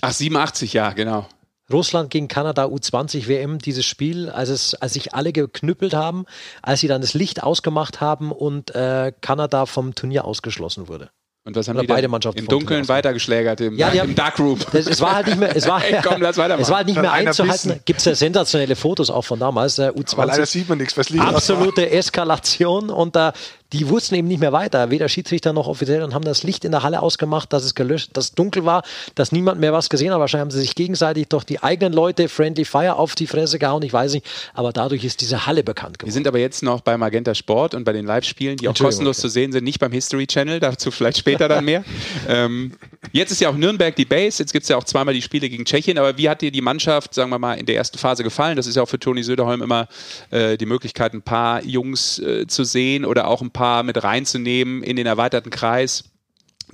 Ach, 0.00 0.12
87, 0.12 0.72
ja, 0.72 0.92
genau. 0.92 1.28
Russland 1.72 2.10
gegen 2.10 2.28
Kanada 2.28 2.66
U20 2.66 3.26
WM, 3.26 3.58
dieses 3.58 3.86
Spiel, 3.86 4.28
als, 4.28 4.50
es, 4.50 4.74
als 4.74 4.92
sich 4.94 5.14
alle 5.14 5.32
geknüppelt 5.32 5.94
haben, 5.94 6.26
als 6.62 6.80
sie 6.80 6.88
dann 6.88 7.00
das 7.00 7.14
Licht 7.14 7.42
ausgemacht 7.42 8.00
haben 8.00 8.32
und 8.32 8.74
äh, 8.74 9.12
Kanada 9.20 9.64
vom 9.64 9.94
Turnier 9.94 10.24
ausgeschlossen 10.26 10.88
wurde. 10.88 11.10
Und 11.46 11.54
was 11.56 11.68
haben 11.68 11.76
Oder 11.76 11.82
die 11.82 11.88
beide 11.88 12.08
Mannschaften 12.08 12.40
im 12.40 12.48
Dunkeln 12.48 12.88
weitergeschlägert 12.88 13.60
im, 13.60 13.76
ja, 13.76 13.88
im 13.90 14.14
Darkroom? 14.14 14.58
Das, 14.72 14.86
es 14.86 15.00
war 15.02 15.16
halt 15.16 15.26
nicht 15.26 15.38
mehr, 15.38 15.54
es 15.54 15.68
war, 15.68 15.84
Ey, 15.84 16.00
komm, 16.02 16.22
lass 16.22 16.38
es 16.38 16.70
war 16.70 16.76
halt 16.78 16.86
nicht 16.86 16.98
mehr 16.98 17.12
einzuhalten. 17.12 17.80
Gibt 17.84 17.98
es 17.98 18.06
ja 18.06 18.14
sensationelle 18.14 18.74
Fotos 18.76 19.10
auch 19.10 19.26
von 19.26 19.38
damals, 19.38 19.76
der 19.76 19.94
U20. 19.94 20.12
Aber 20.14 20.26
leider 20.26 20.46
sieht 20.46 20.70
man 20.70 20.78
nichts, 20.78 20.96
was 20.96 21.10
liegt. 21.10 21.22
Absolute 21.22 21.90
Eskalation 21.90 22.88
und 22.88 23.14
da 23.14 23.34
die 23.72 23.88
wussten 23.88 24.14
eben 24.14 24.28
nicht 24.28 24.40
mehr 24.40 24.52
weiter, 24.52 24.90
weder 24.90 25.08
Schiedsrichter 25.08 25.52
noch 25.52 25.66
offiziell 25.66 26.02
und 26.02 26.14
haben 26.14 26.24
das 26.24 26.42
Licht 26.42 26.64
in 26.64 26.70
der 26.70 26.82
Halle 26.82 27.02
ausgemacht, 27.02 27.52
dass 27.52 27.64
es 27.64 27.74
gelöscht, 27.74 28.10
dass 28.12 28.26
es 28.26 28.32
dunkel 28.32 28.64
war, 28.64 28.84
dass 29.14 29.32
niemand 29.32 29.60
mehr 29.60 29.72
was 29.72 29.88
gesehen 29.88 30.12
hat. 30.12 30.20
Wahrscheinlich 30.20 30.42
haben 30.42 30.50
sie 30.50 30.60
sich 30.60 30.74
gegenseitig 30.74 31.28
doch 31.28 31.42
die 31.42 31.62
eigenen 31.62 31.92
Leute 31.92 32.28
Friendly 32.28 32.64
Fire 32.64 32.96
auf 32.96 33.14
die 33.14 33.26
Fresse 33.26 33.58
gehauen, 33.58 33.82
ich 33.82 33.92
weiß 33.92 34.14
nicht, 34.14 34.26
aber 34.54 34.72
dadurch 34.72 35.04
ist 35.04 35.20
diese 35.20 35.46
Halle 35.46 35.64
bekannt 35.64 35.98
geworden. 35.98 36.10
Wir 36.10 36.12
sind 36.12 36.28
aber 36.28 36.38
jetzt 36.38 36.62
noch 36.62 36.82
bei 36.82 36.96
Magenta 36.96 37.34
Sport 37.34 37.74
und 37.74 37.84
bei 37.84 37.92
den 37.92 38.06
Live-Spielen, 38.06 38.56
die 38.58 38.68
auch 38.68 38.74
kostenlos 38.74 39.18
okay. 39.18 39.22
zu 39.22 39.28
sehen 39.28 39.52
sind, 39.52 39.64
nicht 39.64 39.80
beim 39.80 39.92
History 39.92 40.26
Channel, 40.26 40.60
dazu 40.60 40.90
vielleicht 40.90 41.18
später 41.18 41.48
dann 41.48 41.64
mehr. 41.64 41.84
ähm, 42.28 42.72
jetzt 43.12 43.32
ist 43.32 43.40
ja 43.40 43.48
auch 43.48 43.56
Nürnberg 43.56 43.96
die 43.96 44.04
Base, 44.04 44.42
jetzt 44.42 44.52
gibt 44.52 44.64
es 44.64 44.68
ja 44.68 44.76
auch 44.76 44.84
zweimal 44.84 45.14
die 45.14 45.22
Spiele 45.22 45.48
gegen 45.48 45.64
Tschechien, 45.64 45.98
aber 45.98 46.16
wie 46.16 46.28
hat 46.28 46.42
dir 46.42 46.50
die 46.50 46.60
Mannschaft, 46.60 47.14
sagen 47.14 47.30
wir 47.30 47.38
mal, 47.38 47.54
in 47.54 47.66
der 47.66 47.76
ersten 47.76 47.98
Phase 47.98 48.22
gefallen? 48.22 48.56
Das 48.56 48.66
ist 48.66 48.76
ja 48.76 48.82
auch 48.82 48.88
für 48.88 48.98
Toni 48.98 49.22
Söderholm 49.22 49.62
immer 49.62 49.88
äh, 50.30 50.56
die 50.56 50.66
Möglichkeit, 50.66 51.14
ein 51.14 51.22
paar 51.22 51.64
Jungs 51.64 52.18
äh, 52.18 52.46
zu 52.46 52.64
sehen 52.64 53.04
oder 53.04 53.28
auch 53.28 53.42
ein 53.42 53.50
paar 53.54 53.82
mit 53.82 54.04
reinzunehmen 54.04 54.44
nehmen 54.44 54.82
in 54.82 54.96
den 54.96 55.06
erweiterten 55.06 55.48
Kreis 55.48 56.04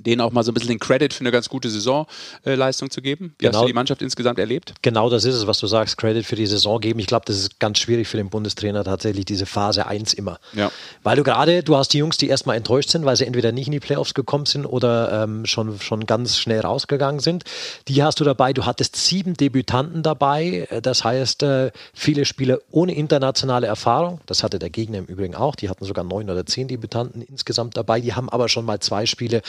denen 0.03 0.21
auch 0.21 0.31
mal 0.31 0.43
so 0.43 0.51
ein 0.51 0.53
bisschen 0.53 0.69
den 0.69 0.79
Credit 0.79 1.13
für 1.13 1.21
eine 1.21 1.31
ganz 1.31 1.49
gute 1.49 1.69
Saisonleistung 1.69 2.89
zu 2.89 3.01
geben. 3.01 3.33
Wie 3.37 3.45
genau, 3.45 3.57
hast 3.57 3.63
du 3.63 3.67
die 3.67 3.73
Mannschaft 3.73 4.01
insgesamt 4.01 4.39
erlebt? 4.39 4.73
Genau 4.81 5.09
das 5.09 5.25
ist 5.25 5.35
es, 5.35 5.47
was 5.47 5.59
du 5.59 5.67
sagst, 5.67 5.97
Credit 5.97 6.25
für 6.25 6.35
die 6.35 6.45
Saison 6.45 6.79
geben. 6.79 6.99
Ich 6.99 7.07
glaube, 7.07 7.25
das 7.25 7.37
ist 7.37 7.59
ganz 7.59 7.79
schwierig 7.79 8.07
für 8.07 8.17
den 8.17 8.29
Bundestrainer 8.29 8.83
tatsächlich, 8.83 9.25
diese 9.25 9.45
Phase 9.45 9.85
1 9.85 10.13
immer. 10.13 10.39
Ja. 10.53 10.71
Weil 11.03 11.17
du 11.17 11.23
gerade, 11.23 11.63
du 11.63 11.75
hast 11.75 11.93
die 11.93 11.99
Jungs, 11.99 12.17
die 12.17 12.27
erstmal 12.27 12.57
enttäuscht 12.57 12.89
sind, 12.89 13.05
weil 13.05 13.15
sie 13.15 13.25
entweder 13.25 13.51
nicht 13.51 13.67
in 13.67 13.73
die 13.73 13.79
Playoffs 13.79 14.13
gekommen 14.13 14.45
sind 14.45 14.65
oder 14.65 15.23
ähm, 15.23 15.45
schon, 15.45 15.79
schon 15.79 16.05
ganz 16.05 16.37
schnell 16.37 16.61
rausgegangen 16.61 17.19
sind. 17.19 17.43
Die 17.87 18.03
hast 18.03 18.19
du 18.19 18.23
dabei. 18.23 18.53
Du 18.53 18.65
hattest 18.65 18.95
sieben 18.95 19.35
Debütanten 19.35 20.03
dabei. 20.03 20.67
Das 20.81 21.03
heißt, 21.03 21.43
äh, 21.43 21.71
viele 21.93 22.25
Spieler 22.25 22.59
ohne 22.71 22.93
internationale 22.93 23.67
Erfahrung. 23.67 24.21
Das 24.25 24.43
hatte 24.43 24.59
der 24.59 24.69
Gegner 24.69 24.99
im 24.99 25.05
Übrigen 25.05 25.35
auch. 25.35 25.55
Die 25.55 25.69
hatten 25.69 25.85
sogar 25.85 26.03
neun 26.03 26.29
oder 26.29 26.45
zehn 26.45 26.67
Debütanten 26.67 27.21
insgesamt 27.21 27.77
dabei. 27.77 28.01
Die 28.01 28.13
haben 28.13 28.29
aber 28.29 28.49
schon 28.49 28.65
mal 28.65 28.79
zwei 28.79 29.05
Spiele 29.05 29.41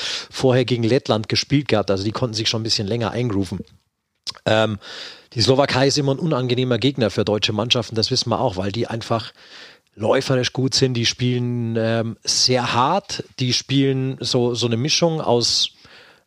vorher 0.43 0.65
gegen 0.65 0.83
Lettland 0.83 1.29
gespielt 1.29 1.69
gehabt, 1.69 1.89
also 1.89 2.03
die 2.03 2.11
konnten 2.11 2.35
sich 2.35 2.49
schon 2.49 2.63
ein 2.63 2.65
bisschen 2.65 2.89
länger 2.89 3.13
eingrooven. 3.13 3.61
Ähm, 4.45 4.81
die 5.35 5.41
Slowakei 5.41 5.87
ist 5.87 5.99
immer 5.99 6.15
ein 6.15 6.19
unangenehmer 6.19 6.79
Gegner 6.79 7.11
für 7.11 7.25
deutsche 7.25 7.53
Mannschaften, 7.53 7.95
das 7.95 8.11
wissen 8.11 8.31
wir 8.31 8.41
auch, 8.41 8.57
weil 8.57 8.73
die 8.73 8.89
einfach 8.89 9.33
läuferisch 9.95 10.53
gut 10.53 10.75
sind, 10.75 10.95
die 10.95 11.07
spielen 11.07 11.77
ähm, 11.79 12.17
sehr 12.25 12.73
hart, 12.73 13.23
die 13.39 13.53
spielen 13.53 14.17
so, 14.19 14.57
so 14.57 14.67
eine 14.67 14.77
Mischung 14.77 15.21
aus, 15.21 15.71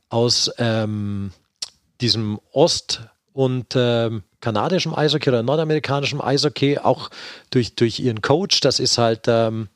aus 0.07 0.49
ähm, 0.59 1.34
diesem 1.99 2.39
Ost- 2.53 3.01
und 3.34 3.74
ähm, 3.76 4.24
kanadischem 4.39 4.95
Eishockey 4.95 5.30
oder 5.30 5.43
nordamerikanischem 5.43 6.22
Eishockey, 6.22 6.78
auch 6.78 7.09
durch, 7.49 7.76
durch 7.76 7.99
ihren 7.99 8.22
Coach. 8.22 8.61
Das 8.61 8.80
ist 8.80 8.97
halt, 8.97 9.24
ähm, 9.28 9.68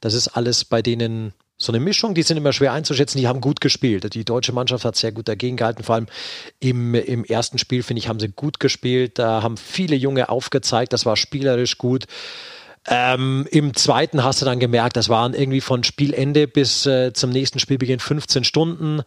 das 0.00 0.14
ist 0.14 0.28
alles 0.28 0.64
bei 0.64 0.80
denen 0.80 1.34
so 1.64 1.72
eine 1.72 1.80
Mischung, 1.80 2.14
die 2.14 2.22
sind 2.22 2.36
immer 2.36 2.52
schwer 2.52 2.72
einzuschätzen, 2.72 3.18
die 3.18 3.28
haben 3.28 3.40
gut 3.40 3.60
gespielt. 3.60 4.14
Die 4.14 4.24
deutsche 4.24 4.52
Mannschaft 4.52 4.84
hat 4.84 4.96
sehr 4.96 5.12
gut 5.12 5.28
dagegen 5.28 5.56
gehalten, 5.56 5.82
vor 5.82 5.96
allem 5.96 6.06
im, 6.60 6.94
im 6.94 7.24
ersten 7.24 7.58
Spiel, 7.58 7.82
finde 7.82 7.98
ich, 7.98 8.08
haben 8.08 8.20
sie 8.20 8.28
gut 8.28 8.60
gespielt. 8.60 9.18
Da 9.18 9.42
haben 9.42 9.56
viele 9.56 9.96
Junge 9.96 10.28
aufgezeigt, 10.28 10.92
das 10.92 11.06
war 11.06 11.16
spielerisch 11.16 11.78
gut. 11.78 12.04
Ähm, 12.86 13.46
Im 13.50 13.74
zweiten 13.74 14.24
hast 14.24 14.42
du 14.42 14.44
dann 14.44 14.60
gemerkt, 14.60 14.96
das 14.96 15.08
waren 15.08 15.32
irgendwie 15.32 15.62
von 15.62 15.84
Spielende 15.84 16.46
bis 16.46 16.84
äh, 16.84 17.12
zum 17.14 17.30
nächsten 17.30 17.58
Spielbeginn 17.58 17.98
15 17.98 18.44
Stunden. 18.44 19.02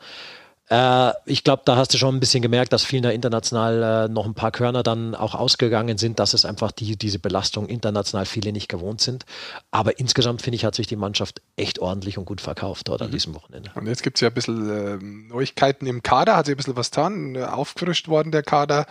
Äh, 0.70 1.14
ich 1.26 1.44
glaube, 1.44 1.64
da 1.66 1.78
hast 1.78 1.94
du 1.94 1.98
schon 1.98 2.16
ein 2.16 2.20
bisschen 2.20 2.42
gemerkt, 2.42 2.74
dass 2.74 2.84
vielen 2.84 3.04
da 3.04 3.10
international 3.10 4.08
äh, 4.08 4.12
noch 4.12 4.26
ein 4.26 4.34
paar 4.34 4.52
Körner 4.52 4.84
dann 4.84 5.16
auch 5.16 5.34
ausgegangen 5.34 5.98
sind, 5.98 6.20
dass 6.20 6.34
es 6.34 6.44
einfach 6.46 6.72
die, 6.72 6.98
diese 6.98 7.20
Belastung 7.20 7.68
international 7.68 8.26
viele 8.26 8.52
nicht 8.52 8.68
gewohnt 8.68 9.00
sind. 9.00 9.26
Aber 9.72 10.00
insgesamt 10.00 10.42
finde 10.42 10.56
ich, 10.56 10.66
hat 10.66 10.76
sich 10.76 10.88
die 10.88 10.98
Mannschaft 10.98 11.42
echt 11.56 11.80
ordentlich 11.80 12.18
und 12.18 12.26
gut 12.26 12.42
verkauft 12.42 12.90
dort 12.90 13.00
mhm. 13.00 13.06
an 13.06 13.12
diesem 13.12 13.36
Wochenende. 13.36 13.72
Und 13.76 13.88
jetzt 13.88 14.04
gibt 14.04 14.18
es 14.18 14.22
ja 14.22 14.28
ein 14.28 14.34
bisschen 14.34 14.70
äh, 14.70 14.98
Neuigkeiten 15.34 15.86
im 15.86 16.04
Kader, 16.04 16.36
hat 16.36 16.48
sich 16.48 16.56
ein 16.56 16.58
bisschen 16.58 16.76
was 16.76 16.92
getan, 16.92 17.36
äh, 17.36 17.44
aufgefrischt 17.44 18.10
worden 18.10 18.32
der 18.32 18.44
Kader. 18.44 18.88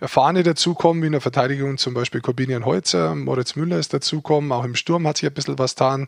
Erfahrene 0.00 0.42
dazukommen, 0.42 1.02
wie 1.02 1.06
in 1.06 1.12
der 1.12 1.20
Verteidigung 1.20 1.78
zum 1.78 1.94
Beispiel 1.94 2.20
Corbinian 2.20 2.64
Holzer, 2.64 3.14
Moritz 3.14 3.54
Müller 3.54 3.78
ist 3.78 3.94
dazukommen, 3.94 4.50
auch 4.50 4.64
im 4.64 4.74
Sturm 4.74 5.06
hat 5.06 5.18
sich 5.18 5.28
ein 5.28 5.34
bisschen 5.34 5.58
was 5.58 5.76
getan. 5.76 6.06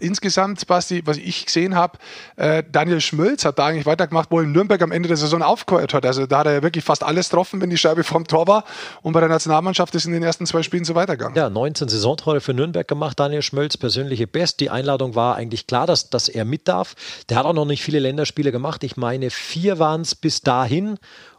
Insgesamt, 0.00 0.66
Basti, 0.66 1.02
was 1.04 1.18
ich 1.18 1.44
gesehen 1.44 1.74
habe, 1.74 1.98
äh, 2.36 2.62
Daniel 2.70 3.00
Schmölz 3.00 3.44
hat 3.44 3.58
da 3.58 3.66
eigentlich 3.66 3.86
weitergemacht, 3.86 4.30
wo 4.30 4.38
wo 4.38 4.42
in 4.42 4.52
Nürnberg 4.52 4.80
am 4.82 4.92
Ende 4.92 5.08
der 5.08 5.16
Saison 5.16 5.42
aufgehört 5.42 5.94
hat. 5.94 6.06
Also 6.06 6.26
da 6.26 6.38
hat 6.38 6.46
er 6.46 6.52
ja 6.54 6.62
wirklich 6.62 6.84
fast 6.84 7.02
alles 7.02 7.28
getroffen, 7.28 7.60
wenn 7.60 7.70
die 7.70 7.76
Scheibe 7.76 8.04
vom 8.04 8.26
Tor 8.26 8.46
war. 8.46 8.64
Und 9.02 9.12
bei 9.12 9.20
der 9.20 9.28
Nationalmannschaft 9.28 9.94
ist 9.94 10.06
in 10.06 10.12
den 10.12 10.22
ersten 10.22 10.46
zwei 10.46 10.62
Spielen 10.62 10.84
so 10.84 10.94
weitergegangen. 10.94 11.36
Ja, 11.36 11.50
19 11.50 11.88
Saisontore 11.88 12.40
für 12.40 12.54
Nürnberg 12.54 12.86
gemacht, 12.86 13.18
Daniel 13.18 13.42
Schmölz, 13.42 13.76
persönliche 13.76 14.26
Best. 14.26 14.60
Die 14.60 14.70
Einladung 14.70 15.14
war 15.14 15.36
eigentlich 15.36 15.66
klar, 15.66 15.86
dass, 15.86 16.10
dass 16.10 16.28
er 16.28 16.44
mit 16.44 16.68
darf. 16.68 16.94
Der 17.28 17.36
hat 17.36 17.46
auch 17.46 17.52
noch 17.52 17.64
nicht 17.64 17.82
viele 17.82 17.98
Länderspiele 17.98 18.52
gemacht. 18.52 18.84
Ich 18.84 18.96
meine, 18.96 19.30
vier 19.30 19.78
waren 19.78 20.02
es 20.02 20.14
bis 20.14 20.40
dahin 20.40 20.98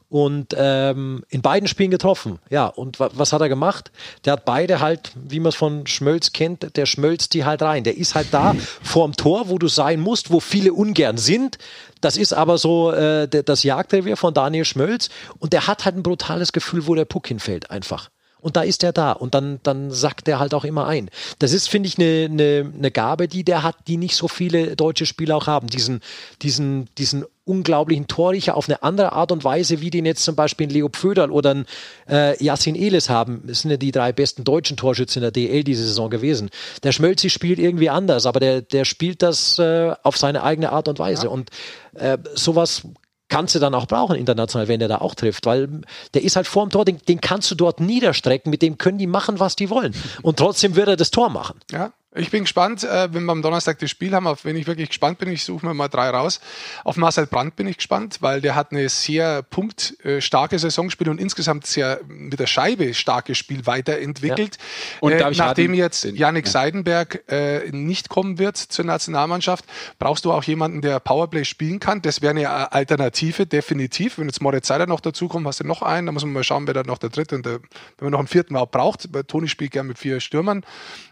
und 0.10 0.55
ähm, 0.57 1.24
in 1.30 1.41
beiden 1.41 1.68
Spielen 1.68 1.91
getroffen. 1.91 2.39
Ja, 2.49 2.66
und 2.66 2.99
wa 2.99 3.10
was 3.14 3.32
hat 3.32 3.41
er 3.41 3.49
gemacht? 3.49 3.91
Der 4.26 4.34
hat 4.34 4.45
beide 4.45 4.80
halt, 4.80 5.12
wie 5.16 5.39
man 5.39 5.49
es 5.49 5.55
von 5.55 5.86
Schmölz 5.86 6.34
kennt, 6.34 6.76
der 6.76 6.86
schmölzt 6.88 7.34
die 7.34 7.45
halt 7.45 7.62
rein. 7.62 7.84
Der 7.84 7.95
ist 7.95 8.16
halt 8.16 8.28
da 8.32 8.55
vorm 8.84 9.16
Tor, 9.16 9.49
wo 9.49 9.60
du 9.60 9.68
sein 9.68 9.99
musst, 9.99 10.32
wo 10.32 10.39
viele 10.39 10.74
ungern 10.74 11.18
sind. 11.18 11.60
Das 12.01 12.18
ist 12.18 12.34
aber 12.34 12.57
so 12.57 12.91
äh, 12.91 13.28
das 13.28 13.64
Jagdrevier 13.64 14.18
von 14.18 14.34
Daniel 14.34 14.66
Schmölz 14.66 15.10
und 15.38 15.53
der 15.53 15.68
hat 15.68 15.86
halt 15.86 15.95
ein 15.95 16.03
brutales 16.03 16.51
Gefühl, 16.53 16.88
wo 16.88 16.95
der 16.95 17.05
Puck 17.05 17.28
hinfällt, 17.28 17.70
einfach. 17.70 18.10
Und 18.41 18.55
da 18.55 18.62
ist 18.62 18.84
er 18.84 18.93
da 18.93 19.12
und 19.12 19.34
dann, 19.34 19.60
dann 19.64 19.91
sackt 19.91 20.28
er 20.28 20.39
halt 20.39 20.53
auch 20.53 20.64
immer 20.64 20.88
ein. 20.88 21.10
Das 21.39 21.51
ist, 21.51 21.68
finde 21.68 21.88
ich, 21.88 21.97
eine, 21.97 22.26
eine, 22.32 22.72
eine 22.74 22.91
Gabe, 22.91 23.28
die 23.28 23.43
der 23.43 23.64
hat, 23.64 23.76
die 23.88 23.97
nicht 23.97 24.16
so 24.16 24.28
viele 24.28 24.76
deutsche 24.76 25.05
Spieler 25.05 25.36
auch 25.36 25.47
haben. 25.47 25.68
Diesen, 25.68 26.01
diesen, 26.41 26.88
diesen 26.97 27.26
unglaublichen 27.49 28.07
Torrichter 28.07 28.55
auf 28.55 28.69
eine 28.69 28.83
andere 28.83 29.13
Art 29.13 29.31
und 29.31 29.43
Weise, 29.43 29.81
wie 29.81 29.89
den 29.89 30.05
jetzt 30.05 30.23
zum 30.23 30.35
Beispiel 30.35 30.67
ein 30.67 30.69
Leo 30.69 30.87
Pföderl 30.87 31.31
oder 31.31 31.55
ein 31.55 31.65
äh, 32.07 32.41
Yassin 32.43 32.75
Elis 32.75 33.09
haben. 33.09 33.41
Das 33.45 33.61
sind 33.61 33.71
ja 33.71 33.77
die 33.77 33.91
drei 33.91 34.11
besten 34.11 34.43
deutschen 34.43 34.77
Torschützen 34.77 35.21
in 35.21 35.23
der 35.23 35.31
DL 35.31 35.63
diese 35.63 35.83
Saison 35.83 36.09
gewesen. 36.09 36.49
Der 36.83 36.91
Schmölzi 36.91 37.29
spielt 37.29 37.57
irgendwie 37.57 37.89
anders, 37.89 38.25
aber 38.25 38.39
der, 38.39 38.61
der 38.61 38.85
spielt 38.85 39.23
das 39.23 39.57
äh, 39.57 39.93
auf 40.03 40.17
seine 40.17 40.43
eigene 40.43 40.71
Art 40.71 40.87
und 40.87 40.99
Weise. 40.99 41.25
Ja. 41.25 41.29
Und 41.29 41.49
äh, 41.95 42.19
sowas 42.35 42.83
kannst 43.29 43.55
du 43.55 43.59
dann 43.59 43.73
auch 43.73 43.85
brauchen 43.85 44.15
international, 44.15 44.67
wenn 44.67 44.79
der 44.79 44.89
da 44.89 44.97
auch 44.99 45.15
trifft, 45.15 45.45
weil 45.45 45.81
der 46.13 46.23
ist 46.23 46.35
halt 46.35 46.47
vorm 46.47 46.69
Tor, 46.69 46.83
den, 46.83 46.97
den 47.07 47.21
kannst 47.21 47.49
du 47.51 47.55
dort 47.55 47.79
niederstrecken, 47.79 48.49
mit 48.49 48.61
dem 48.61 48.77
können 48.77 48.97
die 48.97 49.07
machen, 49.07 49.39
was 49.39 49.55
die 49.55 49.69
wollen. 49.69 49.93
Und 50.21 50.37
trotzdem 50.37 50.75
wird 50.75 50.87
er 50.87 50.97
das 50.97 51.11
Tor 51.11 51.29
machen. 51.29 51.59
Ja, 51.71 51.93
ich 52.16 52.32
bin 52.32 52.43
gespannt, 52.43 52.84
äh, 52.84 53.14
wenn 53.14 53.26
wir 53.26 53.32
am 53.32 53.43
Donnerstag 53.43 53.78
das 53.78 53.91
Spiel 53.91 54.16
haben, 54.16 54.26
auf 54.26 54.43
wen 54.43 54.55
ich 54.55 54.66
wirklich 54.66 54.89
gespannt 54.89 55.20
bin. 55.20 55.30
Ich 55.30 55.43
suche 55.43 55.64
mir 55.66 55.76
mal 55.76 55.89
drei 55.89 56.10
raus. 56.10 56.39
Auf 56.84 56.97
Marcel 56.97 57.28
Brandt 57.28 57.55
bin 57.55 57.68
ich 57.68 57.78
gespannt, 57.78 58.18
weil 58.22 58.41
der 58.41 58.55
hat 58.55 58.72
eine 58.72 58.89
sehr 58.89 59.43
punktstarke 59.43 60.57
Saison 60.57 60.88
gespielt 60.88 61.10
und 61.10 61.20
insgesamt 61.20 61.68
sehr 61.68 61.99
mit 62.07 62.39
der 62.39 62.47
Scheibe 62.47 62.95
starkes 62.95 63.38
Spiel 63.38 63.68
weiterentwickelt. 63.68 64.57
Ja. 64.57 64.97
Und 65.01 65.12
äh, 65.12 65.32
nachdem 65.32 65.76
jetzt 65.76 66.03
Yannick 66.03 66.45
ja. 66.45 66.51
Seidenberg 66.51 67.24
äh, 67.28 67.70
nicht 67.72 68.10
kommen 68.10 68.39
wird 68.39 68.57
zur 68.57 68.86
Nationalmannschaft, 68.86 69.66
brauchst 69.99 70.26
du 70.26 70.32
auch 70.32 70.43
jemanden, 70.43 70.82
der 70.82 70.99
Powerplay 70.99 71.45
spielen 71.45 71.80
kann. 71.80 72.01
Das 72.01 72.24
wäre 72.24 72.32
eine 72.32 72.72
Alternative, 72.72 73.45
definitiv. 73.45 74.18
Wenn 74.18 74.26
jetzt 74.26 74.41
Moritz 74.41 74.68
Seider 74.68 74.88
noch 74.88 74.99
dazu 74.99 75.28
kommt, 75.28 75.45
hast 75.45 75.60
du 75.60 75.64
noch 75.64 75.84
einen. 75.84 76.07
Da 76.07 76.12
muss 76.12 76.26
man 76.26 76.34
mal 76.34 76.43
schauen, 76.43 76.66
wer 76.66 76.74
da 76.74 76.82
noch 76.82 76.97
der 76.97 77.10
dritte 77.10 77.36
und 77.36 77.45
der, 77.45 77.60
wenn 77.99 78.05
man 78.05 78.12
noch 78.14 78.20
einen 78.20 78.28
vierten 78.28 78.53
überhaupt 78.53 78.72
braucht. 78.72 79.14
Weil 79.14 79.26
Toni 79.26 79.47
spielt 79.47 79.72
gerne 79.72 79.89
mit 79.89 79.99
vier 79.99 80.20
Stürmern. 80.20 80.66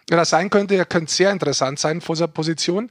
Ja, 0.09 0.15
das 0.15 0.29
sein 0.29 0.49
könnte, 0.49 0.75
er 0.75 0.85
könnte 0.85 1.11
sehr 1.11 1.31
interessant 1.31 1.79
sein 1.79 1.99
vor 1.99 2.15
seiner 2.15 2.29
Position. 2.29 2.89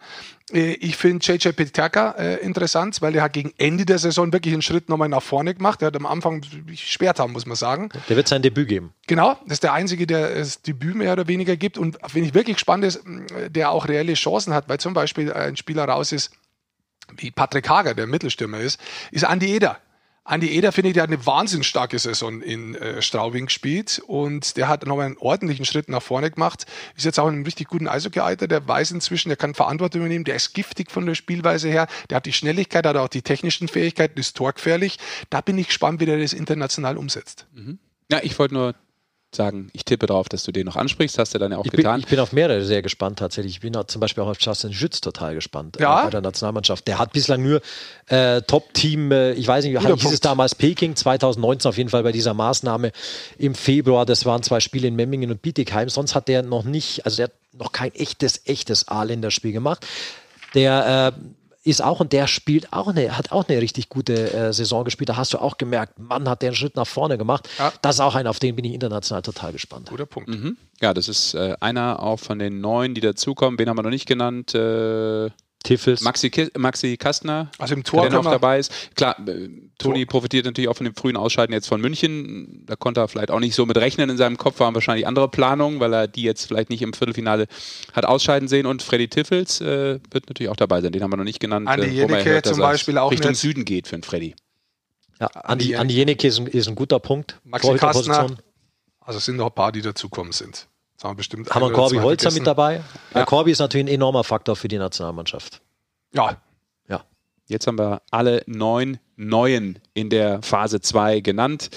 Äh, 0.52 0.74
ich 0.74 0.96
finde 0.96 1.24
JJ 1.24 1.50
Peterka 1.50 2.10
äh, 2.18 2.36
interessant, 2.36 3.00
weil 3.00 3.14
er 3.14 3.22
hat 3.22 3.32
gegen 3.32 3.54
Ende 3.56 3.86
der 3.86 3.98
Saison 3.98 4.32
wirklich 4.32 4.52
einen 4.52 4.62
Schritt 4.62 4.90
nochmal 4.90 5.08
nach 5.08 5.22
vorne 5.22 5.54
gemacht. 5.54 5.80
Er 5.80 5.86
hat 5.86 5.96
am 5.96 6.04
Anfang 6.04 6.42
schwer 6.74 7.14
haben, 7.16 7.32
muss 7.32 7.46
man 7.46 7.56
sagen. 7.56 7.88
Der 8.08 8.16
wird 8.16 8.28
sein 8.28 8.42
Debüt 8.42 8.68
geben. 8.68 8.92
Genau, 9.06 9.38
das 9.44 9.54
ist 9.54 9.62
der 9.62 9.72
Einzige, 9.72 10.06
der 10.06 10.34
das 10.34 10.60
Debüt 10.60 10.94
mehr 10.94 11.12
oder 11.14 11.26
weniger 11.26 11.56
gibt. 11.56 11.78
Und 11.78 11.96
wenn 12.12 12.24
ich 12.24 12.34
wirklich 12.34 12.56
gespannt 12.56 12.84
ist, 12.84 13.00
der 13.48 13.70
auch 13.70 13.88
reelle 13.88 14.12
Chancen 14.14 14.52
hat, 14.52 14.68
weil 14.68 14.78
zum 14.78 14.92
Beispiel 14.92 15.32
ein 15.32 15.56
Spieler 15.56 15.84
raus 15.84 16.12
ist, 16.12 16.32
wie 17.16 17.30
Patrick 17.30 17.68
Hager, 17.68 17.94
der 17.94 18.06
Mittelstürmer 18.06 18.58
ist, 18.58 18.80
ist 19.10 19.24
Andi 19.24 19.54
Eder. 19.54 19.78
Andi 20.26 20.48
Eder, 20.48 20.72
finde 20.72 20.88
ich, 20.88 20.94
der 20.94 21.04
hat 21.04 21.10
eine 21.10 21.24
wahnsinnig 21.24 21.68
starke 21.68 21.98
Saison 22.00 22.42
in 22.42 22.74
äh, 22.74 23.00
Straubing 23.00 23.46
gespielt 23.46 24.02
und 24.06 24.56
der 24.56 24.66
hat 24.66 24.84
nochmal 24.84 25.06
einen 25.06 25.18
ordentlichen 25.18 25.64
Schritt 25.64 25.88
nach 25.88 26.02
vorne 26.02 26.32
gemacht. 26.32 26.66
Ist 26.96 27.04
jetzt 27.04 27.20
auch 27.20 27.28
in 27.28 27.34
einem 27.34 27.44
richtig 27.44 27.68
guten 27.68 27.86
Eishockey-Alter. 27.86 28.48
Der 28.48 28.66
weiß 28.66 28.90
inzwischen, 28.90 29.28
der 29.28 29.36
kann 29.36 29.54
Verantwortung 29.54 30.00
übernehmen, 30.00 30.24
der 30.24 30.34
ist 30.34 30.52
giftig 30.52 30.90
von 30.90 31.06
der 31.06 31.14
Spielweise 31.14 31.68
her, 31.68 31.86
der 32.10 32.16
hat 32.16 32.26
die 32.26 32.32
Schnelligkeit, 32.32 32.84
hat 32.86 32.96
auch 32.96 33.08
die 33.08 33.22
technischen 33.22 33.68
Fähigkeiten, 33.68 34.18
ist 34.18 34.36
torgefährlich. 34.36 34.98
Da 35.30 35.40
bin 35.40 35.56
ich 35.58 35.68
gespannt, 35.68 36.00
wie 36.00 36.06
der 36.06 36.18
das 36.18 36.32
international 36.32 36.96
umsetzt. 36.96 37.46
Mhm. 37.54 37.78
Ja, 38.10 38.20
ich 38.22 38.36
wollte 38.38 38.54
nur 38.54 38.74
sagen, 39.36 39.68
ich 39.72 39.84
tippe 39.84 40.06
darauf, 40.06 40.28
dass 40.28 40.44
du 40.44 40.52
den 40.52 40.66
noch 40.66 40.76
ansprichst. 40.76 41.18
Hast 41.18 41.34
du 41.34 41.38
dann 41.38 41.52
ja 41.52 41.58
auch 41.58 41.64
ich 41.64 41.70
getan. 41.70 41.94
Bin, 41.94 42.00
ich 42.00 42.06
bin 42.06 42.18
auf 42.18 42.32
mehrere 42.32 42.64
sehr 42.64 42.82
gespannt 42.82 43.18
tatsächlich. 43.18 43.54
Ich 43.54 43.60
bin 43.60 43.76
zum 43.86 44.00
Beispiel 44.00 44.24
auch 44.24 44.28
auf 44.28 44.40
Justin 44.40 44.72
Schütz 44.72 45.00
total 45.00 45.34
gespannt 45.34 45.76
ja? 45.78 46.00
äh, 46.00 46.04
bei 46.04 46.10
der 46.10 46.20
Nationalmannschaft. 46.22 46.86
Der 46.88 46.98
hat 46.98 47.12
bislang 47.12 47.42
nur 47.42 47.60
äh, 48.06 48.42
Top-Team, 48.42 49.12
äh, 49.12 49.32
ich 49.32 49.46
weiß 49.46 49.64
nicht, 49.64 49.80
hieß 49.80 50.12
es 50.12 50.20
damals 50.20 50.54
Peking, 50.54 50.96
2019 50.96 51.68
auf 51.68 51.76
jeden 51.76 51.90
Fall 51.90 52.02
bei 52.02 52.12
dieser 52.12 52.34
Maßnahme 52.34 52.92
im 53.38 53.54
Februar. 53.54 54.06
Das 54.06 54.24
waren 54.26 54.42
zwei 54.42 54.60
Spiele 54.60 54.88
in 54.88 54.96
Memmingen 54.96 55.30
und 55.30 55.42
Bietigheim. 55.42 55.88
Sonst 55.88 56.14
hat 56.14 56.28
der 56.28 56.42
noch 56.42 56.64
nicht, 56.64 57.04
also 57.04 57.16
der 57.16 57.24
hat 57.26 57.32
noch 57.52 57.72
kein 57.72 57.94
echtes, 57.94 58.42
echtes 58.46 58.88
A-Länderspiel 58.88 59.52
gemacht. 59.52 59.86
Der 60.54 61.14
äh, 61.14 61.20
ist 61.66 61.82
auch 61.82 62.00
und 62.00 62.12
der 62.12 62.26
spielt 62.26 62.72
auch 62.72 62.88
eine, 62.88 63.16
hat 63.16 63.32
auch 63.32 63.48
eine 63.48 63.60
richtig 63.60 63.88
gute 63.88 64.32
äh, 64.32 64.52
Saison 64.52 64.84
gespielt. 64.84 65.08
Da 65.08 65.16
hast 65.16 65.34
du 65.34 65.38
auch 65.38 65.58
gemerkt, 65.58 65.98
Mann, 65.98 66.28
hat 66.28 66.42
der 66.42 66.50
einen 66.50 66.56
Schritt 66.56 66.76
nach 66.76 66.86
vorne 66.86 67.18
gemacht. 67.18 67.48
Ja. 67.58 67.72
Das 67.82 67.96
ist 67.96 68.00
auch 68.00 68.14
einer, 68.14 68.30
auf 68.30 68.38
den 68.38 68.54
bin 68.54 68.64
ich 68.64 68.72
international 68.72 69.22
total 69.22 69.52
gespannt. 69.52 69.88
Guter 69.88 70.06
Punkt. 70.06 70.28
Mhm. 70.28 70.56
Ja, 70.80 70.94
das 70.94 71.08
ist 71.08 71.34
äh, 71.34 71.56
einer 71.60 72.02
auch 72.02 72.18
von 72.20 72.38
den 72.38 72.60
neuen, 72.60 72.94
die 72.94 73.00
dazukommen. 73.00 73.58
Wen 73.58 73.68
haben 73.68 73.76
wir 73.76 73.82
noch 73.82 73.90
nicht 73.90 74.06
genannt? 74.06 74.54
Äh 74.54 75.30
Tiffels. 75.66 76.00
Maxi, 76.00 76.30
Maxi 76.56 76.96
Kastner, 76.96 77.50
also 77.58 77.74
im 77.74 77.82
Tor 77.82 78.02
der 78.02 78.12
noch 78.12 78.24
dabei 78.24 78.60
ist. 78.60 78.72
Klar, 78.94 79.16
äh, 79.26 79.48
Toni 79.78 80.04
Tor. 80.04 80.10
profitiert 80.10 80.44
natürlich 80.46 80.68
auch 80.68 80.76
von 80.76 80.84
dem 80.84 80.94
frühen 80.94 81.16
Ausscheiden 81.16 81.52
jetzt 81.52 81.66
von 81.66 81.80
München. 81.80 82.62
Da 82.66 82.76
konnte 82.76 83.00
er 83.00 83.08
vielleicht 83.08 83.32
auch 83.32 83.40
nicht 83.40 83.56
so 83.56 83.66
mit 83.66 83.76
rechnen. 83.76 84.08
In 84.08 84.16
seinem 84.16 84.36
Kopf 84.36 84.60
waren 84.60 84.74
wahrscheinlich 84.74 85.08
andere 85.08 85.28
Planungen, 85.28 85.80
weil 85.80 85.92
er 85.92 86.06
die 86.06 86.22
jetzt 86.22 86.46
vielleicht 86.46 86.70
nicht 86.70 86.82
im 86.82 86.92
Viertelfinale 86.92 87.46
hat 87.92 88.04
ausscheiden 88.04 88.46
sehen. 88.46 88.64
Und 88.66 88.82
Freddy 88.82 89.08
Tiffels 89.08 89.60
äh, 89.60 89.98
wird 90.10 90.28
natürlich 90.28 90.50
auch 90.50 90.56
dabei 90.56 90.80
sein. 90.80 90.92
Den 90.92 91.02
haben 91.02 91.10
wir 91.10 91.16
noch 91.16 91.24
nicht 91.24 91.40
genannt. 91.40 91.66
Andi 91.66 91.88
äh, 91.88 91.90
Jeneke 91.90 92.30
hört, 92.30 92.46
zum 92.46 92.58
Beispiel 92.58 92.96
auch 92.98 93.10
Richtung 93.10 93.34
Süden 93.34 93.64
geht 93.64 93.88
für 93.88 93.96
den 93.96 94.04
Freddy. 94.04 94.36
Ja, 95.20 95.26
Andi, 95.26 95.74
Andi 95.74 95.94
Jeneke 95.94 96.28
ist, 96.28 96.38
ist, 96.38 96.68
ein 96.68 96.76
guter 96.76 97.00
Punkt. 97.00 97.40
Maxi 97.42 97.74
Kastner. 97.74 98.28
Also 99.00 99.18
es 99.18 99.24
sind 99.24 99.36
noch 99.36 99.46
ein 99.46 99.54
paar, 99.54 99.72
die 99.72 99.82
dazukommen 99.82 100.32
sind. 100.32 100.68
Das 100.96 101.04
haben 101.04 101.12
wir 101.12 101.16
bestimmt 101.16 101.50
haben 101.50 101.62
wir 101.62 101.72
Corby 101.72 101.96
Holzer 101.96 102.32
mit 102.32 102.46
dabei? 102.46 102.82
Ja. 103.14 103.24
Corby 103.24 103.50
ist 103.50 103.58
natürlich 103.58 103.86
ein 103.86 103.94
enormer 103.94 104.24
Faktor 104.24 104.56
für 104.56 104.68
die 104.68 104.78
Nationalmannschaft. 104.78 105.60
Ja. 106.14 106.36
Ja. 106.88 107.04
Jetzt 107.46 107.66
haben 107.66 107.78
wir 107.78 108.02
alle 108.10 108.42
neun 108.46 108.98
Neuen 109.16 109.78
in 109.94 110.10
der 110.10 110.42
Phase 110.42 110.80
2 110.80 111.20
genannt. 111.20 111.70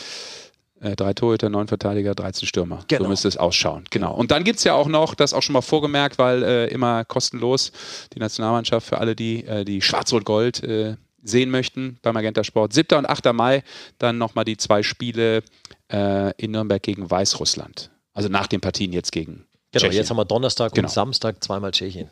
Äh, 0.82 0.96
drei 0.96 1.14
Torhüter, 1.14 1.50
neun 1.50 1.68
Verteidiger, 1.68 2.16
13 2.16 2.48
Stürmer. 2.48 2.84
Genau. 2.88 3.04
So 3.04 3.10
müsste 3.10 3.28
es 3.28 3.36
ausschauen. 3.36 3.84
Genau. 3.90 4.14
Und 4.14 4.32
dann 4.32 4.46
gibt 4.46 4.60
es 4.60 4.64
ja 4.64 4.74
auch 4.74 4.88
noch, 4.88 5.14
das 5.14 5.34
auch 5.34 5.42
schon 5.42 5.54
mal 5.54 5.62
vorgemerkt, 5.62 6.18
weil 6.18 6.44
äh, 6.44 6.68
immer 6.68 7.04
kostenlos 7.04 7.74
die 8.14 8.20
Nationalmannschaft 8.20 8.88
für 8.88 8.98
alle, 8.98 9.16
die 9.16 9.46
äh, 9.46 9.66
die 9.66 9.82
Schwarz-Rot-Gold 9.82 10.64
äh, 10.64 10.96
sehen 11.22 11.50
möchten 11.50 11.98
beim 12.02 12.14
Magenta 12.14 12.46
Sport. 12.46 12.74
7. 12.74 12.98
und 12.98 13.10
8. 13.10 13.34
Mai 13.34 13.64
dann 13.98 14.18
nochmal 14.18 14.46
die 14.46 14.56
zwei 14.56 14.84
Spiele 14.84 15.44
äh, 15.92 16.32
in 16.38 16.52
Nürnberg 16.52 16.82
gegen 16.82 17.10
Weißrussland. 17.12 17.90
Also 18.14 18.30
nach 18.30 18.48
den 18.48 18.62
Partien 18.62 18.92
jetzt 18.92 19.12
gegen 19.12 19.46
Genau, 19.72 19.84
Tschechien. 19.84 19.98
jetzt 19.98 20.10
haben 20.10 20.18
wir 20.18 20.26
Donnerstag 20.26 20.74
genau. 20.74 20.88
und 20.88 20.92
Samstag 20.92 21.44
zweimal 21.44 21.72
Tschechien. 21.72 22.10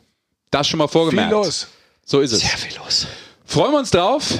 Das 0.50 0.68
schon 0.68 0.78
mal 0.78 0.86
vorgemerkt. 0.86 1.30
Viel 1.30 1.36
los. 1.36 1.68
So 2.04 2.20
ist 2.20 2.32
es. 2.32 2.40
Sehr 2.40 2.56
viel 2.56 2.76
los. 2.78 3.06
Freuen 3.44 3.72
wir 3.72 3.78
uns 3.78 3.90
drauf. 3.90 4.38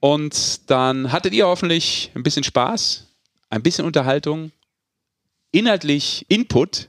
Und 0.00 0.70
dann 0.70 1.12
hattet 1.12 1.32
ihr 1.32 1.46
hoffentlich 1.46 2.10
ein 2.14 2.22
bisschen 2.22 2.44
Spaß, 2.44 3.06
ein 3.50 3.62
bisschen 3.62 3.84
Unterhaltung, 3.84 4.52
inhaltlich 5.52 6.26
Input. 6.28 6.88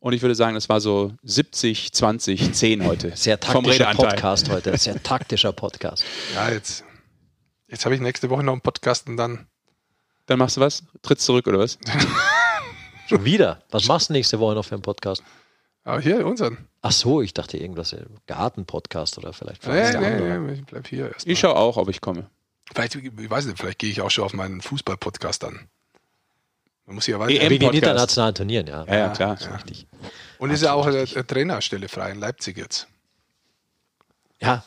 Und 0.00 0.12
ich 0.12 0.22
würde 0.22 0.34
sagen, 0.34 0.54
das 0.54 0.68
war 0.68 0.80
so 0.80 1.12
70, 1.22 1.92
20, 1.92 2.52
10 2.52 2.84
heute. 2.84 3.16
Sehr 3.16 3.38
taktischer 3.38 3.94
Podcast 3.94 4.48
heute. 4.48 4.76
Sehr 4.78 5.02
taktischer 5.02 5.52
Podcast. 5.52 6.04
Ja, 6.34 6.50
jetzt, 6.50 6.84
jetzt 7.68 7.84
habe 7.84 7.94
ich 7.94 8.00
nächste 8.00 8.28
Woche 8.30 8.42
noch 8.42 8.52
einen 8.52 8.62
Podcast 8.62 9.08
und 9.08 9.16
dann. 9.16 9.46
Dann 10.26 10.38
machst 10.38 10.56
du 10.56 10.60
was? 10.60 10.84
Trittst 11.02 11.26
zurück 11.26 11.46
oder 11.46 11.58
was? 11.58 11.78
Schon 13.10 13.24
wieder? 13.24 13.60
Was 13.70 13.88
machst 13.88 14.08
du 14.08 14.12
nächste 14.12 14.38
Woche 14.38 14.54
noch 14.54 14.64
für 14.64 14.76
einen 14.76 14.82
Podcast? 14.82 15.24
Aber 15.82 15.96
ah, 15.96 16.00
hier, 16.00 16.24
unseren. 16.24 16.68
Ach 16.80 16.92
so, 16.92 17.20
ich 17.22 17.34
dachte 17.34 17.56
irgendwas, 17.56 17.92
äh, 17.92 18.04
Garten-Podcast 18.28 19.18
oder 19.18 19.32
vielleicht. 19.32 19.66
Nee, 19.66 19.98
nee, 19.98 20.38
nee, 20.38 20.52
ich 20.52 20.64
bleib 20.64 20.86
hier 20.86 21.10
erst. 21.12 21.26
Ich 21.26 21.40
schaue 21.40 21.56
auch, 21.56 21.76
ob 21.76 21.88
ich 21.88 22.00
komme. 22.00 22.30
Vielleicht, 22.72 22.94
ich 22.94 23.30
weiß 23.30 23.46
nicht, 23.46 23.58
vielleicht 23.58 23.80
gehe 23.80 23.90
ich 23.90 24.00
auch 24.00 24.12
schon 24.12 24.22
auf 24.22 24.32
meinen 24.32 24.60
Fußball-Podcast 24.60 25.42
an. 25.42 25.68
Man 26.86 26.94
muss 26.94 27.08
ja 27.08 27.18
weiter. 27.18 27.50
Wie 27.50 27.58
den 27.58 27.72
internationalen 27.72 28.34
Turnieren, 28.36 28.68
ja. 28.68 28.84
Ja, 28.84 28.94
ja 28.94 29.08
klar, 29.08 29.36
ja. 29.40 29.56
richtig. 29.56 29.88
Und 30.38 30.50
ist 30.50 30.62
ja 30.62 30.74
auch 30.74 30.86
eine, 30.86 31.00
eine 31.00 31.26
Trainerstelle 31.26 31.88
frei 31.88 32.12
in 32.12 32.20
Leipzig 32.20 32.58
jetzt. 32.58 32.86
Ja, 34.40 34.62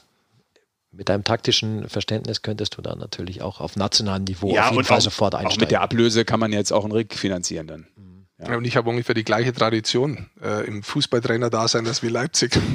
mit 0.91 1.09
deinem 1.09 1.23
taktischen 1.23 1.89
Verständnis 1.89 2.41
könntest 2.41 2.77
du 2.77 2.81
dann 2.81 2.99
natürlich 2.99 3.41
auch 3.41 3.61
auf 3.61 3.75
nationalem 3.77 4.25
Niveau 4.25 4.53
ja, 4.53 4.65
auf 4.67 4.73
jeden 4.73 4.83
Fall 4.83 4.97
auch, 4.97 5.01
sofort 5.01 5.33
einsteigen. 5.33 5.57
Auch 5.57 5.61
mit 5.61 5.71
der 5.71 5.81
Ablöse 5.81 6.25
kann 6.25 6.39
man 6.39 6.51
jetzt 6.51 6.71
auch 6.71 6.83
einen 6.83 6.93
Rick 6.93 7.15
finanzieren 7.15 7.67
dann. 7.67 7.87
Mhm. 7.95 8.12
Ja. 8.47 8.57
Und 8.57 8.65
ich 8.65 8.75
habe 8.77 8.89
ungefähr 8.89 9.15
die 9.15 9.23
gleiche 9.23 9.53
Tradition 9.53 10.29
äh, 10.41 10.65
im 10.67 10.83
Fußballtrainer-Dasein 10.83 11.87
als 11.87 12.03
wie 12.03 12.09
Leipzig. 12.09 12.59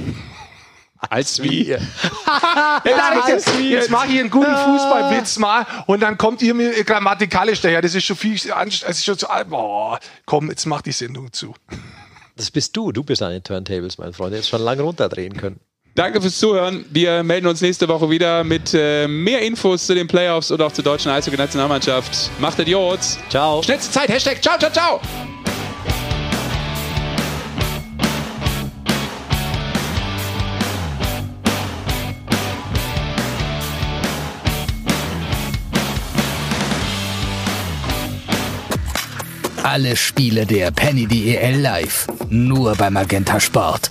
Als 1.11 1.41
wie? 1.41 1.63
jetzt 1.69 3.29
jetzt, 3.29 3.61
jetzt 3.61 3.91
mache 3.91 4.09
ich 4.09 4.19
einen 4.19 4.31
guten 4.31 4.51
Fußballwitz 4.51 5.39
mal 5.39 5.65
und 5.87 6.01
dann 6.01 6.19
kommt 6.19 6.43
ihr 6.43 6.55
mir 6.55 6.73
grammatikalisch 6.83 7.61
daher. 7.61 7.81
Das 7.81 7.95
ist 7.95 8.05
schon 8.05 8.17
viel, 8.17 8.37
das 8.37 8.83
ist 8.83 9.05
schon 9.05 9.17
zu, 9.17 9.29
boah, 9.49 10.01
komm, 10.27 10.51
jetzt 10.51 10.67
mach 10.67 10.83
die 10.83 10.91
Sendung 10.91 11.33
zu. 11.33 11.55
Das 12.35 12.51
bist 12.51 12.77
du. 12.77 12.91
Du 12.91 13.05
bist 13.05 13.23
an 13.23 13.31
den 13.31 13.45
Turntables, 13.45 13.99
mein 13.99 14.13
Freund. 14.13 14.35
Jetzt 14.35 14.49
schon 14.49 14.61
lange 14.61 14.83
runterdrehen 14.83 15.37
können. 15.37 15.61
Danke 15.95 16.21
fürs 16.21 16.39
Zuhören. 16.39 16.85
Wir 16.91 17.25
melden 17.25 17.49
uns 17.49 17.61
nächste 17.61 17.89
Woche 17.89 18.09
wieder 18.09 18.45
mit 18.45 18.73
äh, 18.73 19.09
mehr 19.09 19.43
Infos 19.43 19.85
zu 19.87 19.97
den 19.97 20.07
Playoffs 20.07 20.53
und 20.53 20.63
auch 20.63 20.71
zur 20.71 20.85
deutschen 20.85 21.11
Eishockey-Nationalmannschaft. 21.11 22.31
Macht 22.39 22.61
Idiots. 22.61 23.19
Ciao. 23.29 23.63
Schnellste 23.65 23.91
Zeit. 23.91 24.09
Hashtag 24.09 24.41
ciao, 24.41 24.57
ciao, 24.59 24.71
ciao. 24.71 25.01
Alle 39.71 39.97
Spiele 39.97 40.47
der 40.47 40.71
Penny 40.71 41.07
DEL 41.07 41.61
live. 41.61 42.07
Nur 42.31 42.75
bei 42.77 42.89
Magenta 42.89 43.39
Sport. 43.39 43.91